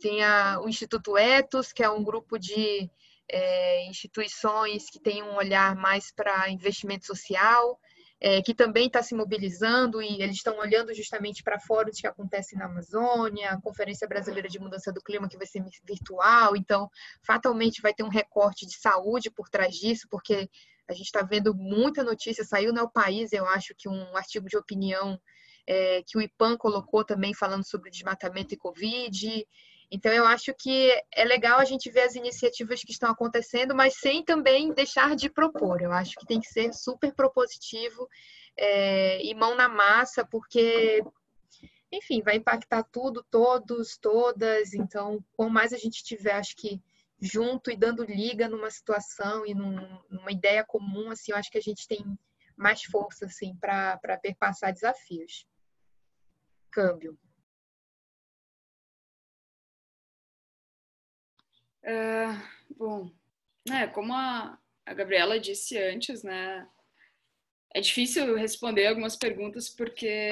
tem 0.00 0.22
a, 0.22 0.60
o 0.60 0.68
Instituto 0.68 1.16
Etos, 1.18 1.72
que 1.72 1.82
é 1.82 1.90
um 1.90 2.02
grupo 2.02 2.38
de 2.38 2.90
é, 3.30 3.86
instituições 3.86 4.88
que 4.90 5.00
têm 5.00 5.22
um 5.22 5.36
olhar 5.36 5.76
mais 5.76 6.10
para 6.12 6.50
investimento 6.50 7.06
social, 7.06 7.78
é, 8.20 8.42
que 8.42 8.52
também 8.52 8.86
está 8.86 9.02
se 9.02 9.14
mobilizando 9.14 10.02
e 10.02 10.20
eles 10.20 10.36
estão 10.36 10.58
olhando 10.58 10.92
justamente 10.92 11.42
para 11.42 11.60
fóruns 11.60 12.00
que 12.00 12.06
acontecem 12.06 12.58
na 12.58 12.64
Amazônia, 12.64 13.50
a 13.50 13.60
Conferência 13.60 14.08
Brasileira 14.08 14.48
de 14.48 14.58
Mudança 14.58 14.92
do 14.92 15.00
Clima, 15.00 15.28
que 15.28 15.36
vai 15.36 15.46
ser 15.46 15.62
virtual, 15.84 16.56
então 16.56 16.90
fatalmente 17.22 17.80
vai 17.80 17.94
ter 17.94 18.02
um 18.02 18.08
recorte 18.08 18.66
de 18.66 18.76
saúde 18.76 19.30
por 19.30 19.48
trás 19.48 19.74
disso, 19.74 20.08
porque 20.10 20.50
a 20.88 20.94
gente 20.94 21.06
está 21.06 21.22
vendo 21.22 21.54
muita 21.54 22.02
notícia, 22.02 22.42
saiu 22.44 22.72
no 22.72 22.90
País, 22.90 23.32
eu 23.32 23.46
acho 23.46 23.74
que 23.76 23.88
um 23.88 24.16
artigo 24.16 24.48
de 24.48 24.56
opinião 24.56 25.20
é, 25.66 26.02
que 26.02 26.16
o 26.16 26.22
IPAN 26.22 26.56
colocou 26.56 27.04
também 27.04 27.34
falando 27.34 27.62
sobre 27.62 27.90
desmatamento 27.90 28.54
e 28.54 28.56
Covid, 28.56 29.46
Então, 29.90 30.12
eu 30.12 30.26
acho 30.26 30.52
que 30.54 30.90
é 31.14 31.24
legal 31.24 31.58
a 31.58 31.64
gente 31.64 31.90
ver 31.90 32.02
as 32.02 32.14
iniciativas 32.14 32.82
que 32.82 32.92
estão 32.92 33.10
acontecendo, 33.10 33.74
mas 33.74 33.94
sem 33.98 34.22
também 34.22 34.72
deixar 34.72 35.16
de 35.16 35.30
propor. 35.30 35.80
Eu 35.80 35.92
acho 35.92 36.14
que 36.16 36.26
tem 36.26 36.40
que 36.40 36.46
ser 36.46 36.72
super 36.74 37.14
propositivo 37.14 38.06
é, 38.56 39.22
e 39.24 39.34
mão 39.34 39.54
na 39.54 39.68
massa, 39.68 40.26
porque, 40.26 41.02
enfim, 41.90 42.20
vai 42.20 42.36
impactar 42.36 42.82
tudo, 42.82 43.24
todos, 43.30 43.96
todas. 43.96 44.74
Então, 44.74 45.24
quanto 45.32 45.52
mais 45.52 45.72
a 45.72 45.78
gente 45.78 46.04
tiver, 46.04 46.32
acho 46.32 46.54
que 46.56 46.82
junto 47.20 47.70
e 47.70 47.76
dando 47.76 48.04
liga 48.04 48.46
numa 48.46 48.70
situação 48.70 49.46
e 49.46 49.54
num, 49.54 50.00
numa 50.10 50.30
ideia 50.30 50.64
comum, 50.64 51.10
assim, 51.10 51.32
eu 51.32 51.38
acho 51.38 51.50
que 51.50 51.58
a 51.58 51.62
gente 51.62 51.88
tem 51.88 52.04
mais 52.54 52.82
força, 52.82 53.24
assim, 53.24 53.56
para 53.56 54.18
perpassar 54.20 54.72
desafios. 54.72 55.46
Câmbio. 56.70 57.18
Uh, 61.84 62.74
bom, 62.76 63.10
né, 63.68 63.86
como 63.88 64.12
a, 64.12 64.58
a 64.84 64.94
Gabriela 64.94 65.38
disse 65.38 65.78
antes, 65.78 66.22
né, 66.22 66.68
é 67.74 67.80
difícil 67.80 68.34
responder 68.36 68.86
algumas 68.86 69.16
perguntas 69.16 69.68
porque 69.68 70.30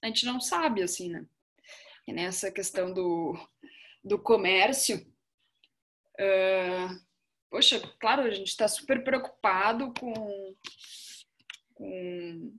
a 0.00 0.06
gente 0.06 0.26
não 0.26 0.40
sabe, 0.40 0.82
assim, 0.82 1.10
né? 1.10 1.26
E 2.06 2.12
nessa 2.12 2.50
questão 2.50 2.92
do, 2.92 3.34
do 4.04 4.18
comércio, 4.18 4.98
uh, 6.20 7.00
poxa, 7.50 7.80
claro, 8.00 8.22
a 8.22 8.30
gente 8.30 8.48
está 8.48 8.68
super 8.68 9.02
preocupado 9.02 9.92
com, 9.98 10.56
com 11.74 12.52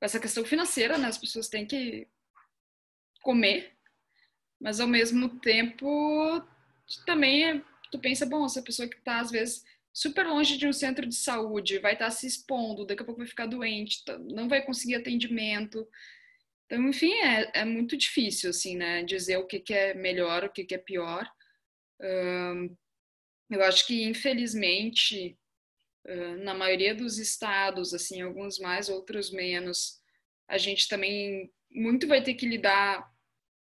essa 0.00 0.20
questão 0.20 0.44
financeira, 0.44 0.98
né? 0.98 1.08
As 1.08 1.18
pessoas 1.18 1.48
têm 1.48 1.66
que 1.66 2.06
comer, 3.22 3.76
mas 4.60 4.80
ao 4.80 4.88
mesmo 4.88 5.40
tempo 5.40 6.42
também 7.04 7.44
é, 7.44 7.62
tu 7.90 7.98
pensa, 7.98 8.26
bom, 8.26 8.44
essa 8.44 8.62
pessoa 8.62 8.88
que 8.88 8.96
está 8.96 9.20
às 9.20 9.30
vezes 9.30 9.62
super 9.92 10.26
longe 10.26 10.56
de 10.56 10.66
um 10.66 10.72
centro 10.72 11.06
de 11.06 11.14
saúde, 11.14 11.78
vai 11.78 11.94
estar 11.94 12.06
tá 12.06 12.10
se 12.10 12.26
expondo, 12.26 12.86
daqui 12.86 13.02
a 13.02 13.04
pouco 13.04 13.20
vai 13.20 13.26
ficar 13.26 13.46
doente, 13.46 14.04
tá, 14.04 14.18
não 14.18 14.48
vai 14.48 14.64
conseguir 14.64 14.94
atendimento. 14.94 15.86
Então, 16.66 16.88
enfim, 16.88 17.12
é, 17.14 17.60
é 17.60 17.64
muito 17.64 17.96
difícil, 17.96 18.50
assim, 18.50 18.76
né, 18.76 19.02
dizer 19.02 19.38
o 19.38 19.46
que, 19.46 19.58
que 19.58 19.74
é 19.74 19.94
melhor, 19.94 20.44
o 20.44 20.50
que, 20.50 20.64
que 20.64 20.74
é 20.74 20.78
pior. 20.78 21.28
eu 23.50 23.62
acho 23.64 23.86
que, 23.86 24.04
infelizmente, 24.04 25.36
na 26.42 26.54
maioria 26.54 26.94
dos 26.94 27.18
estados, 27.18 27.92
assim, 27.92 28.20
alguns 28.20 28.58
mais, 28.58 28.88
outros 28.88 29.30
menos, 29.30 30.00
a 30.46 30.58
gente 30.58 30.88
também 30.88 31.50
muito 31.70 32.06
vai 32.06 32.22
ter 32.22 32.34
que 32.34 32.46
lidar 32.46 33.10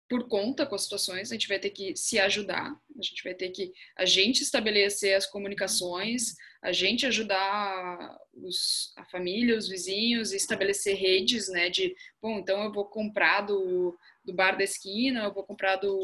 por 0.08 0.28
conta 0.28 0.64
com 0.64 0.74
as 0.74 0.82
situações, 0.82 1.30
a 1.30 1.34
gente 1.34 1.48
vai 1.48 1.58
ter 1.58 1.70
que 1.70 1.96
se 1.96 2.18
ajudar, 2.18 2.70
a 2.70 3.02
gente 3.02 3.24
vai 3.24 3.34
ter 3.34 3.50
que 3.50 3.72
a 3.96 4.04
gente 4.04 4.40
estabelecer 4.40 5.16
as 5.16 5.26
comunicações, 5.26 6.36
a 6.62 6.70
gente 6.70 7.04
ajudar 7.06 8.16
os, 8.32 8.92
a 8.96 9.04
família, 9.06 9.56
os 9.56 9.68
vizinhos, 9.68 10.32
estabelecer 10.32 10.96
redes, 10.96 11.48
né, 11.48 11.68
de, 11.68 11.94
bom, 12.22 12.38
então 12.38 12.62
eu 12.62 12.72
vou 12.72 12.84
comprar 12.84 13.40
do, 13.40 13.98
do 14.24 14.32
bar 14.32 14.56
da 14.56 14.62
esquina, 14.62 15.24
eu 15.24 15.34
vou 15.34 15.42
comprar 15.42 15.76
do, 15.76 16.00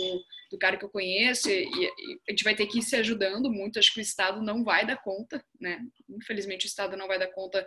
do 0.50 0.58
cara 0.58 0.76
que 0.76 0.84
eu 0.84 0.90
conheço, 0.90 1.48
e, 1.48 1.62
e 1.62 1.90
a 2.28 2.32
gente 2.32 2.44
vai 2.44 2.56
ter 2.56 2.66
que 2.66 2.80
ir 2.80 2.82
se 2.82 2.96
ajudando 2.96 3.52
muito, 3.52 3.78
acho 3.78 3.92
que 3.94 4.00
o 4.00 4.02
Estado 4.02 4.42
não 4.42 4.64
vai 4.64 4.84
dar 4.84 4.96
conta, 4.96 5.44
né, 5.60 5.78
infelizmente 6.08 6.66
o 6.66 6.68
Estado 6.68 6.96
não 6.96 7.06
vai 7.06 7.20
dar 7.20 7.28
conta 7.28 7.64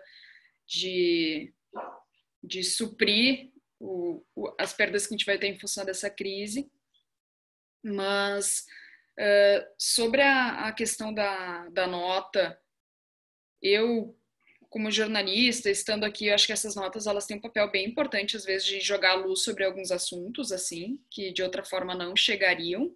de, 0.68 1.54
de 2.44 2.62
suprir 2.62 3.55
o, 3.80 4.24
o, 4.36 4.54
as 4.60 4.74
perdas 4.74 5.06
que 5.06 5.14
a 5.14 5.18
gente 5.18 5.26
vai 5.26 5.38
ter 5.38 5.48
em 5.48 5.60
função 5.60 5.86
dessa 5.86 6.10
crise. 6.10 6.70
Mas 7.84 8.66
uh, 9.20 9.66
sobre 9.78 10.22
a, 10.22 10.68
a, 10.68 10.72
questão 10.72 11.14
da, 11.14 11.70
da 11.70 11.86
nota, 11.86 12.60
eu, 13.62 14.18
como 14.70 14.92
jornalista, 14.92 15.70
estando 15.70 16.04
aqui, 16.04 16.30
acho 16.30 16.48
que 16.48 16.54
essas 16.54 16.76
notas 16.76 17.08
elas 17.08 17.26
têm 17.26 17.38
um 17.38 17.42
papel 17.42 17.70
bem 17.70 17.88
importante, 17.88 18.36
às 18.36 18.46
vezes, 18.46 18.68
de 18.68 18.80
jogar 18.80 19.14
luz 19.14 19.44
sobre 19.44 19.64
alguns 19.64 19.92
assuntos, 19.92 20.52
assim, 20.52 21.00
que 21.12 21.32
de 21.32 21.44
outra 21.44 21.64
forma 21.64 21.94
não 21.94 22.16
chegariam. 22.16 22.96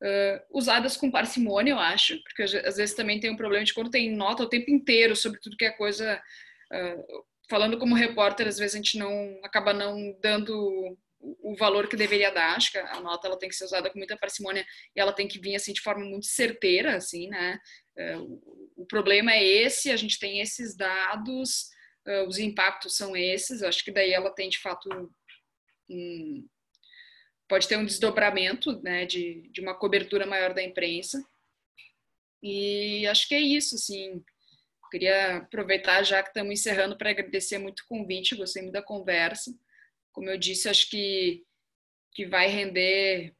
Uh, 0.00 0.38
usadas 0.50 0.96
com 0.96 1.10
parcimônia, 1.10 1.72
eu 1.72 1.78
acho, 1.78 2.22
porque 2.22 2.42
às 2.42 2.76
vezes 2.76 2.94
também 2.94 3.18
tem 3.18 3.30
um 3.30 3.36
problema 3.36 3.64
de 3.64 3.74
quando 3.74 3.90
tem 3.90 4.14
nota 4.14 4.44
o 4.44 4.48
tempo 4.48 4.70
inteiro 4.70 5.16
sobre 5.16 5.40
tudo 5.40 5.56
que 5.56 5.64
é 5.64 5.72
coisa, 5.72 6.22
uh, 6.72 7.24
falando 7.48 7.78
como 7.78 7.94
repórter, 7.94 8.46
às 8.46 8.58
vezes 8.58 8.74
a 8.74 8.78
gente 8.78 8.98
não 8.98 9.40
acaba 9.42 9.72
não 9.72 10.16
dando 10.20 10.96
o 11.20 11.56
valor 11.56 11.88
que 11.88 11.96
deveria 11.96 12.30
dar. 12.30 12.56
Acho 12.56 12.72
que 12.72 12.78
a 12.78 13.00
nota 13.00 13.26
ela 13.26 13.38
tem 13.38 13.48
que 13.48 13.54
ser 13.54 13.64
usada 13.64 13.90
com 13.90 13.98
muita 13.98 14.16
parcimônia 14.16 14.64
e 14.94 15.00
ela 15.00 15.12
tem 15.12 15.26
que 15.26 15.40
vir 15.40 15.56
assim 15.56 15.72
de 15.72 15.80
forma 15.80 16.04
muito 16.04 16.26
certeira, 16.26 16.96
assim, 16.96 17.28
né? 17.28 17.58
É, 17.96 18.16
o 18.76 18.86
problema 18.86 19.32
é 19.32 19.44
esse, 19.44 19.90
a 19.90 19.96
gente 19.96 20.18
tem 20.18 20.40
esses 20.40 20.76
dados, 20.76 21.68
é, 22.06 22.22
os 22.22 22.38
impactos 22.38 22.96
são 22.96 23.16
esses. 23.16 23.62
Acho 23.62 23.84
que 23.84 23.90
daí 23.90 24.12
ela 24.12 24.30
tem 24.30 24.48
de 24.48 24.58
fato 24.58 24.88
um, 25.90 26.46
pode 27.48 27.66
ter 27.66 27.76
um 27.76 27.84
desdobramento, 27.84 28.80
né, 28.82 29.06
de, 29.06 29.48
de 29.50 29.60
uma 29.60 29.74
cobertura 29.74 30.26
maior 30.26 30.54
da 30.54 30.62
imprensa. 30.62 31.24
E 32.42 33.06
acho 33.06 33.26
que 33.26 33.34
é 33.34 33.40
isso, 33.40 33.74
assim. 33.74 34.22
Queria 34.90 35.38
aproveitar 35.38 36.02
já 36.02 36.22
que 36.22 36.28
estamos 36.28 36.52
encerrando 36.52 36.96
para 36.96 37.10
agradecer 37.10 37.58
muito 37.58 37.80
o 37.80 37.86
convite, 37.88 38.36
gostei 38.36 38.62
muito 38.62 38.74
da 38.74 38.82
conversa. 38.82 39.52
Como 40.12 40.28
eu 40.28 40.38
disse, 40.38 40.68
acho 40.68 40.88
que, 40.90 41.44
que 42.12 42.26
vai 42.26 42.48
render, 42.48 43.34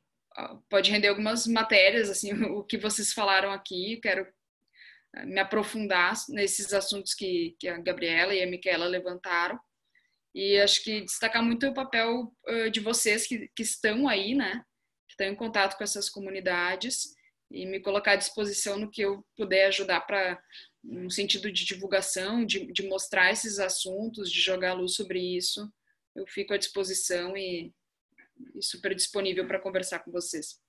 pode 0.68 0.90
render 0.90 1.08
algumas 1.08 1.46
matérias, 1.46 2.10
assim, 2.10 2.32
o 2.44 2.62
que 2.62 2.78
vocês 2.78 3.12
falaram 3.12 3.50
aqui. 3.50 3.98
Quero 4.02 4.26
eh, 5.16 5.24
me 5.26 5.40
aprofundar 5.40 6.14
nesses 6.28 6.72
assuntos 6.72 7.14
que, 7.14 7.56
que 7.58 7.68
a 7.68 7.78
Gabriela 7.78 8.34
e 8.34 8.42
a 8.42 8.46
Micaela 8.46 8.86
levantaram. 8.86 9.58
E 10.34 10.58
acho 10.60 10.82
que 10.84 11.00
destacar 11.00 11.42
muito 11.42 11.66
o 11.66 11.74
papel 11.74 12.32
uh, 12.48 12.70
de 12.70 12.80
vocês 12.80 13.26
que, 13.26 13.50
que 13.56 13.62
estão 13.62 14.06
aí, 14.06 14.34
né? 14.34 14.62
Que 15.08 15.14
estão 15.14 15.26
em 15.26 15.34
contato 15.34 15.76
com 15.76 15.82
essas 15.82 16.08
comunidades 16.08 17.16
e 17.50 17.66
me 17.66 17.80
colocar 17.80 18.12
à 18.12 18.16
disposição 18.16 18.78
no 18.78 18.90
que 18.90 19.02
eu 19.02 19.24
puder 19.36 19.66
ajudar 19.66 20.02
para 20.02 20.40
no 20.82 21.10
sentido 21.10 21.50
de 21.50 21.64
divulgação, 21.64 22.44
de, 22.44 22.72
de 22.72 22.88
mostrar 22.88 23.30
esses 23.30 23.58
assuntos, 23.58 24.30
de 24.30 24.40
jogar 24.40 24.74
luz 24.74 24.94
sobre 24.94 25.20
isso, 25.20 25.72
eu 26.14 26.26
fico 26.26 26.54
à 26.54 26.56
disposição 26.56 27.36
e, 27.36 27.72
e 28.54 28.62
super 28.62 28.94
disponível 28.94 29.46
para 29.46 29.60
conversar 29.60 30.00
com 30.00 30.10
vocês. 30.10 30.60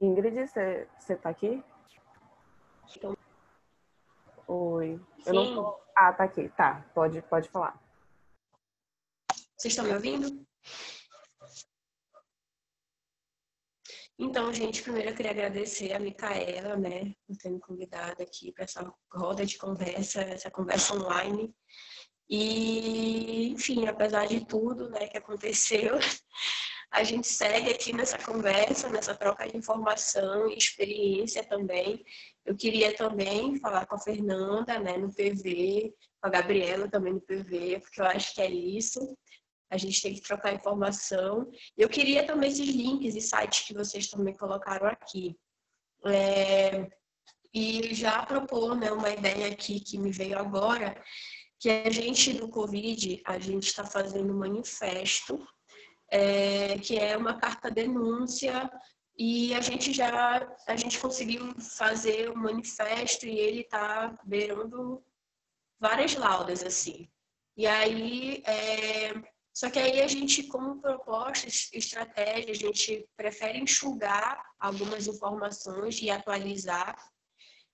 Ingrid, 0.00 0.34
você 0.48 1.14
está 1.14 1.30
aqui? 1.30 1.62
Oi. 4.48 5.00
Eu 5.26 5.32
não 5.32 5.54
tô... 5.54 5.80
Ah, 5.96 6.12
tá 6.12 6.24
aqui. 6.24 6.48
Tá, 6.50 6.84
pode, 6.94 7.22
pode 7.22 7.48
falar. 7.48 7.80
Vocês 9.56 9.72
estão 9.72 9.84
me 9.84 9.94
ouvindo? 9.94 10.44
Então, 14.18 14.52
gente, 14.52 14.82
primeiro 14.82 15.10
eu 15.10 15.14
queria 15.14 15.32
agradecer 15.32 15.92
a 15.92 15.98
Micaela, 15.98 16.76
né, 16.76 17.14
por 17.26 17.36
ter 17.36 17.50
me 17.50 17.58
convidado 17.58 18.22
aqui 18.22 18.52
para 18.52 18.64
essa 18.64 18.94
roda 19.12 19.44
de 19.44 19.58
conversa, 19.58 20.20
essa 20.20 20.50
conversa 20.50 20.94
online. 20.94 21.52
E, 22.28 23.48
enfim, 23.52 23.86
apesar 23.86 24.26
de 24.26 24.44
tudo, 24.44 24.88
né, 24.90 25.08
que 25.08 25.18
aconteceu, 25.18 25.98
a 26.90 27.02
gente 27.02 27.26
segue 27.26 27.70
aqui 27.70 27.92
nessa 27.92 28.18
conversa, 28.18 28.88
nessa 28.88 29.14
troca 29.14 29.48
de 29.48 29.56
informação 29.56 30.48
e 30.48 30.56
experiência 30.56 31.42
também. 31.42 32.04
Eu 32.44 32.56
queria 32.56 32.94
também 32.96 33.56
falar 33.58 33.86
com 33.86 33.94
a 33.94 34.00
Fernanda, 34.00 34.78
né, 34.78 34.96
no 34.98 35.12
PV, 35.12 35.94
com 36.20 36.26
a 36.26 36.30
Gabriela 36.30 36.88
também 36.88 37.14
no 37.14 37.20
PV, 37.20 37.80
porque 37.80 38.00
eu 38.00 38.06
acho 38.06 38.34
que 38.34 38.40
é 38.40 38.50
isso. 38.50 39.16
A 39.70 39.76
gente 39.76 40.02
tem 40.02 40.14
que 40.14 40.20
trocar 40.20 40.54
informação. 40.54 41.50
Eu 41.76 41.88
queria 41.88 42.26
também 42.26 42.50
esses 42.50 42.68
links 42.68 43.14
e 43.14 43.20
sites 43.20 43.66
que 43.66 43.74
vocês 43.74 44.08
também 44.08 44.34
colocaram 44.34 44.86
aqui. 44.86 45.36
É, 46.04 46.90
e 47.54 47.94
já 47.94 48.26
propor 48.26 48.74
né, 48.74 48.90
uma 48.90 49.10
ideia 49.10 49.46
aqui 49.48 49.78
que 49.78 49.96
me 49.96 50.10
veio 50.10 50.38
agora, 50.38 51.00
que 51.60 51.70
a 51.70 51.90
gente 51.90 52.32
do 52.32 52.48
Covid, 52.48 53.22
a 53.24 53.38
gente 53.38 53.68
está 53.68 53.84
fazendo 53.84 54.32
um 54.32 54.38
manifesto 54.38 55.38
é, 56.10 56.78
que 56.78 56.98
é 56.98 57.16
uma 57.16 57.38
carta 57.38 57.70
denúncia 57.70 58.70
e 59.16 59.54
a 59.54 59.60
gente 59.60 59.92
já 59.92 60.48
a 60.66 60.76
gente 60.76 60.98
conseguiu 60.98 61.54
fazer 61.60 62.30
um 62.30 62.36
manifesto 62.36 63.26
e 63.26 63.38
ele 63.38 63.60
está 63.60 64.18
beirando 64.24 65.04
várias 65.78 66.14
laudas 66.14 66.62
assim. 66.64 67.08
E 67.56 67.66
aí 67.66 68.42
é, 68.46 69.12
Só 69.54 69.68
que 69.70 69.78
aí 69.78 70.00
a 70.00 70.08
gente, 70.08 70.44
como 70.44 70.80
proposta, 70.80 71.46
estratégia, 71.46 72.52
a 72.52 72.54
gente 72.54 73.06
prefere 73.16 73.58
enxugar 73.58 74.42
algumas 74.58 75.06
informações 75.06 76.00
e 76.00 76.10
atualizar. 76.10 76.96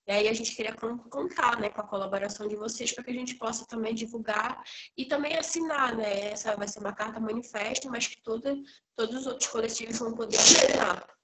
E 0.09 0.12
aí 0.12 0.28
a 0.28 0.32
gente 0.32 0.56
queria 0.56 0.74
contar 0.74 1.60
né, 1.60 1.69
com 1.69 1.81
a 1.81 1.86
colaboração 1.86 2.48
de 2.48 2.56
vocês 2.56 2.93
para 2.93 3.05
que 3.05 3.10
a 3.10 3.15
gente 3.15 3.35
possa 3.36 3.66
também 3.66 3.94
divulgar 3.94 4.60
e 4.97 5.05
também 5.05 5.36
assinar, 5.36 5.94
né? 5.94 6.31
Essa 6.31 6.56
vai 6.56 6.66
ser 6.66 6.81
uma 6.81 6.94
carta 6.94 7.20
manifesto, 7.20 7.89
mas 7.90 8.06
que 8.06 8.20
toda, 8.23 8.56
todos 8.97 9.15
os 9.20 9.27
outros 9.27 9.48
coletivos 9.48 9.98
vão 9.98 10.15
poder 10.15 10.36
assinar. 10.39 11.17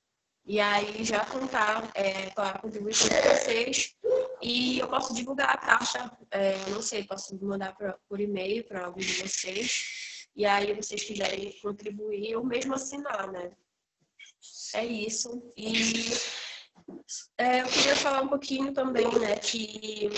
E 0.47 0.61
aí 0.61 1.05
já 1.05 1.25
contar 1.25 1.91
é, 1.95 2.31
com 2.31 2.43
a 2.43 2.59
contribuição 2.59 3.09
de 3.09 3.29
vocês. 3.29 3.95
E 4.43 4.79
eu 4.79 4.89
posso 4.89 5.15
divulgar 5.15 5.51
a 5.51 5.57
carta, 5.57 6.11
é, 6.31 6.57
não 6.69 6.83
sei, 6.83 7.05
posso 7.05 7.35
mandar 7.43 7.75
pra, 7.75 7.97
por 8.07 8.21
e-mail 8.21 8.63
para 8.65 8.85
algum 8.85 9.01
de 9.01 9.23
vocês 9.23 10.29
e 10.37 10.45
aí 10.45 10.75
vocês 10.75 11.03
quiserem 11.03 11.53
contribuir 11.63 12.37
ou 12.37 12.45
mesmo 12.45 12.75
assinar, 12.75 13.31
né? 13.31 13.53
É 14.75 14.85
isso. 14.85 15.43
E 15.57 16.11
é, 17.39 17.63
eu 17.63 17.67
queria 17.67 17.97
falar 17.97 18.23
um 18.23 18.29
pouquinho 18.29 18.73
também, 18.73 19.07
né, 19.19 19.37
que, 19.37 20.11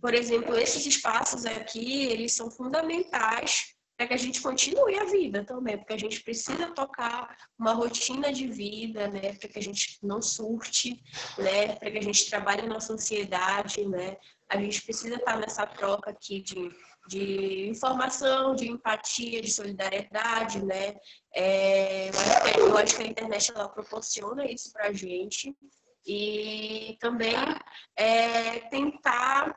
por 0.00 0.14
exemplo, 0.14 0.56
esses 0.56 0.84
espaços 0.86 1.46
aqui, 1.46 2.04
eles 2.04 2.32
são 2.32 2.50
fundamentais 2.50 3.75
para 3.96 4.06
que 4.08 4.14
a 4.14 4.18
gente 4.18 4.42
continue 4.42 4.98
a 4.98 5.04
vida 5.04 5.44
também, 5.44 5.78
porque 5.78 5.94
a 5.94 5.98
gente 5.98 6.22
precisa 6.22 6.72
tocar 6.72 7.36
uma 7.58 7.72
rotina 7.72 8.32
de 8.32 8.46
vida, 8.46 9.08
né, 9.08 9.32
para 9.34 9.48
que 9.48 9.58
a 9.58 9.62
gente 9.62 9.98
não 10.02 10.20
surte, 10.20 11.02
né, 11.38 11.76
para 11.76 11.90
que 11.90 11.98
a 11.98 12.02
gente 12.02 12.28
trabalhe 12.28 12.66
nossa 12.66 12.92
ansiedade, 12.92 13.86
né, 13.86 14.16
a 14.48 14.60
gente 14.60 14.82
precisa 14.82 15.16
estar 15.16 15.38
nessa 15.38 15.66
troca 15.66 16.10
aqui 16.10 16.40
de 16.40 16.70
de 17.08 17.68
informação, 17.68 18.54
de 18.54 18.68
empatia, 18.68 19.40
de 19.40 19.50
solidariedade, 19.50 20.64
né? 20.64 20.96
É, 21.34 22.10
eu 22.58 22.76
acho 22.76 22.96
que 22.96 23.02
a 23.02 23.06
internet 23.06 23.52
ela 23.54 23.68
proporciona 23.68 24.50
isso 24.50 24.72
para 24.72 24.88
a 24.88 24.92
gente 24.92 25.54
e 26.06 26.96
também 27.00 27.36
é, 27.96 28.60
tentar 28.70 29.56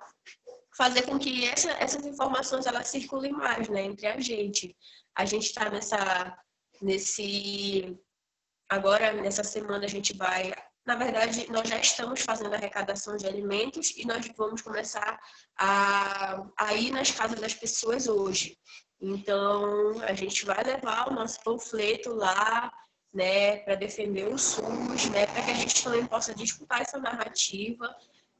fazer 0.79 1.01
com 1.01 1.19
que 1.19 1.45
essa, 1.45 1.71
essas 1.71 2.05
informações 2.05 2.65
elas 2.65 2.87
circulem 2.87 3.33
mais, 3.33 3.67
né, 3.67 3.81
entre 3.83 4.07
a 4.07 4.17
gente. 4.17 4.73
A 5.13 5.25
gente 5.25 5.47
está 5.47 5.69
nessa 5.69 6.37
nesse 6.81 7.99
agora 8.69 9.11
nessa 9.11 9.43
semana 9.43 9.83
a 9.83 9.89
gente 9.89 10.15
vai 10.15 10.53
na 10.85 10.95
verdade, 10.95 11.51
nós 11.51 11.67
já 11.69 11.77
estamos 11.77 12.21
fazendo 12.21 12.53
arrecadação 12.53 13.17
de 13.17 13.27
alimentos 13.27 13.91
e 13.97 14.07
nós 14.07 14.25
vamos 14.35 14.61
começar 14.61 15.19
a, 15.55 16.41
a 16.57 16.73
ir 16.73 16.91
nas 16.91 17.11
casas 17.11 17.39
das 17.39 17.53
pessoas 17.53 18.07
hoje. 18.07 18.57
Então, 18.99 20.01
a 20.01 20.13
gente 20.13 20.45
vai 20.45 20.63
levar 20.63 21.09
o 21.09 21.13
nosso 21.13 21.39
panfleto 21.41 22.11
lá, 22.13 22.73
né, 23.13 23.57
para 23.57 23.75
defender 23.75 24.33
o 24.33 24.37
SUS, 24.37 25.09
né, 25.11 25.27
para 25.27 25.43
que 25.43 25.51
a 25.51 25.53
gente 25.61 25.83
também 25.83 26.05
possa 26.07 26.33
disputar 26.33 26.81
essa 26.81 26.97
narrativa, 26.97 27.95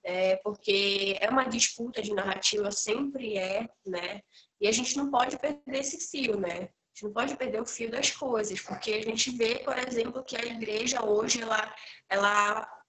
é, 0.10 0.36
porque 0.38 1.18
é 1.20 1.30
uma 1.30 1.46
disputa 1.46 2.02
de 2.02 2.14
narrativa, 2.14 2.72
sempre 2.72 3.38
é, 3.38 3.70
né, 3.86 4.22
e 4.60 4.68
a 4.68 4.72
gente 4.72 4.98
não 4.98 5.10
pode 5.10 5.38
perder 5.38 5.80
esse 5.80 6.10
fio, 6.10 6.40
né, 6.40 6.70
gente 7.00 7.04
não 7.04 7.14
pode 7.14 7.38
perder 7.38 7.62
o 7.62 7.66
fio 7.66 7.90
das 7.90 8.12
coisas, 8.12 8.60
porque 8.62 8.92
a 8.92 9.02
gente 9.02 9.32
vê, 9.32 9.60
por 9.60 9.78
exemplo, 9.78 10.24
que 10.24 10.36
a 10.36 10.46
igreja 10.46 11.04
hoje 11.04 11.42
ela, 11.42 11.74
ela, 12.10 12.84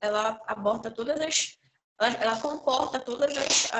ela 0.00 0.40
aborda 0.46 0.90
todas 0.90 1.20
as. 1.20 1.56
Ela, 1.98 2.12
ela 2.14 2.40
comporta 2.40 2.98
todas 2.98 3.34
as, 3.36 3.70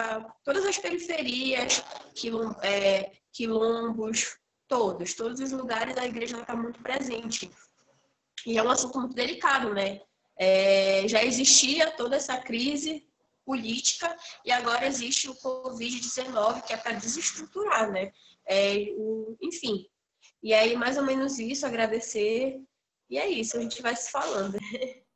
todas 0.42 0.64
as 0.64 0.78
periferias, 0.78 1.84
quilom, 2.14 2.52
é, 2.62 3.12
quilombos, 3.32 4.38
todos, 4.68 5.14
todos 5.14 5.40
os 5.40 5.52
lugares 5.52 5.98
a 5.98 6.06
igreja 6.06 6.40
está 6.40 6.56
muito 6.56 6.80
presente. 6.80 7.50
E 8.46 8.56
é 8.56 8.62
um 8.62 8.70
assunto 8.70 9.00
muito 9.00 9.14
delicado, 9.14 9.74
né? 9.74 10.00
É, 10.38 11.06
já 11.08 11.24
existia 11.24 11.90
toda 11.90 12.16
essa 12.16 12.36
crise 12.36 13.06
política 13.44 14.14
e 14.44 14.50
agora 14.52 14.86
existe 14.86 15.30
o 15.30 15.34
Covid-19, 15.34 16.62
que 16.62 16.72
é 16.72 16.76
para 16.76 16.92
desestruturar, 16.92 17.90
né? 17.90 18.12
É, 18.44 18.74
enfim. 19.40 19.86
E 20.42 20.52
aí, 20.52 20.76
mais 20.76 20.96
ou 20.96 21.04
menos 21.04 21.38
isso, 21.38 21.64
agradecer. 21.64 22.60
E 23.08 23.18
é 23.18 23.28
isso, 23.28 23.56
a 23.56 23.60
gente 23.60 23.80
vai 23.80 23.94
se 23.94 24.10
falando. 24.10 24.58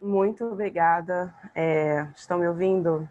Muito 0.00 0.44
obrigada. 0.44 1.34
É, 1.54 2.06
estão 2.16 2.38
me 2.38 2.46
ouvindo? 2.46 3.08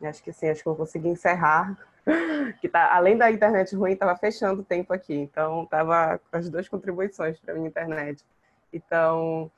Acho 0.00 0.22
que 0.22 0.32
sim, 0.32 0.48
acho 0.48 0.62
que 0.62 0.68
eu 0.68 0.76
consegui 0.76 1.08
encerrar. 1.08 1.76
Que 2.60 2.68
tá, 2.68 2.94
além 2.94 3.16
da 3.16 3.32
internet 3.32 3.74
ruim, 3.74 3.94
estava 3.94 4.16
fechando 4.16 4.62
o 4.62 4.64
tempo 4.64 4.92
aqui. 4.92 5.12
Então, 5.12 5.64
estava 5.64 6.20
com 6.30 6.36
as 6.36 6.48
duas 6.48 6.68
contribuições 6.68 7.40
para 7.40 7.52
a 7.52 7.56
minha 7.56 7.66
internet. 7.66 8.24
Então, 8.72 9.50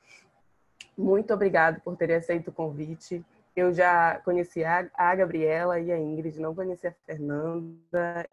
muito 0.97 1.33
obrigada 1.33 1.79
por 1.83 1.95
ter 1.95 2.11
aceito 2.11 2.49
o 2.49 2.53
convite. 2.53 3.23
Eu 3.55 3.73
já 3.73 4.19
conheci 4.23 4.63
a, 4.63 5.15
Gabriela 5.15 5.79
e 5.79 5.91
a 5.91 5.97
Ingrid, 5.97 6.39
não 6.39 6.55
conhecia 6.55 6.89
a 6.89 7.05
Fernanda. 7.05 8.27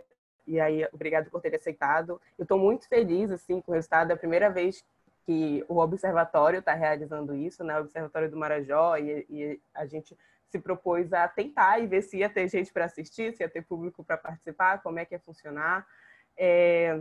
E 0.46 0.60
aí, 0.60 0.86
obrigado 0.92 1.30
por 1.30 1.40
ter 1.40 1.54
aceitado. 1.54 2.20
Eu 2.38 2.42
estou 2.42 2.58
muito 2.58 2.88
feliz 2.88 3.30
assim 3.30 3.60
com 3.60 3.72
o 3.72 3.74
resultado. 3.74 4.10
É 4.10 4.14
a 4.14 4.18
primeira 4.18 4.50
vez 4.50 4.84
que 5.26 5.64
o 5.68 5.78
observatório 5.78 6.60
está 6.60 6.72
realizando 6.72 7.34
isso, 7.34 7.64
né? 7.64 7.76
O 7.76 7.82
Observatório 7.82 8.30
do 8.30 8.36
Marajó 8.36 8.96
e, 8.96 9.26
e, 9.28 9.60
a 9.74 9.84
gente 9.84 10.16
se 10.48 10.58
propôs 10.58 11.12
a 11.12 11.26
tentar 11.26 11.80
e 11.80 11.86
ver 11.88 12.02
se 12.02 12.18
ia 12.18 12.30
ter 12.30 12.48
gente 12.48 12.72
para 12.72 12.84
assistir, 12.84 13.34
se 13.34 13.42
ia 13.42 13.48
ter 13.48 13.62
público 13.62 14.04
para 14.04 14.16
participar, 14.16 14.80
como 14.82 15.00
é 15.00 15.04
que 15.04 15.14
ia 15.14 15.18
funcionar. 15.18 15.84
É, 16.36 17.00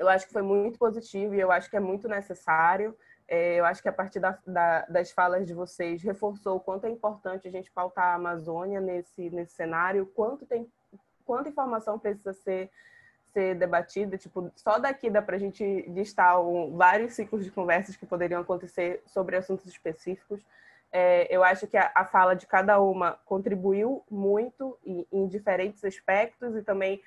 eu 0.00 0.08
acho 0.08 0.26
que 0.26 0.32
foi 0.32 0.40
muito 0.40 0.78
positivo 0.78 1.34
e 1.34 1.40
eu 1.40 1.52
acho 1.52 1.68
que 1.68 1.76
é 1.76 1.80
muito 1.80 2.08
necessário. 2.08 2.96
É, 3.28 3.60
eu 3.60 3.66
acho 3.66 3.82
que 3.82 3.88
a 3.88 3.92
partir 3.92 4.18
da, 4.18 4.36
da, 4.46 4.86
das 4.86 5.10
falas 5.10 5.46
de 5.46 5.52
vocês 5.52 6.02
reforçou 6.02 6.56
o 6.56 6.60
quanto 6.60 6.86
é 6.86 6.90
importante 6.90 7.46
a 7.46 7.50
gente 7.50 7.70
pautar 7.70 8.06
a 8.06 8.14
Amazônia 8.14 8.80
nesse, 8.80 9.28
nesse 9.28 9.52
cenário, 9.52 10.06
quanto 10.06 10.46
tem 10.46 10.66
quanta 11.24 11.50
informação 11.50 11.98
precisa 11.98 12.32
ser 12.32 12.70
ser 13.32 13.54
debatida, 13.54 14.18
tipo, 14.18 14.50
só 14.56 14.76
daqui 14.80 15.08
dá 15.08 15.22
para 15.22 15.36
a 15.36 15.38
gente 15.38 15.64
listar 15.82 16.40
um, 16.40 16.76
vários 16.76 17.12
ciclos 17.12 17.44
de 17.44 17.50
conversas 17.52 17.94
que 17.94 18.04
poderiam 18.04 18.40
acontecer 18.40 19.04
sobre 19.06 19.36
assuntos 19.36 19.66
específicos. 19.66 20.44
É, 20.90 21.32
eu 21.32 21.44
acho 21.44 21.68
que 21.68 21.76
a, 21.76 21.92
a, 21.94 22.04
fala 22.04 22.34
de 22.34 22.44
cada 22.48 22.80
uma 22.80 23.12
contribuiu 23.24 24.02
muito 24.10 24.76
em, 24.84 25.06
em 25.12 25.28
diferentes 25.28 25.84
aspectos 25.84 26.56
e 26.56 26.62
também 26.62 27.00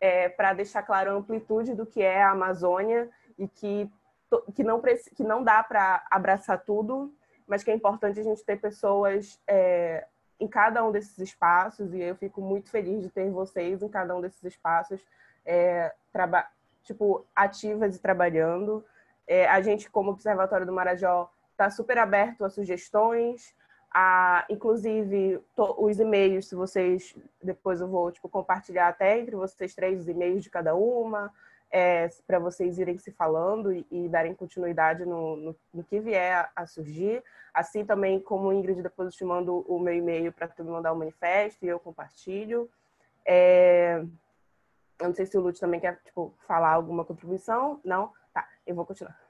é, 0.00 0.28
para 0.28 0.52
deixar 0.54 0.82
claro 0.82 1.10
a 1.10 1.14
amplitude 1.14 1.74
do 1.74 1.84
que 1.84 2.02
é 2.02 2.22
a 2.22 2.30
Amazônia 2.30 3.08
e 3.38 3.46
que 3.46 3.90
que 4.54 4.62
não, 4.62 4.80
que 4.80 5.24
não 5.24 5.42
dá 5.42 5.60
para 5.60 6.06
abraçar 6.08 6.62
tudo, 6.64 7.12
mas 7.48 7.64
que 7.64 7.70
é 7.70 7.74
importante 7.74 8.20
a 8.20 8.22
gente 8.22 8.44
ter 8.44 8.60
pessoas 8.60 9.40
é, 9.46 10.06
em 10.38 10.46
cada 10.46 10.84
um 10.84 10.92
desses 10.92 11.18
espaços, 11.18 11.92
e 11.92 12.00
eu 12.00 12.14
fico 12.14 12.40
muito 12.40 12.70
feliz 12.70 13.02
de 13.02 13.10
ter 13.10 13.28
vocês 13.30 13.82
em 13.82 13.88
cada 13.88 14.16
um 14.16 14.20
desses 14.20 14.42
espaços, 14.44 15.04
é, 15.44 15.92
tipo, 16.84 17.26
ativas 17.34 17.96
e 17.96 17.98
trabalhando. 17.98 18.84
É, 19.26 19.48
a 19.48 19.60
gente, 19.60 19.90
como 19.90 20.12
Observatório 20.12 20.64
do 20.64 20.72
Marajó, 20.72 21.30
está 21.50 21.68
super 21.70 21.98
aberto 21.98 22.44
a 22.44 22.50
sugestões, 22.50 23.54
a, 23.92 24.44
inclusive 24.48 25.40
to, 25.56 25.74
os 25.78 25.98
e-mails, 25.98 26.48
se 26.48 26.54
vocês, 26.54 27.14
depois 27.42 27.80
eu 27.80 27.88
vou 27.88 28.10
tipo, 28.12 28.28
compartilhar 28.28 28.88
até 28.88 29.18
entre 29.18 29.34
vocês 29.34 29.74
três 29.74 30.00
os 30.00 30.08
e-mails 30.08 30.44
de 30.44 30.50
cada 30.50 30.74
uma, 30.74 31.32
é, 31.70 32.08
para 32.26 32.38
vocês 32.38 32.78
irem 32.78 32.98
se 32.98 33.10
falando 33.12 33.72
e, 33.72 33.86
e 33.90 34.08
darem 34.08 34.34
continuidade 34.34 35.04
no, 35.04 35.36
no, 35.36 35.56
no, 35.72 35.84
que 35.84 36.00
vier 36.00 36.34
a, 36.34 36.62
a, 36.62 36.66
surgir. 36.66 37.22
Assim 37.54 37.84
também, 37.84 38.20
como 38.20 38.52
Ingrid, 38.52 38.82
depois 38.82 39.06
eu 39.06 39.12
te 39.12 39.24
mando 39.24 39.64
o 39.68 39.78
meu 39.78 39.94
e-mail 39.94 40.32
para 40.32 40.48
tu 40.48 40.64
me 40.64 40.70
mandar 40.70 40.92
o 40.92 40.96
um 40.96 40.98
manifesto 40.98 41.64
e 41.64 41.68
eu 41.68 41.78
compartilho. 41.78 42.68
É, 43.24 44.04
eu 45.00 45.08
não 45.08 45.14
sei 45.14 45.26
se 45.26 45.36
o 45.36 45.40
Lute 45.40 45.60
também 45.60 45.80
quer 45.80 46.00
tipo, 46.04 46.34
falar 46.46 46.70
alguma 46.70 47.04
contribuição. 47.04 47.80
Não? 47.84 48.12
Tá, 48.32 48.48
eu 48.66 48.74
vou 48.74 48.84
continuar. 48.84 49.29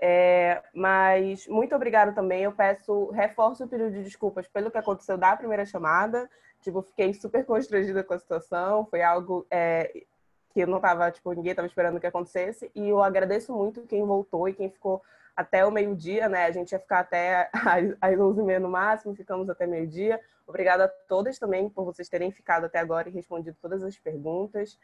É, 0.00 0.62
mas 0.72 1.46
muito 1.48 1.74
obrigado 1.74 2.14
também. 2.14 2.42
Eu 2.42 2.52
peço, 2.52 3.10
reforço 3.10 3.64
o 3.64 3.68
pedido 3.68 3.90
de 3.90 4.04
desculpas 4.04 4.46
pelo 4.46 4.70
que 4.70 4.78
aconteceu 4.78 5.18
da 5.18 5.36
primeira 5.36 5.64
chamada. 5.64 6.30
Tipo, 6.60 6.82
fiquei 6.82 7.12
super 7.14 7.44
constrangida 7.44 8.02
com 8.04 8.14
a 8.14 8.18
situação. 8.18 8.86
Foi 8.86 9.02
algo 9.02 9.46
é, 9.50 10.04
que 10.50 10.64
não 10.66 10.80
tava, 10.80 11.10
tipo, 11.10 11.32
ninguém 11.32 11.50
estava 11.50 11.66
esperando 11.66 12.00
que 12.00 12.06
acontecesse. 12.06 12.70
E 12.74 12.88
eu 12.88 13.02
agradeço 13.02 13.52
muito 13.52 13.82
quem 13.82 14.04
voltou 14.04 14.48
e 14.48 14.54
quem 14.54 14.70
ficou 14.70 15.02
até 15.36 15.64
o 15.64 15.70
meio-dia, 15.70 16.28
né? 16.28 16.46
A 16.46 16.50
gente 16.50 16.72
ia 16.72 16.78
ficar 16.78 17.00
até 17.00 17.48
às 18.00 18.16
11h30 18.16 18.58
no 18.58 18.68
máximo, 18.68 19.14
ficamos 19.14 19.48
até 19.48 19.66
meio-dia. 19.66 20.20
Obrigada 20.46 20.86
a 20.86 20.88
todas 20.88 21.38
também 21.38 21.68
por 21.68 21.84
vocês 21.84 22.08
terem 22.08 22.30
ficado 22.32 22.64
até 22.64 22.78
agora 22.78 23.08
e 23.08 23.12
respondido 23.12 23.56
todas 23.60 23.82
as 23.82 23.96
perguntas. 23.98 24.78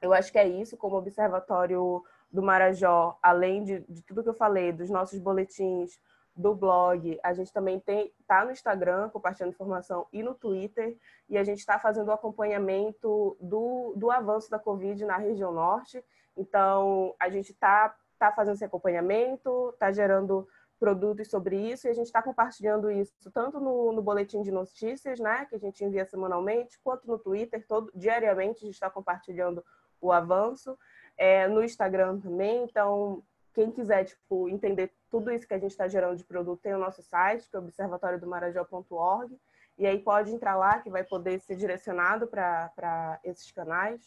eu 0.00 0.12
acho 0.12 0.30
que 0.30 0.38
é 0.38 0.46
isso, 0.46 0.76
como 0.76 0.96
Observatório 0.96 2.02
do 2.30 2.42
Marajó, 2.42 3.18
além 3.22 3.64
de, 3.64 3.80
de 3.88 4.02
tudo 4.02 4.22
que 4.22 4.28
eu 4.28 4.34
falei, 4.34 4.72
dos 4.72 4.90
nossos 4.90 5.18
boletins, 5.18 5.98
do 6.38 6.54
blog. 6.54 7.18
A 7.22 7.34
gente 7.34 7.52
também 7.52 7.80
tem 7.80 8.14
tá 8.26 8.44
no 8.44 8.52
Instagram 8.52 9.10
compartilhando 9.10 9.52
informação 9.52 10.06
e 10.12 10.22
no 10.22 10.34
Twitter 10.34 10.96
e 11.28 11.36
a 11.36 11.42
gente 11.42 11.58
está 11.58 11.78
fazendo 11.80 12.08
o 12.08 12.12
acompanhamento 12.12 13.36
do, 13.40 13.92
do 13.96 14.10
avanço 14.10 14.48
da 14.48 14.58
Covid 14.58 15.04
na 15.04 15.16
região 15.16 15.52
norte. 15.52 16.02
Então 16.36 17.14
a 17.18 17.28
gente 17.28 17.50
está 17.50 17.94
tá 18.18 18.30
fazendo 18.32 18.54
esse 18.54 18.64
acompanhamento, 18.64 19.70
está 19.70 19.90
gerando 19.90 20.46
produtos 20.78 21.28
sobre 21.28 21.56
isso 21.56 21.88
e 21.88 21.90
a 21.90 21.92
gente 21.92 22.06
está 22.06 22.22
compartilhando 22.22 22.88
isso 22.88 23.12
tanto 23.32 23.58
no, 23.58 23.92
no, 23.92 24.00
boletim 24.00 24.42
de 24.42 24.52
notícias, 24.52 25.18
né, 25.18 25.44
que 25.46 25.56
a 25.56 25.58
gente 25.58 25.84
envia 25.84 26.06
semanalmente, 26.06 26.78
quanto 26.84 27.08
no 27.08 27.18
Twitter, 27.18 27.66
todo 27.66 27.90
diariamente 27.92 28.58
a 28.58 28.66
gente 28.66 28.74
está 28.74 28.88
compartilhando 28.88 29.64
o 30.00 30.12
avanço, 30.12 30.78
é, 31.18 31.46
no 31.48 31.62
Instagram 31.62 32.20
também. 32.20 32.64
Então 32.64 33.22
quem 33.58 33.70
quiser 33.72 34.04
tipo, 34.04 34.48
entender 34.48 34.92
tudo 35.10 35.32
isso 35.32 35.44
que 35.46 35.52
a 35.52 35.58
gente 35.58 35.72
está 35.72 35.88
gerando 35.88 36.16
de 36.16 36.22
produto, 36.22 36.62
tem 36.62 36.72
o 36.74 36.78
nosso 36.78 37.02
site, 37.02 37.50
que 37.50 37.56
é 37.56 37.58
observatoriodomarajó.org, 37.58 39.36
e 39.76 39.84
aí 39.84 39.98
pode 39.98 40.32
entrar 40.32 40.54
lá, 40.54 40.78
que 40.78 40.88
vai 40.88 41.02
poder 41.02 41.40
ser 41.40 41.56
direcionado 41.56 42.28
para 42.28 43.18
esses 43.24 43.50
canais. 43.50 44.00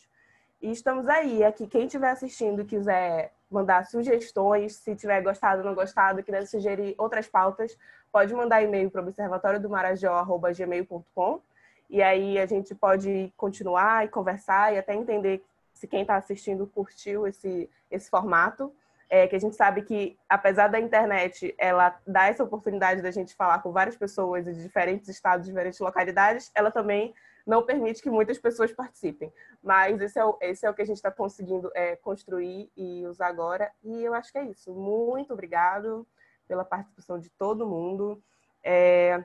E 0.61 0.71
estamos 0.71 1.09
aí. 1.09 1.43
Aqui, 1.43 1.67
quem 1.67 1.83
estiver 1.85 2.11
assistindo 2.11 2.61
e 2.61 2.65
quiser 2.65 3.33
mandar 3.49 3.85
sugestões, 3.85 4.75
se 4.75 4.95
tiver 4.95 5.21
gostado 5.21 5.59
ou 5.59 5.67
não 5.67 5.75
gostado, 5.75 6.23
quiser 6.23 6.47
sugerir 6.47 6.95
outras 6.97 7.27
pautas, 7.27 7.77
pode 8.09 8.33
mandar 8.33 8.61
e-mail 8.61 8.89
para 8.89 9.01
observatoriodomarajó.gmail.com 9.01 11.41
e 11.89 12.01
aí 12.01 12.39
a 12.39 12.45
gente 12.45 12.73
pode 12.73 13.33
continuar 13.35 14.05
e 14.05 14.07
conversar 14.07 14.73
e 14.73 14.77
até 14.77 14.95
entender 14.95 15.43
se 15.81 15.87
quem 15.87 16.01
está 16.01 16.15
assistindo 16.15 16.67
curtiu 16.67 17.25
esse, 17.25 17.67
esse 17.89 18.07
formato 18.07 18.71
é, 19.09 19.27
que 19.27 19.35
a 19.35 19.39
gente 19.39 19.55
sabe 19.55 19.81
que, 19.81 20.15
apesar 20.29 20.67
da 20.67 20.79
internet, 20.79 21.55
ela 21.57 21.99
dá 22.05 22.27
essa 22.27 22.43
oportunidade 22.43 23.01
da 23.01 23.09
gente 23.09 23.33
falar 23.33 23.63
com 23.63 23.71
várias 23.71 23.97
pessoas 23.97 24.45
de 24.45 24.53
diferentes 24.61 25.09
estados, 25.09 25.47
diferentes 25.47 25.79
localidades, 25.79 26.51
ela 26.53 26.69
também 26.69 27.15
não 27.47 27.65
permite 27.65 27.99
que 27.99 28.11
muitas 28.11 28.37
pessoas 28.37 28.71
participem. 28.71 29.33
Mas 29.63 29.99
esse 29.99 30.19
é 30.19 30.23
o, 30.23 30.37
esse 30.39 30.67
é 30.67 30.69
o 30.69 30.73
que 30.75 30.83
a 30.83 30.85
gente 30.85 30.97
está 30.97 31.09
conseguindo 31.09 31.71
é, 31.73 31.95
construir 31.95 32.71
e 32.77 33.03
usar 33.07 33.25
agora. 33.25 33.71
E 33.83 34.03
eu 34.03 34.13
acho 34.13 34.31
que 34.31 34.37
é 34.37 34.45
isso. 34.45 34.71
Muito 34.71 35.33
obrigado 35.33 36.07
pela 36.47 36.63
participação 36.63 37.17
de 37.17 37.31
todo 37.31 37.65
mundo. 37.65 38.21
É, 38.63 39.23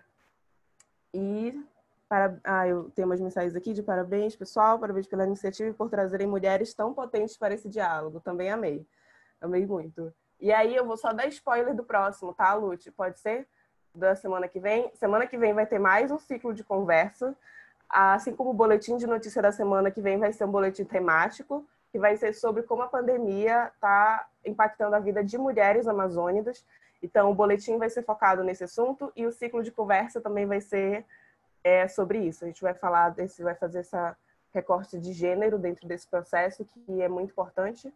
e 1.13 1.63
para, 2.09 2.39
ah, 2.45 2.69
eu 2.69 2.91
tenho 2.91 3.09
umas 3.09 3.21
mensagens 3.21 3.57
aqui 3.57 3.73
de 3.73 3.83
parabéns, 3.83 4.37
pessoal, 4.37 4.79
parabéns 4.79 5.07
pela 5.07 5.25
iniciativa 5.25 5.71
e 5.71 5.73
por 5.73 5.91
trazerem 5.91 6.27
mulheres 6.27 6.73
tão 6.73 6.95
potentes 6.95 7.37
para 7.37 7.55
esse 7.55 7.69
diálogo. 7.69 8.21
Também 8.21 8.51
amei. 8.51 8.87
Amei 9.41 9.67
muito. 9.67 10.13
E 10.41 10.53
aí 10.53 10.75
eu 10.75 10.87
vou 10.87 10.97
só 10.97 11.13
dar 11.13 11.27
spoiler 11.27 11.75
do 11.75 11.83
próximo, 11.83 12.33
tá, 12.33 12.55
Lute? 12.55 12.91
Pode 12.91 13.19
ser? 13.19 13.49
Da 13.95 14.15
semana 14.15 14.47
que 14.47 14.61
vem. 14.61 14.91
Semana 14.95 15.27
que 15.27 15.37
vem 15.37 15.53
vai 15.53 15.67
ter 15.67 15.79
mais 15.79 16.11
um 16.11 16.19
ciclo 16.19 16.55
de 16.55 16.63
conversa. 16.63 17.35
Assim 17.89 18.35
como 18.35 18.51
o 18.51 18.55
boletim 18.55 18.97
de 18.97 19.07
notícia 19.07 19.41
da 19.41 19.51
semana 19.51 19.91
que 19.91 20.01
vem 20.01 20.19
vai 20.19 20.33
ser 20.33 20.45
um 20.45 20.51
boletim 20.51 20.85
temático, 20.85 21.67
que 21.91 21.99
vai 21.99 22.17
ser 22.17 22.35
sobre 22.35 22.63
como 22.63 22.83
a 22.83 22.89
pandemia 22.89 23.71
está 23.75 24.29
impactando 24.45 24.95
a 24.95 25.01
vida 25.01 25.25
de 25.25 25.39
mulheres 25.39 25.89
amazônicas. 25.89 26.65
Então, 27.03 27.31
o 27.31 27.35
boletim 27.35 27.79
vai 27.79 27.89
ser 27.89 28.03
focado 28.03 28.45
nesse 28.45 28.65
assunto 28.65 29.13
e 29.17 29.27
o 29.27 29.33
ciclo 29.33 29.63
de 29.63 29.71
conversa 29.71 30.21
também 30.21 30.47
vai 30.47 30.61
ser 30.61 31.05
é, 31.67 31.89
sobre 31.89 32.21
isso. 32.21 32.45
A 32.45 32.47
gente 32.47 32.63
vai 32.63 32.75
falar 32.75 33.11
desse, 33.11 33.43
vai 33.43 33.57
fazer 33.57 33.81
essa 33.81 34.17
recorte 34.55 35.01
de 35.01 35.13
gênero 35.13 35.59
dentro 35.59 35.89
desse 35.89 36.07
processo, 36.07 36.65
que 36.65 37.03
é 37.03 37.09
muito 37.09 37.33
importante. 37.33 37.93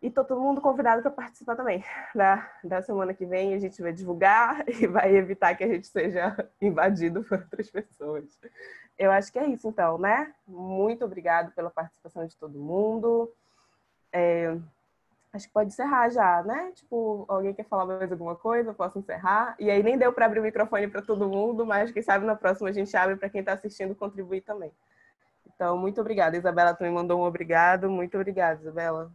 E 0.00 0.08
tô 0.08 0.24
todo 0.24 0.40
mundo 0.40 0.60
convidado 0.60 1.02
para 1.02 1.10
participar 1.10 1.56
também. 1.56 1.84
Da, 2.14 2.48
da 2.62 2.80
semana 2.80 3.12
que 3.12 3.26
vem 3.26 3.52
a 3.52 3.58
gente 3.58 3.82
vai 3.82 3.92
divulgar 3.92 4.64
e 4.70 4.86
vai 4.86 5.14
evitar 5.16 5.56
que 5.56 5.64
a 5.64 5.66
gente 5.66 5.88
seja 5.88 6.36
invadido 6.62 7.24
por 7.24 7.40
outras 7.40 7.68
pessoas. 7.68 8.38
Eu 8.96 9.10
acho 9.10 9.32
que 9.32 9.40
é 9.40 9.46
isso 9.48 9.66
então, 9.66 9.98
né? 9.98 10.32
Muito 10.46 11.04
obrigado 11.04 11.50
pela 11.52 11.70
participação 11.70 12.26
de 12.26 12.36
todo 12.36 12.60
mundo. 12.60 13.32
É, 14.12 14.56
acho 15.32 15.46
que 15.46 15.52
pode 15.52 15.68
encerrar 15.68 16.08
já, 16.10 16.42
né? 16.42 16.72
Tipo, 16.74 17.24
alguém 17.28 17.54
quer 17.54 17.64
falar 17.64 17.86
mais 17.86 18.10
alguma 18.10 18.34
coisa? 18.34 18.72
Posso 18.72 18.98
encerrar. 18.98 19.54
E 19.58 19.70
aí 19.70 19.82
nem 19.82 19.98
deu 19.98 20.12
para 20.12 20.26
abrir 20.26 20.40
o 20.40 20.42
microfone 20.42 20.88
para 20.88 21.02
todo 21.02 21.28
mundo, 21.28 21.66
mas 21.66 21.90
quem 21.90 22.02
sabe 22.02 22.24
na 22.24 22.34
próxima 22.34 22.68
a 22.68 22.72
gente 22.72 22.96
abre 22.96 23.16
para 23.16 23.28
quem 23.28 23.40
está 23.40 23.52
assistindo 23.52 23.94
contribuir 23.94 24.40
também. 24.40 24.72
Então, 25.46 25.76
muito 25.76 26.00
obrigada. 26.00 26.36
Isabela 26.36 26.74
também 26.74 26.92
mandou 26.92 27.20
um 27.20 27.24
obrigado. 27.24 27.90
Muito 27.90 28.16
obrigada, 28.16 28.60
Isabela. 28.60 29.12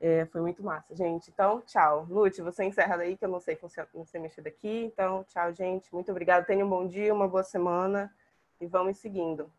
É, 0.00 0.24
foi 0.26 0.40
muito 0.40 0.62
massa, 0.62 0.94
gente. 0.94 1.30
Então, 1.30 1.60
tchau. 1.62 2.06
Lute, 2.08 2.40
você 2.40 2.64
encerra 2.64 2.96
daí, 2.96 3.16
que 3.16 3.24
eu 3.24 3.28
não 3.28 3.40
sei, 3.40 3.56
funcionar, 3.56 3.88
não 3.92 4.04
sei 4.04 4.20
mexer 4.20 4.42
daqui. 4.42 4.84
Então, 4.84 5.24
tchau, 5.24 5.52
gente. 5.52 5.92
Muito 5.92 6.10
obrigada. 6.10 6.46
Tenha 6.46 6.64
um 6.64 6.68
bom 6.68 6.86
dia, 6.86 7.12
uma 7.12 7.26
boa 7.26 7.42
semana 7.42 8.12
e 8.60 8.66
vamos 8.66 8.98
seguindo. 8.98 9.50